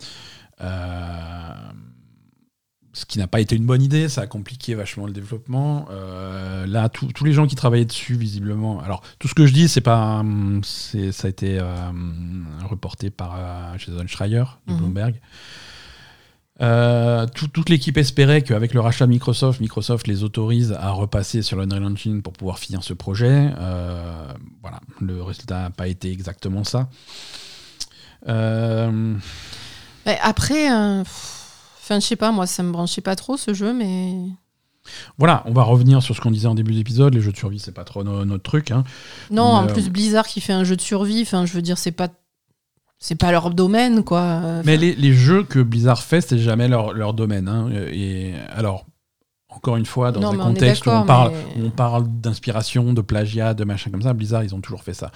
Ce 2.96 3.04
qui 3.06 3.18
n'a 3.18 3.26
pas 3.26 3.40
été 3.40 3.56
une 3.56 3.66
bonne 3.66 3.82
idée, 3.82 4.08
ça 4.08 4.20
a 4.20 4.26
compliqué 4.28 4.76
vachement 4.76 5.06
le 5.06 5.12
développement. 5.12 5.88
Là, 6.66 6.88
tous 6.88 7.08
tous 7.08 7.24
les 7.24 7.32
gens 7.32 7.48
qui 7.48 7.56
travaillaient 7.56 7.84
dessus, 7.84 8.14
visiblement. 8.14 8.80
Alors, 8.80 9.02
tout 9.18 9.26
ce 9.26 9.34
que 9.34 9.46
je 9.46 9.52
dis, 9.52 9.66
c'est 9.68 9.80
pas, 9.80 10.24
ça 10.62 11.26
a 11.26 11.28
été 11.28 11.60
reporté 12.68 13.10
par 13.10 13.76
Jason 13.78 14.06
Schreier 14.06 14.44
de 14.68 14.72
Mhm. 14.72 14.78
Bloomberg. 14.78 15.20
Euh, 16.62 17.26
tout- 17.34 17.48
toute 17.48 17.68
l'équipe 17.68 17.96
espérait 17.96 18.42
qu'avec 18.42 18.74
le 18.74 18.80
rachat 18.80 19.06
de 19.06 19.10
Microsoft, 19.10 19.60
Microsoft 19.60 20.06
les 20.06 20.22
autorise 20.22 20.72
à 20.72 20.90
repasser 20.90 21.42
sur 21.42 21.56
l'Unreal 21.58 21.84
Engine 21.84 22.22
pour 22.22 22.32
pouvoir 22.32 22.58
finir 22.60 22.84
ce 22.84 22.92
projet. 22.92 23.50
Euh, 23.58 24.32
voilà, 24.62 24.78
le 25.00 25.20
résultat 25.22 25.62
n'a 25.62 25.70
pas 25.70 25.88
été 25.88 26.12
exactement 26.12 26.62
ça. 26.62 26.88
Euh, 28.28 29.14
après, 30.22 30.70
enfin, 30.70 31.98
je 32.00 32.06
sais 32.06 32.16
pas, 32.16 32.30
moi, 32.32 32.46
ça 32.46 32.62
me 32.62 32.70
branchait 32.72 33.00
pas 33.02 33.16
trop 33.16 33.36
ce 33.36 33.52
jeu, 33.52 33.72
mais. 33.72 34.12
Voilà, 35.18 35.42
on 35.46 35.52
va 35.52 35.62
revenir 35.62 36.02
sur 36.02 36.14
ce 36.14 36.20
qu'on 36.20 36.30
disait 36.30 36.46
en 36.46 36.54
début 36.54 36.74
d'épisode. 36.74 37.14
Les 37.14 37.20
jeux 37.22 37.32
de 37.32 37.36
survie, 37.36 37.58
c'est 37.58 37.72
pas 37.72 37.84
trop 37.84 38.04
no- 38.04 38.24
notre 38.26 38.42
truc. 38.42 38.70
hein. 38.70 38.84
Non, 39.30 39.42
en 39.44 39.62
Mais, 39.64 39.72
plus, 39.72 39.88
Blizzard 39.88 40.26
qui 40.26 40.40
fait 40.42 40.52
un 40.52 40.64
jeu 40.64 40.76
de 40.76 40.82
survie, 40.82 41.22
enfin, 41.22 41.46
je 41.46 41.52
veux 41.54 41.62
dire, 41.62 41.78
c'est 41.78 41.90
pas. 41.92 42.08
C'est 42.98 43.16
pas 43.16 43.30
leur 43.32 43.50
domaine, 43.50 44.02
quoi. 44.04 44.20
Enfin, 44.22 44.62
Mais 44.64 44.76
les, 44.76 44.94
les 44.94 45.12
jeux 45.12 45.42
que 45.42 45.58
Blizzard 45.58 46.02
fait, 46.02 46.20
c'est 46.22 46.38
jamais 46.38 46.68
leur, 46.68 46.92
leur 46.94 47.12
domaine. 47.12 47.48
hein. 47.48 47.68
Et 47.92 48.32
alors, 48.50 48.86
encore 49.48 49.76
une 49.76 49.84
fois, 49.86 50.10
dans 50.10 50.20
Non, 50.20 50.32
un 50.40 50.44
on 50.44 50.54
contexte 50.54 50.86
où 50.86 50.90
on 50.90 51.04
parle, 51.04 51.32
mais- 51.56 51.68
parle 51.70 52.06
d'inspiration, 52.08 52.92
de 52.92 53.00
plagiat, 53.02 53.52
de 53.54 53.64
machin 53.64 53.90
comme 53.90 54.02
ça, 54.02 54.12
Blizzard, 54.14 54.42
ils 54.44 54.54
ont 54.54 54.60
toujours 54.60 54.82
fait 54.82 54.94
ça. 54.94 55.10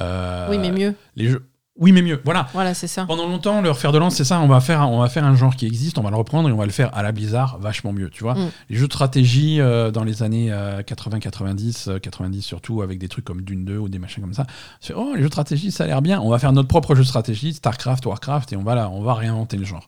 Euh, 0.00 0.48
Oui, 0.50 0.58
mais 0.58 0.70
mieux. 0.70 0.94
Les 1.16 1.28
jeux. 1.28 1.46
Oui, 1.78 1.92
mais 1.92 2.02
mieux. 2.02 2.20
Voilà. 2.24 2.48
Voilà, 2.52 2.74
c'est 2.74 2.88
ça. 2.88 3.06
Pendant 3.06 3.26
longtemps, 3.26 3.62
leur 3.62 3.78
fer 3.78 3.90
de 3.92 3.98
lance, 3.98 4.16
c'est 4.16 4.24
ça. 4.24 4.40
On 4.40 4.48
va 4.48 4.60
faire, 4.60 4.82
un- 4.82 4.86
on 4.86 5.00
va 5.00 5.08
faire 5.08 5.24
un 5.24 5.34
genre 5.34 5.56
qui 5.56 5.66
existe, 5.66 5.98
on 5.98 6.02
va 6.02 6.10
le 6.10 6.16
reprendre 6.16 6.48
et 6.48 6.52
on 6.52 6.56
va 6.56 6.66
le 6.66 6.72
faire 6.72 6.94
à 6.94 7.02
la 7.02 7.12
Blizzard, 7.12 7.58
vachement 7.58 7.92
mieux, 7.92 8.10
tu 8.10 8.22
vois. 8.22 8.34
Mm. 8.34 8.50
Les 8.68 8.76
jeux 8.76 8.88
de 8.88 8.92
stratégie 8.92 9.60
euh, 9.60 9.90
dans 9.90 10.04
les 10.04 10.22
années 10.22 10.50
80-90, 10.86 11.98
90 12.00 12.42
surtout, 12.42 12.82
avec 12.82 12.98
des 12.98 13.08
trucs 13.08 13.24
comme 13.24 13.42
Dune 13.42 13.64
2 13.64 13.78
ou 13.78 13.88
des 13.88 13.98
machins 13.98 14.22
comme 14.22 14.34
ça. 14.34 14.46
C'est 14.80 14.94
oh, 14.94 15.12
les 15.14 15.22
jeux 15.22 15.28
de 15.28 15.32
stratégie, 15.32 15.70
ça 15.70 15.84
a 15.84 15.86
l'air 15.86 16.02
bien. 16.02 16.20
On 16.20 16.28
va 16.30 16.38
faire 16.38 16.52
notre 16.52 16.68
propre 16.68 16.94
jeu 16.94 17.02
de 17.02 17.08
stratégie, 17.08 17.54
Starcraft, 17.54 18.04
Warcraft, 18.06 18.52
et 18.52 18.56
on 18.56 18.62
va 18.62 18.74
là, 18.74 18.90
on 18.90 19.02
va 19.02 19.14
réinventer 19.14 19.56
le 19.56 19.64
genre. 19.64 19.86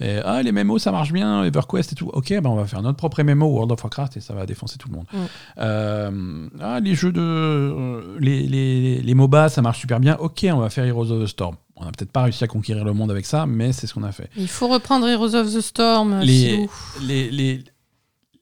Et, 0.00 0.16
ah, 0.24 0.42
les 0.42 0.50
MMO, 0.50 0.78
ça 0.78 0.90
marche 0.90 1.12
bien, 1.12 1.44
EverQuest 1.44 1.92
et 1.92 1.94
tout. 1.94 2.10
Ok, 2.12 2.30
ben 2.30 2.46
on 2.46 2.56
va 2.56 2.66
faire 2.66 2.82
notre 2.82 2.96
propre 2.96 3.22
MMO, 3.22 3.46
World 3.46 3.70
of 3.72 3.82
Warcraft, 3.84 4.16
et 4.16 4.20
ça 4.20 4.34
va 4.34 4.44
défoncer 4.46 4.76
tout 4.76 4.88
le 4.88 4.96
monde. 4.96 5.06
Mm. 5.12 5.16
Euh, 5.58 6.48
ah, 6.60 6.80
les 6.80 6.94
jeux 6.94 7.12
de. 7.12 7.20
euh, 7.20 8.16
les, 8.18 8.42
les, 8.46 9.00
les 9.02 9.14
MOBA, 9.14 9.48
ça 9.48 9.62
marche 9.62 9.78
super 9.80 10.00
bien. 10.00 10.16
Ok, 10.18 10.44
on 10.52 10.58
va 10.58 10.70
faire 10.70 10.84
Heroes 10.84 11.10
of 11.12 11.22
the 11.24 11.26
Storm. 11.26 11.56
On 11.76 11.84
n'a 11.84 11.92
peut-être 11.92 12.12
pas 12.12 12.22
réussi 12.24 12.42
à 12.44 12.46
conquérir 12.46 12.84
le 12.84 12.92
monde 12.92 13.10
avec 13.10 13.26
ça, 13.26 13.46
mais 13.46 13.72
c'est 13.72 13.86
ce 13.86 13.94
qu'on 13.94 14.04
a 14.04 14.12
fait. 14.12 14.30
Il 14.36 14.48
faut 14.48 14.68
reprendre 14.68 15.06
Heroes 15.08 15.34
of 15.34 15.52
the 15.52 15.60
Storm. 15.60 16.20
Les- 16.20 16.50
Philou. 16.56 16.70
Les, 17.02 17.30
les, 17.30 17.64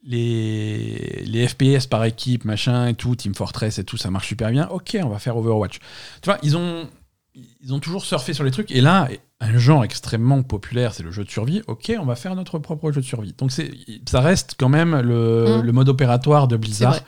les, 0.04 1.22
les 1.26 1.48
FPS 1.48 1.86
par 1.86 2.04
équipe, 2.04 2.44
machin 2.44 2.88
et 2.88 2.94
tout, 2.94 3.14
Team 3.16 3.34
Fortress 3.34 3.78
et 3.78 3.84
tout, 3.84 3.96
ça 3.96 4.10
marche 4.10 4.28
super 4.28 4.50
bien. 4.50 4.68
Ok, 4.68 4.96
on 5.02 5.08
va 5.08 5.18
faire 5.18 5.36
Overwatch. 5.36 5.78
Tu 5.78 6.26
vois, 6.26 6.38
ils 6.42 6.56
ont, 6.56 6.88
ils 7.62 7.72
ont 7.72 7.78
toujours 7.80 8.04
surfé 8.04 8.32
sur 8.34 8.44
les 8.44 8.50
trucs. 8.50 8.70
Et 8.70 8.80
là, 8.80 9.08
un 9.42 9.58
genre 9.58 9.82
extrêmement 9.84 10.42
populaire, 10.42 10.94
c'est 10.94 11.02
le 11.02 11.10
jeu 11.10 11.24
de 11.24 11.30
survie. 11.30 11.62
Ok, 11.66 11.92
on 11.98 12.04
va 12.04 12.14
faire 12.14 12.36
notre 12.36 12.58
propre 12.60 12.92
jeu 12.92 13.00
de 13.00 13.06
survie. 13.06 13.34
Donc 13.36 13.50
c'est, 13.50 13.72
ça 14.08 14.20
reste 14.20 14.54
quand 14.56 14.68
même 14.68 15.00
le, 15.00 15.58
Mm. 15.58 15.62
le 15.62 15.72
mode 15.72 15.88
opératoire 15.88 16.46
de 16.46 16.56
Blizzard 16.56 17.00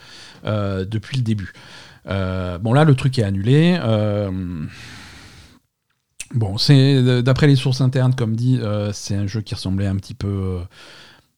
euh, 0.44 0.84
depuis 0.84 1.16
le 1.16 1.22
début. 1.22 1.52
Euh, 2.08 2.58
bon, 2.58 2.72
là, 2.72 2.84
le 2.84 2.94
truc 2.96 3.18
est 3.18 3.22
annulé. 3.22 3.78
Euh, 3.80 4.66
bon, 6.34 6.58
c'est 6.58 7.22
d'après 7.22 7.46
les 7.46 7.56
sources 7.56 7.80
internes, 7.80 8.14
comme 8.14 8.34
dit, 8.34 8.60
c'est 8.92 9.14
un 9.14 9.26
jeu 9.28 9.40
qui 9.40 9.54
ressemblait 9.54 9.86
un 9.86 9.96
petit 9.96 10.14
peu 10.14 10.58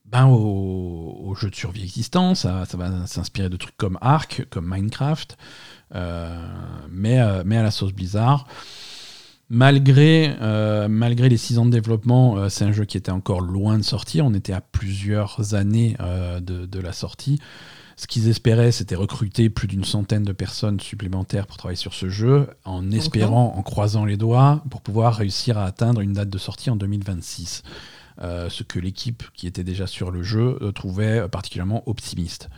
ben, 0.07 0.25
au, 0.27 1.19
au 1.25 1.35
jeu 1.35 1.51
de 1.51 1.55
survie 1.55 1.83
existant. 1.83 2.35
Ça, 2.35 2.65
ça 2.65 2.77
va 2.79 3.07
s'inspirer 3.07 3.51
de 3.51 3.57
trucs 3.57 3.77
comme 3.77 3.99
Ark, 4.01 4.47
comme 4.51 4.67
Minecraft, 4.67 5.37
mais, 5.93 7.21
mais 7.45 7.57
à 7.59 7.63
la 7.63 7.71
sauce 7.71 7.93
Blizzard. 7.93 8.47
Malgré, 9.49 10.35
euh, 10.41 10.89
malgré 10.89 11.29
les 11.29 11.37
six 11.37 11.59
ans 11.59 11.67
de 11.67 11.71
développement, 11.71 12.37
euh, 12.37 12.49
c'est 12.49 12.65
un 12.65 12.73
jeu 12.73 12.85
qui 12.85 12.97
était 12.97 13.13
encore 13.13 13.41
loin 13.41 13.79
de 13.79 13.85
sortir. 13.85 14.27
On 14.27 14.35
était 14.35 14.53
à 14.53 14.61
plusieurs 14.61 15.55
années 15.55 15.97
euh, 16.01 16.41
de, 16.41 16.67
de 16.67 16.81
la 16.81 16.93
sortie. 16.93 17.39
Ce 17.97 18.09
qu'ils 18.09 18.29
espéraient, 18.29 18.73
c'était 18.73 18.97
recruter 18.97 19.49
plus 19.49 19.69
d'une 19.69 19.85
centaine 19.85 20.25
de 20.25 20.33
personnes 20.33 20.81
supplémentaires 20.81 21.47
pour 21.47 21.57
travailler 21.57 21.77
sur 21.77 21.95
ce 21.95 22.09
jeu, 22.09 22.49
en 22.65 22.91
espérant, 22.91 23.55
en 23.57 23.63
croisant 23.63 24.05
les 24.05 24.17
doigts, 24.17 24.65
pour 24.69 24.83
pouvoir 24.83 25.15
réussir 25.15 25.57
à 25.57 25.65
atteindre 25.65 26.01
une 26.01 26.13
date 26.13 26.29
de 26.29 26.39
sortie 26.39 26.69
en 26.69 26.77
2026. 26.77 27.63
Euh, 28.23 28.51
ce 28.51 28.65
que 28.65 28.79
l'équipe 28.79 29.23
qui 29.33 29.47
était 29.47 29.65
déjà 29.65 29.87
sur 29.87 30.11
le 30.11 30.23
jeu 30.23 30.59
trouvait 30.75 31.27
particulièrement 31.29 31.89
optimiste. 31.89 32.51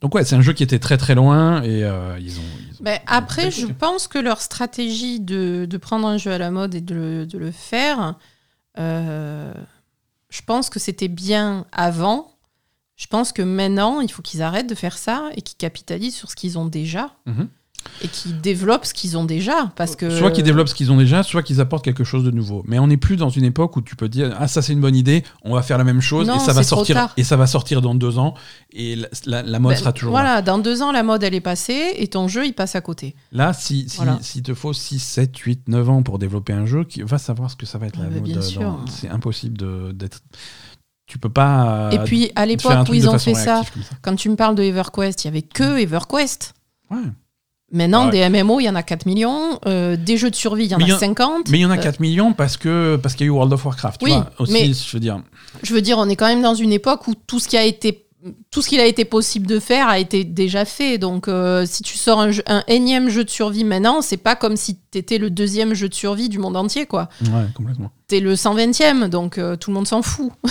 Donc 0.00 0.14
ouais, 0.14 0.24
c'est 0.24 0.34
un 0.34 0.40
jeu 0.40 0.52
qui 0.52 0.62
était 0.62 0.78
très 0.78 0.96
très 0.96 1.14
loin 1.14 1.62
et 1.62 1.84
euh, 1.84 2.18
ils 2.18 2.38
ont... 2.38 2.42
Ils 2.70 2.74
ont 2.80 2.84
Ben, 2.84 2.98
après, 3.06 3.50
je 3.50 3.66
pense 3.66 4.08
que 4.08 4.18
leur 4.18 4.40
stratégie 4.40 5.20
de, 5.20 5.66
de 5.68 5.76
prendre 5.76 6.08
un 6.08 6.16
jeu 6.16 6.32
à 6.32 6.38
la 6.38 6.50
mode 6.50 6.74
et 6.74 6.80
de 6.80 6.94
le, 6.94 7.26
de 7.26 7.36
le 7.38 7.50
faire, 7.50 8.14
euh, 8.78 9.52
je 10.30 10.40
pense 10.42 10.70
que 10.70 10.78
c'était 10.78 11.08
bien 11.08 11.66
avant. 11.72 12.32
Je 12.96 13.06
pense 13.06 13.32
que 13.32 13.42
maintenant, 13.42 14.00
il 14.00 14.10
faut 14.10 14.22
qu'ils 14.22 14.42
arrêtent 14.42 14.68
de 14.68 14.74
faire 14.74 14.96
ça 14.96 15.30
et 15.36 15.42
qu'ils 15.42 15.56
capitalisent 15.58 16.16
sur 16.16 16.30
ce 16.30 16.36
qu'ils 16.36 16.58
ont 16.58 16.66
déjà 16.66 17.14
Mhm. 17.26 17.48
Et 18.02 18.08
qu'ils 18.08 18.40
développent 18.40 18.84
ce 18.84 18.94
qu'ils 18.94 19.16
ont 19.18 19.24
déjà. 19.24 19.72
Parce 19.76 19.96
que... 19.96 20.10
Soit 20.10 20.30
qu'ils 20.30 20.44
développent 20.44 20.68
ce 20.68 20.74
qu'ils 20.74 20.90
ont 20.92 20.96
déjà, 20.96 21.22
soit 21.22 21.42
qu'ils 21.42 21.60
apportent 21.60 21.84
quelque 21.84 22.04
chose 22.04 22.24
de 22.24 22.30
nouveau. 22.30 22.62
Mais 22.66 22.78
on 22.78 22.86
n'est 22.86 22.96
plus 22.96 23.16
dans 23.16 23.28
une 23.28 23.44
époque 23.44 23.76
où 23.76 23.82
tu 23.82 23.96
peux 23.96 24.08
dire 24.08 24.34
ah 24.38 24.48
ça 24.48 24.62
c'est 24.62 24.72
une 24.72 24.80
bonne 24.80 24.96
idée, 24.96 25.22
on 25.44 25.54
va 25.54 25.62
faire 25.62 25.78
la 25.78 25.84
même 25.84 26.00
chose 26.00 26.26
Non, 26.26 26.36
et 26.36 26.38
ça 26.40 26.52
va 26.52 26.62
sortir 26.62 26.96
tard. 26.96 27.12
et 27.16 27.24
ça 27.24 27.36
va 27.36 27.46
sortir 27.46 27.80
dans 27.82 27.94
deux 27.94 28.18
ans 28.18 28.34
et 28.72 28.96
la, 28.96 29.08
la- 29.26 29.42
la 29.42 29.58
mode 29.58 29.72
Ben, 29.72 29.78
sera 29.78 29.92
toujours 29.92 30.14
là. 30.14 30.20
Voilà, 30.22 30.42
dans 30.42 30.58
deux 30.58 30.82
ans, 30.82 30.92
la 30.92 31.02
mode, 31.02 31.22
elle 31.22 31.34
est 31.34 31.40
passée 31.40 31.92
et 31.96 32.06
ton 32.08 32.28
jeu, 32.28 32.46
il 32.46 32.52
passe 32.52 32.74
à 32.74 32.80
côté. 32.80 33.14
Là, 33.32 33.52
si, 33.52 33.88
si, 33.88 33.96
Voilà. 33.96 34.18
s'il 34.22 34.42
te 34.42 34.54
faut 34.54 34.72
6, 34.72 34.98
7, 34.98 35.36
8, 35.36 35.68
9 35.68 35.88
ans 35.90 36.02
pour 36.02 36.18
développer 36.18 36.52
un 36.52 36.66
jeu, 36.66 36.84
qui 36.84 37.02
va 37.02 37.18
savoir 37.18 37.50
ce 37.50 37.56
que 37.56 37.66
ça 37.66 37.78
va 37.78 37.86
être 37.86 37.96
la 37.98 38.04
Ah, 38.06 38.08
bah, 38.10 38.20
mode. 38.20 38.32
dans-. 38.32 38.86
C'est 38.86 39.08
impossible 39.08 39.58
d'être. 39.96 40.20
Tu 41.06 41.18
peux 41.18 41.28
pas. 41.28 41.90
et 41.92 41.98
puis, 42.00 42.30
à 42.36 42.46
l'époque 42.46 42.88
où 42.88 42.94
ils 42.94 43.08
ont 43.08 43.18
fait 43.18 43.34
ça. 43.34 43.62
quand 44.02 44.14
tu 44.14 44.28
me 44.28 44.36
parles 44.36 44.54
de 44.54 44.62
EverQuest, 44.62 45.24
il 45.24 45.26
y 45.26 45.28
avait 45.28 45.42
que 45.42 45.78
EverQuest. 45.80 46.54
Ouais. 46.90 46.98
Maintenant, 47.72 48.06
Ouais. 48.06 48.10
des 48.10 48.28
MMO, 48.42 48.58
il 48.60 48.64
y 48.64 48.68
en 48.68 48.74
a 48.74 48.82
4 48.82 49.06
millions. 49.06 49.58
euh, 49.66 49.96
des 49.96 50.16
jeux 50.16 50.30
de 50.30 50.34
survie, 50.34 50.64
il 50.64 50.70
y 50.70 50.74
en 50.74 50.80
a 50.80 50.94
en- 50.94 50.98
50. 50.98 51.48
Mais 51.50 51.58
il 51.58 51.60
y 51.62 51.64
en 51.66 51.70
a 51.70 51.78
Euh, 51.78 51.82
4 51.82 52.00
millions 52.00 52.32
parce 52.32 52.56
que 52.56 52.96
parce 53.02 53.14
qu'il 53.14 53.26
y 53.26 53.28
a 53.28 53.32
eu 53.32 53.34
World 53.34 53.52
of 53.52 53.64
Warcraft. 53.64 54.00
tu 54.00 54.06
Oui, 54.06 54.12
vois, 54.12 54.30
aussi, 54.38 54.52
mais- 54.52 54.72
je 54.72 54.92
veux 54.96 55.00
dire. 55.00 55.20
Je 55.62 55.72
veux 55.74 55.80
dire, 55.82 55.96
on 55.98 56.08
est 56.08 56.16
quand 56.16 56.26
même 56.26 56.42
dans 56.42 56.54
une 56.54 56.72
époque 56.72 57.06
où 57.08 57.14
tout 57.14 57.38
ce 57.38 57.46
qui 57.48 57.56
a 57.56 57.64
été 57.64 58.06
tout 58.50 58.60
ce 58.60 58.68
qu'il 58.68 58.80
a 58.80 58.84
été 58.84 59.06
possible 59.06 59.46
de 59.46 59.58
faire 59.58 59.88
a 59.88 59.98
été 59.98 60.24
déjà 60.24 60.66
fait. 60.66 60.98
Donc, 60.98 61.26
euh, 61.26 61.64
si 61.66 61.82
tu 61.82 61.96
sors 61.96 62.20
un, 62.20 62.30
jeu- 62.30 62.42
un 62.46 62.62
énième 62.68 63.08
jeu 63.08 63.24
de 63.24 63.30
survie 63.30 63.64
maintenant, 63.64 64.02
c'est 64.02 64.18
pas 64.18 64.36
comme 64.36 64.56
si 64.56 64.76
t'étais 64.90 65.16
le 65.16 65.30
deuxième 65.30 65.72
jeu 65.72 65.88
de 65.88 65.94
survie 65.94 66.28
du 66.28 66.38
monde 66.38 66.54
entier, 66.54 66.84
quoi. 66.84 67.08
Ouais, 67.22 67.46
complètement. 67.54 67.90
T'es 68.10 68.18
le 68.18 68.34
120e, 68.34 69.08
donc 69.08 69.38
euh, 69.38 69.54
tout 69.54 69.70
le 69.70 69.74
monde 69.74 69.86
s'en 69.86 70.02
fout. 70.02 70.32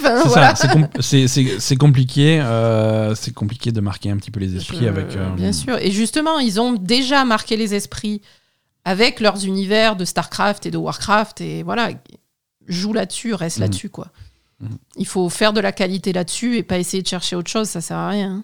Enfin, 0.00 0.20
C'est 0.22 0.28
voilà. 0.28 0.54
com- 0.72 0.88
compliqué. 1.78 2.40
euh, 2.40 3.14
c'est 3.14 3.32
compliqué 3.32 3.70
de 3.72 3.80
marquer 3.80 4.10
un 4.10 4.16
petit 4.16 4.30
peu 4.32 4.40
les 4.40 4.56
esprits 4.56 4.86
avec. 4.88 5.14
euh, 5.16 5.30
Bien 5.36 5.52
sûr. 5.52 5.76
Et 5.78 5.90
justement, 5.92 6.38
ils 6.40 6.60
ont 6.60 6.72
déjà 6.72 7.24
marqué 7.24 7.56
les 7.56 7.74
esprits 7.74 8.20
avec 8.84 9.20
leurs 9.20 9.44
univers 9.44 9.94
de 9.96 10.04
StarCraft 10.04 10.66
et 10.66 10.70
de 10.72 10.76
Warcraft. 10.78 11.40
Et 11.40 11.62
voilà, 11.62 11.90
joue 12.66 12.92
là-dessus, 12.92 13.32
reste 13.34 13.58
Mhm. 13.58 13.62
là-dessus, 13.62 13.90
quoi. 13.90 14.08
Mhm. 14.60 14.78
Il 14.96 15.06
faut 15.06 15.28
faire 15.28 15.52
de 15.52 15.60
la 15.60 15.70
qualité 15.72 16.12
là-dessus 16.12 16.56
et 16.56 16.62
pas 16.64 16.78
essayer 16.78 17.02
de 17.02 17.08
chercher 17.08 17.36
autre 17.36 17.50
chose, 17.50 17.68
ça 17.68 17.80
sert 17.80 17.96
à 17.96 18.08
rien. 18.08 18.42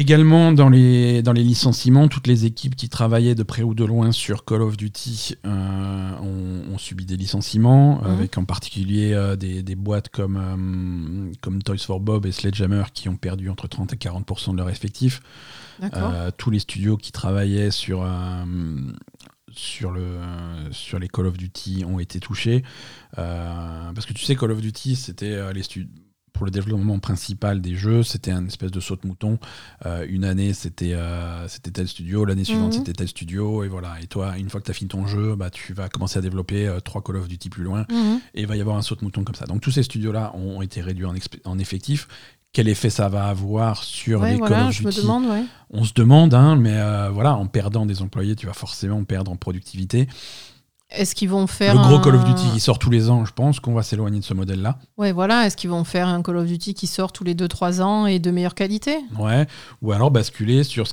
Également, 0.00 0.52
dans 0.52 0.68
les, 0.68 1.22
dans 1.22 1.32
les 1.32 1.42
licenciements, 1.42 2.06
toutes 2.06 2.28
les 2.28 2.44
équipes 2.44 2.76
qui 2.76 2.88
travaillaient 2.88 3.34
de 3.34 3.42
près 3.42 3.64
ou 3.64 3.74
de 3.74 3.84
loin 3.84 4.12
sur 4.12 4.44
Call 4.44 4.62
of 4.62 4.76
Duty 4.76 5.34
euh, 5.44 6.10
ont, 6.20 6.72
ont 6.72 6.78
subi 6.78 7.04
des 7.04 7.16
licenciements, 7.16 8.00
Mhm. 8.02 8.10
avec 8.12 8.38
en 8.38 8.44
particulier 8.44 9.12
euh, 9.12 9.34
des, 9.34 9.64
des 9.64 9.74
boîtes 9.74 10.08
comme, 10.08 10.36
euh, 10.36 11.32
comme 11.40 11.60
Toys 11.64 11.78
for 11.78 11.98
Bob 11.98 12.26
et 12.26 12.30
Sledgehammer 12.32 12.84
qui 12.94 13.08
ont 13.08 13.16
perdu 13.16 13.50
entre 13.50 13.66
30 13.66 13.92
et 13.92 13.96
40% 13.96 14.52
de 14.52 14.56
leur 14.58 14.70
effectif. 14.70 15.20
Tous 16.36 16.50
les 16.50 16.60
studios 16.60 16.96
qui 16.96 17.10
travaillaient 17.10 17.72
sur, 17.72 18.06
sur, 19.50 19.90
le, 19.90 20.00
euh, 20.02 20.68
sur 20.70 21.00
les 21.00 21.08
Call 21.08 21.26
of 21.26 21.36
Duty 21.36 21.84
ont 21.84 21.98
été 21.98 22.20
touchés. 22.20 22.62
Euh, 23.18 23.92
parce 23.92 24.06
que 24.06 24.12
tu 24.12 24.24
sais, 24.24 24.36
Call 24.36 24.52
of 24.52 24.60
Duty, 24.60 24.94
c'était 24.94 25.32
euh, 25.32 25.52
les 25.52 25.64
studios. 25.64 25.88
Pour 26.38 26.44
le 26.46 26.52
développement 26.52 26.98
principal 27.00 27.60
des 27.60 27.74
jeux, 27.74 28.04
c'était 28.04 28.30
un 28.30 28.46
espèce 28.46 28.70
de 28.70 28.78
saut 28.78 28.94
de 28.94 29.06
mouton. 29.08 29.38
Euh, 29.86 30.06
une 30.08 30.24
année, 30.24 30.52
c'était 30.54 30.92
euh, 30.94 31.48
c'était 31.48 31.72
tel 31.72 31.88
studio, 31.88 32.24
l'année 32.24 32.44
suivante, 32.44 32.72
Mhm. 32.74 32.78
c'était 32.78 32.92
tel 32.92 33.08
studio, 33.08 33.64
et 33.64 33.68
voilà. 33.68 33.96
Et 34.00 34.06
toi, 34.06 34.38
une 34.38 34.48
fois 34.48 34.60
que 34.60 34.66
tu 34.66 34.70
as 34.70 34.74
fini 34.74 34.88
ton 34.88 35.06
jeu, 35.08 35.34
bah, 35.34 35.50
tu 35.50 35.72
vas 35.74 35.88
commencer 35.88 36.16
à 36.18 36.22
développer 36.22 36.68
euh, 36.68 36.78
trois 36.78 37.02
Call 37.02 37.16
of 37.16 37.26
Duty 37.26 37.50
plus 37.50 37.64
loin 37.64 37.84
Mhm. 37.90 38.20
et 38.34 38.42
il 38.42 38.46
va 38.46 38.54
y 38.56 38.60
avoir 38.60 38.76
un 38.76 38.82
saut 38.82 38.94
de 38.94 39.02
mouton 39.04 39.24
comme 39.24 39.34
ça. 39.34 39.46
Donc 39.46 39.60
tous 39.62 39.72
ces 39.72 39.82
studios-là 39.82 40.30
ont 40.36 40.62
été 40.62 40.80
réduits 40.80 41.06
en, 41.44 41.58
effectif. 41.58 42.06
Quel 42.52 42.68
effet 42.68 42.88
ça 42.88 43.08
va 43.08 43.26
avoir 43.26 43.82
sur 43.82 44.20
Ouais, 44.20 44.32
les 44.32 44.38
voilà, 44.38 44.56
Call 44.58 44.66
of 44.68 44.72
je 44.74 44.82
me 44.84 44.90
Duty? 44.90 45.02
demande, 45.02 45.26
ouais. 45.26 45.44
On 45.70 45.82
se 45.84 45.92
demande, 45.92 46.34
hein, 46.34 46.54
mais 46.54 46.76
euh, 46.76 47.10
voilà, 47.10 47.34
en 47.34 47.46
perdant 47.46 47.84
des 47.84 48.00
employés, 48.00 48.36
tu 48.36 48.46
vas 48.46 48.54
forcément 48.54 49.02
perdre 49.02 49.30
en 49.32 49.36
productivité. 49.36 50.06
Est-ce 50.90 51.14
qu'ils 51.14 51.28
vont 51.28 51.46
faire. 51.46 51.74
Le 51.74 51.80
gros 51.80 51.96
un- 51.96 52.00
Call 52.00 52.14
of 52.14 52.24
Duty 52.24 52.50
qui 52.54 52.60
sort 52.60 52.78
tous 52.78 52.88
les 52.88 53.10
ans, 53.10 53.24
je 53.26 53.32
pense 53.32 53.60
qu'on 53.60 53.74
va 53.74 53.82
s'éloigner 53.82 54.20
de 54.20 54.24
ce 54.24 54.32
modèle-là. 54.32 54.78
Ouais, 54.96 55.12
voilà. 55.12 55.46
Est-ce 55.46 55.54
qu'ils 55.56 55.68
vont 55.68 55.84
faire 55.84 56.08
un 56.08 56.22
Call 56.22 56.38
of 56.38 56.46
Duty 56.46 56.72
qui 56.72 56.86
sort 56.86 57.12
tous 57.12 57.24
les 57.24 57.34
2-3 57.34 57.82
ans 57.82 58.06
et 58.06 58.18
de 58.18 58.30
meilleure 58.30 58.54
qualité? 58.54 58.96
Ouais. 59.18 59.46
Ou 59.82 59.92
alors 59.92 60.10
basculer 60.10 60.64
ce 60.64 60.70
sur 60.70 60.86
ce 60.88 60.92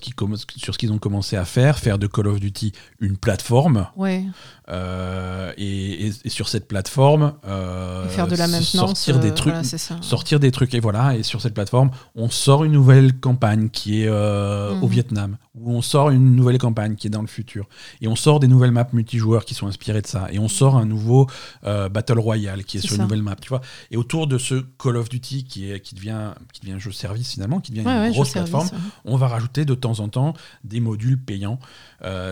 qu'ils 0.78 0.91
ont 0.91 0.98
commencé 0.98 1.38
à 1.38 1.46
faire, 1.46 1.80
faire 1.80 1.98
de 1.98 2.08
Call 2.08 2.28
of 2.28 2.41
Duty 2.41 2.74
une 3.00 3.16
plateforme. 3.16 3.88
Ouais. 3.96 4.26
Euh, 4.70 5.53
et, 5.57 6.07
et- 6.07 6.11
et 6.24 6.30
sur 6.30 6.49
cette 6.49 6.68
plateforme, 6.68 7.34
euh, 7.47 8.07
faire 8.09 8.28
de 8.28 8.36
la 8.36 8.47
sortir 8.47 9.20
des 9.20 9.30
euh, 9.30 9.34
trucs, 9.34 9.53
voilà, 9.53 10.01
sortir 10.01 10.39
des 10.39 10.51
trucs 10.51 10.74
et 10.74 10.80
voilà 10.80 11.16
et 11.16 11.24
sur 11.24 11.41
cette 11.41 11.53
plateforme 11.53 11.91
on 12.16 12.30
sort 12.30 12.63
une 12.63 12.72
nouvelle 12.72 13.20
campagne 13.20 13.70
qui 13.70 14.01
est 14.01 14.07
euh, 14.07 14.72
au 14.82 14.86
Mhm. 14.88 14.89
Vietnam 14.91 15.38
ou 15.53 15.72
on 15.72 15.82
sort 15.82 16.09
une 16.09 16.36
nouvelle 16.36 16.57
campagne 16.57 16.95
qui 16.95 17.07
est 17.07 17.09
dans 17.11 17.22
le 17.22 17.28
futur 17.28 17.68
et 18.01 18.07
on 18.07 18.16
sort 18.16 18.39
des 18.39 18.47
nouvelles 18.47 18.72
maps 18.72 18.88
multijoueurs 18.91 19.45
qui 19.45 19.53
sont 19.53 19.68
inspirées 19.68 20.01
de 20.01 20.07
ça 20.07 20.28
et 20.32 20.39
on 20.39 20.47
sort 20.47 20.76
un 20.78 20.86
nouveau 20.86 21.28
Battle 21.63 22.20
Royale 22.20 22.63
qui 22.63 22.78
est, 22.78 22.82
sur 22.82 22.89
ça. 22.89 22.95
une 22.97 23.03
nouvelle 23.03 23.22
map 23.24 23.36
tu 23.39 23.49
vois 23.49 23.61
et 23.91 23.97
autour 23.97 24.28
de 24.28 24.38
ce 24.38 24.55
Call 24.82 24.97
of 24.97 25.09
Duty 25.09 25.43
qui 25.45 25.72
est 25.72 25.80
qui 25.80 25.93
devient 25.95 26.32
qui 26.53 26.61
devient 26.61 26.74
un 26.74 26.80
jeu 26.80 26.91
service 26.91 27.32
finalement 27.34 27.59
qui 27.59 27.72
devient 27.72 27.86
Ouais, 27.86 27.93
une 27.93 28.01
ouais, 28.01 28.09
grosse 28.11 28.30
service, 28.30 28.49
plateforme 28.51 28.76
ouais. 28.78 28.84
on 29.05 29.16
va 29.18 29.28
rajouter 29.28 29.63
de 29.66 29.76
temps 29.76 29.99
en 29.99 30.09
temps 30.09 30.34
des 30.63 30.80
modules 30.80 31.20
payants. 31.20 31.59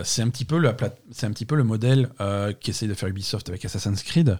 C'est 0.03 0.21
un 0.21 0.29
petit 0.29 0.45
peu 0.45 0.57
la 0.57 0.75
c'est 1.11 1.25
un 1.25 1.31
petit 1.31 1.45
peu 1.45 1.55
le 1.55 1.63
modèle 1.63 2.09
euh, 2.23 2.53
qu'essaye 2.59 2.87
de 2.87 2.93
faire 2.93 3.09
Ubisoft 3.09 3.49
avec 3.49 3.63
Assassin's 3.65 4.01
Creed. 4.01 4.37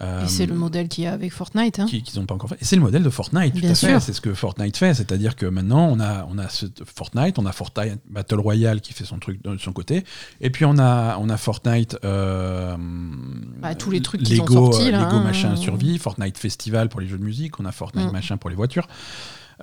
Euh, 0.00 0.24
Et 0.24 0.28
c'est 0.28 0.46
le 0.46 0.54
modèle 0.54 0.86
qu'il 0.88 1.02
y 1.04 1.06
a 1.08 1.12
avec 1.12 1.32
Fortnite. 1.32 1.80
Hein. 1.80 1.86
qui- 1.86 2.02
qu'ils 2.04 2.20
n'ont 2.20 2.26
pas 2.26 2.34
encore 2.34 2.48
fait. 2.50 2.56
Et 2.60 2.64
c'est 2.64 2.76
le 2.76 2.82
modèle 2.82 3.02
de 3.02 3.10
Fortnite, 3.10 3.52
tout 3.54 3.60
Bien 3.60 3.70
à 3.72 3.74
fait. 3.74 3.88
sûr. 3.88 4.00
C'est 4.00 4.12
ce 4.12 4.20
que 4.20 4.32
Fortnite 4.32 4.76
fait, 4.76 4.94
c'est-à-dire 4.94 5.34
que 5.34 5.44
maintenant 5.46 5.88
on 5.90 5.98
a 5.98 6.24
on 6.30 6.38
a 6.38 6.48
ce 6.48 6.66
Fortnite, 6.84 7.36
on 7.40 7.46
a 7.46 7.52
Fortnite 7.52 7.98
Battle 8.08 8.38
Royale 8.38 8.80
qui 8.80 8.92
fait 8.92 9.04
son 9.04 9.18
truc 9.18 9.42
de 9.42 9.58
son 9.58 9.72
côté, 9.72 10.04
et 10.40 10.50
puis 10.50 10.64
on 10.64 10.78
a 10.78 11.16
on 11.18 11.28
a 11.28 11.36
Fortnite 11.36 11.98
euh, 12.04 12.76
Bah, 13.60 13.74
tous 13.74 13.90
les 13.90 14.00
trucs 14.00 14.22
qu'ils 14.22 14.40
ont 14.40 14.44
Lego, 14.44 14.70
sortis, 14.72 14.88
euh, 14.88 14.92
là, 14.92 15.00
Lego 15.04 15.16
hein. 15.16 15.24
machin 15.24 15.56
survie, 15.56 15.98
Fortnite 15.98 16.38
Festival 16.38 16.88
pour 16.88 17.00
les 17.00 17.08
jeux 17.08 17.18
de 17.18 17.24
musique, 17.24 17.58
on 17.58 17.64
a 17.64 17.72
Fortnite 17.72 18.08
Mm. 18.08 18.12
machin 18.12 18.36
pour 18.36 18.50
les 18.50 18.56
voitures. 18.56 18.86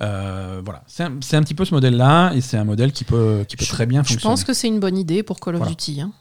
Euh, 0.02 0.60
voilà, 0.62 0.82
c'est 0.86 1.02
un, 1.04 1.12
petit 1.42 1.54
peu 1.54 1.64
ce 1.64 1.72
modèle-là, 1.74 2.32
et 2.34 2.42
c'est 2.42 2.58
un 2.58 2.64
modèle 2.64 2.92
qui 2.92 3.04
peut, 3.04 3.46
qui 3.48 3.56
peut 3.56 3.64
Je- 3.64 3.70
très 3.70 3.86
bien 3.86 4.02
Je 4.02 4.08
fonctionner. 4.10 4.30
pense 4.32 4.44
que 4.44 4.52
c'est 4.52 4.68
une 4.68 4.80
bonne 4.80 4.98
idée 4.98 5.22
pour 5.22 5.40
Call 5.40 5.54
of 5.54 5.60
Voilà. 5.60 5.70
Duty. 5.70 6.02
hein. 6.02 6.12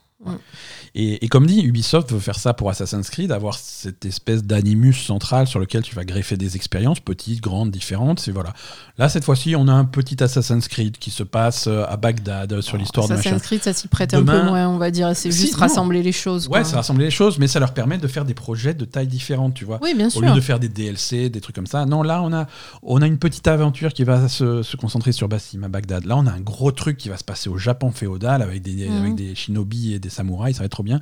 Et, 0.98 1.26
et 1.26 1.28
comme 1.28 1.46
dit, 1.46 1.62
Ubisoft 1.62 2.12
veut 2.14 2.20
faire 2.20 2.40
ça 2.40 2.54
pour 2.54 2.70
Assassin's 2.70 3.10
Creed, 3.10 3.32
avoir 3.32 3.56
cette 3.58 4.06
espèce 4.06 4.44
d'animus 4.44 4.94
central 4.94 5.46
sur 5.46 5.60
lequel 5.60 5.82
tu 5.84 5.94
vas 5.94 6.06
greffer 6.06 6.38
des 6.38 6.56
expériences, 6.56 7.00
petites, 7.02 7.42
grandes, 7.42 7.70
différentes. 7.72 8.20
C'est 8.22 8.32
voilà. 8.32 8.54
Là, 8.98 9.10
cette 9.10 9.26
fois-ci, 9.26 9.56
on 9.58 9.68
a 9.68 9.74
un 9.74 9.84
petit 9.84 10.24
Assassin's 10.24 10.68
Creed 10.70 10.98
qui 10.98 11.12
se 11.12 11.24
passe 11.24 11.68
euh, 11.68 11.84
à 11.90 11.98
Bagdad 11.98 12.54
euh, 12.54 12.62
sur 12.62 12.78
l'histoire 12.78 13.10
de. 13.10 13.14
Assassin's 13.14 13.42
Creed, 13.42 13.62
ça 13.64 13.74
s'y 13.74 13.90
prête 13.90 14.14
un 14.14 14.24
peu 14.24 14.42
moins, 14.44 14.70
on 14.70 14.78
va 14.78 14.90
dire. 14.92 15.12
C'est 15.16 15.32
juste 15.32 15.56
rassembler 15.56 16.02
les 16.02 16.14
choses. 16.14 16.48
Ouais, 16.48 16.62
quoi. 16.62 16.64
ça 16.64 16.78
rassemble 16.78 17.02
les 17.02 17.12
choses, 17.12 17.40
mais 17.40 17.48
ça 17.48 17.60
leur 17.60 17.74
permet 17.74 17.98
de 17.98 18.08
faire 18.08 18.24
des 18.24 18.34
projets 18.34 18.74
de 18.74 18.86
taille 18.86 19.08
différente, 19.08 19.54
tu 19.54 19.66
vois. 19.66 19.80
Oui, 19.82 19.94
bien 19.96 20.08
Au 20.08 20.12
sûr. 20.12 20.22
lieu 20.22 20.32
de 20.32 20.40
faire 20.42 20.60
des 20.60 20.70
DLC, 20.70 21.30
des 21.30 21.42
trucs 21.42 21.56
comme 21.56 21.68
ça. 21.68 21.86
Non, 21.86 22.04
là, 22.04 22.22
on 22.24 22.32
a, 22.32 22.48
on 22.84 23.02
a 23.02 23.08
une 23.08 23.18
petite 23.18 23.48
aventure 23.48 23.92
qui 23.94 24.06
va 24.06 24.30
se, 24.30 24.64
se 24.64 24.78
concentrer 24.78 25.12
sur 25.12 25.28
Bassim, 25.28 25.64
à 25.64 25.68
Bagdad. 25.68 26.06
Là, 26.06 26.16
on 26.16 26.26
a 26.26 26.32
un 26.32 26.40
gros 26.40 26.72
truc 26.72 26.98
qui 26.98 27.10
va 27.10 27.18
se 27.18 27.24
passer 27.26 27.50
au 27.50 27.58
Japon 27.58 27.92
féodal 27.92 28.42
avec 28.42 28.62
des, 28.62 28.76
Mhm. 28.88 28.98
avec 29.02 29.16
des 29.16 29.36
shinobi 29.36 29.94
et 29.94 30.00
des 30.00 30.10
samouraïs. 30.16 30.56
Ça 30.56 30.60
va 30.64 30.66
être 30.66 30.72
trop 30.72 30.84
bien. 30.84 31.00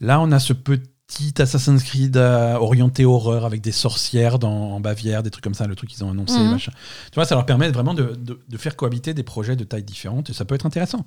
Là, 0.00 0.20
on 0.20 0.30
a 0.32 0.38
ce 0.38 0.52
petit 0.52 1.34
Assassin's 1.40 1.82
Creed 1.82 2.16
euh, 2.16 2.54
orienté 2.54 3.04
horreur 3.04 3.44
avec 3.44 3.60
des 3.60 3.72
sorcières 3.72 4.38
dans, 4.38 4.72
en 4.72 4.80
Bavière, 4.80 5.22
des 5.22 5.30
trucs 5.30 5.44
comme 5.44 5.54
ça, 5.54 5.66
le 5.66 5.74
truc 5.76 5.90
qu'ils 5.90 6.02
ont 6.04 6.10
annoncé. 6.10 6.38
Mhm. 6.38 6.50
machin. 6.52 6.72
Tu 7.10 7.14
vois, 7.16 7.24
ça 7.24 7.34
leur 7.34 7.44
permet 7.46 7.70
vraiment 7.70 7.94
de, 7.94 8.14
de- 8.16 8.38
de 8.48 8.56
faire 8.58 8.76
cohabiter 8.76 9.12
des 9.14 9.22
projets 9.22 9.56
de 9.56 9.64
taille 9.64 9.82
différente 9.84 10.30
et 10.30 10.32
ça 10.32 10.44
peut 10.44 10.54
être 10.54 10.66
intéressant. 10.66 11.04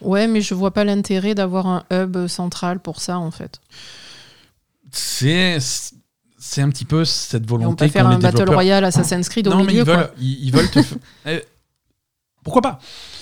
Ouais, 0.00 0.26
mais 0.28 0.40
je 0.40 0.54
vois 0.54 0.72
pas 0.72 0.84
l'intérêt 0.84 1.34
d'avoir 1.34 1.66
un 1.66 1.82
hub 1.90 2.26
central 2.28 2.78
pour 2.80 3.00
ça, 3.00 3.18
en 3.18 3.30
fait. 3.30 3.60
C'est. 4.92 5.58
C'est 6.40 6.62
un 6.62 6.70
petit 6.70 6.84
peu 6.84 7.04
cette 7.04 7.46
volonté 7.48 7.86
pas 7.86 7.90
faire 7.92 8.04
qu'ont 8.04 8.10
les 8.10 8.14
un 8.14 8.18
Battle. 8.20 8.48
Royale 8.48 8.84
Assassin's 8.84 9.28
Creed 9.28 9.48
au 9.48 9.50
Non, 9.50 9.58
mais 9.64 9.72
milieu, 9.72 9.80
ils 9.80 9.84
quoi. 9.84 9.96
veulent, 9.96 10.10
ils, 10.20 10.44
ils 10.46 10.52
veulent 10.52 10.70
te. 10.70 10.78
Pourquoi 12.48 12.62
pas 12.62 12.78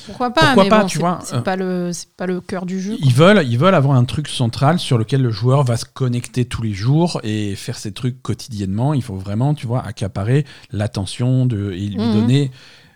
Pourquoi 0.07 0.31
pas 0.31 0.41
Pourquoi 0.47 0.63
mais 0.65 0.69
pas, 0.71 0.81
bon, 0.83 0.87
tu 0.87 0.95
c'est- 0.99 1.01
vois, 1.01 1.19
C'est 1.25 1.35
euh, 1.37 1.41
pas 1.41 1.57
le, 1.57 1.91
c'est 1.93 2.09
pas 2.17 2.27
le 2.27 2.41
cœur 2.41 2.65
du 2.65 2.81
jeu. 2.81 2.97
Ils 3.01 3.13
veulent, 3.13 3.45
ils 3.47 3.59
veulent 3.59 3.75
avoir 3.75 3.97
un 3.97 4.05
truc 4.05 4.29
central 4.29 4.79
sur 4.79 4.99
lequel 4.99 5.21
le 5.23 5.31
joueur 5.31 5.65
va 5.65 5.77
se 5.77 5.85
connecter 5.85 6.45
tous 6.45 6.63
les 6.63 6.73
jours 6.75 7.21
et 7.25 7.55
faire 7.57 7.77
ses 7.77 7.93
trucs 7.93 8.23
quotidiennement. 8.23 8.95
Il 8.95 9.03
faut 9.03 9.17
vraiment, 9.17 9.55
tu 9.55 9.67
vois, 9.67 9.85
accaparer 9.85 10.45
l'attention 10.71 11.45
de 11.47 11.73
et 11.73 11.87
lui 11.89 11.99
Mhm. 11.99 12.13
donner 12.13 12.51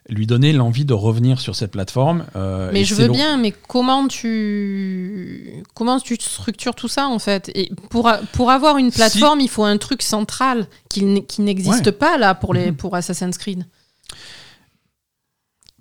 lui 0.08 0.26
donner 0.26 0.52
l'envie 0.52 0.84
de 0.84 0.92
revenir 0.94 1.38
sur 1.40 1.54
cette 1.54 1.70
plateforme. 1.70 2.24
euh, 2.34 2.70
Mais 2.72 2.82
je 2.84 2.96
veux 2.96 3.06
long. 3.06 3.14
bien, 3.14 3.36
mais 3.36 3.52
comment 3.68 4.08
tu 4.08 5.62
comment 5.74 6.00
tu 6.00 6.16
structures 6.18 6.74
tout 6.74 6.88
ça 6.88 7.06
en 7.06 7.18
fait? 7.20 7.50
Et 7.54 7.70
pour, 7.90 8.08
a- 8.08 8.18
pour 8.32 8.50
avoir 8.50 8.76
une 8.78 8.90
Si- 8.90 8.96
plateforme, 8.96 9.40
il 9.40 9.48
faut 9.48 9.62
un 9.64 9.76
truc 9.78 10.02
central 10.02 10.66
qui, 10.88 11.00
n- 11.02 11.24
qui 11.26 11.42
n'existe 11.42 11.86
Ouais. 11.86 11.92
pas 11.92 12.18
là 12.18 12.34
pour, 12.34 12.54
les, 12.54 12.70
Mhm. 12.70 12.76
pour 12.76 12.94
Assassin's 12.96 13.38
Creed. 13.38 13.64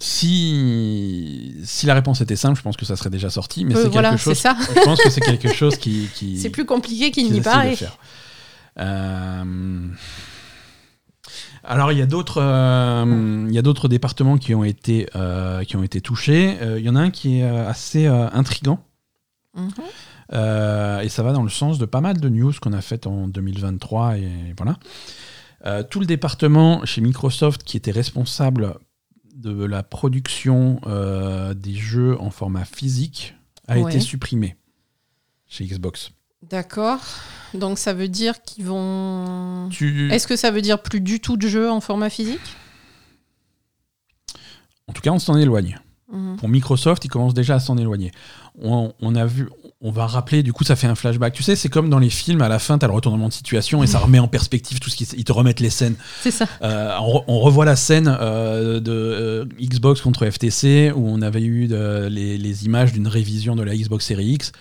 Si, 0.01 1.55
si 1.63 1.85
la 1.85 1.93
réponse 1.93 2.21
était 2.21 2.37
simple, 2.37 2.57
je 2.57 2.61
pense 2.63 2.77
que 2.77 2.85
ça 2.85 2.95
serait 2.95 3.09
déjà 3.09 3.29
sorti, 3.29 3.65
mais 3.65 3.75
Euh, 3.75 3.83
c'est 3.83 3.89
voilà, 3.89 4.11
quelque 4.11 4.21
chose. 4.21 4.33
c'est 4.35 4.41
ça. 4.41 4.55
Je 4.73 4.83
pense 4.85 5.01
que 5.01 5.09
c'est 5.09 5.19
quelque 5.21 5.53
chose 5.53 5.75
qui. 5.77 6.07
qui 6.15 6.37
C'est 6.39 6.49
plus 6.49 6.65
compliqué 6.65 7.11
qu'il 7.11 7.31
n'y 7.31 7.41
paraît. 7.41 7.75
Euh, 8.79 9.87
Alors 11.65 11.91
il 11.91 11.97
y 11.97 12.01
a 12.01 12.05
d'autres, 12.05 12.41
euh, 12.41 13.45
il 13.49 13.53
y 13.53 13.57
a 13.57 13.61
d'autres 13.61 13.89
départements 13.89 14.37
qui 14.37 14.55
ont 14.55 14.63
été 14.63 15.07
qui 15.67 15.75
ont 15.75 15.83
été 15.83 15.99
touchés. 16.01 16.57
Il 16.77 16.83
y 16.83 16.89
en 16.89 16.95
a 16.95 17.01
un 17.01 17.09
qui 17.11 17.39
est 17.39 17.43
assez 17.43 18.07
intrigant. 18.07 18.79
Mhm. 19.55 19.69
Et 20.31 21.09
ça 21.09 21.23
va 21.23 21.33
dans 21.33 21.43
le 21.43 21.49
sens 21.49 21.77
de 21.77 21.85
pas 21.85 22.01
mal 22.01 22.19
de 22.19 22.29
news 22.29 22.53
qu'on 22.61 22.71
a 22.73 22.81
faites 22.81 23.05
en 23.05 23.27
2023 23.27 24.17
et 24.17 24.29
voilà. 24.57 24.77
Tout 25.89 25.99
le 25.99 26.05
département 26.05 26.85
chez 26.85 27.01
Microsoft 27.01 27.63
qui 27.63 27.75
était 27.75 27.91
responsable 27.91 28.75
de 29.39 29.63
la 29.65 29.83
production 29.83 30.79
euh, 30.85 31.53
des 31.53 31.73
jeux 31.73 32.19
en 32.19 32.29
format 32.29 32.65
physique 32.65 33.35
a 33.67 33.77
Ouais. 33.77 33.89
été 33.91 33.99
supprimé 33.99 34.55
chez 35.47 35.65
Xbox. 35.65 36.11
D'accord. 36.49 36.99
Donc 37.53 37.77
ça 37.79 37.93
veut 37.93 38.07
dire 38.07 38.41
qu'ils 38.43 38.65
vont. 38.65 39.69
Tu... 39.71 40.11
Est-ce 40.11 40.27
que 40.27 40.35
ça 40.35 40.51
veut 40.51 40.61
dire 40.61 40.81
plus 40.81 41.01
du 41.01 41.19
tout 41.19 41.37
de 41.37 41.47
jeu 41.47 41.69
en 41.69 41.81
format 41.81 42.09
physique? 42.09 42.39
En 44.87 44.93
tout 44.93 45.01
cas, 45.01 45.11
on 45.11 45.19
s'en 45.19 45.37
éloigne. 45.37 45.79
Mhm. 46.11 46.37
Pour 46.37 46.49
Microsoft, 46.49 47.05
ils 47.05 47.09
commencent 47.09 47.33
déjà 47.35 47.55
à 47.55 47.59
s'en 47.59 47.77
éloigner. 47.77 48.11
On, 48.61 48.93
on 49.01 49.15
a 49.15 49.25
vu, 49.25 49.47
on 49.81 49.91
va 49.91 50.05
rappeler, 50.07 50.43
du 50.43 50.51
coup, 50.53 50.63
ça 50.63 50.75
fait 50.75 50.87
un 50.87 50.95
flashback. 50.95 51.33
Tu 51.33 51.43
sais, 51.43 51.55
c'est 51.55 51.69
comme 51.69 51.89
dans 51.89 51.99
les 51.99 52.09
films, 52.09 52.41
à 52.41 52.49
la 52.49 52.59
fin, 52.59 52.77
tu 52.77 52.85
as 52.85 52.87
le 52.87 52.93
retournement 52.93 53.27
de 53.29 53.33
situation 53.33 53.83
et 53.83 53.87
ça 53.87 53.99
remet 53.99 54.19
en 54.19 54.27
perspective 54.27 54.79
tout 54.79 54.89
ce 54.89 54.95
qui. 54.95 55.05
Ils 55.17 55.23
te 55.23 55.31
remettent 55.31 55.59
les 55.61 55.69
scènes. 55.69 55.95
C'est 56.21 56.31
ça. 56.31 56.45
Euh, 56.61 56.95
on, 56.99 57.19
re- 57.19 57.23
on 57.27 57.39
revoit 57.39 57.65
la 57.65 57.75
scène 57.75 58.13
euh, 58.19 58.79
de 58.79 58.91
euh, 58.91 59.45
Xbox 59.61 60.01
contre 60.01 60.29
FTC 60.29 60.91
où 60.95 61.07
on 61.07 61.21
avait 61.21 61.43
eu 61.43 61.67
de- 61.67 62.07
les, 62.09 62.37
les 62.37 62.65
images 62.65 62.91
d'une 62.93 63.07
révision 63.07 63.55
de 63.55 63.63
la 63.63 63.75
Xbox 63.75 64.05
Series 64.05 64.33
X, 64.33 64.51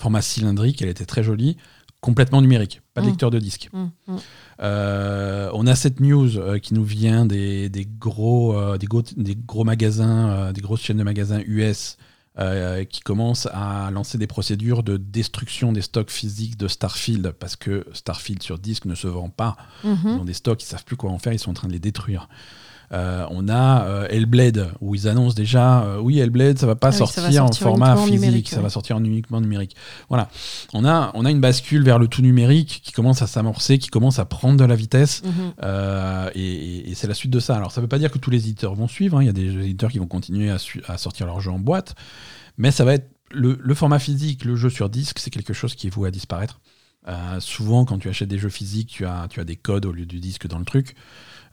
format 0.00 0.22
cylindrique, 0.22 0.80
elle 0.82 0.88
était 0.88 1.04
très 1.06 1.22
jolie, 1.22 1.56
complètement 2.00 2.40
numérique, 2.40 2.80
pas 2.94 3.00
de 3.02 3.06
Mm. 3.06 3.10
lecteur 3.10 3.30
de 3.30 3.38
disque. 3.38 3.68
Mhm. 3.72 4.18
Euh, 4.60 5.50
on 5.54 5.66
a 5.66 5.74
cette 5.74 6.00
news 6.00 6.36
euh, 6.38 6.58
qui 6.58 6.74
nous 6.74 6.84
vient 6.84 7.26
des, 7.26 7.68
des 7.68 7.86
gros, 7.98 8.56
euh, 8.56 8.78
des, 8.78 8.86
gros, 8.86 9.02
des 9.16 9.36
gros 9.36 9.64
magasins, 9.64 10.52
des 10.52 10.60
grosses 10.60 10.82
chaînes 10.82 10.96
de 10.98 11.02
magasins 11.02 11.40
US 11.46 11.96
euh, 12.38 12.84
qui 12.84 13.00
commencent 13.00 13.46
à 13.52 13.90
lancer 13.90 14.16
des 14.16 14.26
procédures 14.26 14.82
de 14.82 14.96
destruction 14.96 15.72
des 15.72 15.82
stocks 15.82 16.10
physiques 16.10 16.56
de 16.56 16.66
Starfield 16.68 17.32
parce 17.38 17.56
que 17.56 17.86
Starfield 17.92 18.42
sur 18.42 18.58
disque 18.58 18.86
ne 18.86 18.94
se 18.94 19.06
vend 19.06 19.28
pas. 19.28 19.56
Ils 19.84 19.90
Mhm. 19.90 20.20
ont 20.20 20.24
des 20.24 20.32
stocks, 20.32 20.62
ils 20.62 20.66
savent 20.66 20.84
plus 20.84 20.96
quoi 20.96 21.10
en 21.10 21.18
faire, 21.18 21.32
ils 21.34 21.38
sont 21.38 21.50
en 21.50 21.54
train 21.54 21.68
de 21.68 21.72
les 21.74 21.78
détruire. 21.78 22.28
Euh, 22.92 23.26
on 23.30 23.48
a 23.48 23.86
euh, 23.86 24.06
Hellblade 24.10 24.70
où 24.82 24.94
ils 24.94 25.08
annoncent 25.08 25.34
déjà 25.34 25.82
euh, 25.82 25.98
oui 25.98 26.18
Hellblade 26.18 26.58
ça 26.58 26.66
va 26.66 26.74
pas 26.74 26.88
Ah 26.88 26.90
oui, 26.90 26.98
sortir, 26.98 27.22
va 27.22 27.32
sortir 27.32 27.44
en 27.44 27.52
format 27.52 27.96
physique, 27.96 28.12
numérique, 28.12 28.48
ça 28.50 28.56
ouais. 28.56 28.62
va 28.62 28.68
sortir 28.68 28.96
en 28.96 29.04
uniquement 29.04 29.40
numérique. 29.40 29.76
Voilà, 30.10 30.28
on 30.74 30.84
a 30.84 31.10
on 31.14 31.24
a 31.24 31.30
une 31.30 31.40
bascule 31.40 31.84
vers 31.84 31.98
le 31.98 32.06
tout 32.06 32.20
numérique 32.20 32.82
qui 32.84 32.92
commence 32.92 33.22
à 33.22 33.26
s'amorcer, 33.26 33.78
qui 33.78 33.88
commence 33.88 34.18
à 34.18 34.26
prendre 34.26 34.58
de 34.58 34.64
la 34.64 34.74
vitesse. 34.74 35.22
Mhm. 35.24 35.52
Et, 36.34 36.92
c'est 36.94 37.08
la 37.08 37.14
suite 37.14 37.32
de 37.32 37.40
ça. 37.40 37.56
Alors, 37.56 37.72
ça 37.72 37.80
ne 37.80 37.84
veut 37.84 37.88
pas 37.88 37.98
dire 37.98 38.10
que 38.10 38.18
tous 38.18 38.30
les 38.30 38.44
éditeurs 38.44 38.74
vont 38.74 38.86
suivre. 38.86 39.18
hein. 39.18 39.22
Il 39.22 39.26
y 39.26 39.30
a 39.30 39.32
des 39.32 39.48
éditeurs 39.48 39.90
qui 39.90 39.98
vont 39.98 40.06
continuer 40.06 40.50
à, 40.50 40.98
sortir 40.98 41.26
leurs 41.26 41.40
jeux 41.40 41.50
en 41.50 41.58
boîte. 41.58 41.94
Mais 42.58 42.70
ça 42.70 42.84
va 42.84 42.92
être 42.94 43.10
le, 43.30 43.58
le 43.60 43.74
format 43.74 43.98
physique, 43.98 44.44
le 44.44 44.54
jeu 44.54 44.68
sur 44.68 44.90
disque, 44.90 45.18
c'est 45.18 45.30
quelque 45.30 45.54
chose 45.54 45.74
qui 45.74 45.86
est 45.86 45.90
voué 45.90 46.08
à 46.08 46.10
disparaître. 46.10 46.60
Souvent, 47.40 47.84
quand 47.84 47.98
tu 47.98 48.08
achètes 48.08 48.28
des 48.28 48.38
jeux 48.38 48.50
physiques, 48.50 48.90
tu 48.90 49.06
as, 49.06 49.26
tu 49.28 49.40
as 49.40 49.44
des 49.44 49.56
codes 49.56 49.86
au 49.86 49.92
lieu 49.92 50.06
du 50.06 50.20
disque 50.20 50.46
dans 50.46 50.58
le 50.58 50.64
truc. 50.64 50.94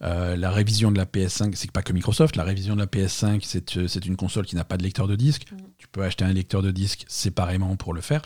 Euh, 0.02 0.36
la 0.38 0.50
révision 0.52 0.92
de 0.92 0.98
la 0.98 1.06
PS5, 1.06 1.52
c'est 1.56 1.72
pas 1.72 1.82
que 1.82 1.92
Microsoft, 1.94 2.36
la 2.36 2.44
révision 2.44 2.74
de 2.76 2.80
la 2.80 2.86
PS5, 2.88 3.42
c'est 3.44 3.78
euh, 3.78 3.88
c'est 3.88 4.06
une 4.06 4.16
console 4.16 4.46
qui 4.46 4.56
n'a 4.56 4.64
pas 4.64 4.78
de 4.78 4.84
lecteur 4.84 5.08
de 5.08 5.16
disque. 5.16 5.46
Tu 5.78 5.88
peux 5.90 6.04
acheter 6.04 6.24
un 6.24 6.32
lecteur 6.34 6.62
de 6.62 6.72
disque 6.72 7.06
séparément 7.08 7.76
pour 7.76 7.94
le 7.94 8.02
faire. 8.02 8.22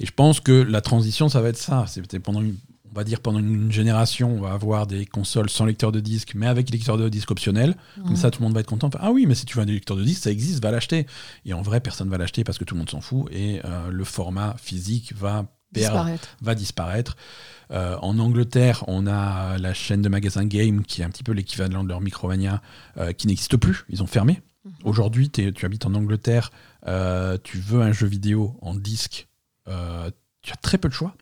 Et 0.00 0.06
je 0.06 0.12
pense 0.12 0.40
que 0.40 0.52
la 0.52 0.80
transition, 0.80 1.28
ça 1.28 1.40
va 1.40 1.48
être 1.48 1.56
ça. 1.56 1.86
C'est 1.88 2.18
pendant 2.20 2.42
une, 2.42 2.56
on 2.90 2.94
va 2.94 3.04
dire 3.04 3.20
pendant 3.20 3.38
une 3.38 3.72
génération, 3.72 4.36
on 4.36 4.40
va 4.42 4.52
avoir 4.52 4.86
des 4.86 5.06
consoles 5.06 5.48
sans 5.48 5.64
lecteur 5.64 5.92
de 5.92 6.00
disque, 6.00 6.32
mais 6.34 6.46
avec 6.46 6.70
lecteur 6.70 6.98
de 6.98 7.08
disque 7.08 7.30
optionnel. 7.30 7.74
Comme 7.96 8.10
Mhm. 8.10 8.16
ça, 8.16 8.30
tout 8.30 8.40
le 8.40 8.44
monde 8.44 8.54
va 8.54 8.60
être 8.60 8.68
content. 8.68 8.90
Ah 9.00 9.10
oui, 9.10 9.24
mais 9.26 9.34
si 9.34 9.46
tu 9.46 9.56
veux 9.56 9.62
un 9.62 9.66
lecteur 9.66 9.96
de 9.96 10.04
disque, 10.04 10.24
ça 10.24 10.30
existe, 10.30 10.62
va 10.62 10.70
l'acheter. 10.70 11.06
Et 11.46 11.54
en 11.54 11.62
vrai, 11.62 11.80
personne 11.80 12.08
va 12.10 12.18
l'acheter 12.18 12.44
parce 12.44 12.58
que 12.58 12.64
tout 12.64 12.74
le 12.74 12.80
monde 12.80 12.90
s'en 12.90 13.00
fout. 13.00 13.28
Et 13.32 13.60
euh, 13.64 13.90
le 13.90 14.04
format 14.04 14.56
physique 14.58 15.14
va 15.16 15.46
perdre, 15.72 15.96
Disparaître. 15.96 16.28
va 16.42 16.54
disparaître. 16.54 17.16
Euh, 17.70 17.96
en 18.02 18.18
Angleterre, 18.18 18.84
on 18.86 19.06
a 19.06 19.58
la 19.58 19.74
chaîne 19.74 20.02
de 20.02 20.08
magasins 20.08 20.44
Game, 20.44 20.84
qui 20.84 21.02
est 21.02 21.04
un 21.04 21.10
petit 21.10 21.22
peu 21.22 21.32
l'équivalent 21.32 21.84
de 21.84 21.88
leur 21.88 22.00
Micromania, 22.00 22.62
euh, 22.96 23.12
qui 23.12 23.26
n'existe 23.26 23.56
plus. 23.56 23.84
Ils 23.88 24.02
ont 24.02 24.06
fermé. 24.06 24.42
Mhm. 24.64 24.72
Aujourd'hui, 24.84 25.30
tu 25.30 25.64
habites 25.64 25.86
en 25.86 25.94
Angleterre, 25.94 26.50
euh, 26.86 27.36
tu 27.42 27.58
veux 27.58 27.82
un 27.82 27.92
jeu 27.92 28.06
vidéo 28.06 28.56
en 28.62 28.74
disque, 28.74 29.28
tu 29.66 30.52
as 30.52 30.56
très 30.60 30.78
peu 30.78 30.88
de 30.88 30.94
choix. 30.94 31.14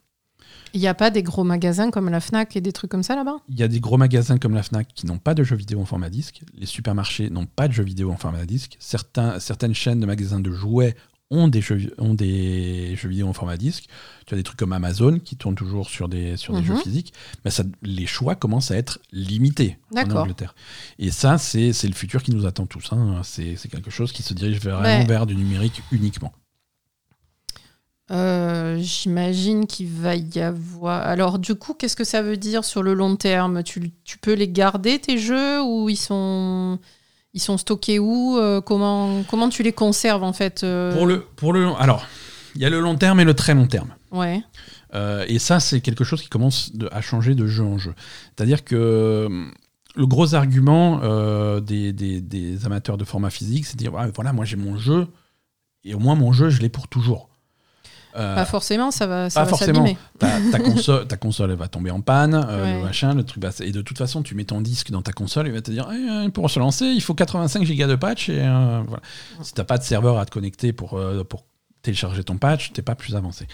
Il 0.73 0.79
n'y 0.79 0.87
a 0.87 0.95
pas 0.95 1.11
des 1.11 1.21
gros 1.21 1.43
magasins 1.43 1.91
comme 1.91 2.09
la 2.09 2.19
Fnac 2.19 2.55
et 2.55 2.61
des 2.61 2.71
trucs 2.73 2.89
comme 2.89 3.03
ça 3.03 3.15
là-bas? 3.15 3.37
Il 3.47 3.59
y 3.59 3.63
a 3.63 3.67
des 3.67 3.79
gros 3.79 3.97
magasins 3.97 4.39
comme 4.39 4.55
la 4.55 4.63
Fnac 4.63 4.87
qui 4.95 5.05
n'ont 5.05 5.19
pas 5.19 5.35
de 5.35 5.43
jeux 5.43 5.55
vidéo 5.55 5.79
en 5.79 5.85
format 5.85 6.09
disque. 6.09 6.41
Les 6.55 6.65
supermarchés 6.65 7.29
n'ont 7.29 7.45
pas 7.45 7.67
de 7.67 7.73
jeux 7.73 7.83
vidéo 7.83 8.11
en 8.11 8.17
format 8.17 8.45
disque. 8.45 8.75
Certains, 8.79 9.39
certaines 9.39 9.75
chaînes 9.75 9.99
de 9.99 10.07
magasins 10.07 10.39
de 10.39 10.51
jouets 10.51 10.95
ont 11.31 11.47
des, 11.47 11.61
jeux, 11.61 11.93
ont 11.97 12.13
des 12.13 12.95
jeux 12.95 13.09
vidéo 13.09 13.27
en 13.27 13.33
format 13.33 13.57
disque. 13.57 13.85
Tu 14.27 14.33
as 14.35 14.37
des 14.37 14.43
trucs 14.43 14.59
comme 14.59 14.73
Amazon 14.73 15.17
qui 15.19 15.35
tournent 15.35 15.55
toujours 15.55 15.89
sur 15.89 16.07
des, 16.07 16.37
sur 16.37 16.53
des 16.53 16.59
Mhm. 16.61 16.65
jeux 16.67 16.75
physiques. 16.77 17.13
Mais 17.43 17.49
ça, 17.51 17.63
les 17.81 18.05
choix 18.05 18.35
commencent 18.35 18.69
à 18.71 18.75
être 18.77 18.99
limités 19.11 19.77
en. 19.95 20.21
Angleterre. 20.21 20.53
Et 20.99 21.09
ça, 21.11 21.37
c'est 21.39 21.73
c'est 21.73 21.87
le 21.87 21.93
futur 21.95 22.21
qui 22.21 22.31
nous 22.35 22.45
attend 22.45 22.65
tous. 22.67 22.91
hein. 22.93 23.21
C'est 23.23 23.55
c'est 23.55 23.69
quelque 23.69 23.89
chose 23.89 24.11
qui 24.11 24.21
se 24.21 24.33
dirige 24.35 24.59
vraiment 24.59 24.83
Ouais. 24.83 25.05
vers 25.05 25.25
du 25.25 25.35
numérique 25.35 25.81
uniquement. 25.91 26.33
Euh, 28.11 28.77
J'imagine 28.79 29.65
qu'il 29.65 29.87
va 29.87 30.15
y 30.15 30.39
avoir. 30.39 31.01
Alors, 31.07 31.39
du 31.39 31.55
coup, 31.55 31.73
qu'est-ce 31.73 31.95
que 31.95 32.03
ça 32.03 32.21
veut 32.21 32.37
dire 32.37 32.65
sur 32.65 32.83
le 32.83 32.93
long 32.93 33.15
terme? 33.15 33.63
Tu, 33.63 33.91
tu 34.03 34.17
peux 34.17 34.33
les 34.33 34.49
garder, 34.49 34.99
tes 34.99 35.17
jeux, 35.17 35.61
ou 35.63 35.89
ils 35.89 35.95
sont, 35.97 36.79
ils 37.33 37.41
sont 37.41 37.57
stockés 37.57 37.99
où 37.99 38.37
Euh, 38.37 38.61
comment, 38.61 39.23
comment 39.29 39.49
tu 39.49 39.63
les 39.63 39.73
conserves, 39.73 40.23
en 40.23 40.33
fait 40.33 40.63
euh, 40.63 40.93
Pour 40.93 41.05
le, 41.05 41.21
pour 41.35 41.53
le, 41.53 41.67
alors, 41.79 42.05
il 42.55 42.61
y 42.61 42.65
a 42.65 42.69
le 42.69 42.79
long 42.79 42.95
terme 42.95 43.19
et 43.19 43.23
le 43.25 43.33
très 43.33 43.53
long 43.53 43.67
terme. 43.67 43.93
Ouais. 44.11 44.41
Euh, 44.93 45.25
et 45.27 45.39
ça, 45.39 45.59
c'est 45.59 45.81
quelque 45.81 46.03
chose 46.03 46.21
qui 46.21 46.29
commence 46.29 46.73
de- 46.75 46.87
à 46.91 47.01
changer 47.01 47.33
de 47.35 47.47
jeu 47.47 47.63
en 47.63 47.77
jeu. 47.79 47.93
C'est-à-dire 48.35 48.63
que 48.63 49.27
le 49.95 50.05
gros 50.07 50.35
argument 50.35 50.99
euh, 51.03 51.59
des, 51.59 51.93
des- 51.93 52.21
des 52.21 52.65
amateurs 52.65 52.97
de 52.97 53.03
format 53.05 53.29
physique, 53.31 53.65
c'est 53.65 53.73
de 53.75 53.79
dire 53.79 53.93
Ouais, 53.93 54.11
voilà, 54.13 54.33
moi 54.33 54.45
j'ai 54.45 54.55
mon 54.57 54.77
jeu, 54.77 55.07
et 55.83 55.95
au 55.95 55.99
moins 55.99 56.15
mon 56.15 56.31
jeu, 56.31 56.49
je 56.49 56.61
l'ai 56.61 56.69
pour 56.69 56.87
toujours. 56.87 57.29
Euh, 58.15 58.35
Pas 58.35 58.45
forcément, 58.45 58.91
ça 58.91 59.07
va, 59.07 59.29
ça 59.29 59.39
pas 59.39 59.45
va 59.45 59.49
forcément. 59.49 59.85
ta, 60.19 60.27
ta 60.51 60.59
console, 60.59 61.07
ta 61.07 61.17
console, 61.17 61.49
elle 61.51 61.57
va 61.57 61.67
tomber 61.67 61.89
en 61.91 62.01
panne, 62.01 62.35
euh, 62.35 62.63
Ouais. 62.63 62.77
le 62.77 62.83
machin, 62.83 63.13
le 63.15 63.23
truc 63.23 63.43
Et 63.61 63.71
de 63.71 63.81
toute 63.81 63.97
façon, 63.97 64.21
tu 64.21 64.35
mets 64.35 64.43
ton 64.45 64.61
disque 64.61 64.91
dans 64.91 65.01
ta 65.01 65.13
console, 65.13 65.47
il 65.47 65.53
va 65.53 65.61
te 65.61 65.71
dire 65.71 65.87
Eh, 65.91 65.95
euh, 66.27 66.29
pour 66.29 66.49
se 66.51 66.59
lancer, 66.59 66.85
il 66.85 67.01
faut 67.01 67.15
85 67.15 67.63
gigas 67.65 67.87
de 67.87 67.95
patch. 67.95 68.29
Et 68.29 68.39
euh, 68.39 68.81
voilà. 68.87 69.01
Si 69.41 69.53
t'as 69.53 69.63
pas 69.63 69.77
de 69.79 69.83
serveur 69.83 70.19
à 70.19 70.25
te 70.25 70.31
connecter 70.31 70.73
pour, 70.73 70.99
pour 71.27 71.45
télécharger 71.81 72.23
ton 72.23 72.37
patch, 72.37 72.71
t'es 72.73 72.81
pas 72.83 72.95
plus 72.95 73.15
avancé. 73.15 73.47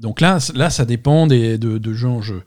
Donc 0.00 0.20
là, 0.20 0.38
là, 0.54 0.70
ça 0.70 0.84
dépend 0.84 1.26
des, 1.26 1.58
de, 1.58 1.78
de 1.78 1.92
jeu 1.92 2.08
en 2.08 2.22
jeu. 2.22 2.42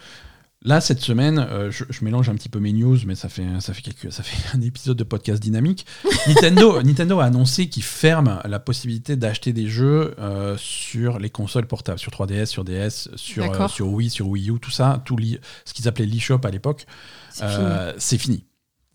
Là, 0.65 0.81
cette 0.81 0.99
semaine, 0.99 1.37
euh, 1.37 1.69
je, 1.69 1.83
je 1.87 2.03
mélange 2.03 2.27
un 2.27 2.33
petit 2.33 2.49
peu 2.49 2.59
mes 2.59 2.73
news, 2.73 2.97
mais 3.05 3.13
ça 3.13 3.29
fait, 3.29 3.45
ça 3.59 3.71
fait, 3.75 3.83
quelques, 3.83 4.11
ça 4.11 4.23
fait 4.23 4.35
un 4.57 4.61
épisode 4.61 4.97
de 4.97 5.03
podcast 5.03 5.39
dynamique. 5.41 5.85
Nintendo, 6.27 6.81
Nintendo 6.81 7.19
a 7.19 7.25
annoncé 7.25 7.69
qu'il 7.69 7.83
ferme 7.83 8.41
la 8.45 8.59
possibilité 8.59 9.15
d'acheter 9.15 9.53
des 9.53 9.67
jeux 9.67 10.15
euh, 10.17 10.57
sur 10.57 11.19
les 11.19 11.29
consoles 11.29 11.67
portables, 11.67 11.99
sur 11.99 12.11
3DS, 12.11 12.47
sur 12.47 12.63
DS, 12.63 13.09
sur, 13.15 13.43
euh, 13.61 13.67
sur 13.67 13.87
Wii, 13.89 14.09
sur 14.09 14.27
Wii 14.27 14.49
U, 14.49 14.59
tout 14.59 14.71
ça, 14.71 15.03
tout 15.05 15.15
ce 15.65 15.73
qu'ils 15.73 15.87
appelaient 15.87 16.07
l'eShop 16.07 16.39
à 16.43 16.49
l'époque, 16.49 16.87
C'est 17.29 18.17
fini. 18.17 18.45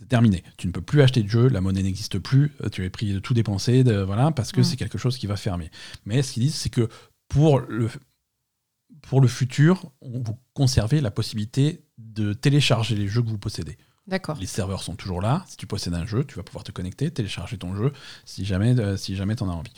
Terminé. 0.08 0.42
Tu 0.56 0.66
ne 0.66 0.72
peux 0.72 0.80
plus 0.80 1.02
acheter 1.02 1.22
de 1.22 1.28
jeux, 1.28 1.48
la 1.48 1.60
monnaie 1.60 1.82
n'existe 1.82 2.18
plus, 2.18 2.52
tu 2.72 2.84
es 2.84 2.90
pris 2.90 3.12
de 3.12 3.18
tout 3.20 3.34
dépenser, 3.34 3.84
de, 3.84 4.00
voilà, 4.00 4.32
parce 4.32 4.50
que 4.50 4.62
Mm. 4.62 4.64
c'est 4.64 4.76
quelque 4.76 4.98
chose 4.98 5.18
qui 5.18 5.26
va 5.28 5.36
fermer. 5.36 5.70
Mais 6.04 6.22
ce 6.22 6.32
qu'ils 6.32 6.42
disent, 6.44 6.54
c'est 6.54 6.70
que 6.70 6.88
pour 7.28 7.60
le, 7.60 7.88
pour 9.02 9.20
le 9.20 9.28
futur, 9.28 9.90
vous 10.02 10.38
conservez 10.54 11.00
la 11.00 11.10
possibilité 11.10 11.84
de 11.98 12.32
télécharger 12.32 12.94
les 12.94 13.08
jeux 13.08 13.22
que 13.22 13.28
vous 13.28 13.38
possédez. 13.38 13.76
D'accord. 14.06 14.36
Les 14.40 14.46
serveurs 14.46 14.82
sont 14.82 14.96
toujours 14.96 15.20
là. 15.20 15.44
Si 15.46 15.56
tu 15.56 15.66
possèdes 15.66 15.94
un 15.94 16.06
jeu, 16.06 16.24
tu 16.24 16.34
vas 16.36 16.42
pouvoir 16.42 16.64
te 16.64 16.72
connecter, 16.72 17.10
télécharger 17.10 17.58
ton 17.58 17.74
jeu 17.76 17.92
si 18.24 18.44
jamais, 18.44 18.78
euh, 18.78 18.96
si 18.96 19.14
jamais 19.14 19.36
tu 19.36 19.42
en 19.44 19.48
as 19.48 19.52
envie. 19.52 19.72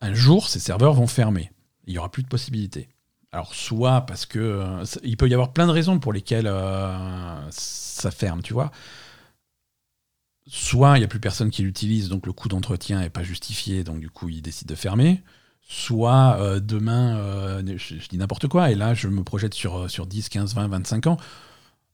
Un 0.00 0.12
jour, 0.12 0.48
ces 0.48 0.60
serveurs 0.60 0.92
vont 0.92 1.06
fermer. 1.06 1.50
Il 1.86 1.92
n'y 1.92 1.98
aura 1.98 2.10
plus 2.10 2.22
de 2.22 2.28
possibilités. 2.28 2.88
Alors, 3.32 3.54
soit 3.54 4.02
parce 4.02 4.26
que. 4.26 4.38
euh, 4.38 4.84
il 5.02 5.16
peut 5.16 5.28
y 5.28 5.34
avoir 5.34 5.52
plein 5.52 5.66
de 5.66 5.72
raisons 5.72 5.98
pour 5.98 6.12
lesquelles 6.12 6.46
euh, 6.46 7.40
ça 7.50 8.10
ferme, 8.10 8.42
tu 8.42 8.52
vois. 8.52 8.70
Soit 10.46 10.96
il 10.96 11.00
n'y 11.00 11.04
a 11.04 11.08
plus 11.08 11.20
personne 11.20 11.50
qui 11.50 11.62
l'utilise, 11.62 12.10
donc 12.10 12.26
le 12.26 12.32
coût 12.32 12.48
d'entretien 12.48 13.00
n'est 13.00 13.10
pas 13.10 13.22
justifié, 13.22 13.82
donc 13.82 13.98
du 13.98 14.10
coup, 14.10 14.28
il 14.28 14.42
décide 14.42 14.68
de 14.68 14.74
fermer. 14.74 15.22
Soit 15.66 16.36
euh, 16.40 16.60
demain, 16.60 17.16
euh, 17.16 17.62
je, 17.78 17.96
je 17.98 18.08
dis 18.08 18.18
n'importe 18.18 18.48
quoi, 18.48 18.70
et 18.70 18.74
là, 18.74 18.94
je 18.94 19.08
me 19.08 19.24
projette 19.24 19.54
sur, 19.54 19.76
euh, 19.78 19.88
sur 19.88 20.06
10, 20.06 20.28
15, 20.28 20.54
20, 20.54 20.68
25 20.68 21.06
ans. 21.06 21.16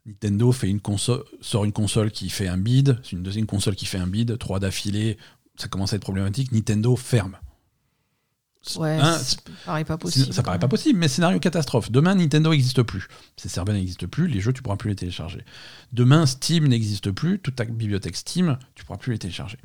Nintendo 0.06 0.50
fait 0.50 0.68
une 0.68 0.80
console, 0.80 1.22
sort 1.40 1.64
une 1.64 1.72
console 1.72 2.10
qui 2.10 2.30
fait 2.30 2.48
un 2.48 2.58
bid, 2.58 2.98
c'est 3.02 3.12
une 3.12 3.22
deuxième 3.22 3.46
console 3.46 3.76
qui 3.76 3.86
fait 3.86 3.98
un 3.98 4.06
bid, 4.06 4.38
trois 4.38 4.58
d'affilée, 4.58 5.18
ça 5.56 5.68
commence 5.68 5.92
à 5.92 5.96
être 5.96 6.02
problématique. 6.02 6.52
Nintendo 6.52 6.96
ferme. 6.96 7.36
Ouais, 8.76 8.98
Hein, 9.00 9.16
ça 9.16 9.36
paraît 9.64 9.84
pas 9.84 9.96
possible. 9.96 10.34
ça 10.34 10.42
paraît 10.42 10.58
pas 10.58 10.68
possible, 10.68 10.98
mais 10.98 11.08
scénario 11.08 11.38
catastrophe. 11.38 11.90
Demain, 11.90 12.14
Nintendo 12.14 12.50
n'existe 12.50 12.82
plus. 12.82 13.08
Ces 13.36 13.48
serveurs 13.48 13.74
n'existent 13.74 14.06
plus, 14.06 14.26
les 14.26 14.40
jeux, 14.40 14.52
tu 14.52 14.62
pourras 14.62 14.76
plus 14.76 14.90
les 14.90 14.96
télécharger. 14.96 15.44
Demain, 15.92 16.26
Steam 16.26 16.66
n'existe 16.68 17.10
plus, 17.10 17.38
toute 17.38 17.56
ta 17.56 17.64
bibliothèque 17.64 18.16
Steam, 18.16 18.58
tu 18.74 18.84
pourras 18.84 18.98
plus 18.98 19.12
les 19.12 19.18
télécharger. 19.18 19.58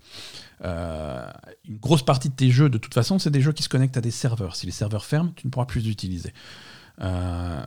Euh, 0.63 1.31
une 1.67 1.77
grosse 1.77 2.03
partie 2.03 2.29
de 2.29 2.35
tes 2.35 2.49
jeux, 2.49 2.69
de 2.69 2.77
toute 2.77 2.93
façon, 2.93 3.19
c'est 3.19 3.31
des 3.31 3.41
jeux 3.41 3.51
qui 3.51 3.63
se 3.63 3.69
connectent 3.69 3.97
à 3.97 4.01
des 4.01 4.11
serveurs. 4.11 4.55
Si 4.55 4.65
les 4.65 4.71
serveurs 4.71 5.05
ferment, 5.05 5.31
tu 5.35 5.47
ne 5.47 5.51
pourras 5.51 5.65
plus 5.65 5.81
les 5.81 5.89
utiliser. 5.89 6.33
Euh, 7.01 7.65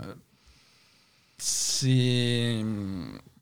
c'est 1.36 2.64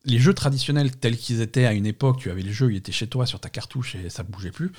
les 0.06 0.18
jeux 0.18 0.32
traditionnels 0.34 0.90
tels 0.96 1.16
qu'ils 1.16 1.40
étaient 1.40 1.66
à 1.66 1.72
une 1.72 1.86
époque, 1.86 2.18
tu 2.18 2.30
avais 2.30 2.42
les 2.42 2.52
jeux, 2.52 2.72
ils 2.72 2.76
étaient 2.76 2.92
chez 2.92 3.06
toi 3.06 3.26
sur 3.26 3.40
ta 3.40 3.48
cartouche 3.48 3.94
et 3.96 4.08
ça 4.08 4.22
bougeait 4.22 4.50
plus. 4.52 4.70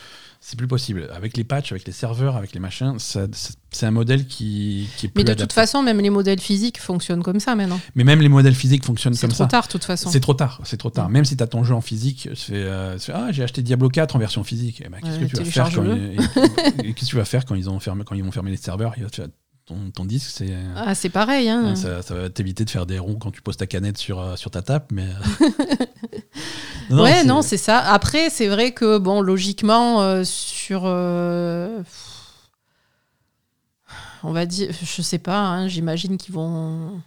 C'est 0.41 0.57
plus 0.57 0.67
possible. 0.67 1.09
Avec 1.13 1.35
les 1.37 1.43
patchs, 1.43 1.71
avec 1.71 1.85
les 1.85 1.91
serveurs, 1.91 2.35
avec 2.37 2.53
les 2.53 2.59
machins, 2.59 2.95
c'est 2.99 3.85
un 3.85 3.91
modèle 3.91 4.25
qui, 4.27 4.87
qui 4.97 5.07
est 5.07 5.09
plus 5.09 5.23
Mais 5.23 5.29
de 5.29 5.33
toute 5.33 5.53
façon, 5.53 5.83
même 5.83 5.99
les 5.99 6.09
modèles 6.09 6.39
physiques 6.39 6.79
fonctionnent 6.79 7.23
comme 7.23 7.39
ça 7.39 7.55
maintenant. 7.55 7.79
Mais 7.95 8.03
même 8.03 8.21
les 8.21 8.29
modèles 8.29 8.55
physiques 8.55 8.85
fonctionnent 8.85 9.13
C'est 9.13 9.21
comme 9.21 9.31
trop 9.33 9.43
ça. 9.43 9.47
tard, 9.47 9.67
de 9.67 9.71
toute 9.71 9.83
façon. 9.83 10.09
C'est 10.09 10.19
trop 10.19 10.33
tard, 10.33 10.61
c'est 10.63 10.77
trop 10.77 10.89
tard. 10.89 11.09
Même 11.09 11.25
si 11.25 11.35
tu 11.37 11.43
as 11.43 11.47
ton 11.47 11.63
jeu 11.63 11.73
en 11.75 11.81
physique, 11.81 12.29
tu 12.31 12.35
fais, 12.35 12.53
euh, 12.55 12.97
ah 13.13 13.31
j'ai 13.31 13.43
acheté 13.43 13.61
Diablo 13.61 13.89
4 13.89 14.15
en 14.15 14.19
version 14.19 14.43
physique. 14.43 14.81
Eh 14.85 14.89
ben, 14.89 14.99
qu'est-ce 15.01 15.19
Ouais, 15.19 15.25
que 15.27 15.29
tu 15.29 15.35
vas 15.37 15.43
faire 15.45 15.63
quand 15.65 15.83
télécharge-le. 15.83 16.13
ils- 16.13 16.85
et- 16.85 16.89
et 16.89 16.93
qu'est-ce 16.93 17.05
que 17.05 17.09
tu 17.11 17.15
vas 17.17 17.25
faire 17.25 17.45
quand 17.45 17.55
ils 17.55 17.69
ont 17.69 17.79
fermé, 17.79 18.03
quand 18.05 18.15
ils 18.15 18.23
vont 18.23 18.31
fermer 18.31 18.51
les 18.51 18.57
serveurs? 18.57 18.93
Ton, 19.67 19.91
ton 19.93 20.05
disque, 20.05 20.29
c'est 20.33 20.55
Ah, 20.77 20.95
c'est 20.95 21.09
pareil. 21.09 21.49
Hein. 21.49 21.75
ça, 21.75 22.01
ça 22.01 22.15
va 22.15 22.29
t'éviter 22.29 22.63
de 22.63 22.69
faire 22.69 22.85
des 22.85 22.99
ronds 22.99 23.15
quand 23.15 23.31
tu 23.31 23.41
poses 23.41 23.57
ta 23.57 23.67
canette 23.67 23.97
sur, 23.97 24.19
euh, 24.19 24.35
sur 24.37 24.49
ta 24.49 24.61
table, 24.61 24.85
mais 24.93 25.05
euh, 26.91 26.95
ouais, 27.03 27.23
non, 27.25 27.41
c'est 27.41 27.57
ça. 27.57 27.79
Après, 27.79 28.29
c'est 28.29 28.47
vrai 28.47 28.71
que, 28.71 28.97
bon, 28.97 29.19
logiquement, 29.21 30.01
euh, 30.01 30.23
sur. 30.23 30.83
euh, 30.85 31.83
On 34.23 34.31
va 34.31 34.45
dire, 34.45 34.69
je 34.81 35.01
sais 35.01 35.19
pas, 35.19 35.39
hein, 35.41 35.67
j'imagine 35.67 36.17
qu'ils 36.17 36.33
vont. 36.33 37.01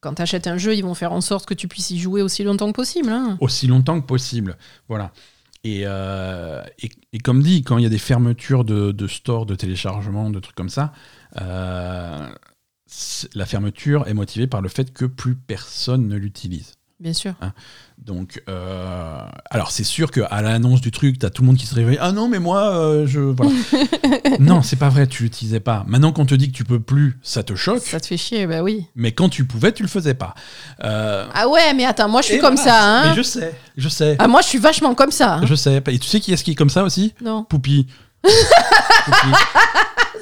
Quand 0.00 0.14
tu 0.14 0.22
achètes 0.22 0.46
un 0.46 0.58
jeu, 0.58 0.74
ils 0.74 0.82
vont 0.84 0.94
faire 0.94 1.12
en 1.12 1.20
sorte 1.20 1.44
que 1.46 1.54
tu 1.54 1.68
puisses 1.68 1.90
y 1.90 1.98
jouer 1.98 2.22
aussi 2.22 2.44
longtemps 2.44 2.68
que 2.68 2.76
possible. 2.76 3.10
hein. 3.10 3.36
aussi 3.40 3.66
longtemps 3.66 4.00
que 4.00 4.06
possible. 4.06 4.56
Voilà. 4.88 5.12
Et, 5.64 5.82
euh, 5.84 6.62
et, 6.78 6.88
et 7.12 7.18
comme 7.18 7.42
dit, 7.42 7.62
quand 7.62 7.78
il 7.78 7.82
y 7.82 7.86
a 7.86 7.90
des 7.90 7.98
fermetures 7.98 8.64
de, 8.64 8.92
de 8.92 9.06
stores, 9.08 9.44
de 9.44 9.54
téléchargement, 9.56 10.30
de 10.30 10.38
trucs 10.38 10.54
comme 10.54 10.68
ça, 10.70 10.84
euh, 10.84 10.88
la 13.34 13.46
fermeture 13.46 14.06
est 14.08 14.14
motivée 14.14 14.46
par 14.46 14.60
le 14.62 14.68
fait 14.68 14.92
que 14.92 15.04
plus 15.04 15.34
personne 15.34 16.08
ne 16.08 16.16
l'utilise. 16.16 16.72
Bien 17.00 17.12
sûr. 17.12 17.34
Donc, 17.96 18.42
euh, 18.48 19.20
alors 19.50 19.70
c'est 19.70 19.84
sûr 19.84 20.10
qu'à 20.10 20.42
l'annonce 20.42 20.80
du 20.80 20.90
truc, 20.90 21.20
t'as 21.20 21.30
tout 21.30 21.42
le 21.42 21.46
monde 21.46 21.56
qui 21.56 21.66
se 21.66 21.74
réveille. 21.76 21.98
Ah 22.00 22.10
non, 22.10 22.28
mais 22.28 22.40
moi, 22.40 22.74
euh, 22.76 23.06
je. 23.06 23.20
Voilà. 23.20 23.52
non, 24.40 24.62
c'est 24.62 24.74
pas 24.74 24.88
vrai, 24.88 25.06
tu 25.06 25.22
l'utilisais 25.22 25.60
pas. 25.60 25.84
Maintenant 25.86 26.10
qu'on 26.10 26.26
te 26.26 26.34
dit 26.34 26.50
que 26.50 26.56
tu 26.56 26.64
peux 26.64 26.80
plus, 26.80 27.16
ça 27.22 27.44
te 27.44 27.54
choque. 27.54 27.82
Ça 27.82 28.00
te 28.00 28.06
fait 28.06 28.16
chier, 28.16 28.48
bah 28.48 28.62
oui. 28.64 28.86
Mais 28.96 29.12
quand 29.12 29.28
tu 29.28 29.44
pouvais, 29.44 29.70
tu 29.70 29.84
le 29.84 29.88
faisais 29.88 30.14
pas. 30.14 30.34
Euh, 30.82 31.24
Ah 31.34 31.46
ouais, 31.48 31.72
mais 31.72 31.84
attends, 31.84 32.08
moi 32.08 32.20
je 32.20 32.26
suis 32.26 32.36
et 32.36 32.38
comme 32.40 32.56
voilà. 32.56 32.70
ça. 32.72 32.84
Hein. 33.02 33.10
Mais 33.10 33.14
je 33.16 33.22
sais, 33.22 33.54
je 33.76 33.88
sais. 33.88 34.16
Ah, 34.18 34.26
moi 34.26 34.40
je 34.42 34.48
suis 34.48 34.58
vachement 34.58 34.96
comme 34.96 35.12
ça. 35.12 35.34
hein. 35.36 35.46
Je 35.46 35.54
sais. 35.54 35.80
Et 35.86 35.98
tu 36.00 36.08
sais 36.08 36.18
qui 36.18 36.32
est-ce 36.32 36.42
qui 36.42 36.50
est 36.50 36.56
comme 36.56 36.70
ça 36.70 36.82
aussi? 36.82 37.14
Non. 37.22 37.44
Poupi. 37.44 37.86
Poupi. 38.24 39.28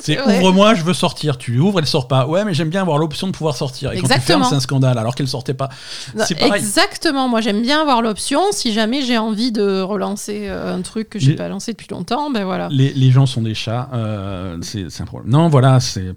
C'est 0.00 0.20
ouvre-moi, 0.20 0.74
je 0.74 0.82
veux 0.84 0.94
sortir. 0.94 1.38
Tu 1.38 1.58
ouvres, 1.58 1.78
elle 1.80 1.86
sort 1.86 2.08
pas. 2.08 2.26
Ouais, 2.26 2.44
mais 2.44 2.54
j'aime 2.54 2.68
bien 2.70 2.82
avoir 2.82 2.98
l'option 2.98 3.26
de 3.26 3.32
pouvoir 3.32 3.56
sortir. 3.56 3.92
Et 3.92 3.96
quand 3.96 4.06
tu 4.06 4.12
Exactement. 4.12 4.38
fermes, 4.40 4.50
c'est 4.50 4.56
un 4.56 4.60
scandale, 4.60 4.98
alors 4.98 5.14
qu'elle 5.14 5.28
sortait 5.28 5.54
pas. 5.54 5.68
C'est 6.24 6.34
pareil. 6.34 6.60
Exactement. 6.60 7.28
Moi, 7.28 7.40
j'aime 7.40 7.62
bien 7.62 7.80
avoir 7.80 8.02
l'option. 8.02 8.40
Si 8.52 8.72
jamais 8.72 9.02
j'ai 9.02 9.18
envie 9.18 9.52
de 9.52 9.80
relancer 9.80 10.46
euh, 10.48 10.74
un 10.76 10.82
truc 10.82 11.08
que 11.10 11.18
j'ai 11.18 11.30
Les- 11.32 11.36
pas 11.36 11.48
lancé 11.48 11.72
depuis 11.72 11.88
longtemps, 11.90 12.30
ben 12.30 12.44
voilà. 12.44 12.68
Les, 12.70 12.92
les 12.92 13.10
gens 13.10 13.26
sont 13.26 13.42
des 13.42 13.54
chats. 13.54 13.88
euh, 13.92 14.58
c'est 14.62 15.00
un 15.00 15.04
problème. 15.06 15.30
Non, 15.32 15.48
voilà, 15.48 15.80
c'est. 15.80 16.12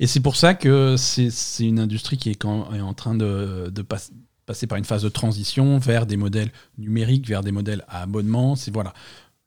Et 0.00 0.06
c'est 0.06 0.20
pour 0.20 0.36
ça 0.36 0.54
que 0.54 0.96
c'est 0.96 1.30
c'est 1.30 1.64
une 1.64 1.78
industrie 1.78 2.16
qui 2.16 2.30
est, 2.30 2.34
quand- 2.34 2.72
est 2.74 2.80
en 2.80 2.94
train 2.94 3.14
de, 3.14 3.70
de 3.72 3.82
pas- 3.82 3.98
passer 4.46 4.66
par 4.66 4.76
une 4.78 4.84
phase 4.84 5.02
de 5.02 5.08
transition 5.08 5.78
vers 5.78 6.06
des 6.06 6.16
modèles 6.16 6.50
numériques, 6.78 7.28
vers 7.28 7.42
des 7.42 7.52
modèles 7.52 7.84
à 7.88 8.02
abonnement. 8.02 8.56
C'est 8.56 8.72
voilà. 8.72 8.92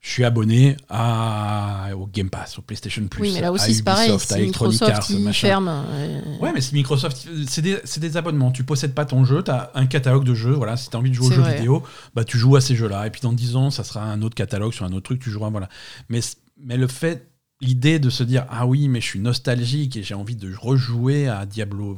Je 0.05 0.11
suis 0.11 0.23
abonné 0.23 0.77
à, 0.87 1.87
au 1.97 2.05
Game 2.05 2.29
Pass, 2.29 2.59
au 2.59 2.61
PlayStation 2.61 3.07
Plus, 3.07 3.23
oui, 3.23 3.31
mais 3.33 3.41
là 3.41 3.47
à 3.47 3.51
aussi, 3.51 3.73
c'est 3.73 3.81
pareil. 3.81 4.11
Ubisoft, 4.11 4.31
à 4.31 4.35
Si 4.35 4.41
Electronic 4.43 4.73
Microsoft 4.79 5.11
Arts, 5.11 5.19
machin. 5.19 5.47
ferme. 5.47 5.67
euh, 5.67 6.21
Ouais, 6.39 6.53
mais 6.53 6.61
c'est 6.61 6.73
Microsoft, 6.73 7.27
c'est 7.47 7.99
des, 7.99 8.15
abonnements. 8.17 8.51
Tu 8.51 8.63
possèdes 8.63 8.93
pas 8.93 9.05
ton 9.05 9.25
jeu, 9.25 9.41
tu 9.41 9.49
as 9.49 9.71
un 9.73 9.87
catalogue 9.87 10.23
de 10.23 10.35
jeux. 10.35 10.53
Voilà, 10.53 10.77
si 10.77 10.91
tu 10.91 10.95
as 10.95 10.99
envie 10.99 11.09
de 11.09 11.15
jouer 11.15 11.25
aux 11.29 11.31
jeux 11.31 11.41
vidéo, 11.41 11.81
bah, 12.13 12.23
tu 12.23 12.37
joues 12.37 12.55
à 12.55 12.61
ces 12.61 12.75
jeux-là. 12.75 13.07
Et 13.07 13.09
puis 13.09 13.21
dans 13.21 13.33
10 13.33 13.55
ans, 13.55 13.71
ça 13.71 13.83
sera 13.83 14.03
un 14.03 14.21
autre 14.21 14.35
catalogue 14.35 14.73
sur 14.73 14.85
un 14.85 14.91
autre 14.91 15.05
truc, 15.05 15.19
tu 15.19 15.31
joueras. 15.31 15.49
Voilà. 15.49 15.69
Mais, 16.09 16.19
mais 16.61 16.77
le 16.77 16.85
fait, 16.85 17.27
l'idée 17.59 17.97
de 17.97 18.11
se 18.11 18.21
dire 18.21 18.45
Ah 18.51 18.67
oui, 18.67 18.87
mais 18.89 19.01
je 19.01 19.07
suis 19.07 19.19
nostalgique 19.19 19.97
et 19.97 20.03
j'ai 20.03 20.13
envie 20.13 20.35
de 20.35 20.53
rejouer 20.55 21.27
à 21.27 21.47
Diablo, 21.47 21.97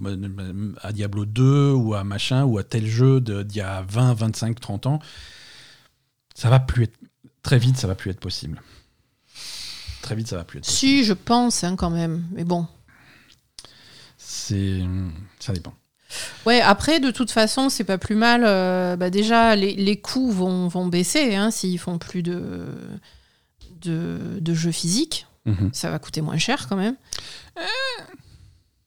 à 0.81 0.93
Diablo 0.93 1.25
2 1.25 1.73
ou 1.73 1.93
à 1.93 2.05
machin 2.05 2.45
ou 2.45 2.57
à 2.57 2.63
tel 2.63 2.87
jeu 2.87 3.19
d'il 3.19 3.57
y 3.57 3.59
a 3.59 3.83
20, 3.89 4.13
25, 4.13 4.61
30 4.61 4.85
ans, 4.85 4.99
ça 6.35 6.49
va 6.49 6.61
plus 6.61 6.83
être. 6.83 6.97
Très 7.47 7.59
vite, 7.59 7.77
ça 7.77 7.87
va 7.87 7.95
plus 7.95 8.11
être 8.11 8.19
possible. 8.19 8.61
Très 10.01 10.15
vite, 10.15 10.27
ça 10.27 10.35
va 10.35 10.43
plus 10.43 10.57
être 10.59 10.65
possible. 10.65 10.77
Si, 10.79 11.05
je 11.05 11.13
pense 11.13 11.63
hein, 11.63 11.77
quand 11.77 11.89
même. 11.89 12.25
Mais 12.33 12.43
bon. 12.43 12.67
C'est. 14.17 14.81
Ça 15.39 15.53
dépend. 15.53 15.73
Ouais, 16.45 16.59
après, 16.59 16.99
de 16.99 17.09
toute 17.09 17.31
façon, 17.31 17.69
c'est 17.69 17.85
pas 17.85 17.97
plus 17.97 18.15
mal. 18.15 18.43
euh, 18.45 18.97
bah 18.97 19.09
déjà, 19.09 19.55
les, 19.55 19.75
les 19.75 19.95
coûts 20.01 20.29
vont, 20.29 20.67
vont 20.67 20.87
baisser 20.87 21.35
hein, 21.35 21.49
s'ils 21.49 21.79
font 21.79 21.97
plus 21.97 22.21
de, 22.21 22.65
de, 23.79 24.39
de 24.41 24.53
jeux 24.53 24.73
physiques. 24.73 25.25
Mhm. 25.45 25.69
Ça 25.71 25.89
va 25.89 25.99
coûter 25.99 26.19
moins 26.19 26.37
cher 26.37 26.67
quand 26.67 26.75
même. 26.75 26.97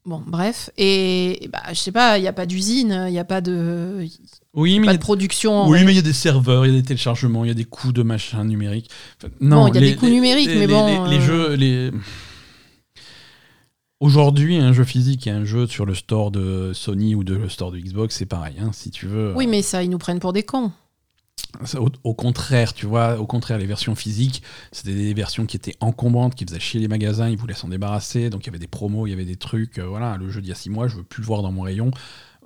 Bon, 0.07 0.23
bref. 0.27 0.71
Et 0.79 1.49
bah, 1.53 1.61
je 1.71 1.75
sais 1.75 1.93
pas, 1.93 2.19
il 2.19 2.23
n'y 2.23 2.29
a 2.29 2.33
pas 2.33 2.47
d'usine, 2.47 3.05
il 3.09 3.13
n'y 3.13 3.19
a 3.19 3.25
pas 3.25 3.41
de, 3.41 4.07
Oui, 4.55 4.79
mais 4.79 4.85
y 4.85 4.87
pas 4.87 4.93
a 4.93 4.97
de 4.97 5.01
production. 5.01 5.69
Oui, 5.69 5.85
mais 5.85 5.93
il 5.93 5.97
y 5.97 5.99
a 5.99 6.03
des 6.03 6.13
serveurs, 6.15 6.65
il 6.67 6.73
y 6.73 6.77
a 6.77 6.81
des 6.81 6.87
téléchargements, 6.87 7.45
il 7.45 7.49
y 7.49 7.51
a 7.51 7.55
des 7.55 7.65
coûts 7.67 7.93
de 7.93 8.03
machin 8.03 8.45
numérique. 8.45 8.89
Enfin, 9.19 9.33
non, 9.41 9.65
Bon, 9.65 9.69
il 9.69 9.75
y 9.75 9.79
a 9.79 9.81
des 9.91 9.97
coûts 9.97 10.09
numériques, 10.09 10.47
les- 10.49 10.55
mais 10.55 10.67
bon, 10.67 11.05
Les, 11.05 11.11
les 11.19 11.23
euh, 11.23 11.27
jeux, 11.27 11.55
les. 11.55 11.91
Aujourd'hui, 14.01 14.57
un 14.57 14.73
jeu 14.73 14.85
physique 14.85 15.27
et 15.27 15.31
un 15.31 15.45
jeu 15.45 15.67
sur 15.67 15.85
le 15.85 15.95
store 15.95 16.31
de 16.31 16.73
Sony 16.73 17.15
ou 17.15 17.23
de 17.23 17.35
le 17.35 17.51
store 17.51 17.71
de 17.71 17.79
Xbox, 17.79 18.17
c'est 18.17 18.25
pareil. 18.27 18.55
hein, 18.59 18.71
si 18.73 18.91
tu 18.91 19.07
veux. 19.07 19.35
Oui, 19.37 19.47
mais 19.47 19.61
ça, 19.61 19.83
ils 19.83 19.91
nous 19.91 19.99
prennent 19.99 20.21
pour 20.21 20.33
des 20.33 20.43
cons. 20.43 20.73
Au, 21.77 21.89
au 22.05 22.15
contraire, 22.15 22.73
tu 22.75 22.87
vois, 22.87 23.19
au 23.19 23.27
contraire, 23.27 23.59
les 23.59 23.67
versions 23.67 23.95
physiques, 23.95 24.43
c'était 24.73 24.95
des 24.95 25.15
versions 25.15 25.47
qui 25.47 25.57
étaient 25.57 25.75
encombrantes, 25.81 26.35
qui 26.35 26.45
faisaient 26.47 26.61
chier 26.61 26.81
les 26.81 26.89
magasins, 26.89 27.29
ils 27.29 27.37
voulaient 27.37 27.55
s'en 27.55 27.69
débarrasser, 27.69 28.31
donc 28.31 28.45
il 28.45 28.47
y 28.47 28.51
avait 28.51 28.59
des 28.59 28.67
promos, 28.69 29.07
il 29.07 29.11
y 29.11 29.13
avait 29.13 29.25
des 29.25 29.37
trucs, 29.37 29.79
euh, 29.79 29.87
voilà, 29.87 30.17
le 30.17 30.31
jeu 30.31 30.41
d'il 30.41 30.49
y 30.49 30.53
a 30.53 30.57
6 30.57 30.71
mois, 30.71 30.89
je 30.89 30.97
veux 30.97 31.03
plus 31.03 31.21
le 31.23 31.27
voir 31.27 31.43
dans 31.43 31.51
mon 31.53 31.63
rayon, 31.63 31.91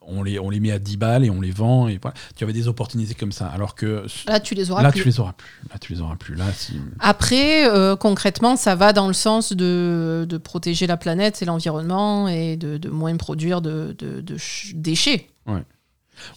on 0.06 0.22
les, 0.22 0.38
on 0.38 0.50
les 0.50 0.58
met 0.60 0.70
à 0.70 0.78
10 0.78 0.96
balles 0.96 1.24
et 1.24 1.30
on 1.30 1.40
les 1.40 1.50
vend, 1.50 1.86
et 1.88 1.98
voilà. 2.00 2.14
Tu 2.36 2.44
avais 2.44 2.52
des 2.52 2.66
opportunités 2.68 3.14
comme 3.14 3.32
ça, 3.32 3.46
alors 3.46 3.74
que 3.74 4.04
Là, 4.26 4.40
tu 4.40 4.54
les 4.54 4.70
auras 4.70 4.82
là, 4.82 4.90
plus. 4.90 5.00
tu 5.02 5.06
les 5.08 5.20
auras 5.20 5.32
plus. 5.32 5.60
Là, 5.70 5.78
tu 5.78 5.92
les 5.94 6.00
auras 6.00 6.16
plus. 6.16 6.34
Là, 6.34 6.52
si... 6.52 6.74
Après, 7.00 7.66
euh, 7.68 7.96
concrètement, 7.96 8.56
ça 8.56 8.74
va 8.74 8.92
dans 8.92 9.06
le 9.06 9.14
sens 9.14 9.52
de, 9.54 10.26
de 10.28 10.36
protéger 10.38 10.86
la 10.86 10.96
planète 10.98 11.40
et 11.40 11.44
l'environnement 11.46 12.28
et 12.28 12.56
de, 12.56 12.76
de 12.78 12.88
moins 12.90 13.16
produire 13.16 13.62
de, 13.62 13.94
de- 13.98 14.20
de 14.20 14.36
ch- 14.36 14.72
déchets. 14.74 15.28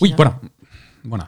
Oui, 0.01 0.13
voilà. 0.15 0.39
voilà. 1.03 1.27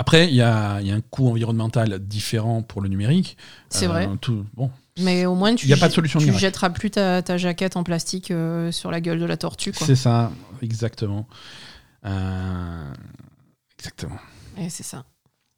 Après, 0.00 0.28
il 0.28 0.34
y 0.36 0.42
a, 0.42 0.80
il 0.80 0.86
y 0.86 0.92
a 0.92 0.94
un 0.94 1.00
coût 1.00 1.28
environnemental 1.28 1.98
différent 1.98 2.62
pour 2.62 2.80
le 2.82 2.88
numérique. 2.88 3.36
C'est 3.68 3.86
Euh, 3.86 3.88
vrai. 3.88 4.08
Tout, 4.20 4.44
bon, 4.54 4.70
Mais 5.00 5.26
au 5.26 5.34
moins, 5.34 5.56
tu, 5.56 5.66
y 5.66 5.72
a 5.72 5.76
pas 5.76 5.88
de 5.88 5.92
solution 5.92 6.20
tu 6.20 6.26
miracle. 6.26 6.40
jetteras 6.40 6.70
plus 6.70 6.90
ta, 6.92 7.20
ta 7.20 7.36
jaquette 7.36 7.76
en 7.76 7.82
plastique 7.82 8.30
euh, 8.30 8.70
sur 8.70 8.92
la 8.92 9.00
gueule 9.00 9.18
de 9.18 9.24
la 9.24 9.36
tortue. 9.36 9.72
C'est 9.74 9.96
ça, 9.96 10.30
exactement. 10.62 11.26
Euh, 12.06 12.92
Exactement. 13.78 14.18
Et 14.56 14.70
c'est 14.70 14.82
ça. 14.84 15.04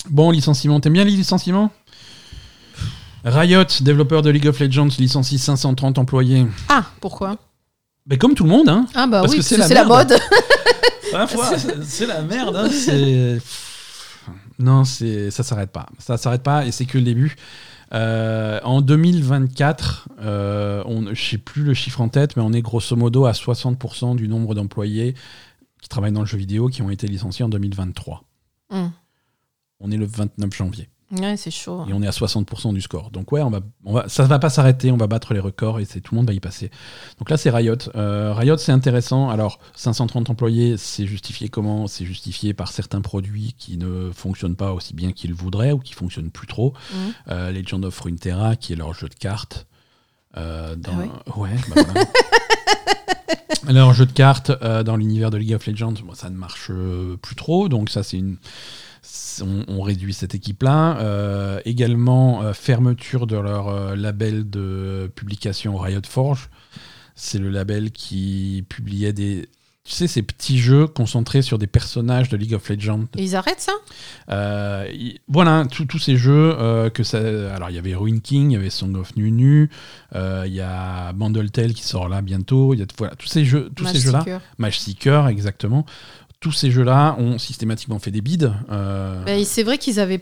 Bon, 0.09 0.31
licenciement. 0.31 0.81
T'aimes 0.81 0.95
bien 0.95 1.05
les 1.05 1.11
licenciements? 1.11 1.71
Riot, 3.25 3.65
développeur 3.83 4.23
de 4.23 4.31
League 4.31 4.47
of 4.47 4.59
Legends, 4.59 4.89
licencie 4.99 5.39
530 5.39 5.99
employés. 5.99 6.47
Ah, 6.71 6.85
pourquoi? 7.03 7.37
Ben, 8.07 8.19
comme 8.19 8.35
tout 8.35 8.45
le 8.45 8.51
monde, 8.51 8.71
hein. 8.71 8.87
Ah 8.95 9.07
bah 9.07 9.21
Parce 9.21 9.35
oui, 9.35 9.43
c'est 9.43 9.59
la 9.59 9.69
la 9.69 9.85
mode. 9.85 10.15
C'est 11.85 12.07
la 12.07 12.23
merde. 12.23 12.57
hein, 12.57 12.69
Non, 14.61 14.85
c'est 14.85 15.31
ça 15.31 15.43
s'arrête 15.43 15.71
pas. 15.71 15.87
Ça 15.99 16.19
s'arrête 16.19 16.43
pas 16.43 16.67
et 16.67 16.71
c'est 16.71 16.85
que 16.85 16.99
le 16.99 17.05
début. 17.05 17.37
Euh, 17.93 18.61
en 18.63 18.83
2024, 18.83 20.09
euh, 20.21 20.83
on, 20.87 21.13
je 21.13 21.31
sais 21.31 21.39
plus 21.39 21.65
le 21.65 21.75
chiffre 21.75 22.01
en 22.01 22.09
tête, 22.09 22.37
mais 22.37 22.43
on 22.43 22.53
est 22.53 22.63
grosso 22.63 22.95
modo 22.95 23.25
à 23.25 23.33
60% 23.33 24.15
du 24.15 24.29
nombre 24.29 24.55
d'employés 24.55 25.15
qui 25.81 25.89
travaillent 25.89 26.13
dans 26.13 26.21
le 26.21 26.27
jeu 26.27 26.39
vidéo 26.39 26.69
qui 26.69 26.83
ont 26.83 26.91
été 26.91 27.09
licenciés 27.09 27.45
en 27.45 27.49
2023. 27.49 28.23
Hum. 28.71 28.93
On 29.81 29.91
est 29.91 29.97
le 29.97 30.05
29 30.05 30.55
janvier. 30.55 30.89
Ouais, 31.13 31.37
c'est 31.37 31.51
chaud. 31.51 31.85
Et 31.89 31.93
on 31.93 32.03
est 32.03 32.07
à 32.07 32.11
60% 32.13 32.73
du 32.73 32.81
score. 32.81 33.11
Donc 33.11 33.33
ouais, 33.33 33.43
on 33.43 33.51
va, 33.51 33.61
on 33.85 33.95
va, 33.95 34.09
ça 34.09 34.23
ne 34.23 34.29
va 34.29 34.39
pas 34.39 34.49
s'arrêter, 34.49 34.93
on 34.93 34.97
va 34.97 35.09
battre 35.09 35.35
les 35.35 35.41
records 35.41 35.81
et 35.81 35.85
c'est 35.85 36.01
tout 36.01 36.15
le 36.15 36.19
monde 36.21 36.29
va 36.29 36.33
y 36.35 36.39
passer. 36.41 36.71
Donc 37.19 37.31
là, 37.31 37.37
c'est 37.37 37.51
Riot. 37.51 37.75
Euh, 37.97 38.33
Riot, 38.33 38.57
c'est 38.59 38.71
intéressant. 38.73 39.29
Alors, 39.29 39.59
530 39.75 40.31
employés, 40.31 40.77
c'est 40.77 41.07
justifié 41.07 41.49
comment? 41.49 41.89
C'est 41.89 42.05
justifié 42.05 42.55
par 42.55 42.71
certains 42.71 43.01
produits 43.01 43.55
qui 43.59 43.77
ne 43.77 44.11
fonctionnent 44.13 44.55
pas 44.57 44.73
aussi 44.73 44.95
bien 44.95 45.11
qu'ils 45.11 45.35
voudraient 45.35 45.73
ou 45.73 45.79
qui 45.81 45.95
fonctionnent 45.95 46.31
plus 46.31 46.47
trop. 46.47 46.75
Mhm. 46.93 47.13
Euh, 47.31 47.51
Legend 47.51 47.85
of 47.85 47.99
Runeterra, 48.01 48.55
qui 48.55 48.73
est 48.73 48.77
leur 48.77 48.95
jeu 48.95 49.09
de 49.09 49.15
cartes. 49.15 49.67
euh, 50.37 50.77
dans... 50.77 50.93
Ah 51.27 51.39
ouais, 51.39 51.51
bah 51.75 51.83
voilà. 51.85 52.07
leur 53.69 53.93
jeu 53.93 54.07
de 54.07 54.13
cartes 54.13 54.51
euh, 54.63 54.83
dans 54.83 54.97
l'univers 54.97 55.31
de 55.31 55.39
League 55.39 55.55
of 55.55 55.67
Legends, 55.67 55.95
bon, 56.05 56.15
ça 56.15 56.31
ne 56.31 56.37
marche 56.37 56.69
euh, 56.71 57.17
plus 57.17 57.35
trop. 57.37 57.69
Donc 57.69 57.91
ça, 57.91 58.03
c'est 58.03 58.17
une 58.17 58.37
on, 59.43 59.65
on 59.69 59.83
réduit 59.83 60.15
cette 60.15 60.35
équipe-là. 60.35 60.99
Euh, 60.99 61.61
également, 61.65 62.43
euh, 62.43 62.53
fermeture 62.53 63.27
de 63.27 63.37
leur 63.37 63.69
euh, 63.69 63.97
label 63.97 64.49
de 64.49 65.11
publication 65.15 65.77
Riot 65.79 66.01
Forge. 66.09 66.51
C'est 67.15 67.39
le 67.39 67.51
label 67.51 67.91
qui 67.91 68.65
publiait 68.69 69.13
des. 69.13 69.49
Tu 69.83 69.95
sais, 69.95 70.07
ces 70.07 70.23
petits 70.23 70.59
jeux 70.59 70.87
concentrés 70.87 71.43
sur 71.43 71.59
des 71.59 71.67
personnages 71.67 72.29
de 72.29 72.37
League 72.37 72.55
of 72.55 72.69
Legends. 72.69 73.07
Et 73.17 73.25
ils 73.25 73.35
arrêtent 73.35 73.61
ça? 73.61 73.73
Y- 74.93 75.19
voilà, 75.27 75.65
tous 75.71 75.99
ces 75.99 76.17
jeux 76.17 76.55
que 76.95 77.03
ça. 77.03 77.19
Alors, 77.55 77.71
il 77.71 77.77
y 77.77 77.79
avait 77.79 77.95
Ruin 77.95 78.19
King, 78.21 78.51
il 78.51 78.55
y 78.55 78.57
avait 78.57 78.71
Song 78.71 78.95
of 78.97 79.17
Nunu, 79.17 79.69
il 80.15 80.53
y 80.53 80.61
a 80.61 81.13
Bandletel 81.15 81.75
qui 81.75 81.83
sort 81.83 82.09
là 82.09 82.23
bientôt. 82.23 82.75
Il 82.75 82.81
y 82.81 82.83
a 82.83 82.87
voilà, 82.99 83.17
tous 83.17 83.27
ces 83.27 83.45
jeux, 83.45 83.71
tous 83.75 83.85
Match 83.85 83.95
ces 83.95 84.01
jeux-là. 84.01 84.21
Seeker. 84.21 84.41
Match 84.59 84.79
Seeker, 84.79 85.29
exactement. 85.29 85.85
Tous 86.41 86.53
ces 86.53 86.71
jeux-là 86.71 87.17
ont 87.19 87.39
systématiquement 87.39 87.99
fait 87.99 88.11
des 88.11 88.23
bids. 88.23 88.51
euh, 88.71 89.23
Ben, 89.25 89.45
c'est 89.45 89.63
vrai 89.63 89.77
qu'ils 89.77 90.01
avaient, 90.01 90.21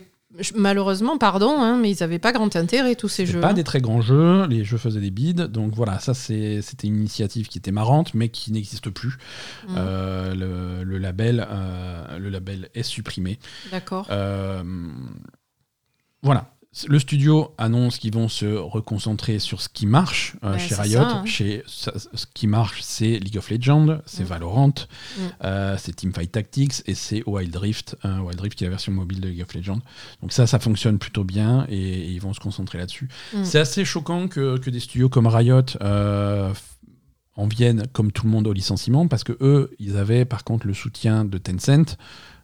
malheureusement, 0.53 1.17
pardon, 1.17 1.55
hein, 1.61 1.77
mais 1.81 1.91
ils 1.91 1.97
n'avaient 2.01 2.19
pas 2.19 2.33
grand 2.33 2.53
intérêt, 2.57 2.95
tous 2.95 3.07
ces 3.07 3.25
jeux. 3.25 3.39
pas 3.39 3.53
des 3.53 3.63
très 3.63 3.79
grands 3.79 4.01
jeux, 4.01 4.45
les 4.47 4.65
jeux 4.65 4.77
faisaient 4.77 4.99
des 4.99 5.11
bids, 5.11 5.33
donc 5.33 5.73
voilà, 5.73 5.97
ça 5.99 6.13
c'est- 6.13 6.61
c'était 6.61 6.87
une 6.87 6.97
initiative 6.97 7.47
qui 7.47 7.57
était 7.57 7.71
marrante, 7.71 8.13
mais 8.13 8.27
qui 8.27 8.51
n'existe 8.51 8.89
plus. 8.89 9.17
Mm. 9.69 9.75
Euh, 9.77 10.35
le, 10.35 10.83
le 10.83 10.97
label, 10.97 11.47
euh, 11.49 12.19
le 12.19 12.29
label 12.29 12.69
est 12.75 12.83
supprimé. 12.83 13.39
D'accord. 13.71 14.05
Euh, 14.09 14.61
voilà. 16.21 16.51
Le 16.87 16.99
studio 16.99 17.53
annonce 17.57 17.97
qu'ils 17.97 18.13
vont 18.13 18.27
se 18.29 18.45
reconcentrer 18.45 19.39
sur 19.39 19.61
ce 19.61 19.69
qui 19.69 19.85
marche 19.85 20.35
euh, 20.43 20.53
Ouais, 20.53 20.59
chez 20.59 20.75
Riot. 20.75 21.01
ça, 21.01 21.09
hein. 21.09 21.25
Chez, 21.25 21.63
ça- 21.67 21.93
ce 21.97 22.25
qui 22.33 22.47
marche, 22.47 22.81
c'est 22.81 23.19
League 23.19 23.37
of 23.37 23.49
Legends, 23.49 23.99
c'est 24.05 24.23
Mm. 24.23 24.27
Valorant, 24.27 24.67
Mm. 24.69 25.21
euh, 25.43 25.75
c'est 25.77 25.95
Teamfight 25.95 26.31
Tactics 26.31 26.81
et 26.85 26.95
c'est 26.95 27.23
Wild 27.25 27.55
Rift. 27.55 27.97
hein, 28.03 28.21
Wild 28.21 28.39
Rift 28.39 28.55
qui 28.57 28.63
est 28.63 28.67
la 28.67 28.71
version 28.71 28.91
mobile 28.91 29.19
de 29.19 29.27
League 29.29 29.41
of 29.41 29.53
Legends. 29.53 29.81
Donc 30.21 30.31
ça, 30.31 30.47
ça 30.47 30.59
fonctionne 30.59 30.99
plutôt 30.99 31.23
bien 31.23 31.65
et, 31.69 31.77
et 31.77 32.07
ils 32.11 32.21
vont 32.21 32.33
se 32.33 32.39
concentrer 32.39 32.77
là-dessus. 32.77 33.09
Mm. 33.33 33.43
C'est 33.43 33.59
assez 33.59 33.83
choquant 33.85 34.27
que, 34.27 34.57
que 34.57 34.69
des 34.69 34.79
studios 34.79 35.09
comme 35.09 35.27
Riot 35.27 35.61
euh, 35.81 36.53
en 37.35 37.47
viennent 37.47 37.87
comme 37.93 38.11
tout 38.11 38.25
le 38.25 38.31
monde 38.31 38.47
au 38.47 38.53
licenciement 38.53 39.07
parce 39.07 39.23
que 39.23 39.37
eux, 39.41 39.71
ils 39.79 39.97
avaient 39.97 40.25
par 40.25 40.43
contre 40.43 40.67
le 40.67 40.73
soutien 40.73 41.23
de 41.25 41.37
Tencent. 41.37 41.97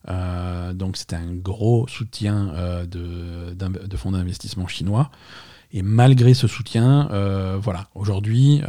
Euh, 0.09 0.73
donc 0.73 0.97
c'était 0.97 1.15
un 1.15 1.33
gros 1.33 1.87
soutien 1.87 2.49
euh, 2.55 2.85
de, 2.85 3.97
fonds 3.97 4.11
d'investissement 4.11 4.67
chinois. 4.67 5.09
Et 5.71 5.81
malgré 5.81 6.33
ce 6.33 6.47
soutien, 6.47 7.09
euh, 7.11 7.57
voilà, 7.61 7.87
aujourd'hui, 7.95 8.61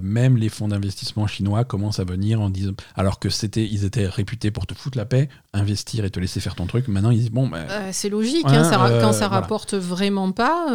même 0.00 0.36
les 0.36 0.48
fonds 0.48 0.68
d'investissement 0.68 1.26
chinois 1.26 1.64
commencent 1.64 1.98
à 1.98 2.04
venir 2.04 2.40
en 2.40 2.50
disant, 2.50 2.72
alors 2.94 3.18
que 3.18 3.30
c'était, 3.30 3.64
ils 3.66 3.84
étaient 3.84 4.06
réputés 4.06 4.52
pour 4.52 4.66
te 4.66 4.74
foutre 4.74 4.96
la 4.96 5.04
paix, 5.04 5.28
investir 5.54 6.04
et 6.04 6.10
te 6.10 6.20
laisser 6.20 6.38
faire 6.38 6.54
ton 6.54 6.66
truc. 6.66 6.86
Maintenant, 6.86 7.10
ils 7.10 7.18
disent 7.18 7.30
bon, 7.32 7.48
ben, 7.48 7.66
c'est 7.90 8.10
logique, 8.10 8.46
Ouais, 8.46 8.54
hein, 8.54 8.64
ça 8.64 8.76
quand 9.00 9.12
ça 9.12 9.26
voilà. 9.26 9.40
rapporte 9.40 9.74
vraiment 9.74 10.30
pas, 10.30 10.66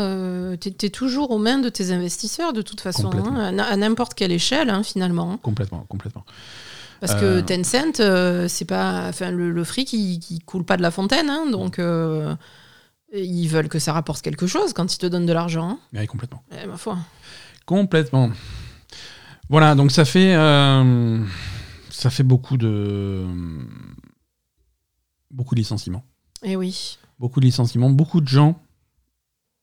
t'es 0.60 0.76
es 0.88 0.90
toujours 0.90 1.32
aux 1.32 1.38
mains 1.38 1.60
de 1.60 1.70
tes 1.70 1.92
investisseurs 1.92 2.52
de 2.52 2.64
toute 2.64 2.82
façon, 2.82 3.10
hein, 3.14 3.58
à, 3.58 3.78
n'importe 3.78 4.14
quelle 4.14 4.34
échelle 4.34 4.70
hein, 4.70 4.84
finalement. 4.84 5.34
hein. 5.34 5.40
complètement, 5.42 5.86
complètement. 5.88 6.26
Parce 7.00 7.14
Euh. 7.14 7.42
que 7.42 7.46
Tencent, 7.46 8.00
euh, 8.00 8.48
c'est 8.48 8.66
pas, 8.66 9.08
enfin 9.10 9.32
le, 9.32 9.52
le 9.52 9.64
fric 9.64 9.94
il, 9.94 10.20
il 10.32 10.44
coule 10.46 10.64
pas 10.64 10.78
de 10.78 10.82
la 10.82 10.92
fontaine, 10.92 11.30
hein, 11.30 11.46
donc 11.52 11.78
euh, 11.80 12.36
ils 13.14 13.48
veulent 13.48 13.70
que 13.70 13.80
ça 13.80 13.94
rapporte 13.94 14.22
quelque 14.22 14.48
chose 14.48 14.74
quand 14.74 14.94
ils 14.94 14.98
te 14.98 15.06
donnent 15.06 15.26
de 15.26 15.34
l'argent. 15.34 15.70
hein. 15.70 15.80
Oui, 15.94 16.06
complètement. 16.08 16.44
Eh, 16.52 16.66
ma 16.68 16.78
foi. 16.78 16.98
Complètement. 17.66 18.32
Voilà, 19.50 19.76
donc 19.76 19.92
ça 19.92 20.06
fait, 20.06 20.36
euh, 20.36 21.24
ça 21.90 22.10
fait 22.10 22.24
beaucoup 22.24 22.58
de, 22.58 23.26
beaucoup 25.32 25.56
de 25.56 25.60
licenciements. 25.60 26.04
Eh 26.44 26.56
oui. 26.56 26.98
Beaucoup 27.20 27.40
de 27.40 27.46
licenciements, 27.46 27.90
beaucoup 27.90 28.22
de 28.22 28.28
gens. 28.28 28.60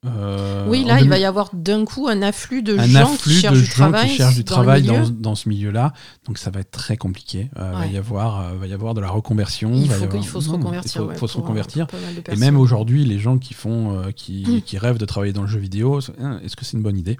Euh, 0.06 0.66
oui, 0.68 0.85
là, 0.85 0.94
il 0.94 1.05
2000 1.05 1.10
va 1.10 1.18
y 1.18 1.24
avoir 1.24 1.51
d'un 1.55 1.85
coup 1.85 2.09
un 2.09 2.20
afflux 2.22 2.62
de 2.62 2.76
un 2.78 2.86
gens 2.86 3.12
afflux 3.14 3.32
qui 3.35 3.40
cherchent 3.40 3.55
de 3.55 3.60
du 3.60 3.64
gens 3.66 3.72
travail, 3.74 4.09
qui 4.10 4.16
cherchent 4.16 4.35
du 4.35 4.44
dans 4.44 4.55
travail 4.55 4.82
dans, 5.12 5.35
ce 5.35 5.48
milieu-là. 5.48 5.93
Donc 6.26 6.39
ça 6.39 6.51
va 6.51 6.60
être 6.60 6.70
très 6.70 6.97
compliqué. 6.97 7.51
Euh, 7.59 7.72
va, 7.72 7.81
Ouais. 7.81 7.90
y 7.90 7.97
avoir, 7.97 8.40
euh, 8.40 8.55
va 8.56 8.66
y 8.66 8.72
avoir 8.72 8.94
de 8.94 9.01
la 9.01 9.09
reconversion. 9.10 9.72
Il 9.74 9.89
va 9.89 9.97
y 9.97 9.98
faut, 9.98 10.05
avoir- 10.05 10.22
il 10.22 10.26
faut 10.28 10.40
se 10.40 10.48
non, 10.48 10.56
reconvertir. 10.59 10.93
Il 10.94 10.98
faut, 10.98 11.09
ouais, 11.10 11.16
faut 11.16 11.28
se 11.28 11.39
euh, 11.39 11.40
reconvertir. 11.40 11.86
Et 12.28 12.36
même 12.36 12.56
aujourd'hui, 12.56 13.05
les 13.05 13.18
gens 13.18 13.39
qui 13.39 13.55
font, 13.55 14.12
qui, 14.14 14.44
Mm. 14.47 14.62
qui 14.62 14.78
rêvent 14.78 14.98
de 14.98 15.06
travailler 15.06 15.32
dans 15.32 15.43
le 15.43 15.48
jeu 15.48 15.59
vidéo, 15.60 16.01
hein, 16.20 16.40
est-ce 16.44 16.56
que 16.56 16.64
c'est 16.64 16.76
une 16.76 16.82
bonne 16.82 16.98
idée? 16.98 17.16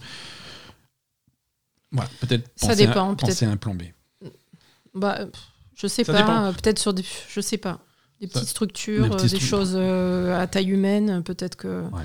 Voilà, 1.93 2.11
peut-être 2.20 2.51
Ça 2.56 2.74
dépend, 2.74 3.12
à, 3.12 3.15
peut-être. 3.15 3.28
penser 3.31 3.47
à 3.47 3.51
un 3.51 3.56
plan 3.56 3.74
B. 3.74 3.82
Bah, 4.94 5.20
je 5.77 5.86
sais 5.86 6.05
Ça 6.05 6.12
pas. 6.12 6.52
Peut-être 6.52 6.78
sur 6.78 6.93
des, 6.93 7.05
je 7.28 7.40
sais 7.40 7.59
pas, 7.59 7.81
des 8.20 8.27
petites 8.27 8.48
structures, 8.48 9.05
des 9.05 9.11
petites 9.11 9.31
des 9.31 9.39
stru- 9.39 9.48
choses 9.48 9.77
à 9.77 10.47
taille 10.47 10.70
humaine, 10.70 11.23
peut-être 11.23 11.56
que. 11.56 11.82
Ouais. 11.90 12.02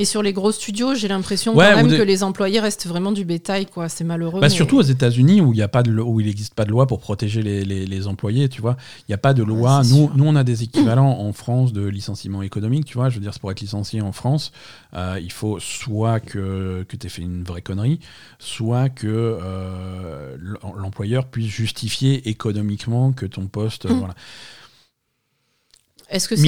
Et 0.00 0.06
sur 0.06 0.22
les 0.22 0.32
gros 0.32 0.50
studios, 0.50 0.94
j'ai 0.94 1.08
l'impression 1.08 1.54
Ouais, 1.54 1.68
quand 1.70 1.76
même 1.76 1.88
des- 1.88 1.98
que 1.98 2.02
les 2.02 2.22
employés 2.22 2.58
restent 2.58 2.86
vraiment 2.86 3.12
du 3.12 3.26
bétail, 3.26 3.66
quoi. 3.66 3.90
C'est 3.90 4.02
malheureux. 4.02 4.40
Bah, 4.40 4.46
mais- 4.48 4.54
Surtout 4.54 4.78
aux 4.78 4.82
États-Unis 4.82 5.42
où 5.42 5.52
il 5.52 5.58
y 5.58 5.62
a 5.62 5.68
pas 5.68 5.82
de 5.82 5.90
lo- 5.90 6.06
où 6.06 6.20
il 6.20 6.26
n'existe 6.26 6.54
pas 6.54 6.64
de 6.64 6.70
loi 6.70 6.86
pour 6.86 7.00
protéger 7.00 7.42
les, 7.42 7.64
les- 7.66 7.84
les 7.86 8.06
employés, 8.06 8.48
tu 8.48 8.62
vois. 8.62 8.76
Il 9.00 9.10
n'y 9.10 9.14
a 9.14 9.18
pas 9.18 9.34
de 9.34 9.42
loi. 9.42 9.82
nous, 9.84 10.06
sûr. 10.06 10.16
nous, 10.16 10.24
on 10.24 10.36
a 10.36 10.42
des 10.42 10.62
équivalents 10.62 11.18
en 11.20 11.32
France 11.34 11.74
de 11.74 11.86
licenciement 11.86 12.40
économique, 12.40 12.86
tu 12.86 12.94
vois. 12.94 13.10
Je 13.10 13.16
veux 13.16 13.20
dire, 13.20 13.38
pour 13.38 13.50
être 13.50 13.60
licencié 13.60 14.00
en 14.00 14.12
France, 14.12 14.52
euh, 14.94 15.18
il 15.22 15.30
faut 15.32 15.58
soit 15.60 16.18
que, 16.20 16.84
que 16.88 16.96
tu 16.96 17.06
aies 17.06 17.10
fait 17.10 17.20
une 17.22 17.44
vraie 17.44 17.60
connerie, 17.60 18.00
soit 18.38 18.88
que 18.88 19.06
euh, 19.06 20.36
l'em- 20.40 20.56
l'employeur 20.78 21.26
puisse 21.26 21.48
justifier 21.50 22.26
économiquement 22.30 23.12
que 23.12 23.26
ton 23.26 23.48
poste. 23.48 23.84
euh, 23.84 23.92
voilà. 23.92 24.14
Est-ce 26.08 26.26
que 26.28 26.36
c'est 26.36 26.46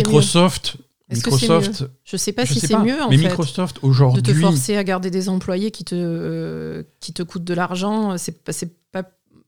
mieux 1.10 1.16
Microsoft. 1.16 1.40
Que 1.40 1.46
c'est 1.46 1.48
Microsoft, 1.68 1.90
Je 2.04 2.16
sais 2.16 2.32
pas 2.32 2.46
si 2.46 2.60
c'est 2.60 2.76
mieux 2.78 3.02
en 3.02 3.08
mais 3.10 3.18
fait. 3.18 3.28
Microsoft 3.28 3.76
De 3.76 3.80
te 3.80 3.86
aujourd'hui, 3.86 4.34
forcer 4.40 4.76
à 4.76 4.84
garder 4.84 5.10
des 5.10 5.28
employés 5.28 5.70
qui 5.70 5.84
te, 5.84 5.94
euh, 5.96 6.82
qui 7.00 7.12
te 7.12 7.22
coûtent 7.22 7.44
de 7.44 7.54
l'argent, 7.54 8.16
c'est 8.18 8.42
pas, 8.44 8.52
c'est 8.52 8.72
pas, 8.92 9.02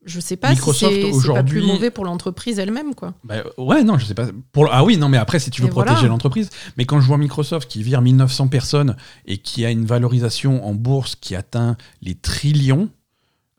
je 0.05 0.19
sais 0.19 0.35
pas 0.37 0.51
Microsoft, 0.51 0.93
si 0.93 1.01
c'est- 1.01 1.09
pas 1.09 1.15
aujourd'hui- 1.15 1.59
plus 1.61 1.67
mauvais 1.67 1.89
pour 1.89 2.05
l'entreprise 2.05 2.59
elle-même, 2.59 2.93
quoi. 2.93 3.13
Bah, 3.23 3.37
ouais, 3.57 3.83
non, 3.83 3.97
je 3.97 4.05
sais 4.05 4.13
pas. 4.13 4.27
Pour, 4.51 4.67
ah 4.71 4.83
oui, 4.83 4.97
non, 4.97 5.09
mais 5.09 5.17
après, 5.17 5.39
si 5.39 5.49
tu 5.49 5.61
veux 5.61 5.67
Et 5.67 5.71
protéger 5.71 6.07
l'entreprise. 6.07 6.49
Mais 6.77 6.85
quand 6.85 6.99
je 7.01 7.07
vois 7.07 7.17
Microsoft 7.17 7.69
qui 7.69 7.81
vire 7.81 8.01
1900 8.01 8.47
personnes 8.47 8.95
et 9.25 9.37
qui 9.39 9.65
a 9.65 9.71
une 9.71 9.85
valorisation 9.85 10.65
en 10.65 10.73
bourse 10.75 11.15
qui 11.15 11.35
atteint 11.35 11.77
les 12.01 12.15
trillions. 12.15 12.89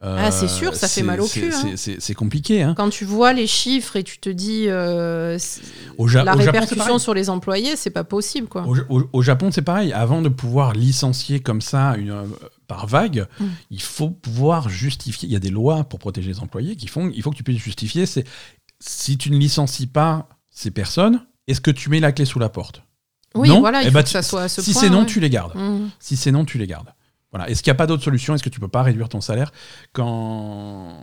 Euh, 0.02 0.16
Ah, 0.26 0.30
c'est 0.30 0.48
sûr, 0.48 0.74
ça 0.74 0.88
fait 0.88 1.02
mal 1.02 1.20
au 1.20 1.26
cul, 1.26 1.50
c'est- 1.76 1.92
hein. 1.92 1.96
C'est 1.98 2.14
compliqué. 2.14 2.62
Hein. 2.62 2.74
Quand 2.76 2.90
tu 2.90 3.04
vois 3.06 3.32
les 3.32 3.46
chiffres 3.46 3.96
et 3.96 4.02
tu 4.04 4.18
te 4.18 4.28
dis 4.28 4.68
euh, 4.68 5.38
c'est- 5.38 5.62
Au, 5.96 6.06
Ja- 6.06 6.22
la 6.22 6.34
au 6.34 6.38
répercussion 6.38 6.98
sur 6.98 7.14
les 7.14 7.30
employés, 7.30 7.76
c'est 7.76 7.90
pas 7.90 8.04
possible, 8.04 8.46
quoi. 8.46 8.66
Au, 8.88 9.22
Japon, 9.22 9.50
c'est 9.50 9.62
pareil. 9.62 9.92
Avant 9.92 10.20
de 10.22 10.28
pouvoir 10.28 10.72
licencier 10.74 11.40
comme 11.40 11.60
ça 11.62 11.96
une, 11.96 12.10
euh, 12.10 12.24
par 12.66 12.86
vague, 12.86 13.26
Mm. 13.40 13.44
il 13.70 13.80
faut 13.82 14.10
pouvoir 14.10 14.68
justifier. 14.68 15.28
Il 15.28 15.32
y 15.32 15.36
a 15.36 15.40
des 15.40 15.50
lois 15.50 15.84
pour 15.84 15.98
protéger 15.98 16.28
les 16.28 16.40
employés 16.40 16.76
qui 16.76 16.88
font. 16.88 17.10
Il 17.14 17.22
faut 17.22 17.30
que 17.30 17.36
tu 17.36 17.42
puisses 17.44 17.62
justifier. 17.62 18.04
Si 18.80 19.16
tu 19.16 19.30
ne 19.30 19.38
licencies 19.38 19.86
pas 19.86 20.28
ces 20.50 20.70
personnes, 20.70 21.24
est-ce 21.48 21.60
que 21.62 21.70
tu 21.70 21.88
mets 21.88 22.00
la 22.00 22.12
clé 22.12 22.24
sous 22.26 22.38
la 22.38 22.48
porte? 22.50 22.82
Oui, 23.34 23.48
Non? 23.48 23.60
voilà, 23.60 23.80
il 23.82 23.84
Eh 23.84 23.88
faut 23.88 23.94
ben, 23.94 24.02
que 24.02 24.08
ça 24.08 24.22
soit 24.22 24.42
à 24.42 24.48
ce 24.48 24.60
Si 24.62 24.72
c'est 24.74 24.88
non, 24.90 25.00
ouais. 25.00 25.06
tu 25.06 25.20
les 25.20 25.28
gardes. 25.30 25.54
Mmh. 25.54 25.88
Si 26.00 26.16
c'est 26.16 26.32
non, 26.32 26.44
tu 26.44 26.58
les 26.58 26.66
gardes. 26.66 26.88
Voilà. 27.36 27.50
Est-ce 27.50 27.62
qu'il 27.62 27.70
n'y 27.70 27.76
a 27.76 27.78
pas 27.78 27.86
d'autre 27.86 28.02
solution? 28.02 28.34
Est-ce 28.34 28.42
que 28.42 28.48
tu 28.48 28.60
peux 28.60 28.68
pas 28.68 28.82
réduire 28.82 29.08
ton 29.08 29.20
salaire 29.20 29.52
quand 29.92 30.94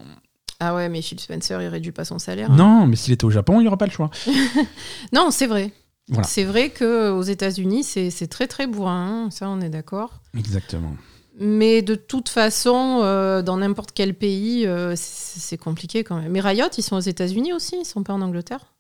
Ah 0.60 0.74
ouais, 0.76 0.90
mais 0.90 1.02
Phil 1.02 1.20
Spencer, 1.20 1.62
il 1.62 1.68
réduit 1.68 1.92
pas 1.92 2.06
son 2.06 2.20
salaire. 2.20 2.52
Non, 2.52 2.86
mais 2.88 2.96
s'il 2.96 3.14
était 3.14 3.26
au 3.26 3.30
Japon, 3.30 3.60
il 3.60 3.64
n'y 3.64 3.68
aura 3.68 3.78
pas 3.78 3.86
le 3.86 3.92
choix. 3.92 4.10
Non, 5.14 5.30
c'est 5.32 5.48
vrai. 5.48 5.72
Voilà. 6.10 6.24
C'est 6.28 6.44
vrai 6.44 6.70
qu'aux 6.70 7.22
États-Unis, 7.22 7.84
c'est 7.84 8.28
très 8.28 8.48
très 8.48 8.68
bourrin, 8.68 9.26
hein, 9.26 9.32
ça 9.32 9.48
on 9.48 9.62
est 9.62 9.70
d'accord. 9.70 10.22
Exactement. 10.38 10.96
Mais 11.40 11.82
de 11.82 11.96
toute 11.96 12.30
façon, 12.30 13.00
euh, 13.04 13.42
dans 13.42 13.58
n'importe 13.58 13.92
quel 13.94 14.14
pays, 14.14 14.68
euh, 14.68 14.96
c'est 14.96 15.40
c'est 15.40 15.58
compliqué 15.58 16.04
quand 16.04 16.20
même. 16.22 16.32
Mais 16.32 16.42
Riot, 16.42 16.68
ils 16.78 16.84
sont 16.84 16.96
aux 16.96 17.00
États-Unis 17.00 17.54
aussi, 17.54 17.76
ils 17.80 17.86
sont 17.86 18.04
pas 18.04 18.14
en 18.14 18.22
Angleterre? 18.22 18.74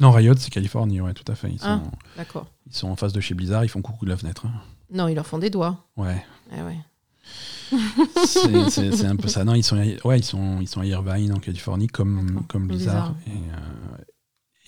Non, 0.00 0.10
Riot, 0.10 0.34
c'est 0.38 0.50
Californie, 0.50 1.00
ouais, 1.00 1.12
tout 1.14 1.30
à 1.30 1.34
fait. 1.34 1.48
Ils 1.50 1.58
sont, 1.58 1.66
Ah. 1.66 1.82
D'accord. 2.16 2.46
ils 2.66 2.74
sont 2.74 2.88
en 2.88 2.96
face 2.96 3.12
de 3.12 3.20
chez 3.20 3.34
Blizzard, 3.34 3.64
ils 3.64 3.68
font 3.68 3.82
coucou 3.82 4.04
de 4.04 4.10
la 4.10 4.16
fenêtre. 4.16 4.46
hein. 4.46 4.52
Non, 4.92 5.08
ils 5.08 5.14
leur 5.14 5.26
font 5.26 5.38
des 5.38 5.50
doigts. 5.50 5.84
Ouais. 5.96 6.24
Eh 6.56 6.62
ouais. 6.62 6.76
C'est- 8.26 9.04
un 9.06 9.16
peu 9.16 9.28
ça. 9.28 9.44
Non, 9.44 9.54
ils 9.54 9.62
sont, 9.62 9.76
ouais, 10.04 10.18
ils 10.18 10.24
sont, 10.24 10.58
ils 10.60 10.68
sont 10.68 10.80
à 10.80 10.86
Irvine 10.86 11.32
en 11.32 11.38
Californie 11.38 11.86
comme, 11.86 12.44
comme 12.48 12.66
Blizzard. 12.68 13.14
Et, 13.26 13.30
euh, 13.30 13.96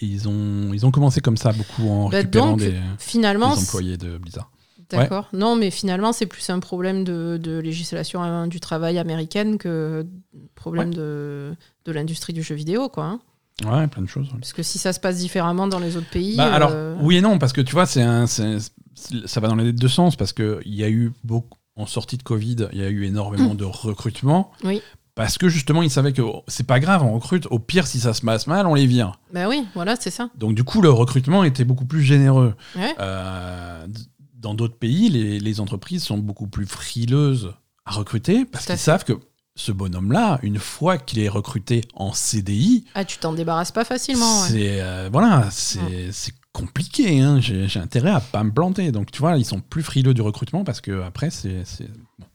et 0.00 0.06
ils 0.06 0.28
ont, 0.28 0.72
ils 0.72 0.86
ont 0.86 0.90
commencé 0.90 1.20
comme 1.20 1.36
ça 1.36 1.52
beaucoup 1.52 1.88
en 1.88 2.08
Bah, 2.08 2.18
récupérant 2.18 2.50
donc, 2.52 2.60
des, 2.60 2.72
des 2.72 2.80
Finalement, 2.98 3.52
employés 3.52 3.96
de 3.96 4.16
Blizzard. 4.18 4.50
D'accord. 4.90 5.28
Non, 5.32 5.56
mais 5.56 5.70
finalement, 5.70 6.12
c'est 6.12 6.26
plus 6.26 6.48
un 6.50 6.60
problème 6.60 7.04
de, 7.04 7.38
de 7.42 7.58
législation 7.58 8.22
euh, 8.22 8.46
du 8.46 8.60
travail 8.60 8.98
américaine 8.98 9.58
que 9.58 10.06
problème 10.54 10.94
de, 10.94 11.54
de 11.84 11.92
l'industrie 11.92 12.32
du 12.32 12.42
jeu 12.42 12.54
vidéo, 12.54 12.88
quoi. 12.88 13.04
hein. 13.04 13.20
Ouais, 13.64 13.86
plein 13.86 14.02
de 14.02 14.08
choses. 14.08 14.26
ouais. 14.32 14.38
Parce 14.40 14.52
que 14.52 14.62
si 14.62 14.78
ça 14.78 14.92
se 14.92 14.98
passe 15.00 15.18
différemment 15.18 15.66
dans 15.68 15.78
les 15.78 15.96
autres 15.96 16.10
pays. 16.10 16.36
Bah, 16.36 16.52
alors, 16.52 16.70
euh, 16.72 16.96
oui 17.00 17.16
et 17.16 17.20
non, 17.20 17.38
parce 17.38 17.52
que 17.52 17.60
tu 17.60 17.72
vois, 17.72 17.86
c'est 17.86 18.02
un, 18.02 18.26
c'est- 18.26 18.58
c'est- 18.94 19.26
ça 19.26 19.40
va 19.40 19.48
dans 19.48 19.54
les 19.54 19.72
deux 19.72 19.88
sens, 19.88 20.16
parce 20.16 20.32
qu'il 20.32 20.60
y 20.66 20.82
a 20.82 20.88
eu 20.90 21.12
beaucoup, 21.22 21.56
en 21.76 21.86
sortie 21.86 22.16
de 22.16 22.22
Covid, 22.22 22.68
il 22.72 22.78
y 22.78 22.84
a 22.84 22.88
eu 22.88 23.04
énormément 23.04 23.54
de 23.54 23.64
recrutement. 23.64 24.50
Oui. 24.64 24.80
Parce 25.16 25.38
que 25.38 25.48
justement, 25.48 25.82
ils 25.82 25.90
savaient 25.90 26.12
que 26.12 26.22
c'est 26.48 26.66
pas 26.66 26.80
grave, 26.80 27.04
on 27.04 27.12
recrute. 27.14 27.46
Au 27.50 27.60
pire, 27.60 27.86
si 27.86 28.00
ça 28.00 28.14
se 28.14 28.22
passe 28.22 28.48
mal, 28.48 28.66
on 28.66 28.74
les 28.74 28.86
vire. 28.86 29.20
Bah 29.32 29.48
oui, 29.48 29.64
voilà, 29.74 29.94
c'est 29.94 30.10
ça. 30.10 30.28
Donc, 30.36 30.56
du 30.56 30.64
coup, 30.64 30.82
le 30.82 30.90
recrutement 30.90 31.44
était 31.44 31.64
beaucoup 31.64 31.84
plus 31.84 32.02
généreux. 32.02 32.54
Ouais. 32.74 32.92
Euh, 32.98 33.86
dans 34.34 34.54
d'autres 34.54 34.76
pays, 34.76 35.10
les, 35.10 35.38
les 35.38 35.60
entreprises 35.60 36.02
sont 36.02 36.18
beaucoup 36.18 36.48
plus 36.48 36.66
frileuses 36.66 37.52
à 37.86 37.92
recruter 37.92 38.44
parce 38.44 38.66
qu'ils 38.66 38.76
savent 38.78 39.04
que 39.04 39.12
ce 39.56 39.70
bonhomme-là, 39.72 40.40
une 40.42 40.58
fois 40.58 40.98
qu'il 40.98 41.20
est 41.20 41.28
recruté 41.28 41.82
en 41.94 42.12
CDI, 42.12 42.84
Ah, 42.94 43.04
tu 43.04 43.18
t'en 43.18 43.32
débarrasses 43.32 43.70
pas 43.72 43.84
facilement. 43.84 44.42
ouais. 44.42 44.48
c'est 44.50 44.80
euh, 44.80 45.08
voilà, 45.12 45.48
c'est 45.50 46.10
c'est 46.12 46.34
compliqué. 46.52 47.20
hein. 47.20 47.40
J'ai 47.40 47.78
intérêt 47.78 48.10
à 48.10 48.20
pas 48.20 48.42
me 48.44 48.50
planter. 48.52 48.90
Donc 48.92 49.10
tu 49.12 49.20
vois, 49.20 49.36
ils 49.38 49.44
sont 49.44 49.60
plus 49.60 49.82
frileux 49.82 50.12
du 50.14 50.22
recrutement 50.22 50.64
parce 50.64 50.80
que 50.80 51.02
après 51.02 51.30
c'est 51.30 51.64
c'est- 51.64 51.88
bon. 52.18 52.26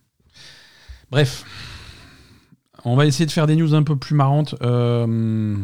Bref, 1.12 1.44
on 2.86 2.96
va 2.96 3.06
essayer 3.06 3.26
de 3.26 3.32
faire 3.32 3.48
des 3.48 3.56
news 3.56 3.74
un 3.74 3.84
peu 3.84 3.96
plus 3.98 4.16
marrantes. 4.16 4.56
Euh, 4.62 5.56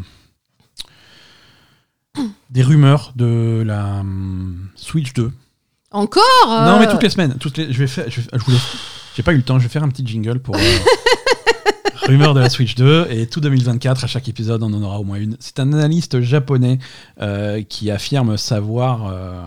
Des 2.49 2.63
rumeurs 2.63 3.11
de 3.15 3.63
la 3.65 3.99
hum, 3.99 4.69
Switch 4.75 5.13
2. 5.13 5.31
Encore 5.91 6.23
Non, 6.47 6.75
euh, 6.75 6.79
mais 6.79 6.87
toutes 6.89 7.03
les 7.03 7.09
semaines. 7.09 7.35
Toutes 7.39 7.57
les, 7.57 7.71
je 7.73 7.79
vais 7.79 7.87
faire. 7.87 8.09
Je, 8.09 8.21
vais- 8.21 8.27
je 8.33 8.43
voulais. 8.43 8.57
J'ai 9.15 9.23
pas 9.23 9.33
eu 9.33 9.37
le 9.37 9.43
temps. 9.43 9.57
Je 9.59 9.63
vais 9.63 9.69
faire 9.69 9.83
un 9.83 9.89
petit 9.89 10.05
jingle 10.05 10.39
pour. 10.39 10.55
euh, 10.55 10.59
rumeur 12.07 12.33
de 12.33 12.39
la 12.41 12.49
Switch 12.49 12.75
2 12.75 13.07
et 13.09 13.27
tout 13.27 13.39
2024 13.39 14.03
à 14.03 14.07
chaque 14.07 14.27
épisode 14.27 14.61
on 14.61 14.73
en 14.73 14.83
aura 14.83 14.99
au 14.99 15.03
moins 15.03 15.17
une. 15.17 15.37
C'est 15.39 15.59
un 15.59 15.71
analyste 15.73 16.19
japonais 16.21 16.79
euh, 17.21 17.63
qui 17.63 17.89
affirme 17.89 18.37
savoir 18.37 19.07
euh, 19.07 19.41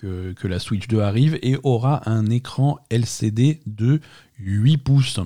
que, 0.00 0.32
que 0.34 0.46
la 0.46 0.58
Switch 0.58 0.86
2 0.88 1.00
arrive 1.00 1.38
et 1.42 1.56
aura 1.62 2.08
un 2.08 2.26
écran 2.26 2.78
LCD 2.90 3.60
de 3.66 4.00
8 4.38 4.76
pouces. 4.76 5.20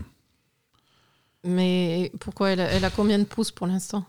Mais 1.44 2.12
pourquoi 2.20 2.50
elle 2.50 2.60
a, 2.60 2.70
elle 2.70 2.84
a 2.84 2.90
combien 2.90 3.18
de 3.18 3.24
pouces 3.24 3.50
pour 3.50 3.66
l'instant? 3.66 4.04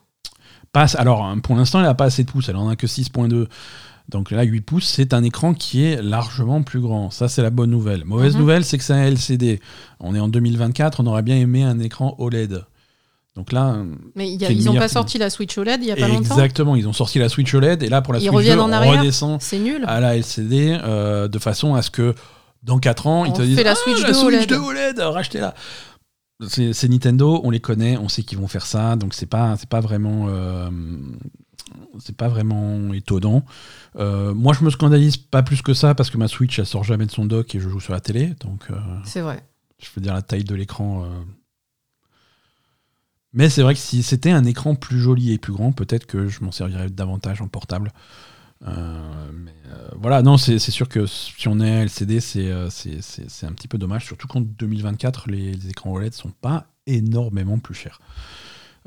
Pas, 0.72 0.86
alors 0.98 1.36
pour 1.42 1.56
l'instant 1.56 1.80
elle 1.80 1.86
n'a 1.86 1.96
pas 1.96 2.06
assez 2.06 2.24
de 2.24 2.32
pouces, 2.32 2.48
elle 2.48 2.58
en 2.58 2.70
a 2.70 2.76
que 2.76 2.88
6.2. 2.88 3.48
Donc 4.12 4.30
là 4.32 4.44
8 4.44 4.62
pouces 4.62 4.86
c'est 4.88 5.14
un 5.14 5.24
écran 5.24 5.54
qui 5.54 5.84
est 5.84 6.02
largement 6.02 6.62
plus 6.64 6.80
grand. 6.82 7.10
Ça 7.12 7.28
c'est 7.30 7.42
la 7.42 7.50
bonne 7.50 7.72
nouvelle. 7.72 8.04
Mauvaise 8.06 8.34
Mhm. 8.36 8.40
nouvelle 8.42 8.66
c'est 8.66 8.78
que 8.78 8.84
c'est 8.84 8.94
un 8.94 9.04
LCD. 9.04 9.60
On 10.00 10.14
est 10.14 10.20
en 10.20 10.28
2024, 10.28 11.00
on 11.02 11.08
aurait 11.08 11.22
bien 11.24 11.38
aimé 11.38 11.64
un 11.64 11.80
écran 11.80 12.16
OLED. 12.20 12.64
Donc 13.38 13.54
là, 13.54 13.78
Mais 14.16 14.30
y 14.30 14.44
a- 14.46 14.52
ils 14.52 14.66
n'ont 14.66 14.74
pas 14.76 14.90
sorti 14.90 15.18
la 15.18 15.30
Switch 15.30 15.58
OLED 15.58 15.80
il 15.82 15.88
y 15.88 15.92
a 15.92 15.96
pas 15.96 16.10
longtemps 16.10 16.36
exactement, 16.36 16.76
ils 16.76 16.86
ont 16.90 16.94
sorti 16.94 17.18
la 17.18 17.30
Switch 17.30 17.54
OLED 17.54 17.82
et 17.84 17.88
là 17.88 18.02
pour 18.02 18.14
la 18.14 18.20
Ils 18.20 18.24
Switch 18.24 18.34
reviennent 18.36 18.58
2 18.58 18.62
en 18.64 18.74
on 18.84 18.90
redescend 18.92 19.38
C'est 19.42 19.60
nul. 19.60 19.86
à 19.88 20.02
la 20.02 20.18
LCD 20.18 20.78
euh, 20.84 21.30
de 21.30 21.40
façon 21.40 21.74
à 21.76 21.82
ce 21.82 21.90
que 21.92 22.14
dans 22.64 22.78
4 22.80 23.08
ans 23.08 23.24
ils 23.24 23.32
te 23.32 23.42
disent 23.42 23.62
la 23.64 23.72
Ah, 23.72 23.76
Switch 23.76 24.02
la 24.02 24.10
2 24.10 24.14
Switch 24.14 24.26
OLED. 24.28 24.50
2 24.50 24.58
OLED, 24.58 25.00
rachetez-la. 25.00 25.54
C'est 26.50 26.74
c'est 26.74 26.90
Nintendo, 26.90 27.40
on 27.46 27.52
les 27.52 27.60
connaît, 27.62 27.98
on 27.98 28.10
sait 28.10 28.24
qu'ils 28.24 28.38
vont 28.40 28.48
faire 28.50 28.66
ça, 28.66 28.96
donc 28.98 29.14
c'est 29.14 29.28
pas 29.28 29.56
c'est 29.58 29.70
pas 29.70 29.80
vraiment 29.80 30.26
euh, 30.28 30.70
c'est 32.00 32.16
pas 32.16 32.28
vraiment 32.28 32.94
étonnant. 32.94 33.44
Euh, 33.98 34.34
moi 34.34 34.54
je 34.54 34.64
me 34.64 34.70
scandalise 34.70 35.18
pas 35.18 35.44
plus 35.44 35.62
que 35.62 35.74
ça 35.74 35.96
parce 35.96 36.10
que 36.10 36.18
ma 36.18 36.28
Switch 36.28 36.58
elle 36.60 36.66
sort 36.66 36.84
jamais 36.84 37.06
de 37.06 37.12
son 37.12 37.26
dock 37.26 37.54
et 37.56 37.60
je 37.60 37.70
joue 37.70 37.80
sur 37.80 37.94
la 37.94 38.00
télé, 38.00 38.34
donc 38.40 38.66
euh, 38.72 38.76
C'est 39.04 39.22
vrai. 39.22 39.44
je 39.80 39.88
veux 39.96 40.02
dire 40.02 40.14
la 40.14 40.22
taille 40.22 40.44
de 40.44 40.56
l'écran. 40.56 41.04
euh. 41.06 41.08
Mais 43.34 43.50
c'est 43.50 43.62
vrai 43.62 43.74
que 43.74 43.80
si 43.80 44.04
c'était 44.04 44.32
un 44.32 44.44
écran 44.44 44.76
plus 44.76 45.00
joli 45.00 45.32
et 45.32 45.38
plus 45.38 45.54
grand, 45.54 45.72
peut-être 45.72 46.06
que 46.06 46.28
je 46.28 46.44
m'en 46.44 46.52
servirais 46.52 46.90
davantage 46.90 47.42
en 47.42 47.48
portable. 47.48 47.94
Mais 48.64 49.54
voilà, 49.96 50.22
non, 50.22 50.38
c'est 50.38 50.60
sûr 50.60 50.90
que 50.90 51.06
si 51.06 51.48
on 51.48 51.60
est 51.62 51.84
LCD, 51.84 52.20
c'est 52.20 52.52
un 52.52 53.54
petit 53.54 53.68
peu 53.70 53.78
dommage, 53.78 54.06
surtout 54.06 54.28
qu'en 54.28 54.42
2024, 54.42 55.30
les, 55.32 55.54
les 55.54 55.70
écrans 55.70 55.92
OLED 55.94 56.14
sont 56.14 56.32
pas 56.32 56.68
énormément 56.88 57.58
plus 57.58 57.74
chers. 57.74 58.02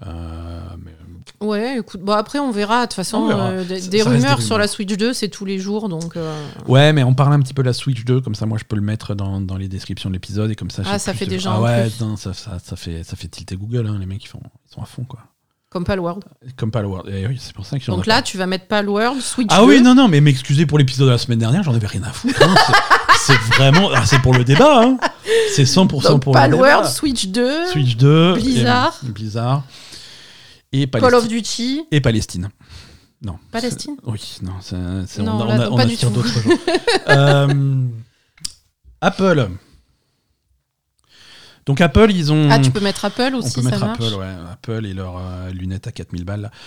Euh, 0.04 0.60
mais, 0.84 0.92
Ouais, 1.40 1.78
écoute, 1.78 2.00
bon 2.00 2.12
après 2.12 2.38
on 2.38 2.50
verra. 2.50 2.82
De 2.82 2.86
toute 2.86 2.94
façon, 2.94 3.26
verra. 3.28 3.48
euh, 3.50 3.64
des, 3.64 3.80
Ça- 3.80 3.88
des 3.90 3.98
ça 4.00 4.10
reste 4.10 4.22
des 4.22 4.28
rumeurs 4.28 4.42
sur 4.42 4.58
la 4.58 4.66
Switch 4.68 4.92
2, 4.96 5.12
c'est 5.12 5.28
tous 5.28 5.44
les 5.44 5.58
jours, 5.58 5.88
donc. 5.88 6.16
euh, 6.16 6.42
Ouais, 6.66 6.92
mais 6.92 7.02
on 7.04 7.14
parle 7.14 7.32
un 7.32 7.40
petit 7.40 7.54
peu 7.54 7.62
de 7.62 7.68
la 7.68 7.72
Switch 7.72 8.04
2, 8.04 8.20
comme 8.20 8.34
ça 8.34 8.44
moi 8.46 8.58
je 8.58 8.64
peux 8.64 8.76
le 8.76 8.82
mettre 8.82 9.14
dans, 9.14 9.40
dans 9.40 9.56
les 9.56 9.68
descriptions 9.68 10.10
de 10.10 10.14
l'épisode 10.14 10.50
et 10.50 10.56
comme 10.56 10.70
ça. 10.70 10.82
Ah, 10.86 10.98
ça 10.98 11.14
fait 11.14 11.26
de- 11.26 11.30
déjà 11.30 11.52
Ah 11.54 11.60
ouais, 11.60 11.88
non, 12.00 12.16
ça 12.16 12.32
fait, 12.34 13.02
ça 13.04 13.16
fait 13.16 13.28
tilter 13.28 13.56
Google, 13.56 13.86
hein, 13.86 13.96
les 13.98 14.06
mecs 14.06 14.24
ils, 14.24 14.28
font, 14.28 14.40
ils 14.68 14.72
sont 14.74 14.82
à 14.82 14.86
fond 14.86 15.04
quoi. 15.04 15.20
Comme 15.74 15.82
Palworld. 15.84 16.22
Comme 16.56 16.70
Palworld. 16.70 17.12
Et 17.12 17.26
oui, 17.26 17.36
c'est 17.40 17.52
pour 17.52 17.66
ça 17.66 17.80
que 17.80 17.84
Donc 17.86 18.06
là, 18.06 18.22
tu 18.22 18.38
vas 18.38 18.46
mettre 18.46 18.68
Palworld, 18.68 19.20
Switch 19.20 19.48
Ah 19.50 19.58
2. 19.58 19.66
oui, 19.66 19.82
non, 19.82 19.96
non, 19.96 20.06
mais 20.06 20.20
m'excusez 20.20 20.66
pour 20.66 20.78
l'épisode 20.78 21.08
de 21.08 21.10
la 21.12 21.18
semaine 21.18 21.40
dernière, 21.40 21.64
j'en 21.64 21.74
avais 21.74 21.88
rien 21.88 22.04
à 22.04 22.12
foutre. 22.12 22.40
hein. 22.40 22.54
C'est- 23.18 23.32
vraiment. 23.56 23.90
ah, 23.92 24.06
c'est 24.06 24.20
pour 24.20 24.34
le 24.34 24.44
débat, 24.44 24.82
hein. 24.84 24.98
C'est 25.52 25.64
100% 25.64 26.02
Donc 26.04 26.22
pour 26.22 26.32
le 26.32 26.38
Palworld, 26.40 26.76
débat. 26.82 26.88
Switch 26.88 27.26
2, 27.26 27.66
Switch 27.72 27.96
2. 27.96 28.34
Blizzard. 28.34 29.00
Et, 29.04 29.10
Blizzard. 29.10 29.62
Et 30.72 30.86
Call 30.86 31.00
Palestine. 31.00 31.16
of 31.18 31.28
Duty. 31.28 31.80
Et 31.90 32.00
Palestine. 32.00 32.48
Non. 33.20 33.36
Palestine 33.50 33.96
Oui, 34.04 34.20
non, 34.42 34.52
c'est, 34.60 34.76
on, 34.76 35.40
a- 35.40 35.56
là, 35.56 35.68
on 35.72 35.76
a- 35.78 35.84
on 36.06 36.10
d'autres 36.10 36.28
gens. 36.28 36.50
Euh, 37.08 37.86
Apple. 39.00 39.48
Donc 41.66 41.80
Apple, 41.80 42.10
ils 42.10 42.30
ont. 42.32 42.48
Ah, 42.50 42.58
tu 42.58 42.70
peux 42.70 42.80
mettre 42.80 43.04
Apple 43.06 43.30
On 43.34 43.38
aussi, 43.38 43.54
peut 43.54 43.62
ça 43.62 43.70
mettre 43.70 43.86
marche. 43.86 44.00
Apple, 44.04 44.14
ouais. 44.16 44.34
Apple 44.52 44.86
et 44.86 44.92
leurs 44.92 45.16
euh, 45.18 45.50
lunettes 45.50 45.86
à 45.86 45.92
4000 45.92 46.24
balles. 46.24 46.50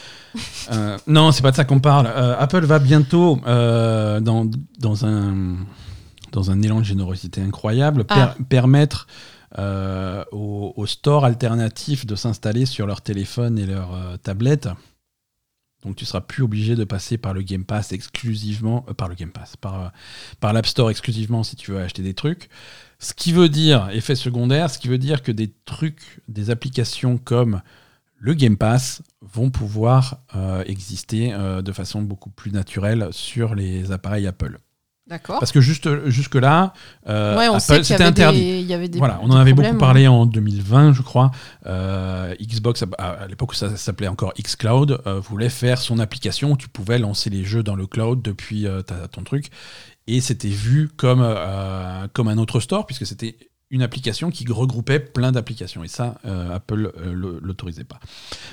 Euh, 0.71 0.97
non, 1.07 1.31
c'est 1.31 1.41
pas 1.41 1.51
de 1.51 1.55
ça 1.55 1.63
qu'on 1.63 1.79
parle. 1.79 2.07
Euh, 2.07 2.35
Apple 2.37 2.65
va 2.65 2.79
bientôt, 2.79 3.39
euh, 3.47 4.19
dans, 4.19 4.45
dans, 4.79 5.05
un, 5.05 5.55
dans 6.33 6.51
un 6.51 6.61
élan 6.61 6.79
de 6.79 6.85
générosité 6.85 7.41
incroyable, 7.41 8.03
per- 8.03 8.15
Ah. 8.17 8.35
permettre 8.49 9.07
aux, 10.31 10.73
aux 10.75 10.85
stores 10.85 11.25
alternatifs 11.25 12.05
de 12.05 12.15
s'installer 12.15 12.65
sur 12.65 12.85
leur 12.85 13.01
téléphone 13.01 13.57
et 13.57 13.65
leur 13.65 13.89
tablette. 14.23 14.67
Donc 15.83 15.95
tu 15.95 16.05
seras 16.05 16.21
plus 16.21 16.43
obligé 16.43 16.75
de 16.75 16.83
passer 16.83 17.17
par 17.17 17.33
le 17.33 17.41
Game 17.43 17.63
Pass 17.63 17.91
exclusivement, 17.93 18.85
euh, 18.89 18.93
par 18.93 19.07
le 19.07 19.15
Game 19.15 19.29
Pass, 19.31 19.55
par, 19.55 19.75
euh, 19.75 19.87
par 20.39 20.51
l'App 20.51 20.65
Store 20.65 20.89
exclusivement 20.89 21.43
si 21.43 21.55
tu 21.55 21.71
veux 21.71 21.79
acheter 21.79 22.01
des 22.01 22.13
trucs. 22.13 22.49
Ce 22.99 23.13
qui 23.13 23.31
veut 23.31 23.49
dire, 23.49 23.89
effet 23.91 24.15
secondaire, 24.15 24.69
ce 24.69 24.79
qui 24.79 24.87
veut 24.87 24.97
dire 24.97 25.21
que 25.21 25.31
des 25.31 25.53
trucs, 25.65 26.21
des 26.27 26.49
applications 26.49 27.17
comme 27.17 27.61
le 28.19 28.33
Game 28.33 28.57
Pass 28.57 29.03
vont 29.21 29.51
pouvoir 29.51 30.17
euh, 30.35 30.63
exister 30.65 31.31
euh, 31.33 31.61
de 31.61 31.71
façon 31.71 32.01
beaucoup 32.01 32.31
plus 32.31 32.51
naturelle 32.51 33.07
sur 33.11 33.53
les 33.53 33.91
appareils 33.91 34.25
Apple. 34.25 34.57
D'accord. 35.05 35.39
Parce 35.39 35.51
que 35.53 35.61
juste, 35.61 36.07
jusque-là, 36.09 36.73
euh, 37.07 37.37
Ouais, 37.37 37.45
Apple, 37.45 37.83
c'était 37.85 38.03
interdit. 38.03 38.39
des, 38.41 38.59
il 38.59 38.65
y 38.65 38.73
avait 38.73 38.89
des 38.89 38.97
Voilà, 38.97 39.19
on 39.21 39.29
en 39.29 39.37
avait 39.37 39.51
problèmes, 39.51 39.73
beaucoup 39.73 39.79
parlé 39.85 40.07
en 40.07 40.25
2020, 40.25 40.91
je 40.93 41.01
crois. 41.01 41.31
Euh, 41.65 42.35
Xbox, 42.41 42.83
à, 42.97 43.03
à 43.11 43.27
l'époque 43.27 43.51
où 43.51 43.55
ça 43.55 43.77
s'appelait 43.77 44.09
encore 44.09 44.33
Xcloud, 44.37 44.99
euh, 45.07 45.19
voulait 45.21 45.47
faire 45.49 45.77
son 45.79 45.99
application 45.99 46.51
où 46.53 46.57
tu 46.57 46.67
pouvais 46.67 46.99
lancer 46.99 47.29
les 47.29 47.45
jeux 47.45 47.63
dans 47.63 47.75
le 47.75 47.87
cloud 47.87 48.21
depuis 48.21 48.65
ta- 48.85 49.07
ton 49.07 49.23
truc. 49.23 49.49
Et 50.07 50.21
c'était 50.21 50.47
vu 50.47 50.89
comme, 50.95 51.21
euh, 51.21 52.07
comme 52.13 52.27
un 52.29 52.37
autre 52.37 52.59
store, 52.59 52.85
puisque 52.85 53.05
c'était 53.05 53.37
une 53.69 53.81
application 53.81 54.29
qui 54.31 54.45
regroupait 54.49 54.99
plein 54.99 55.31
d'applications. 55.33 55.83
Et 55.83 55.89
ça, 55.89 56.17
euh, 56.25 56.55
Apple 56.55 56.91
euh, 56.97 57.13
le- 57.13 57.39
l'autorisait 57.41 57.83
pas. 57.83 57.99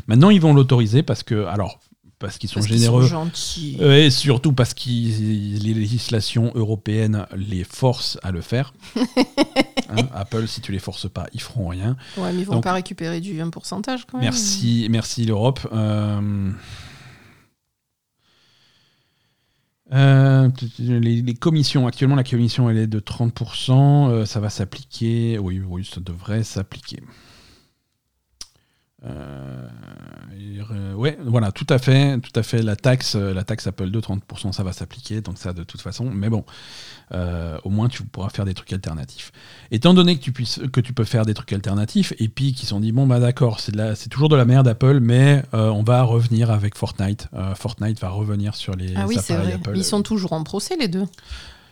Maintenant, 0.08 0.30
ils 0.30 0.40
vont 0.40 0.52
l'autoriser 0.52 1.04
parce 1.04 1.22
que, 1.22 1.44
alors, 1.46 1.78
parce 2.18 2.38
qu'ils 2.38 2.48
sont 2.48 2.60
parce 2.60 2.66
généreux. 2.66 3.02
sont 3.02 3.08
gentils. 3.08 3.76
Euh, 3.80 4.06
Et 4.06 4.10
surtout 4.10 4.52
parce 4.52 4.74
que 4.74 4.88
les 4.88 5.74
législations 5.74 6.50
européennes 6.56 7.26
les 7.36 7.62
forcent 7.64 8.18
à 8.22 8.30
le 8.32 8.40
faire. 8.40 8.74
Hein, 9.96 10.08
Apple, 10.14 10.48
si 10.48 10.60
tu 10.62 10.72
les 10.72 10.78
forces 10.80 11.08
pas, 11.08 11.26
ils 11.34 11.40
feront 11.42 11.68
rien. 11.68 11.96
Ouais, 12.16 12.32
mais 12.32 12.40
ils 12.40 12.46
vont 12.46 12.54
donc- 12.54 12.64
pas 12.64 12.72
récupérer 12.72 13.20
du 13.20 13.38
1 13.40 13.50
pourcentage 13.50 14.06
quand 14.10 14.16
même. 14.18 14.24
Merci, 14.24 14.88
merci 14.90 15.24
l'Europe. 15.26 15.60
Euh, 15.72 16.50
euh, 19.92 20.48
les, 20.78 21.34
commissions, 21.34 21.86
actuellement 21.86 22.16
la 22.16 22.24
commission 22.24 22.70
elle 22.70 22.78
est 22.78 22.86
de 22.86 23.00
30%, 23.00 24.08
euh, 24.08 24.24
ça 24.24 24.40
va 24.40 24.48
s'appliquer, 24.48 25.38
oui, 25.38 25.60
oui, 25.60 25.84
ça 25.84 26.00
devrait 26.00 26.42
s'appliquer. 26.42 27.02
Euh, 29.06 29.68
et, 30.38 30.94
ouais, 30.94 31.18
voilà, 31.24 31.52
tout 31.52 31.66
à 31.68 31.78
fait, 31.78 32.18
tout 32.20 32.38
à 32.38 32.42
fait. 32.42 32.62
La 32.62 32.76
taxe, 32.76 33.16
euh, 33.16 33.34
la 33.34 33.44
taxe 33.44 33.66
Apple 33.66 33.90
2, 33.90 34.00
30%, 34.00 34.52
ça 34.52 34.62
va 34.62 34.72
s'appliquer, 34.72 35.20
donc 35.20 35.38
ça 35.38 35.52
de 35.52 35.62
toute 35.62 35.80
façon. 35.80 36.10
Mais 36.10 36.28
bon, 36.30 36.44
euh, 37.12 37.58
au 37.64 37.70
moins 37.70 37.88
tu 37.88 38.02
pourras 38.04 38.30
faire 38.30 38.44
des 38.44 38.54
trucs 38.54 38.72
alternatifs. 38.72 39.32
Étant 39.70 39.94
donné 39.94 40.16
que 40.16 40.22
tu 40.22 40.32
puisses, 40.32 40.60
que 40.72 40.80
tu 40.80 40.92
peux 40.92 41.04
faire 41.04 41.26
des 41.26 41.34
trucs 41.34 41.52
alternatifs, 41.52 42.12
Epic 42.18 42.60
ils 42.60 42.64
se 42.64 42.70
sont 42.70 42.80
dit 42.80 42.92
bon 42.92 43.06
bah 43.06 43.20
d'accord, 43.20 43.60
c'est 43.60 44.08
toujours 44.08 44.28
de 44.28 44.36
la 44.36 44.44
merde 44.44 44.68
Apple, 44.68 45.00
mais 45.00 45.42
euh, 45.52 45.68
on 45.68 45.82
va 45.82 46.02
revenir 46.02 46.50
avec 46.50 46.76
Fortnite. 46.76 47.28
Fortnite 47.56 48.00
va 48.00 48.08
revenir 48.08 48.54
sur 48.54 48.74
les 48.74 48.94
Ah 48.96 49.06
oui, 49.06 49.16
c'est 49.20 49.34
appareils 49.34 49.52
vrai. 49.52 49.60
Apple. 49.60 49.76
Ils 49.76 49.84
sont 49.84 50.02
toujours 50.02 50.32
en 50.32 50.42
procès, 50.44 50.76
les 50.78 50.88
deux. 50.88 51.06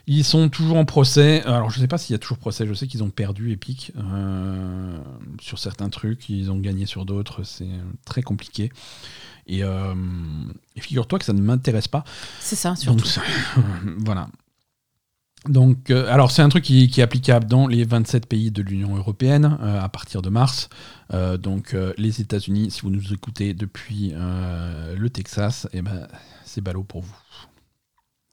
Ils 0.07 0.25
sont 0.25 0.49
toujours 0.49 0.77
en 0.79 0.85
procès. 0.85 1.43
Alors, 1.45 1.71
je 1.71 1.79
sais 1.79 1.87
pas 1.87 1.97
s'il 1.99 2.13
y 2.15 2.17
a 2.17 2.19
toujours 2.19 2.39
procès. 2.39 2.67
Je 2.67 2.75
sais 2.75 2.87
qu'ils 2.89 3.03
ont 3.05 3.11
perdu 3.11 3.53
Epic 3.53 3.93
euh, 3.97 4.99
sur 5.41 5.59
certains 5.59 5.89
trucs. 5.91 6.29
Ils 6.29 6.51
ont 6.51 6.59
gagné 6.59 6.87
sur 6.87 7.05
d'autres. 7.05 7.45
C'est 7.45 7.69
très 8.05 8.23
compliqué. 8.23 8.73
Et, 9.47 9.63
euh, 9.63 9.95
et 10.77 10.81
figure-toi 10.81 11.19
que 11.19 11.25
ça 11.25 11.33
ne 11.33 11.41
m'intéresse 11.41 11.89
pas. 11.89 12.03
C'est 12.41 12.57
ça, 12.57 12.75
surtout. 12.75 12.99
Donc, 12.99 13.07
ça- 13.07 13.23
voilà. 13.99 14.29
Donc, 15.49 15.91
euh, 15.91 16.07
alors, 16.13 16.31
c'est 16.31 16.43
un 16.43 16.49
truc 16.49 16.63
qui, 16.65 16.89
qui 16.89 17.01
est 17.01 17.03
applicable 17.05 17.47
dans 17.47 17.67
les 17.67 17.85
27 17.85 18.27
pays 18.27 18.51
de 18.53 18.63
l'Union 18.63 18.97
européenne 18.97 19.59
euh, 19.61 19.81
à 19.81 19.89
partir 19.89 20.23
de 20.23 20.31
mars. 20.31 20.69
Euh, 21.13 21.37
donc, 21.37 21.77
les 21.97 22.21
États-Unis, 22.21 22.71
si 22.71 22.83
vous 22.83 22.91
nous 22.91 23.13
écoutez 23.13 23.55
depuis 23.55 24.13
le 24.17 25.09
Texas, 25.11 25.69
eh 25.73 25.83
ben, 25.83 26.07
c'est 26.45 26.61
ballot 26.61 26.85
pour 26.85 27.03
vous. 27.03 27.15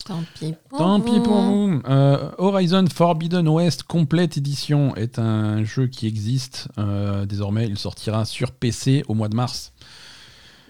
Tant 0.09 0.23
pis. 0.33 0.55
Tant 0.75 0.99
pis 0.99 1.19
pour 1.19 1.39
vous. 1.39 1.81
Euh, 1.87 2.31
Horizon 2.39 2.83
Forbidden 2.91 3.47
West 3.47 3.83
Complete 3.83 4.37
Edition 4.37 4.95
est 4.95 5.19
un 5.19 5.63
jeu 5.63 5.85
qui 5.85 6.07
existe. 6.07 6.67
Euh, 6.79 7.27
désormais, 7.27 7.67
il 7.67 7.77
sortira 7.77 8.25
sur 8.25 8.49
PC 8.49 9.03
au 9.07 9.13
mois 9.13 9.29
de 9.29 9.35
mars. 9.35 9.71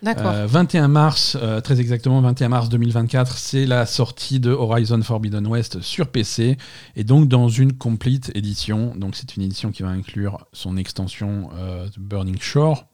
D'accord. 0.03 0.31
Euh, 0.31 0.45
21 0.45 0.89
mars, 0.89 1.37
euh, 1.41 1.61
très 1.61 1.79
exactement 1.79 2.19
21 2.19 2.49
mars 2.49 2.67
2024, 2.67 3.37
c'est 3.37 3.65
la 3.65 3.85
sortie 3.85 4.41
de 4.41 4.51
Horizon 4.51 5.01
Forbidden 5.01 5.47
West 5.47 5.79
sur 5.79 6.07
PC 6.07 6.57
et 6.97 7.03
donc 7.05 7.29
dans 7.29 7.47
une 7.47 7.71
complete 7.71 8.31
édition. 8.35 8.93
Donc 8.97 9.15
c'est 9.15 9.37
une 9.37 9.43
édition 9.43 9.71
qui 9.71 9.83
va 9.83 9.89
inclure 9.89 10.47
son 10.51 10.75
extension 10.75 11.49
Burning 11.97 12.41
Shore. 12.41 12.85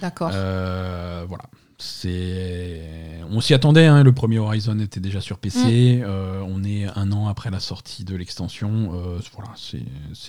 D'accord. 0.00 0.30
Euh, 0.34 1.24
voilà. 1.28 1.44
C'est, 1.84 2.80
on 3.30 3.40
s'y 3.40 3.54
attendait. 3.54 3.86
hein, 3.86 4.04
le 4.04 4.12
premier 4.12 4.38
Horizon 4.38 4.78
était 4.78 5.00
déjà 5.00 5.20
sur 5.20 5.38
PC. 5.38 5.98
Mm. 5.98 6.04
euh, 6.06 6.40
on 6.46 6.62
est 6.62 6.84
un 6.96 7.10
an 7.10 7.26
après 7.26 7.50
la 7.50 7.58
sortie 7.58 8.04
de 8.04 8.14
l'extension. 8.14 8.92
euh, 8.94 9.18
voilà, 9.34 9.50
c'est, 9.56 9.78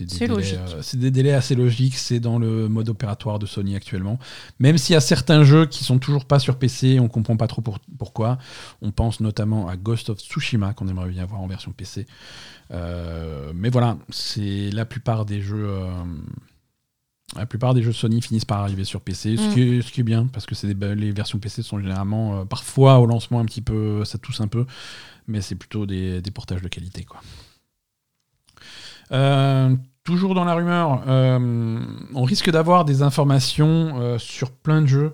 des 0.05 0.15
euh, 0.57 0.81
c'est 0.81 0.99
des 0.99 1.11
délais 1.11 1.33
assez 1.33 1.53
logiques. 1.53 1.95
C'est 1.95 2.19
dans 2.19 2.39
le 2.39 2.67
mode 2.69 2.89
opératoire 2.89 3.37
de 3.37 3.45
Sony 3.45 3.75
actuellement. 3.75 4.17
Même 4.59 4.79
s'il 4.79 4.93
y 4.93 4.97
a 4.97 4.99
certains 5.01 5.43
jeux 5.43 5.67
qui 5.67 5.83
sont 5.83 5.99
toujours 5.99 6.25
pas 6.25 6.39
sur 6.39 6.57
PC, 6.57 6.99
on 6.99 7.07
comprend 7.07 7.37
pas 7.37 7.47
trop 7.47 7.61
pour- 7.61 7.79
pourquoi. 7.99 8.39
On 8.81 8.91
pense 8.91 9.19
notamment 9.19 9.67
à 9.67 9.75
Ghost 9.77 10.09
of 10.09 10.19
Tsushima 10.19 10.73
qu'on 10.73 10.87
aimerait 10.87 11.09
bien 11.09 11.25
voir 11.25 11.41
en 11.41 11.47
version 11.47 11.71
PC. 11.71 12.07
Mais 12.71 13.69
voilà, 13.69 13.97
c'est 14.09 14.71
la 14.71 14.85
plupart 14.85 15.25
des 15.25 15.41
jeux. 15.41 15.69
La 17.35 17.45
plupart 17.45 17.73
des 17.73 17.81
jeux 17.83 17.93
Sony 17.93 18.21
finissent 18.21 18.45
par 18.45 18.59
arriver 18.61 18.83
sur 18.83 19.01
PC, 19.01 19.37
ce, 19.37 19.41
Mm. 19.49 19.53
qui, 19.53 19.61
est, 19.61 19.81
ce 19.81 19.91
qui 19.91 20.01
est 20.01 20.03
bien, 20.03 20.27
parce 20.27 20.45
que 20.45 20.55
c'est 20.55 20.73
des- 20.73 20.95
les 20.95 21.11
versions 21.11 21.39
PC 21.39 21.61
sont 21.63 21.79
généralement, 21.79 22.39
euh, 22.41 22.45
parfois 22.45 22.99
au 22.99 23.05
lancement 23.05 23.39
un 23.39 23.45
petit 23.45 23.61
peu, 23.61 24.03
ça 24.05 24.17
tousse 24.17 24.41
un 24.41 24.47
peu, 24.47 24.65
mais 25.27 25.41
c'est 25.41 25.55
plutôt 25.55 25.85
des, 25.85 26.21
des 26.21 26.31
portages 26.31 26.61
de 26.61 26.67
qualité. 26.67 27.03
Quoi. 27.03 27.21
Euh, 29.11 29.75
toujours 30.03 30.35
dans 30.35 30.43
la 30.45 30.53
rumeur, 30.53 31.03
euh, 31.07 31.79
on 32.13 32.23
risque 32.23 32.49
d'avoir 32.49 32.85
des 32.85 33.01
informations 33.01 34.17
sur 34.19 34.51
plein 34.51 34.81
de 34.81 34.87
jeux 34.87 35.13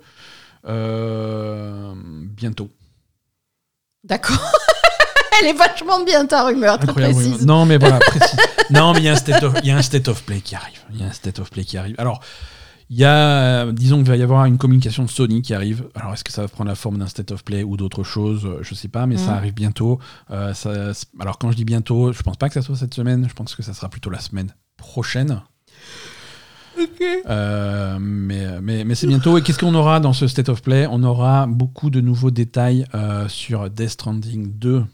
bientôt. 2.35 2.69
D'accord. 4.03 4.37
Elle 5.41 5.47
est 5.47 5.53
vachement 5.53 6.03
bien 6.03 6.25
ta 6.25 6.43
rumeur, 6.45 6.77
très 6.79 6.89
Incroyable. 6.89 7.15
précise. 7.15 7.45
Non, 7.45 7.65
mais 7.65 7.77
voilà, 7.77 7.99
précis. 7.99 8.35
non, 8.71 8.93
mais 8.93 8.99
il 8.99 9.05
y, 9.05 9.09
a 9.09 9.13
un 9.13 9.15
state 9.15 9.43
of- 9.43 9.53
il 9.63 9.67
y 9.67 9.71
a 9.71 9.77
un 9.77 9.81
state 9.81 10.07
of 10.07 10.23
play 10.23 10.41
qui 10.41 10.55
arrive. 10.55 10.79
Il 10.93 10.99
y 10.99 11.03
a 11.03 11.07
un 11.07 11.11
state 11.13 11.39
of 11.39 11.49
play 11.49 11.63
qui 11.63 11.77
arrive. 11.77 11.95
Alors, 11.97 12.19
il 12.91 12.97
y 12.97 13.05
a, 13.05 13.65
euh, 13.65 13.71
disons 13.71 13.97
qu'il 13.97 14.07
va 14.07 14.15
y 14.17 14.23
avoir 14.23 14.45
une 14.45 14.57
communication 14.57 15.03
de 15.03 15.09
Sony 15.09 15.41
qui 15.43 15.53
arrive. 15.53 15.85
Alors, 15.95 16.13
est-ce 16.13 16.23
que 16.23 16.31
ça 16.31 16.41
va 16.41 16.47
prendre 16.47 16.69
la 16.69 16.75
forme 16.75 16.97
d'un 16.97 17.05
state 17.07 17.31
of 17.31 17.43
play 17.43 17.63
ou 17.63 17.77
d'autre 17.77 18.03
chose 18.03 18.45
Euh, 18.45 18.59
Je 18.63 18.73
sais 18.73 18.87
pas, 18.87 19.05
mais 19.05 19.15
ça 19.17 19.31
Mhm. 19.31 19.37
arrive 19.37 19.53
bientôt. 19.53 19.99
Euh, 20.31 20.53
ça- 20.55 20.91
alors, 21.19 21.37
quand 21.37 21.51
je 21.51 21.55
dis 21.57 21.65
bientôt, 21.65 22.11
je 22.13 22.21
pense 22.23 22.37
pas 22.37 22.47
que 22.47 22.55
ça 22.55 22.61
soit 22.63 22.75
cette 22.75 22.93
semaine. 22.95 23.27
Je 23.29 23.33
pense 23.33 23.53
que 23.55 23.61
ça 23.63 23.73
sera 23.73 23.89
plutôt 23.89 24.09
la 24.09 24.19
semaine 24.19 24.53
prochaine. 24.77 25.41
Euh, 27.29 27.97
mais 27.99 28.61
mais, 28.61 28.83
mais 28.85 28.95
c'est 28.95 29.07
bientôt. 29.07 29.37
Et 29.37 29.41
qu'est-ce 29.41 29.59
qu'on 29.59 29.75
aura 29.75 29.99
dans 29.99 30.13
ce 30.13 30.27
State 30.27 30.49
of 30.49 30.61
Play? 30.61 30.87
On 30.89 31.03
aura 31.03 31.45
beaucoup 31.47 31.89
de 31.89 31.99
nouveaux 32.01 32.31
détails 32.31 32.85
euh, 32.95 33.27
sur 33.27 33.69
Death 33.69 33.89
Stranding 33.89 34.53
2. 34.57 34.85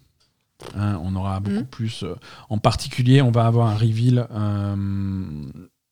Hein, 0.78 1.00
on 1.04 1.16
aura 1.16 1.40
beaucoup 1.40 1.58
Mhm. 1.58 1.66
plus. 1.66 2.04
euh, 2.04 2.16
en 2.50 2.58
particulier, 2.58 3.22
on 3.22 3.32
va 3.32 3.46
avoir 3.46 3.68
un 3.68 3.76
reveal 3.76 4.28
euh, 4.32 4.76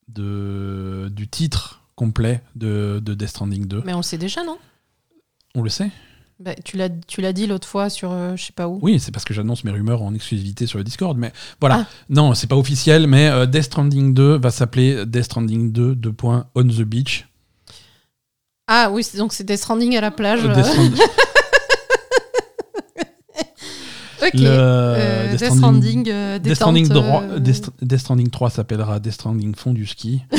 de, 0.07 1.09
du 1.11 1.27
titre 1.27 1.81
complet 1.95 2.41
de, 2.55 3.01
de 3.03 3.13
Death 3.13 3.29
Stranding 3.29 3.65
2. 3.67 3.83
Mais 3.85 3.93
on 3.93 3.97
le 3.97 4.03
sait 4.03 4.17
déjà, 4.17 4.43
non? 4.43 4.57
On 5.55 5.61
le 5.61 5.69
sait 5.69 5.91
Bah, 6.39 6.55
Tu 6.63 6.77
l'as 6.77 7.33
dit 7.33 7.45
l'autre 7.45 7.67
fois 7.67 7.89
sur 7.89 8.11
euh, 8.11 8.35
je 8.35 8.45
sais 8.45 8.53
pas 8.53 8.67
où. 8.67 8.79
Oui, 8.81 8.99
c'est 8.99 9.11
parce 9.11 9.25
que 9.25 9.33
j'annonce 9.33 9.63
mes 9.63 9.71
rumeurs 9.71 10.01
en 10.01 10.13
exclusivité 10.13 10.65
sur 10.65 10.77
le 10.77 10.83
Discord. 10.83 11.17
Mais 11.17 11.31
voilà, 11.59 11.81
Ah. 11.81 11.87
non, 12.09 12.33
c'est 12.33 12.47
pas 12.47 12.57
officiel. 12.57 13.05
Mais 13.07 13.45
Death 13.47 13.63
Stranding 13.63 14.13
2 14.13 14.37
va 14.37 14.49
s'appeler 14.49 15.05
Death 15.05 15.25
Stranding 15.25 15.71
2 15.71 15.95
2. 15.95 16.13
On 16.23 16.63
the 16.63 16.81
Beach. 16.81 17.27
Ah 18.67 18.89
oui, 18.91 19.05
donc 19.17 19.33
c'est 19.33 19.43
des 19.43 19.57
stranding 19.57 19.95
à 19.97 20.01
la 20.01 20.09
plage. 20.11 20.41
Death 20.43 20.65
ok. 24.27 24.33
le- 24.39 24.45
Euh, 24.45 25.31
Death 25.31 25.39
Death 25.39 25.47
Stranding- 25.53 25.57
Stranding, 25.57 26.09
euh, 26.09 26.39
Death 26.39 26.55
Stranding, 26.55 26.91
euh, 26.91 27.39
Death, 27.39 27.69
Death 27.81 27.99
Stranding 27.99 28.29
3 28.29 28.49
s'appellera 28.49 28.99
Death 28.99 29.13
Stranding 29.13 29.55
fond 29.55 29.73
du 29.73 29.85
ski. 29.85 30.21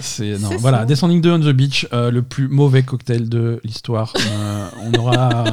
C'est 0.00 0.38
non, 0.38 0.48
C'est 0.50 0.56
voilà, 0.58 0.80
ça. 0.80 0.84
Death 0.84 0.96
Stranding 0.96 1.20
2 1.22 1.32
on 1.32 1.40
the 1.40 1.48
beach, 1.52 1.88
le 1.92 2.20
plus 2.22 2.48
mauvais 2.48 2.82
cocktail 2.82 3.28
de 3.28 3.60
l'histoire. 3.64 4.12
On 4.82 4.92
aura 4.98 5.44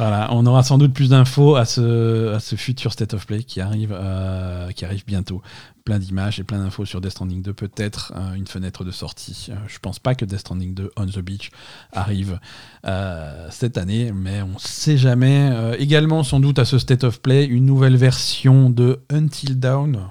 voilà, 0.00 0.28
on 0.32 0.46
aura 0.46 0.62
sans 0.62 0.78
doute 0.78 0.94
plus 0.94 1.10
d'infos 1.10 1.56
à 1.56 1.66
ce, 1.66 2.40
futur 2.56 2.90
state 2.90 3.12
of 3.12 3.26
play 3.26 3.42
qui 3.42 3.60
arrive, 3.60 3.94
euh, 3.94 4.70
qui 4.70 4.86
arrive 4.86 5.04
bientôt. 5.06 5.42
Plein 5.84 5.98
d'images 5.98 6.40
et 6.40 6.42
plein 6.42 6.58
d'infos 6.58 6.86
sur 6.86 7.02
Death 7.02 7.10
Stranding 7.10 7.42
2, 7.42 7.52
peut-être 7.52 8.14
euh, 8.16 8.32
une 8.32 8.46
fenêtre 8.46 8.82
de 8.82 8.92
sortie. 8.92 9.48
Euh, 9.50 9.56
je 9.66 9.78
pense 9.78 9.98
pas 9.98 10.14
que 10.14 10.24
Death 10.24 10.38
Stranding 10.40 10.72
2 10.72 10.92
on 10.96 11.04
the 11.04 11.18
beach 11.18 11.50
arrive 11.92 12.40
euh, 12.86 13.46
cette 13.50 13.76
année, 13.76 14.10
mais 14.14 14.40
on 14.40 14.58
sait 14.58 14.96
jamais. 14.96 15.52
Également, 15.78 16.22
sans 16.22 16.40
doute 16.40 16.58
à 16.58 16.64
ce 16.64 16.78
state 16.78 17.04
of 17.04 17.20
play, 17.20 17.44
une 17.44 17.66
nouvelle 17.66 17.96
version 17.96 18.70
de 18.70 19.00
Until 19.10 19.60
Dawn. 19.60 20.08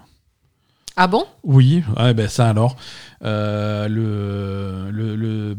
Ah 1.02 1.08
bon? 1.08 1.24
Oui, 1.44 1.82
ouais, 1.98 2.14
ben 2.14 2.28
ça 2.28 2.50
alors. 2.50 2.76
Euh, 3.24 3.88
le, 3.88 4.92
le, 4.92 5.16
le, 5.16 5.56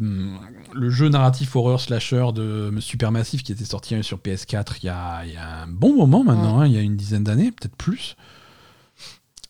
le 0.74 0.90
jeu 0.90 1.08
narratif 1.08 1.56
horreur 1.56 1.80
slasher 1.80 2.26
de 2.34 2.70
Supermassive 2.78 3.42
qui 3.42 3.52
était 3.52 3.64
sorti 3.64 4.02
sur 4.02 4.18
PS4 4.18 4.74
il 4.82 4.86
y 4.86 4.88
a, 4.90 5.24
il 5.24 5.32
y 5.32 5.36
a 5.38 5.62
un 5.62 5.66
bon 5.66 5.94
moment 5.96 6.24
maintenant, 6.24 6.60
hein, 6.60 6.66
il 6.66 6.72
y 6.74 6.76
a 6.76 6.82
une 6.82 6.96
dizaine 6.96 7.24
d'années, 7.24 7.52
peut-être 7.52 7.74
plus. 7.76 8.16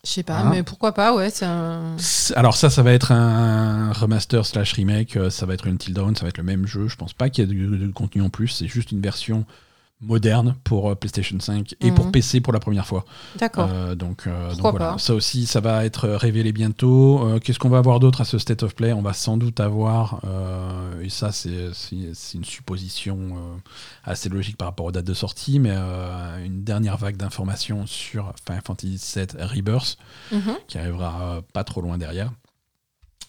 Je 0.06 0.10
sais 0.12 0.22
pas, 0.22 0.42
Ah. 0.44 0.48
mais 0.50 0.62
pourquoi 0.62 0.92
pas, 0.94 1.12
ouais. 1.14 1.28
un- 1.42 1.96
Alors 2.36 2.56
ça, 2.56 2.70
ça 2.70 2.82
va 2.84 2.92
être 2.92 3.10
un 3.10 3.92
remaster 3.92 4.46
slash 4.46 4.74
remake, 4.74 5.16
euh, 5.16 5.28
ça 5.28 5.44
va 5.44 5.54
être 5.54 5.66
Until 5.68 5.92
Dawn, 5.92 6.14
ça 6.14 6.22
va 6.22 6.28
être 6.28 6.38
le 6.38 6.44
même 6.44 6.66
jeu. 6.68 6.86
Je 6.86 6.94
pense 6.96 7.12
pas 7.14 7.28
qu'il 7.30 7.44
y 7.48 7.52
ait 7.52 7.54
de, 7.68 7.76
de 7.76 7.92
contenu 7.92 8.22
en 8.22 8.30
plus, 8.30 8.46
c'est 8.48 8.68
juste 8.68 8.92
une 8.92 9.00
version 9.00 9.44
moderne 10.02 10.56
pour 10.64 10.90
euh, 10.90 10.94
PlayStation 10.94 11.38
5 11.38 11.74
et 11.80 11.92
pour 11.92 12.06
Mhm. 12.06 12.12
PC 12.12 12.40
pour 12.40 12.52
la 12.54 12.58
première 12.58 12.86
fois. 12.86 13.04
D'accord. 13.38 13.68
Euh, 13.70 13.94
donc, 13.94 14.26
euh, 14.26 14.50
donc 14.54 14.60
voilà, 14.72 14.92
pas. 14.92 14.98
ça 14.98 15.14
aussi, 15.14 15.44
ça 15.46 15.60
va 15.60 15.84
être 15.84 16.08
révélé 16.08 16.52
bientôt. 16.52 17.20
Euh, 17.26 17.38
Qu'est-ce 17.38 17.58
qu'on 17.58 17.68
va 17.68 17.78
avoir 17.78 18.00
d'autre 18.00 18.22
à 18.22 18.24
ce 18.24 18.38
State 18.38 18.62
of 18.62 18.74
Play? 18.74 18.92
On 18.94 19.02
va 19.02 19.12
sans 19.12 19.36
doute 19.36 19.60
avoir, 19.60 20.20
et 21.02 21.08
ça 21.10 21.32
c'est 21.32 21.70
une 22.34 22.44
supposition 22.44 23.60
assez 24.04 24.28
logique 24.28 24.56
par 24.56 24.68
rapport 24.68 24.86
aux 24.86 24.92
dates 24.92 25.04
de 25.04 25.14
sortie, 25.14 25.58
mais 25.58 25.76
une 26.44 26.64
dernière 26.64 26.96
vague 26.96 27.16
d'informations 27.16 27.84
sur 27.86 28.32
Final 28.46 28.62
Fantasy 28.66 28.98
VII 29.16 29.26
Rebirth 29.44 29.96
Mhm. 30.32 30.54
qui 30.66 30.78
arrivera 30.78 31.40
pas 31.52 31.64
trop 31.64 31.80
loin 31.82 31.98
derrière. 31.98 32.30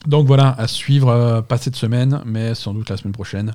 Donc 0.08 0.26
voilà, 0.26 0.56
à 0.58 0.68
suivre, 0.68 1.42
pas 1.48 1.58
cette 1.58 1.76
semaine, 1.76 2.22
mais 2.26 2.56
sans 2.56 2.74
doute 2.74 2.90
la 2.90 2.98
semaine 2.98 3.14
prochaine, 3.14 3.54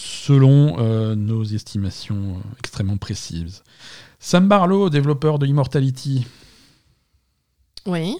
selon 0.00 0.76
euh, 0.78 1.16
nos 1.16 1.42
estimations 1.42 2.36
euh, 2.36 2.54
extrêmement 2.60 2.96
précises. 2.98 3.64
Sam 4.20 4.46
Barlow, 4.46 4.90
développeur 4.90 5.40
de 5.40 5.46
Immortality, 5.46 6.24
Oui, 7.84 8.16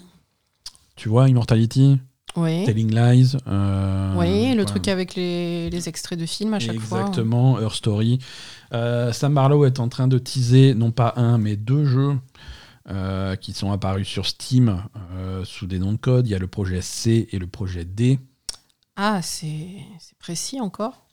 tu 0.96 1.08
vois 1.08 1.28
Immortality, 1.28 2.00
oui. 2.36 2.64
Telling 2.64 2.92
Lies. 2.92 3.36
euh, 3.46 4.14
Oui, 4.16 4.48
le 4.48 4.54
voilà. 4.54 4.64
truc 4.64 4.88
avec 4.88 5.14
les, 5.14 5.70
les 5.70 5.88
extraits 5.88 6.18
de 6.18 6.26
films 6.26 6.54
à 6.54 6.58
chaque 6.58 6.78
fois. 6.80 7.00
Exactement, 7.00 7.60
Her 7.60 7.72
Story. 7.72 8.18
Euh, 8.72 9.12
Sam 9.12 9.34
Barlow 9.34 9.64
est 9.64 9.78
en 9.78 9.88
train 9.88 10.08
de 10.08 10.18
teaser 10.18 10.74
non 10.74 10.90
pas 10.90 11.14
un 11.16 11.38
mais 11.38 11.56
deux 11.56 11.84
jeux 11.84 12.16
euh, 12.90 13.36
qui 13.36 13.52
sont 13.52 13.70
apparus 13.70 14.06
sur 14.08 14.26
Steam 14.26 14.82
sous 15.44 15.66
des 15.66 15.78
noms 15.78 15.92
de 15.92 15.96
code. 15.98 16.26
Il 16.26 16.30
y 16.30 16.34
a 16.34 16.38
le 16.38 16.48
projet 16.48 16.80
C 16.82 17.28
et 17.30 17.38
le 17.38 17.46
projet 17.46 17.84
D. 17.84 18.18
Ah, 18.96 19.20
c'est 19.22 19.76
précis 20.18 20.60
encore. 20.60 21.04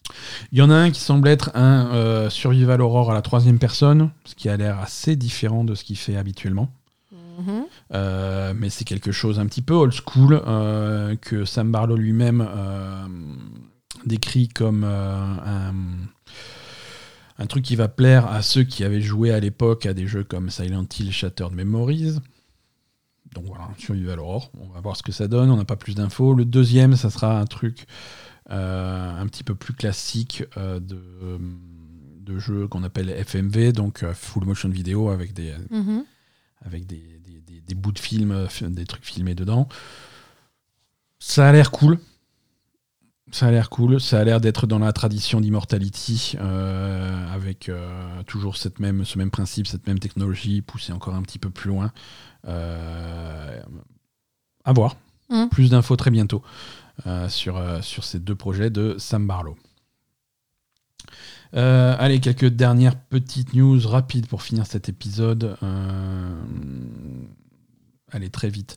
Il 0.52 0.58
y 0.58 0.62
en 0.62 0.70
a 0.70 0.76
un 0.76 0.92
qui 0.92 1.00
semble 1.00 1.28
être 1.28 1.52
un 1.56 1.88
euh, 1.94 2.30
Survival 2.30 2.82
Horror 2.82 3.12
à 3.12 3.14
la 3.14 3.22
troisième 3.22 3.60
personne, 3.60 4.12
ce 4.26 4.36
qui 4.36 4.50
a 4.50 4.58
l'air 4.58 4.80
assez 4.80 5.16
différent 5.16 5.64
de 5.64 5.76
ce 5.76 5.84
qu'il 5.84 5.98
fait 5.98 6.16
habituellement. 6.16 6.72
Mhm. 7.12 7.66
Euh, 7.94 8.54
mais 8.56 8.70
c'est 8.70 8.86
quelque 8.86 9.12
chose 9.12 9.40
un 9.40 9.46
petit 9.46 9.62
peu 9.62 9.74
old 9.74 9.94
school 9.94 10.42
euh, 10.48 11.16
que 11.18 11.46
Sam 11.46 11.72
Barlow 11.72 11.98
lui-même 11.98 12.48
décrit 14.06 14.48
comme 14.48 14.84
un, 14.84 15.74
un 17.38 17.46
truc 17.48 17.66
qui 17.66 17.76
va 17.76 17.88
plaire 17.88 18.28
à 18.28 18.42
ceux 18.42 18.64
qui 18.64 18.84
avaient 18.84 19.02
joué 19.02 19.32
à 19.32 19.40
l'époque 19.40 19.86
à 19.86 19.94
des 19.94 20.08
jeux 20.08 20.24
comme 20.24 20.50
Silent 20.50 20.86
Hill 20.98 21.12
Shattered 21.12 21.54
Memories. 21.54 22.20
Donc 23.34 23.46
voilà, 23.46 23.70
Survival 23.78 24.20
Horror. 24.20 24.50
On 24.62 24.74
va 24.74 24.80
voir 24.80 24.96
ce 24.96 25.04
que 25.04 25.12
ça 25.12 25.28
donne. 25.28 25.52
On 25.52 25.58
n'a 25.58 25.66
pas 25.66 25.76
plus 25.76 25.96
d'infos. 25.96 26.34
Le 26.34 26.46
deuxième, 26.46 26.96
ça 26.96 27.10
sera 27.10 27.38
un 27.38 27.46
truc 27.46 27.86
un 28.50 29.26
petit 29.28 29.44
peu 29.44 29.56
plus 29.56 29.74
classique 29.74 30.44
euh, 30.58 30.80
de, 30.80 31.40
de 32.20 32.38
jeu 32.40 32.68
qu'on 32.68 32.84
appelle 32.84 33.10
FMV, 33.10 33.72
donc 33.74 34.04
euh, 34.04 34.14
Full 34.14 34.46
Motion 34.46 34.70
Video 34.70 35.10
avec 35.10 35.34
des, 35.34 35.54
Mhm. 35.72 36.04
avec 36.66 36.86
des, 36.86 37.20
des- 37.24 37.42
des- 37.42 37.62
des 37.62 37.76
bouts 37.76 37.92
de 37.92 38.00
film, 38.00 38.32
euh, 38.32 38.48
f- 38.48 38.72
des 38.72 38.86
trucs 38.86 39.06
filmés 39.06 39.36
dedans. 39.36 39.68
Ça 41.20 41.48
a 41.48 41.52
l'air 41.52 41.72
cool. 41.72 41.98
Ça 43.32 43.48
a 43.48 43.52
l'air 43.52 43.70
cool. 43.72 44.00
Ça 44.00 44.20
a 44.20 44.24
l'air 44.24 44.40
d'être 44.40 44.68
dans 44.68 44.78
la 44.80 44.94
tradition 44.94 45.42
d'Immortality, 45.42 46.36
euh, 46.40 47.28
avec 47.34 47.70
euh, 47.70 48.22
toujours 48.24 48.56
cette 48.58 48.80
même, 48.80 49.04
ce 49.06 49.18
même 49.18 49.32
principe, 49.32 49.66
cette 49.68 49.88
même 49.88 49.98
technologie, 50.00 50.62
poussée 50.62 50.94
encore 50.94 51.16
un 51.16 51.24
petit 51.24 51.40
peu 51.40 51.50
plus 51.50 51.70
loin. 51.70 51.92
Euh, 52.48 53.60
à 54.64 54.74
voir. 54.74 54.96
Mhm. 55.30 55.50
Plus 55.50 55.72
d'infos 55.72 55.96
très 55.96 56.12
bientôt 56.12 56.44
euh, 56.44 56.85
sur, 57.30 57.58
euh, 57.58 57.82
sur 57.82 58.04
ces 58.04 58.20
deux 58.20 58.36
projets 58.36 58.70
de 58.70 58.96
Sam 58.98 59.28
Barlow. 59.28 59.56
Euh, 61.54 61.96
allez, 62.00 62.20
quelques 62.20 62.48
dernières 62.50 62.98
petites 63.00 63.54
news 63.54 63.80
rapides 63.88 64.28
pour 64.28 64.42
finir 64.42 64.66
cet 64.66 64.90
épisode. 64.90 65.56
Euh, 65.64 66.42
allez, 68.12 68.30
très 68.30 68.50
vite. 68.50 68.76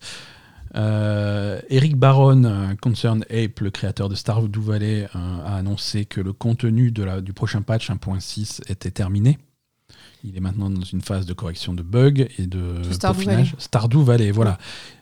Euh, 0.76 1.60
Eric 1.70 1.96
Baron, 1.96 2.44
euh, 2.44 2.74
Concern 2.80 3.22
Ape, 3.30 3.60
le 3.60 3.70
créateur 3.70 4.08
de 4.08 4.14
Stardew 4.14 4.60
Valley, 4.60 5.04
euh, 5.16 5.46
a 5.46 5.56
annoncé 5.56 6.04
que 6.04 6.20
le 6.20 6.32
contenu 6.32 6.92
de 6.92 7.02
la, 7.02 7.20
du 7.20 7.32
prochain 7.32 7.62
patch 7.62 7.90
1.6 7.90 8.60
était 8.70 8.90
terminé. 8.90 9.38
Il 10.24 10.36
est 10.36 10.40
maintenant 10.40 10.68
dans 10.68 10.82
une 10.82 11.00
phase 11.00 11.26
de 11.26 11.32
correction 11.32 11.72
de 11.74 11.82
bugs 11.82 12.26
et 12.38 12.46
de 12.46 12.82
De 12.82 12.92
Stardew 12.92 13.16
peaufinage. 13.24 13.54
Stardew 13.58 14.02
Valley, 14.02 14.30
voilà. 14.30 14.58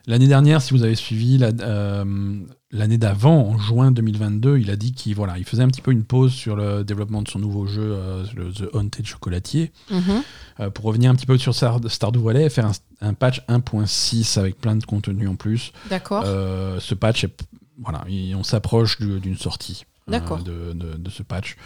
L'année 0.06 0.28
dernière, 0.28 0.62
si 0.62 0.72
vous 0.72 0.84
avez 0.84 0.94
suivi 0.94 1.36
la- 1.38 1.50
euh, 1.60 2.40
l'année 2.72 2.98
d'avant, 2.98 3.48
en 3.48 3.58
juin 3.58 3.90
2022, 3.92 4.58
il 4.58 4.70
a 4.70 4.76
dit 4.76 4.92
qu'il 4.92 5.14
voilà, 5.14 5.38
il 5.38 5.44
faisait 5.44 5.62
un 5.62 5.68
petit 5.68 5.80
peu 5.82 5.92
une 5.92 6.04
pause 6.04 6.32
sur 6.32 6.56
le 6.56 6.82
développement 6.84 7.22
de 7.22 7.28
son 7.28 7.38
nouveau 7.38 7.66
jeu, 7.66 7.82
euh, 7.94 8.24
le 8.34 8.52
The 8.52 8.64
Haunted 8.74 9.06
Chocolatier, 9.06 9.72
Mhm. 9.90 10.22
euh, 10.60 10.70
pour 10.70 10.84
revenir 10.86 11.10
un 11.10 11.14
petit 11.14 11.26
peu 11.26 11.38
sur 11.38 11.54
Star- 11.54 11.80
Stardew 11.88 12.18
Valley 12.22 12.44
et 12.44 12.50
faire 12.50 12.66
un, 12.66 12.72
un 13.00 13.14
patch 13.14 13.42
1.6 13.48 14.38
avec 14.38 14.60
plein 14.60 14.76
de 14.76 14.84
contenu 14.84 15.28
en 15.28 15.36
plus. 15.36 15.72
D'accord. 15.90 16.24
Euh, 16.26 16.80
ce 16.80 16.94
patch, 16.94 17.24
est- 17.24 17.44
voilà, 17.80 18.04
il- 18.08 18.34
on 18.34 18.42
s'approche 18.42 18.98
du- 18.98 19.20
d'une 19.20 19.36
sortie. 19.36 19.84
Euh, 20.08 20.12
D'accord. 20.12 20.38
de, 20.44 20.72
de- 20.72 20.96
de 20.96 21.10
ce 21.10 21.24
patch. 21.24 21.56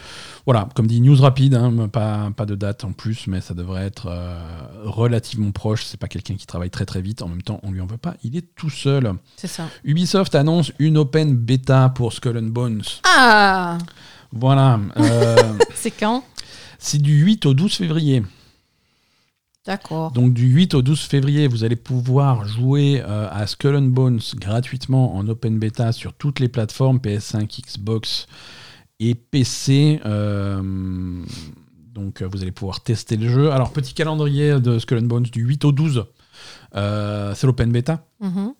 Voilà, 0.46 0.66
comme 0.74 0.86
dit, 0.86 1.00
news 1.02 1.20
rapide, 1.20 1.54
hein, 1.54 1.88
pas, 1.88 2.30
pas 2.34 2.46
de 2.46 2.54
date 2.54 2.84
en 2.84 2.92
plus, 2.92 3.26
mais 3.26 3.42
ça 3.42 3.52
devrait 3.52 3.84
être 3.84 4.06
euh, 4.06 4.38
relativement 4.84 5.50
proche. 5.50 5.84
C'est 5.84 5.98
pas 6.00 6.08
quelqu'un 6.08 6.36
qui 6.36 6.46
travaille 6.46 6.70
très 6.70 6.86
très 6.86 7.02
vite. 7.02 7.20
En 7.20 7.28
même 7.28 7.42
temps, 7.42 7.60
on 7.62 7.70
lui 7.70 7.82
en 7.82 7.86
veut 7.86 7.98
pas. 7.98 8.14
Il 8.24 8.36
est 8.36 8.54
tout 8.56 8.70
seul. 8.70 9.12
C'est 9.36 9.46
ça. 9.46 9.68
Ubisoft 9.84 10.34
annonce 10.34 10.72
une 10.78 10.96
open 10.96 11.36
bêta 11.36 11.90
pour 11.90 12.14
Skull 12.14 12.38
and 12.38 12.44
Bones. 12.50 12.82
Ah 13.04 13.76
Voilà. 14.32 14.80
euh, 14.96 15.36
C'est 15.74 15.90
quand? 15.90 16.24
C'est 16.78 17.02
du 17.02 17.12
8 17.22 17.44
au 17.44 17.52
12 17.52 17.74
février. 17.74 18.22
D'accord. 19.66 20.10
Donc 20.12 20.32
du 20.32 20.46
8 20.46 20.74
au 20.74 20.82
12 20.82 21.00
février, 21.00 21.46
vous 21.46 21.64
allez 21.64 21.76
pouvoir 21.76 22.46
jouer 22.46 23.02
euh, 23.06 23.28
à 23.30 23.46
Skull 23.46 23.76
and 23.76 23.82
Bones 23.88 24.20
gratuitement 24.36 25.14
en 25.16 25.28
open 25.28 25.58
beta 25.58 25.92
sur 25.92 26.14
toutes 26.14 26.40
les 26.40 26.48
plateformes 26.48 26.96
PS5, 26.98 27.60
Xbox 27.66 28.26
et 29.00 29.14
PC. 29.14 30.00
Euh, 30.06 31.22
donc 31.94 32.22
euh, 32.22 32.26
vous 32.30 32.40
allez 32.40 32.52
pouvoir 32.52 32.80
tester 32.82 33.16
le 33.18 33.28
jeu. 33.28 33.50
Alors 33.52 33.70
petit 33.72 33.92
calendrier 33.92 34.58
de 34.60 34.78
Skull 34.78 34.98
and 34.98 35.02
Bones 35.06 35.24
du 35.24 35.42
8 35.42 35.64
au 35.66 35.72
12, 35.72 36.06
euh, 36.76 37.34
c'est 37.34 37.46
l'open 37.46 37.70
beta. 37.70 38.06
Mhm. 38.20 38.54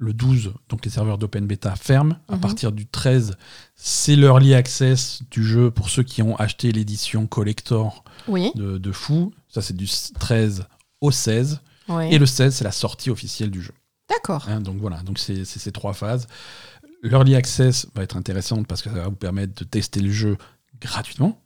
Le 0.00 0.12
12, 0.12 0.52
donc 0.68 0.84
les 0.84 0.92
serveurs 0.92 1.18
d'open 1.18 1.48
beta 1.48 1.74
ferment. 1.74 2.14
À 2.28 2.34
Mhm. 2.36 2.40
partir 2.40 2.70
du 2.70 2.86
13, 2.86 3.36
c'est 3.74 4.14
l'early 4.14 4.54
access 4.54 5.22
du 5.32 5.42
jeu 5.42 5.72
pour 5.72 5.90
ceux 5.90 6.04
qui 6.04 6.22
ont 6.22 6.36
acheté 6.36 6.70
l'édition 6.70 7.26
collector 7.26 8.04
Oui. 8.28 8.52
de, 8.54 8.78
de 8.78 8.92
fou. 8.92 9.32
Ça, 9.48 9.62
c'est 9.62 9.76
du 9.76 9.88
13 10.18 10.64
au 11.00 11.10
16. 11.10 11.60
oui. 11.88 12.12
Et 12.12 12.18
le 12.18 12.26
16, 12.26 12.54
c'est 12.54 12.64
la 12.64 12.72
sortie 12.72 13.10
officielle 13.10 13.50
du 13.50 13.62
jeu. 13.62 13.72
D'accord. 14.08 14.46
Hein, 14.48 14.60
donc 14.60 14.78
voilà, 14.78 15.02
donc 15.02 15.18
c'est 15.18 15.44
c'est 15.44 15.58
ces 15.58 15.72
trois 15.72 15.92
phases. 15.92 16.26
L'early 17.02 17.34
access 17.34 17.86
va 17.94 18.02
être 18.02 18.16
intéressante 18.16 18.66
parce 18.66 18.82
que 18.82 18.88
ça 18.90 18.96
va 18.96 19.08
vous 19.08 19.16
permettre 19.16 19.54
de 19.54 19.64
tester 19.64 20.00
le 20.00 20.10
jeu 20.10 20.36
gratuitement. 20.80 21.40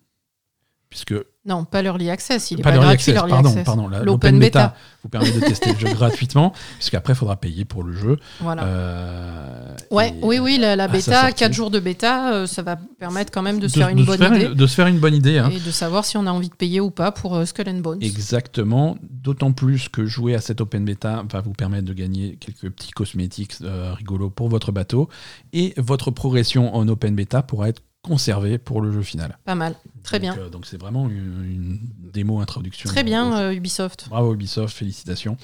Puisque 0.93 1.14
Non, 1.47 1.64
pas 1.64 1.81
l'early 1.81 2.10
access. 2.10 2.51
Il 2.51 2.59
pas 2.59 2.64
pas, 2.64 2.77
gratuit, 2.77 3.12
access, 3.12 3.14
pardon, 3.14 3.48
access. 3.48 3.64
pardon, 3.64 3.89
L'open 4.05 4.39
beta. 4.39 4.59
beta 4.69 4.77
vous 5.02 5.09
permet 5.09 5.32
de 5.32 5.40
tester 5.40 5.73
le 5.73 5.78
jeu 5.78 5.89
gratuitement, 5.94 6.52
puisqu'après 6.77 7.14
il 7.14 7.16
faudra 7.16 7.36
payer 7.36 7.64
pour 7.64 7.82
le 7.82 7.94
jeu. 7.97 8.19
Voilà. 8.40 8.64
Euh, 8.64 9.77
Ouais, 9.90 10.14
oui, 10.23 10.39
oui, 10.39 10.59
la, 10.59 10.77
la 10.77 10.89
bêta, 10.89 11.20
sortie. 11.23 11.35
4 11.36 11.52
jours 11.55 11.70
de 11.70 11.81
bêta, 11.81 12.35
euh, 12.35 12.47
ça 12.47 12.60
va 12.60 12.77
permettre 12.77 13.32
quand 13.32 13.40
même 13.40 13.59
de 13.59 13.69
se 13.69 13.78
faire 13.78 13.89
une 13.89 14.05
bonne 14.05 14.19
faire 14.19 14.35
idée 14.36 14.55
de 14.55 14.66
se 14.66 14.74
faire 14.74 14.86
une 14.86 14.98
bonne 14.98 15.14
idée. 15.14 15.39
hein. 15.39 15.48
et 15.51 15.60
de 15.60 15.70
savoir 15.70 16.05
si 16.05 16.19
on 16.19 16.27
a 16.27 16.31
envie 16.31 16.51
de 16.51 16.55
payer 16.55 16.81
ou 16.81 16.90
pas 16.90 17.10
pour 17.10 17.36
euh, 17.36 17.47
Skull 17.47 17.70
and 17.70 17.78
Bones. 17.78 18.02
Exactement, 18.02 18.97
d'autant 19.10 19.52
plus 19.52 19.89
que 19.89 20.05
jouer 20.05 20.35
à 20.35 20.43
cette 20.43 20.60
open 20.60 20.85
beta 20.85 21.24
va 21.31 21.40
vous 21.40 21.52
permettre 21.55 21.86
de 21.86 21.94
gagner 21.94 22.36
quelques 22.36 22.70
petits 22.70 22.90
cosmétiques 22.93 23.55
euh, 23.62 23.94
rigolos 23.94 24.28
pour 24.31 24.51
votre 24.51 24.73
bateau 24.73 25.09
et 25.55 25.73
votre 25.78 26.10
progression 26.10 26.74
en 26.77 26.86
open 26.89 27.14
beta 27.14 27.43
pourra 27.43 27.70
être 27.70 27.82
conservée 28.03 28.59
pour 28.59 28.81
le 28.83 28.91
jeu 28.93 29.03
final. 29.03 29.39
Pas 29.45 29.55
mal. 29.55 29.74
Très 30.03 30.19
Donc, 30.19 30.35
bien. 30.35 30.43
euh, 30.43 30.49
donc 30.49 30.66
c'est 30.66 30.79
vraiment 30.81 31.09
une, 31.09 31.45
une 31.45 31.79
démo 32.12 32.41
introduction. 32.41 32.89
Très 32.91 33.05
bien, 33.05 33.37
euh, 33.39 33.53
Ubisoft. 33.55 34.07
Bravo 34.09 34.35
Ubisoft, 34.35 34.77
félicitations. 34.77 35.37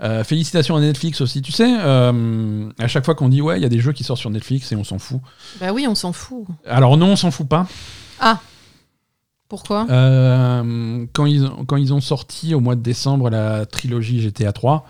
Euh, 0.00 0.24
félicitations 0.24 0.74
à 0.76 0.80
Netflix 0.80 1.20
aussi. 1.20 1.40
Tu 1.42 1.52
sais, 1.52 1.70
à 1.72 2.88
chaque 2.88 3.04
fois 3.04 3.14
qu'on 3.14 3.28
dit 3.28 3.40
ouais, 3.42 3.58
il 3.58 3.62
y 3.62 3.66
a 3.66 3.68
des 3.68 3.78
jeux 3.80 3.92
qui 3.92 4.02
sortent 4.02 4.20
sur 4.20 4.30
Netflix 4.30 4.72
et 4.72 4.76
on 4.76 4.82
s'en 4.84 4.98
fout. 4.98 5.20
Bah 5.60 5.72
oui, 5.72 5.86
on 5.88 5.94
s'en 5.94 6.12
fout. 6.12 6.46
Alors 6.66 6.96
non, 6.96 7.08
on 7.12 7.16
s'en 7.16 7.30
fout 7.30 7.46
pas. 7.48 7.68
Ah 8.18 8.40
Pourquoi? 9.48 9.84
Quand, 9.86 11.26
ils, 11.26 11.44
ont- 11.44 11.64
quand 11.64 11.76
ils 11.76 11.92
ont 11.92 12.00
sorti 12.00 12.54
au 12.54 12.60
mois 12.60 12.74
de 12.76 12.80
décembre 12.82 13.30
la 13.30 13.66
trilogie 13.66 14.20
GTA 14.20 14.52
3, 14.52 14.86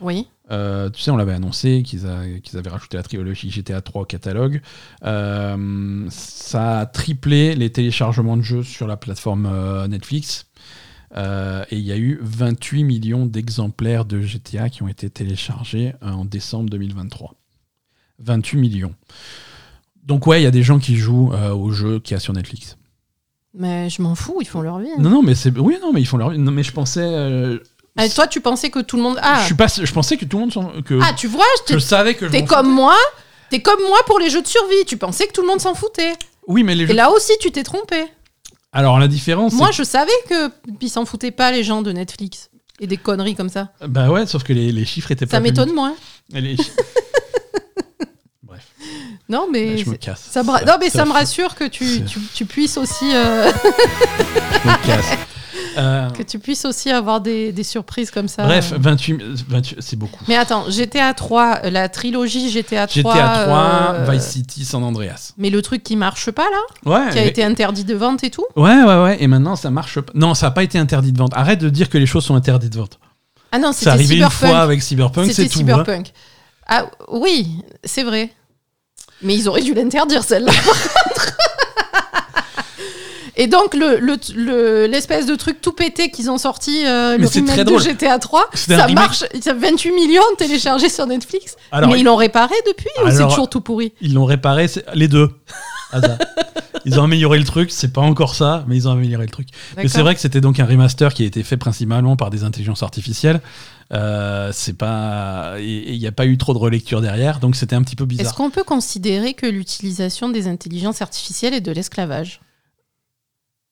Oui. 0.00 0.28
Euh, 0.50 0.90
tu 0.90 1.00
sais, 1.00 1.10
on 1.10 1.16
l'avait 1.16 1.32
annoncé 1.32 1.82
qu'ils 1.82 2.06
avaient 2.06 2.68
rajouté 2.68 2.96
la 2.96 3.02
trilogie 3.02 3.50
GTA 3.50 3.80
3 3.80 4.02
au 4.02 4.04
catalogue. 4.04 4.60
Euh, 5.04 6.06
ça 6.10 6.80
a 6.80 6.86
triplé 6.86 7.54
les 7.54 7.70
téléchargements 7.70 8.36
de 8.36 8.42
jeux 8.42 8.62
sur 8.62 8.86
la 8.86 8.96
plateforme 8.96 9.46
euh, 9.46 9.86
Netflix. 9.88 10.46
Et 11.16 11.76
il 11.76 11.78
y 11.84 11.92
a 11.92 11.96
eu 11.96 12.18
28 12.22 12.82
millions 12.82 13.24
d'exemplaires 13.24 14.04
de 14.04 14.20
GTA 14.20 14.68
qui 14.68 14.82
ont 14.82 14.88
été 14.88 15.08
téléchargés 15.10 15.92
en 16.02 16.24
décembre 16.24 16.68
2023. 16.70 17.34
28 18.18 18.58
millions. 18.58 18.94
Donc 20.04 20.26
ouais, 20.26 20.40
il 20.40 20.44
y 20.44 20.46
a 20.46 20.50
des 20.50 20.62
gens 20.64 20.78
qui 20.80 20.96
jouent 20.96 21.32
euh, 21.32 21.52
au 21.52 21.70
jeu 21.70 22.00
qu'il 22.00 22.14
y 22.14 22.16
a 22.16 22.20
sur 22.20 22.32
Netflix. 22.32 22.76
Mais 23.56 23.88
je 23.88 24.02
m'en 24.02 24.16
fous, 24.16 24.38
ils 24.40 24.46
font 24.46 24.60
leur 24.60 24.80
vie. 24.80 24.88
hein. 24.90 25.00
Non, 25.00 25.10
non, 25.10 25.22
mais 25.22 25.36
c'est 25.36 25.56
oui, 25.56 25.78
non, 25.80 25.92
mais 25.92 26.00
ils 26.00 26.06
font 26.06 26.16
leur. 26.16 26.32
Non, 26.36 26.50
mais 26.50 26.64
je 26.64 26.72
pensais. 26.72 27.00
euh, 27.04 27.58
Ah, 27.96 28.08
toi, 28.08 28.26
tu 28.26 28.40
pensais 28.40 28.70
que 28.70 28.80
tout 28.80 28.96
le 28.96 29.02
monde. 29.02 29.18
Ah, 29.22 29.38
je 29.40 29.46
suis 29.46 29.54
pas. 29.54 29.66
Je 29.68 29.92
pensais 29.92 30.16
que 30.16 30.24
tout 30.24 30.38
le 30.38 30.46
monde. 30.46 30.84
Que, 30.84 30.98
ah 31.02 31.12
tu 31.16 31.28
vois, 31.28 31.44
je 31.70 31.78
savais 31.78 32.14
que. 32.14 32.26
t'es 32.26 32.44
comme 32.44 32.68
moi. 32.70 32.96
T'es 33.50 33.60
comme 33.62 33.80
moi 33.86 33.98
pour 34.06 34.18
les 34.18 34.30
jeux 34.30 34.42
de 34.42 34.46
survie. 34.48 34.84
Tu 34.86 34.96
pensais 34.96 35.26
que 35.28 35.32
tout 35.32 35.42
le 35.42 35.46
monde 35.46 35.60
s'en 35.60 35.74
foutait. 35.74 36.14
Oui, 36.48 36.64
mais 36.64 36.74
les 36.74 36.84
Et 36.84 36.86
jeux. 36.88 36.94
là 36.94 37.10
aussi, 37.10 37.32
tu 37.40 37.52
t'es 37.52 37.62
trompé. 37.62 38.04
Alors 38.72 38.98
la 38.98 39.06
différence. 39.06 39.52
Moi, 39.52 39.70
je 39.70 39.84
savais 39.84 40.10
que 40.28 40.50
ils 40.80 40.88
s'en 40.90 41.04
foutaient 41.04 41.30
pas 41.30 41.52
les 41.52 41.62
gens 41.62 41.82
de 41.82 41.92
Netflix 41.92 42.50
et 42.80 42.88
des 42.88 42.96
conneries 42.96 43.36
comme 43.36 43.48
ça. 43.48 43.68
Bah 43.86 44.10
ouais, 44.10 44.26
sauf 44.26 44.42
que 44.42 44.52
les, 44.52 44.72
les 44.72 44.84
chiffres 44.84 45.12
étaient 45.12 45.26
Ça 45.26 45.30
pas. 45.36 45.40
m'étonne 45.40 45.66
publics. 45.66 45.76
moins. 45.76 45.94
Et 46.34 46.40
les 46.40 46.56
Bref, 48.42 48.64
Non, 49.28 49.46
mais 49.50 49.78
je 49.78 49.88
me 49.88 49.94
casse. 49.96 50.28
ça 50.32 50.42
me, 50.42 50.48
non, 50.66 50.74
mais 50.80 50.90
ça 50.90 51.04
me 51.04 51.12
rassure 51.12 51.54
que 51.54 51.64
tu, 51.64 52.02
tu 52.34 52.44
puisses 52.44 52.76
aussi 52.76 53.14
euh, 53.14 53.52
Je 54.64 54.68
me 54.68 54.86
casse. 54.86 55.06
Euh, 55.76 56.10
que 56.10 56.22
tu 56.22 56.38
puisses 56.38 56.64
aussi 56.64 56.90
avoir 56.90 57.20
des, 57.20 57.52
des 57.52 57.62
surprises 57.64 58.10
comme 58.10 58.28
ça. 58.28 58.44
Bref, 58.44 58.72
Euh. 58.72 58.78
28, 58.80 59.20
28 59.48 59.76
c'est 59.80 59.96
beaucoup. 59.96 60.22
Mais 60.28 60.36
attends, 60.36 60.70
GTA 60.70 61.12
3, 61.14 61.60
euh, 61.64 61.70
la 61.70 61.88
trilogie 61.88 62.50
GTA 62.50 62.86
3. 62.86 63.12
GTA 63.14 63.44
3, 63.44 63.94
euh, 63.94 64.06
Vice 64.10 64.24
City, 64.28 64.64
San 64.64 64.82
Andreas. 64.84 65.32
Mais 65.38 65.50
le 65.50 65.62
truc 65.62 65.82
qui 65.82 65.96
marche 65.96 66.30
pas 66.30 66.46
là, 66.50 66.90
Ouais. 67.06 67.10
qui 67.12 67.18
a 67.18 67.24
été 67.24 67.42
interdit 67.44 67.84
de 67.84 67.94
vente 67.94 68.22
et 68.24 68.30
tout. 68.30 68.44
Ouais, 68.56 68.82
ouais, 68.82 69.02
ouais. 69.02 69.16
Et 69.22 69.26
maintenant, 69.26 69.56
ça 69.56 69.70
marche 69.70 70.00
pas. 70.00 70.12
Non, 70.14 70.34
ça 70.34 70.46
n'a 70.46 70.50
pas 70.52 70.62
été 70.62 70.78
interdit 70.78 71.12
de 71.12 71.18
vente. 71.18 71.32
Arrête 71.34 71.60
de 71.60 71.68
dire 71.68 71.88
que 71.88 71.98
les 71.98 72.06
choses 72.06 72.24
sont 72.24 72.34
interdites 72.36 72.72
de 72.72 72.78
vente. 72.78 72.98
Ah 73.52 73.58
non, 73.58 73.72
C'est 73.72 73.80
c'était 73.80 73.90
arrivé 73.90 74.14
une 74.16 74.20
Cyberpunk. 74.28 74.50
fois 74.50 74.58
avec 74.60 74.82
Cyberpunk, 74.82 75.32
c'est 75.32 75.44
tout. 75.48 75.54
hein. 75.54 75.58
Cyberpunk. 75.58 76.12
Ah 76.66 76.86
oui, 77.12 77.58
c'est 77.84 78.02
vrai. 78.02 78.30
Mais 79.22 79.34
ils 79.36 79.48
auraient 79.48 79.62
dû 79.62 79.74
l'interdire, 79.74 80.24
celle-là. 80.24 80.52
Et 83.36 83.46
donc, 83.46 83.74
le- 83.74 83.98
le- 83.98 84.16
le- 84.36 84.86
l'espèce 84.86 85.26
de 85.26 85.34
truc 85.34 85.60
tout 85.60 85.72
pété 85.72 86.10
qu'ils 86.10 86.30
ont 86.30 86.38
sorti, 86.38 86.84
euh, 86.86 87.16
le 87.18 87.26
remake 87.26 87.64
de. 87.64 87.78
GTA 87.78 88.18
3, 88.18 88.48
C'était 88.54 88.74
un 88.74 88.78
ça 88.78 88.88
marche. 88.88 89.24
Il 89.34 89.44
y 89.44 89.48
a 89.48 89.54
28 89.54 89.90
millions 89.92 90.22
téléchargés 90.38 90.88
sur 90.88 91.06
Netflix. 91.06 91.56
Alors, 91.72 91.90
mais 91.90 91.98
ils 92.00 92.04
l'ont 92.04 92.16
réparé 92.16 92.54
depuis 92.66 92.88
ou 93.04 93.10
c'est 93.10 93.24
toujours 93.24 93.50
tout 93.50 93.60
pourri 93.60 93.92
Ils 94.00 94.14
l'ont 94.14 94.24
réparé, 94.24 94.66
les 94.94 95.08
deux. 95.08 95.30
Hasard. 95.92 96.18
Ils 96.86 97.00
ont 97.00 97.04
amélioré 97.04 97.38
le 97.38 97.44
truc, 97.44 97.70
c'est 97.70 97.92
pas 97.94 98.02
encore 98.02 98.34
ça, 98.34 98.62
mais 98.68 98.76
ils 98.76 98.86
ont 98.86 98.90
amélioré 98.92 99.24
le 99.24 99.30
truc. 99.30 99.48
Mais 99.78 99.88
c'est 99.88 100.02
vrai 100.02 100.14
que 100.14 100.20
c'était 100.20 100.42
donc 100.42 100.60
un 100.60 100.66
remaster 100.66 101.14
qui 101.14 101.22
a 101.22 101.26
été 101.26 101.42
fait 101.42 101.56
principalement 101.56 102.14
par 102.14 102.28
des 102.28 102.44
intelligences 102.44 102.82
artificielles. 102.82 103.40
Euh, 103.92 104.50
c'est 104.52 104.76
pas, 104.76 105.54
il 105.60 105.98
n'y 105.98 106.06
a 106.06 106.12
pas 106.12 106.26
eu 106.26 106.36
trop 106.36 106.52
de 106.52 106.58
relecture 106.58 107.00
derrière, 107.00 107.38
donc 107.40 107.56
c'était 107.56 107.74
un 107.74 107.82
petit 107.82 107.96
peu 107.96 108.04
Est-ce 108.04 108.08
bizarre. 108.18 108.34
qu'on 108.34 108.50
peut 108.50 108.64
considérer 108.64 109.32
que 109.32 109.46
l'utilisation 109.46 110.28
des 110.28 110.46
intelligences 110.46 111.00
artificielles 111.00 111.54
est 111.54 111.62
de 111.62 111.72
l'esclavage? 111.72 112.40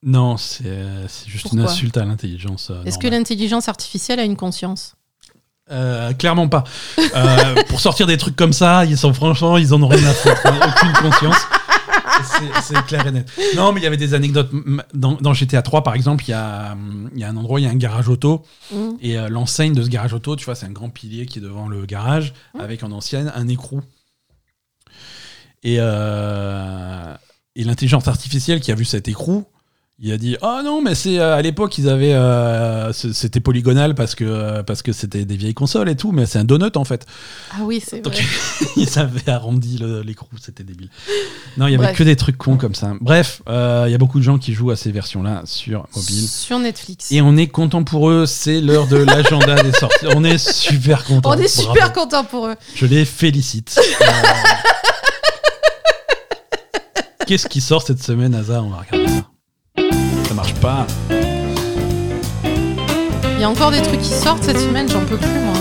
Non, 0.04 0.36
c'est 0.36 0.64
euh, 0.66 1.06
c'est 1.08 1.28
juste 1.28 1.52
une 1.52 1.60
insulte 1.60 1.96
à 1.96 2.04
l'intelligence. 2.04 2.70
euh, 2.70 2.82
Est-ce 2.84 2.98
que 2.98 3.06
l'intelligence 3.06 3.68
artificielle 3.68 4.18
a 4.20 4.24
une 4.24 4.36
conscience 4.36 4.94
Euh, 5.70 6.12
clairement 6.12 6.48
pas. 6.48 6.64
Euh, 6.98 7.62
pour 7.68 7.80
sortir 7.80 8.06
des 8.08 8.16
trucs 8.16 8.34
comme 8.36 8.52
ça, 8.52 8.84
ils 8.84 8.98
sont 8.98 9.14
franchement, 9.14 9.58
ils 9.58 9.72
en 9.72 9.80
ont 9.82 9.86
rien 9.88 10.04
à 10.08 10.12
foutre, 10.12 10.42
aucune 10.44 10.92
conscience. 11.10 11.36
C'est- 12.62 12.84
clair 12.86 13.06
et 13.06 13.12
net. 13.12 13.30
Non, 13.56 13.72
mais 13.72 13.80
il 13.80 13.84
y 13.84 13.86
avait 13.86 13.96
des 13.96 14.14
anecdotes. 14.14 14.50
Dans, 14.94 15.12
dans 15.14 15.34
GTA 15.34 15.62
3, 15.62 15.82
par 15.82 15.94
exemple, 15.94 16.24
il 16.26 16.30
y 16.30 16.34
a, 16.34 16.76
il 17.14 17.20
y 17.20 17.24
a 17.24 17.28
un 17.28 17.36
endroit, 17.36 17.58
il 17.60 17.64
y 17.64 17.66
a 17.66 17.70
un 17.70 17.76
garage 17.76 18.08
auto. 18.08 18.42
Mm. 18.72 18.90
Et 19.00 19.18
euh, 19.18 19.28
l'enseigne 19.28 19.72
de 19.72 19.82
ce 19.82 19.88
garage 19.88 20.12
auto, 20.12 20.34
tu 20.36 20.44
vois, 20.44 20.54
c'est 20.54 20.66
un 20.66 20.70
grand 20.72 20.90
pilier 20.90 21.26
qui 21.26 21.38
est 21.38 21.42
devant 21.42 21.68
le 21.68 21.86
garage, 21.86 22.32
Mmh. 22.54 22.60
avec 22.60 22.82
en 22.82 22.90
ancienne 22.92 23.32
un 23.34 23.48
écrou. 23.48 23.80
Et, 25.62 25.76
et 25.76 27.64
l'intelligence 27.64 28.08
artificielle 28.08 28.60
qui 28.60 28.72
a 28.72 28.74
vu 28.74 28.84
cet 28.84 29.06
écrou, 29.08 29.44
il 30.04 30.10
a 30.12 30.18
dit 30.18 30.36
Ah 30.42 30.62
non, 30.64 30.82
mais 30.82 30.96
c'est 30.96 31.20
euh, 31.20 31.36
à 31.36 31.42
l'époque, 31.42 31.78
ils 31.78 31.88
avaient. 31.88 32.12
euh, 32.12 32.92
c'était 32.92 33.38
polygonal 33.38 33.94
parce 33.94 34.16
que 34.16 34.24
euh, 34.24 34.64
parce 34.64 34.82
que 34.82 34.90
c'était 34.92 35.24
des 35.24 35.36
vieilles 35.36 35.54
consoles 35.54 35.88
et 35.88 35.94
tout, 35.94 36.10
mais 36.10 36.26
c'est 36.26 36.40
un 36.40 36.44
donut 36.44 36.76
en 36.76 36.82
fait. 36.84 37.06
Ah 37.52 37.58
oui, 37.62 37.80
c'est 37.86 38.04
vrai. 38.04 38.16
ils 38.76 38.98
avaient 38.98 39.30
arrondi 39.30 39.80
l'écrou, 40.04 40.26
c'était 40.40 40.64
débile. 40.64 40.88
Non, 41.56 41.68
il 41.68 41.72
y 41.72 41.76
avait 41.76 41.84
Bref. 41.84 41.98
que 41.98 42.02
des 42.02 42.16
trucs 42.16 42.36
cons 42.36 42.56
comme 42.56 42.74
ça. 42.74 42.94
Bref, 43.00 43.42
il 43.46 43.90
y 43.90 43.94
a 43.94 43.98
beaucoup 43.98 44.18
de 44.18 44.24
gens 44.24 44.38
qui 44.38 44.54
jouent 44.54 44.72
à 44.72 44.76
ces 44.76 44.90
versions-là 44.90 45.42
sur 45.44 45.86
mobile. 45.94 46.26
Sur 46.28 46.58
Netflix. 46.58 47.12
Et 47.12 47.22
on 47.22 47.36
est 47.36 47.46
content 47.46 47.84
pour 47.84 48.10
eux, 48.10 48.26
c'est 48.26 48.60
l'heure 48.60 48.88
de 48.88 48.96
l'agenda 48.96 49.62
des 49.62 49.72
sorties. 49.72 50.06
On 50.16 50.24
est 50.24 50.38
super 50.38 51.04
content. 51.04 51.30
On 51.30 51.38
est 51.38 51.46
super 51.46 51.92
Bravo. 51.92 52.00
contents 52.00 52.24
pour 52.24 52.48
eux. 52.48 52.56
Je 52.74 52.86
les 52.86 53.04
félicite. 53.04 53.78
Qu'est-ce 57.26 57.46
qui 57.46 57.60
sort 57.60 57.82
cette 57.82 58.02
semaine, 58.02 58.34
Asa 58.34 58.62
On 58.62 58.70
va 58.70 58.78
regarder 58.78 59.06
ça. 59.08 59.28
Ça 60.42 60.48
marche 60.48 60.54
pas. 60.60 60.86
Il 63.34 63.40
y 63.40 63.44
a 63.44 63.48
encore 63.50 63.70
des 63.70 63.80
trucs 63.82 64.00
qui 64.00 64.08
sortent 64.08 64.42
cette 64.42 64.58
semaine, 64.58 64.88
j'en 64.88 65.04
peux 65.04 65.16
plus 65.16 65.28
moi. 65.40 65.54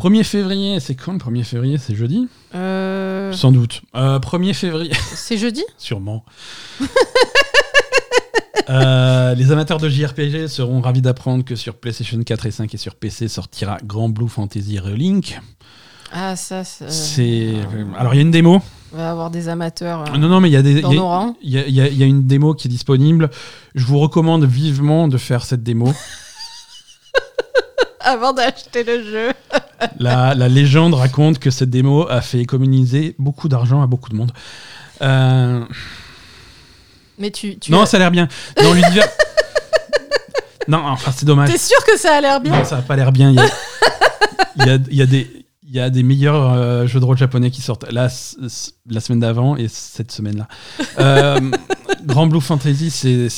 1er 0.00 0.24
février, 0.24 0.80
c'est 0.80 0.94
quand 0.96 1.12
le 1.12 1.18
1er 1.18 1.44
février? 1.44 1.78
C'est 1.78 1.94
jeudi? 1.94 2.26
Euh, 2.54 3.32
Sans 3.32 3.52
doute. 3.52 3.82
Euh, 3.94 4.18
1er 4.18 4.54
février, 4.54 4.92
c'est 5.14 5.38
jeudi? 5.38 5.64
Sûrement. 5.78 6.24
Euh, 8.68 9.34
les 9.34 9.50
amateurs 9.50 9.78
de 9.78 9.88
JRPG 9.88 10.46
seront 10.46 10.80
ravis 10.80 11.00
d'apprendre 11.02 11.44
que 11.44 11.56
sur 11.56 11.74
PlayStation 11.74 12.22
4 12.22 12.46
et 12.46 12.50
5 12.52 12.72
et 12.72 12.76
sur 12.76 12.94
PC 12.94 13.26
sortira 13.26 13.78
Grand 13.82 14.08
Blue 14.10 14.28
Fantasy 14.28 14.78
Relink. 14.78 15.40
Ah 16.12 16.36
ça, 16.36 16.62
c'est- 16.62 16.88
C'est 16.88 17.54
alors 17.98 18.14
il 18.14 18.18
y 18.18 18.20
a 18.20 18.22
une 18.22 18.30
démo. 18.30 18.62
On 18.92 18.96
va 18.96 19.10
avoir 19.10 19.30
des 19.30 19.48
amateurs 19.48 20.04
euh, 20.12 20.16
Non 20.18 20.28
non 20.28 20.40
mais 20.40 20.48
il 20.48 20.52
y 20.52 20.56
a 20.56 20.62
des 20.62 20.72
il 20.72 20.80
y 20.80 20.84
a- 20.98 21.32
y, 21.42 21.58
a- 21.58 21.68
y 21.68 21.80
a- 21.80 21.88
y 21.88 22.02
a 22.02 22.06
une 22.06 22.26
démo 22.26 22.54
qui 22.54 22.68
est 22.68 22.70
disponible. 22.70 23.30
Je 23.74 23.84
vous 23.84 23.98
recommande 23.98 24.44
vivement 24.44 25.08
de 25.08 25.18
faire 25.18 25.44
cette 25.44 25.62
démo. 25.62 25.92
Avant 28.00 28.32
d'acheter 28.32 28.82
le 28.82 29.04
jeu. 29.04 29.32
la, 29.98 30.34
la 30.34 30.48
légende 30.48 30.94
raconte 30.94 31.38
que 31.38 31.50
cette 31.50 31.68
démo 31.70 32.08
a 32.08 32.20
fait 32.22 32.38
économiser 32.38 33.14
beaucoup 33.18 33.48
d'argent 33.48 33.82
à 33.82 33.86
beaucoup 33.86 34.08
de 34.08 34.16
monde. 34.16 34.32
Euh, 35.02 35.62
Mais 37.18 37.30
tu, 37.30 37.58
tu 37.58 37.70
non, 37.70 37.82
as- 37.82 37.86
ça 37.86 37.98
a 37.98 38.00
l'air 38.00 38.10
bien. 38.10 38.26
Dans 38.62 38.72
l'univers. 38.72 39.06
non, 40.68 40.78
enfin, 40.86 41.12
c'est 41.14 41.26
dommage. 41.26 41.50
T'es 41.50 41.58
sûr 41.58 41.82
que 41.84 41.98
ça 41.98 42.16
a 42.16 42.20
l'air 42.22 42.40
bien 42.40 42.58
Non, 42.58 42.64
ça 42.64 42.76
n'a 42.76 42.82
pas 42.82 42.96
l'air 42.96 43.12
bien. 43.12 43.30
Il 43.30 43.36
y 43.36 43.40
a, 43.40 43.46
il 44.56 44.66
y 44.66 44.70
a- 44.70 44.78
il 44.90 44.96
y 44.96 45.02
a 45.02 45.06
des. 45.06 45.46
Il 45.72 45.76
y 45.76 45.80
a 45.80 45.88
des 45.88 46.02
meilleurs 46.02 46.52
euh, 46.52 46.86
jeux 46.88 46.98
de 46.98 47.04
rôle 47.04 47.16
japonais 47.16 47.52
qui 47.52 47.62
sortent 47.62 47.90
là, 47.92 48.08
la 48.88 49.00
semaine 49.00 49.20
d'avant 49.20 49.54
et 49.56 49.68
cette 49.68 50.10
semaine-là. 50.10 50.48
Euh, 50.98 51.38
Grand 52.04 52.26
Blue 52.26 52.40
Fantasy, 52.40 52.90
c'est 52.90 53.28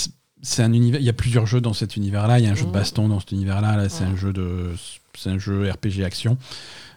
c'est 0.44 0.62
un 0.62 0.72
univers. 0.72 0.98
Il 0.98 1.04
y 1.04 1.10
a 1.10 1.12
plusieurs 1.12 1.46
jeux 1.46 1.60
dans 1.60 1.74
cet 1.74 1.94
univers-là. 1.96 2.38
Il 2.38 2.46
y 2.46 2.48
a 2.48 2.50
un 2.50 2.54
jeu 2.54 2.62
de 2.62 2.68
Mhm. 2.68 2.72
baston 2.72 3.08
dans 3.08 3.20
cet 3.20 3.32
univers-là. 3.32 3.76
Là, 3.76 3.88
c'est 3.90 4.04
Ouais. 4.04 4.10
un 4.12 4.16
jeu 4.16 4.32
de, 4.32 4.70
c'est 5.16 5.28
un 5.30 5.38
jeu 5.38 5.70
RPG 5.70 6.02
action. 6.04 6.38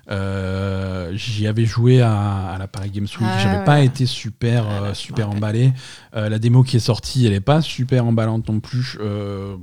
Euh, 0.09 1.11
J'y 1.15 1.47
avais 1.47 1.65
joué 1.65 2.01
à, 2.01 2.47
à 2.53 2.57
la 2.57 2.67
Paris 2.67 2.91
Games 2.91 3.03
Week. 3.05 3.21
Ah, 3.29 3.39
J'avais 3.43 3.57
ouais. 3.59 3.63
pas 3.65 3.81
été 3.81 4.05
super, 4.05 4.65
Ah, 4.67 4.93
super 4.93 5.29
emballé. 5.29 5.73
Euh, 6.15 6.29
la 6.29 6.39
démo 6.39 6.63
qui 6.63 6.77
est 6.77 6.79
sortie, 6.79 7.25
elle 7.25 7.33
est 7.33 7.39
pas 7.41 7.61
super 7.61 8.05
emballante 8.05 8.47
non 8.49 8.59
plus. 8.59 8.97
Euh, 9.01 9.55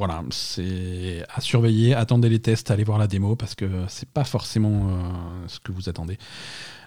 voilà, 0.00 0.22
c'est 0.30 1.26
à 1.28 1.42
surveiller. 1.42 1.94
Attendez 1.94 2.30
les 2.30 2.38
tests, 2.38 2.70
allez 2.70 2.84
voir 2.84 2.96
la 2.96 3.06
démo 3.06 3.36
parce 3.36 3.54
que 3.54 3.66
c'est 3.88 4.08
pas 4.08 4.24
forcément 4.24 4.88
euh, 4.88 5.46
ce 5.46 5.60
que 5.60 5.72
vous 5.72 5.90
attendez. 5.90 6.16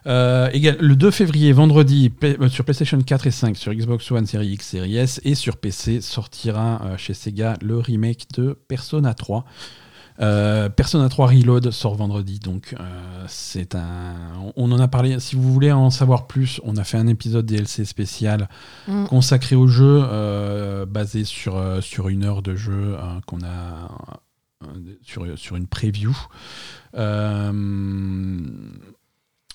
Euh, 0.07 0.49
le 0.51 0.95
2 0.95 1.11
février, 1.11 1.51
vendredi, 1.53 2.11
euh, 2.23 2.49
sur 2.49 2.65
PlayStation 2.65 2.99
4 2.99 3.27
et 3.27 3.31
5, 3.31 3.55
sur 3.55 3.71
Xbox 3.71 4.09
One, 4.09 4.25
Série 4.25 4.47
X, 4.47 4.65
Série 4.65 4.97
S 4.97 5.21
et 5.25 5.35
sur 5.35 5.57
PC 5.57 6.01
sortira 6.01 6.97
chez 6.97 7.13
Sega 7.13 7.55
le 7.61 7.77
remake 7.77 8.25
de 8.33 8.57
Persona 8.67 9.13
3. 9.13 9.45
Euh, 10.19 10.69
Persona 10.69 11.09
3 11.09 11.27
Reload 11.27 11.71
sort 11.71 11.95
vendredi, 11.95 12.37
donc 12.39 12.75
euh, 12.79 13.25
c'est 13.27 13.73
un. 13.75 14.13
On 14.55 14.71
en 14.71 14.79
a 14.79 14.87
parlé. 14.87 15.19
Si 15.19 15.35
vous 15.35 15.51
voulez 15.51 15.71
en 15.71 15.89
savoir 15.89 16.27
plus, 16.27 16.61
on 16.63 16.77
a 16.77 16.83
fait 16.83 16.97
un 16.97 17.07
épisode 17.07 17.45
DLC 17.45 17.83
spécial 17.85 18.47
Mm. 18.87 19.05
consacré 19.05 19.55
au 19.55 19.67
jeu, 19.67 20.03
euh, 20.03 20.85
basé 20.85 21.23
sur, 21.23 21.57
euh, 21.57 21.81
sur 21.81 22.09
une 22.09 22.23
heure 22.25 22.41
de 22.43 22.55
jeu 22.55 22.95
qu'on 23.25 23.39
a 23.41 23.89
sur, 25.01 25.25
sur 25.37 25.55
une 25.55 25.67
preview. 25.67 26.15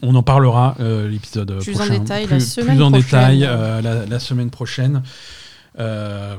On 0.01 0.15
en 0.15 0.23
parlera 0.23 0.77
l'épisode 0.79 1.61
Plus 1.63 1.75
en 1.75 1.79
prochain. 1.79 1.99
détail 1.99 2.23
la 2.23 2.29
plus, 2.29 2.41
semaine 2.53 2.77
plus 2.77 2.83
en 2.85 2.91
prochaine. 2.91 3.39
détail 3.39 3.83
la, 3.83 4.07
la 4.07 4.19
semaine 4.19 4.51
prochaine. 4.51 5.03
Voilà. 5.77 6.39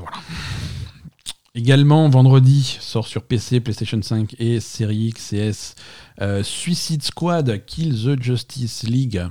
Également, 1.60 2.08
vendredi, 2.08 2.78
sort 2.80 3.06
sur 3.06 3.22
PC, 3.22 3.60
PlayStation 3.60 4.00
5 4.00 4.34
et 4.38 4.60
Série 4.60 5.08
X 5.08 5.34
et 5.34 5.48
S 5.48 5.74
euh, 6.22 6.42
Suicide 6.42 7.02
Squad 7.02 7.66
Kill 7.66 7.92
the 8.02 8.22
Justice 8.22 8.84
League. 8.84 9.22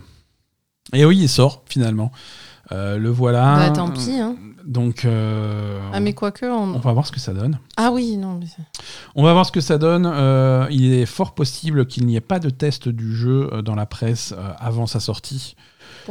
Et 0.93 1.05
oui, 1.05 1.17
il 1.21 1.27
sort 1.27 1.63
finalement. 1.67 2.11
Euh, 2.71 2.99
le 2.99 3.09
voilà. 3.09 3.55
Bah 3.55 3.69
tant 3.71 3.89
pis. 3.89 4.11
Hein. 4.11 4.35
Donc, 4.63 5.05
euh, 5.05 5.79
Ah 5.91 5.99
mais 6.01 6.13
quoique 6.13 6.45
on 6.45 6.75
on... 6.75 6.77
va 6.77 6.93
voir 6.93 7.07
ce 7.07 7.11
que 7.11 7.19
ça 7.19 7.33
donne. 7.33 7.57
Ah 7.77 7.89
oui, 7.91 8.15
non. 8.15 8.37
Mais... 8.39 8.45
On 9.15 9.23
va 9.23 9.33
voir 9.33 9.47
ce 9.47 9.51
que 9.51 9.61
ça 9.61 9.79
donne. 9.79 10.05
Euh, 10.05 10.67
il 10.69 10.93
est 10.93 11.07
fort 11.07 11.33
possible 11.33 11.87
qu'il 11.87 12.05
n'y 12.05 12.15
ait 12.15 12.21
pas 12.21 12.37
de 12.37 12.51
test 12.51 12.89
du 12.89 13.15
jeu 13.15 13.49
dans 13.65 13.73
la 13.73 13.87
presse 13.87 14.35
avant 14.59 14.85
sa 14.85 14.99
sortie. 14.99 15.55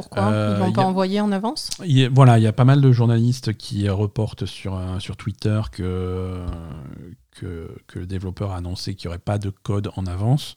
Pourquoi 0.03 0.25
Euh, 0.33 0.55
Ils 0.57 0.61
l'ont 0.61 0.69
y 0.69 0.73
pas 0.73 0.83
a- 0.83 0.87
envoyé 0.87 1.21
en 1.21 1.33
avance 1.33 1.71
Il 1.85 1.99
y 1.99 2.05
a- 2.05 2.09
voilà, 2.09 2.39
il 2.39 2.43
y 2.43 2.47
a 2.47 2.53
pas 2.53 2.65
mal 2.65 2.81
de 2.81 2.93
journalistes 2.93 3.57
qui 3.57 3.89
reportent 3.89 4.47
sur, 4.47 4.77
euh, 4.77 4.99
sur 5.01 5.17
Twitter 5.17 5.61
que, 5.73 6.45
que, 7.33 7.71
que 7.87 7.99
le 7.99 8.07
développeur 8.07 8.53
a 8.53 8.57
annoncé 8.57 8.95
qu'il 8.95 9.09
n'y 9.09 9.15
aurait 9.15 9.19
pas 9.19 9.39
de 9.39 9.51
code 9.51 9.91
en 9.97 10.07
avance. 10.07 10.57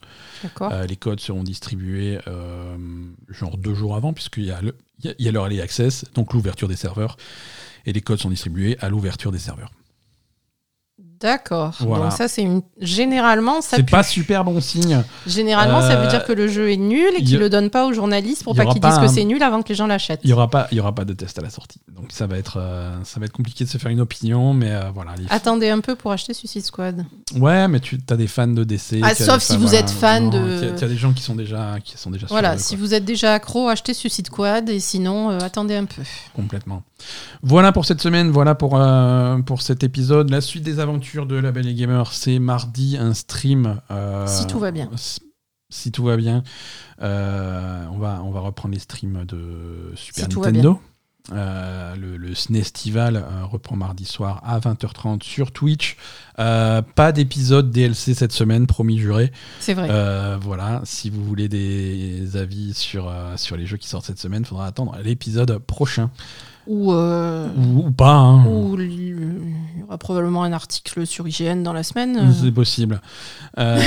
Euh, 0.71 0.85
les 0.85 0.95
codes 0.95 1.19
seront 1.19 1.43
distribués 1.43 2.19
euh, 2.27 2.75
genre 3.29 3.57
deux 3.57 3.73
jours 3.73 3.95
avant, 3.95 4.13
puisqu'il 4.13 4.45
y 4.45 4.51
a 4.51 4.61
le- 4.61 4.75
il 4.99 5.05
y 5.05 5.09
a- 5.09 5.15
il 5.17 5.25
y 5.25 5.29
a 5.29 5.31
leur 5.31 5.43
early 5.45 5.61
access, 5.61 6.05
donc 6.13 6.33
l'ouverture 6.33 6.67
des 6.67 6.75
serveurs. 6.75 7.17
Et 7.85 7.93
les 7.93 8.01
codes 8.01 8.19
sont 8.19 8.29
distribués 8.29 8.77
à 8.79 8.89
l'ouverture 8.89 9.31
des 9.31 9.39
serveurs. 9.39 9.71
D'accord. 11.21 11.73
Voilà. 11.79 12.05
Donc 12.05 12.13
ça, 12.13 12.27
c'est 12.27 12.41
une... 12.41 12.61
généralement 12.79 13.61
ça 13.61 13.77
C'est 13.77 13.89
pas 13.89 14.03
super 14.03 14.43
bon 14.43 14.59
signe. 14.61 15.03
Généralement, 15.27 15.81
ça 15.81 15.95
veut 15.95 16.07
Euh, 16.07 16.09
dire 16.09 16.23
que 16.25 16.33
le 16.33 16.47
jeu 16.47 16.71
est 16.71 16.77
nul 16.77 17.11
et 17.17 17.21
y- 17.21 17.23
qu'ils 17.25 17.39
le 17.39 17.49
donnent 17.49 17.69
pas 17.69 17.85
aux 17.85 17.93
journalistes 17.93 18.43
pour 18.43 18.53
y 18.53 18.57
pas 18.57 18.65
qu'ils 18.65 18.81
disent 18.81 18.93
un- 18.97 19.01
que 19.01 19.07
c'est 19.07 19.23
nul 19.23 19.41
avant 19.43 19.61
que 19.61 19.69
les 19.69 19.75
gens 19.75 19.87
l'achètent. 19.87 20.21
Il 20.23 20.29
y 20.29 20.33
aura 20.33 20.49
pas, 20.49 20.67
il 20.71 20.77
y 20.77 20.79
aura 20.79 20.93
pas 20.95 21.05
de 21.05 21.13
test 21.13 21.37
à 21.39 21.41
la 21.41 21.49
sortie. 21.49 21.79
Donc 21.95 22.05
ça 22.11 22.25
va 22.27 22.37
être, 22.37 22.57
euh, 22.59 22.95
ça 23.03 23.19
va 23.19 23.25
être 23.27 23.31
compliqué 23.33 23.63
de 23.63 23.69
se 23.69 23.77
faire 23.77 23.91
une 23.91 24.01
opinion, 24.01 24.53
mais 24.53 24.71
euh, 24.71 24.81
voilà. 24.93 25.11
les- 25.17 25.25
Attendez 25.29 25.69
un 25.69 25.79
peu 25.79 25.95
pour 25.95 26.11
acheter 26.11 26.33
Suicide 26.33 26.63
Squad. 26.65 27.05
Ouais, 27.37 27.67
mais 27.67 27.79
tu 27.79 27.99
as 28.09 28.15
des 28.15 28.27
fans 28.27 28.47
de 28.47 28.63
DC. 28.63 28.99
Ah, 29.03 29.13
sauf 29.15 29.41
si 29.41 29.53
fans- 29.53 29.59
vous 29.59 29.67
voilà, 29.67 29.79
êtes 29.79 29.89
fan 29.91 30.29
de- 30.29 30.73
as, 30.73 30.77
tu 30.79 30.83
as 30.83 30.87
des 30.87 30.97
gens 30.97 31.13
qui 31.13 31.21
sont 31.23 31.35
déjà, 31.35 31.75
qui 31.83 31.97
sont 31.97 32.09
déjà 32.11 32.25
Voilà, 32.29 32.57
si 32.57 32.75
vous 32.75 32.93
êtes 32.93 33.05
déjà 33.05 33.33
accro, 33.33 33.69
achetez 33.69 33.93
Suicide 33.93 34.27
Squad 34.27 34.69
et 34.69 34.79
sinon, 34.79 35.29
euh, 35.29 35.39
attendez 35.39 35.75
un 35.75 35.85
peu. 35.85 36.01
complètement. 36.35 36.83
Voilà 37.43 37.71
pour 37.71 37.85
cette 37.85 38.01
semaine, 38.01 38.29
voilà 38.29 38.53
pour, 38.55 38.73
euh, 38.79 39.37
pour 39.39 39.61
cet 39.61 39.83
épisode. 39.83 40.29
La 40.29 40.39
suite 40.41 40.63
des 40.63 40.79
aventures 40.79 41.10
de 41.19 41.35
La 41.35 41.51
Belle 41.51 41.67
et 41.67 41.73
Gamer, 41.73 42.11
c'est 42.13 42.39
mardi, 42.39 42.97
un 42.97 43.13
stream. 43.13 43.81
euh, 43.91 44.25
Si 44.27 44.47
tout 44.47 44.59
va 44.59 44.71
bien. 44.71 44.89
Si, 44.95 45.19
si 45.69 45.91
tout 45.91 46.03
va 46.05 46.15
bien. 46.17 46.43
Euh, 47.01 47.85
on, 47.91 47.97
va, 47.97 48.21
on 48.23 48.31
va 48.31 48.39
reprendre 48.39 48.73
les 48.73 48.79
streams 48.79 49.25
de 49.25 49.91
Super 49.95 50.23
Si 50.25 50.29
Nintendo. 50.39 50.79
Euh, 51.31 51.95
le, 51.97 52.17
le 52.17 52.33
SNEStival 52.33 53.15
euh, 53.17 53.45
reprend 53.45 53.75
mardi 53.75 54.05
soir 54.05 54.41
à 54.43 54.59
20h30 54.59 55.21
sur 55.23 55.51
Twitch. 55.51 55.95
Euh, 56.39 56.81
pas 56.81 57.11
d'épisode 57.11 57.69
DLC 57.71 58.13
cette 58.15 58.31
semaine, 58.31 58.65
promis 58.65 58.97
juré. 58.97 59.31
C'est 59.59 59.73
vrai. 59.75 59.87
Voilà, 60.41 60.81
si 60.83 61.09
vous 61.09 61.23
voulez 61.23 61.47
des 61.47 62.37
avis 62.37 62.73
sur, 62.73 63.11
sur 63.35 63.55
les 63.55 63.65
jeux 63.67 63.77
qui 63.77 63.87
sortent 63.87 64.05
cette 64.05 64.19
semaine, 64.19 64.41
il 64.43 64.47
faudra 64.47 64.65
attendre 64.65 64.97
l'épisode 65.03 65.59
prochain. 65.59 66.09
Ou, 66.67 66.91
euh, 66.93 67.47
Ou, 67.57 67.87
ou 67.87 67.91
pas, 67.91 68.13
hein. 68.13 68.45
ou 68.45 68.79
il 68.79 69.79
y 69.79 69.83
aura 69.83 69.97
probablement 69.97 70.43
un 70.43 70.53
article 70.53 71.07
sur 71.07 71.27
IGN 71.27 71.63
dans 71.63 71.73
la 71.73 71.83
semaine. 71.83 72.17
euh, 72.17 72.31
c'est 72.39 72.51
possible. 72.51 73.01
Euh, 73.57 73.81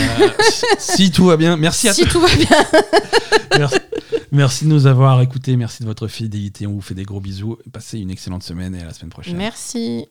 si 0.79 1.11
tout 1.11 1.27
va 1.27 1.37
bien, 1.37 1.57
merci 1.57 1.89
à 1.89 1.95
si 1.95 2.05
tout 2.05 2.21
va 2.21 2.29
bien. 2.35 2.49
merci, 3.59 3.77
merci 4.33 4.65
de 4.65 4.71
nous 4.71 4.87
avoir 4.87 5.21
écoutés, 5.23 5.57
merci 5.57 5.83
de 5.83 5.89
votre 5.89 6.09
fidélité, 6.09 6.67
on 6.67 6.73
vous 6.73 6.81
fait 6.81 6.95
des 6.95 7.05
gros 7.05 7.21
bisous, 7.21 7.59
passez 7.73 7.99
une 8.01 8.11
excellente 8.11 8.43
semaine 8.43 8.75
et 8.75 8.81
à 8.81 8.87
la 8.87 8.93
semaine 8.93 9.11
prochaine. 9.11 9.37
Merci. 9.37 10.07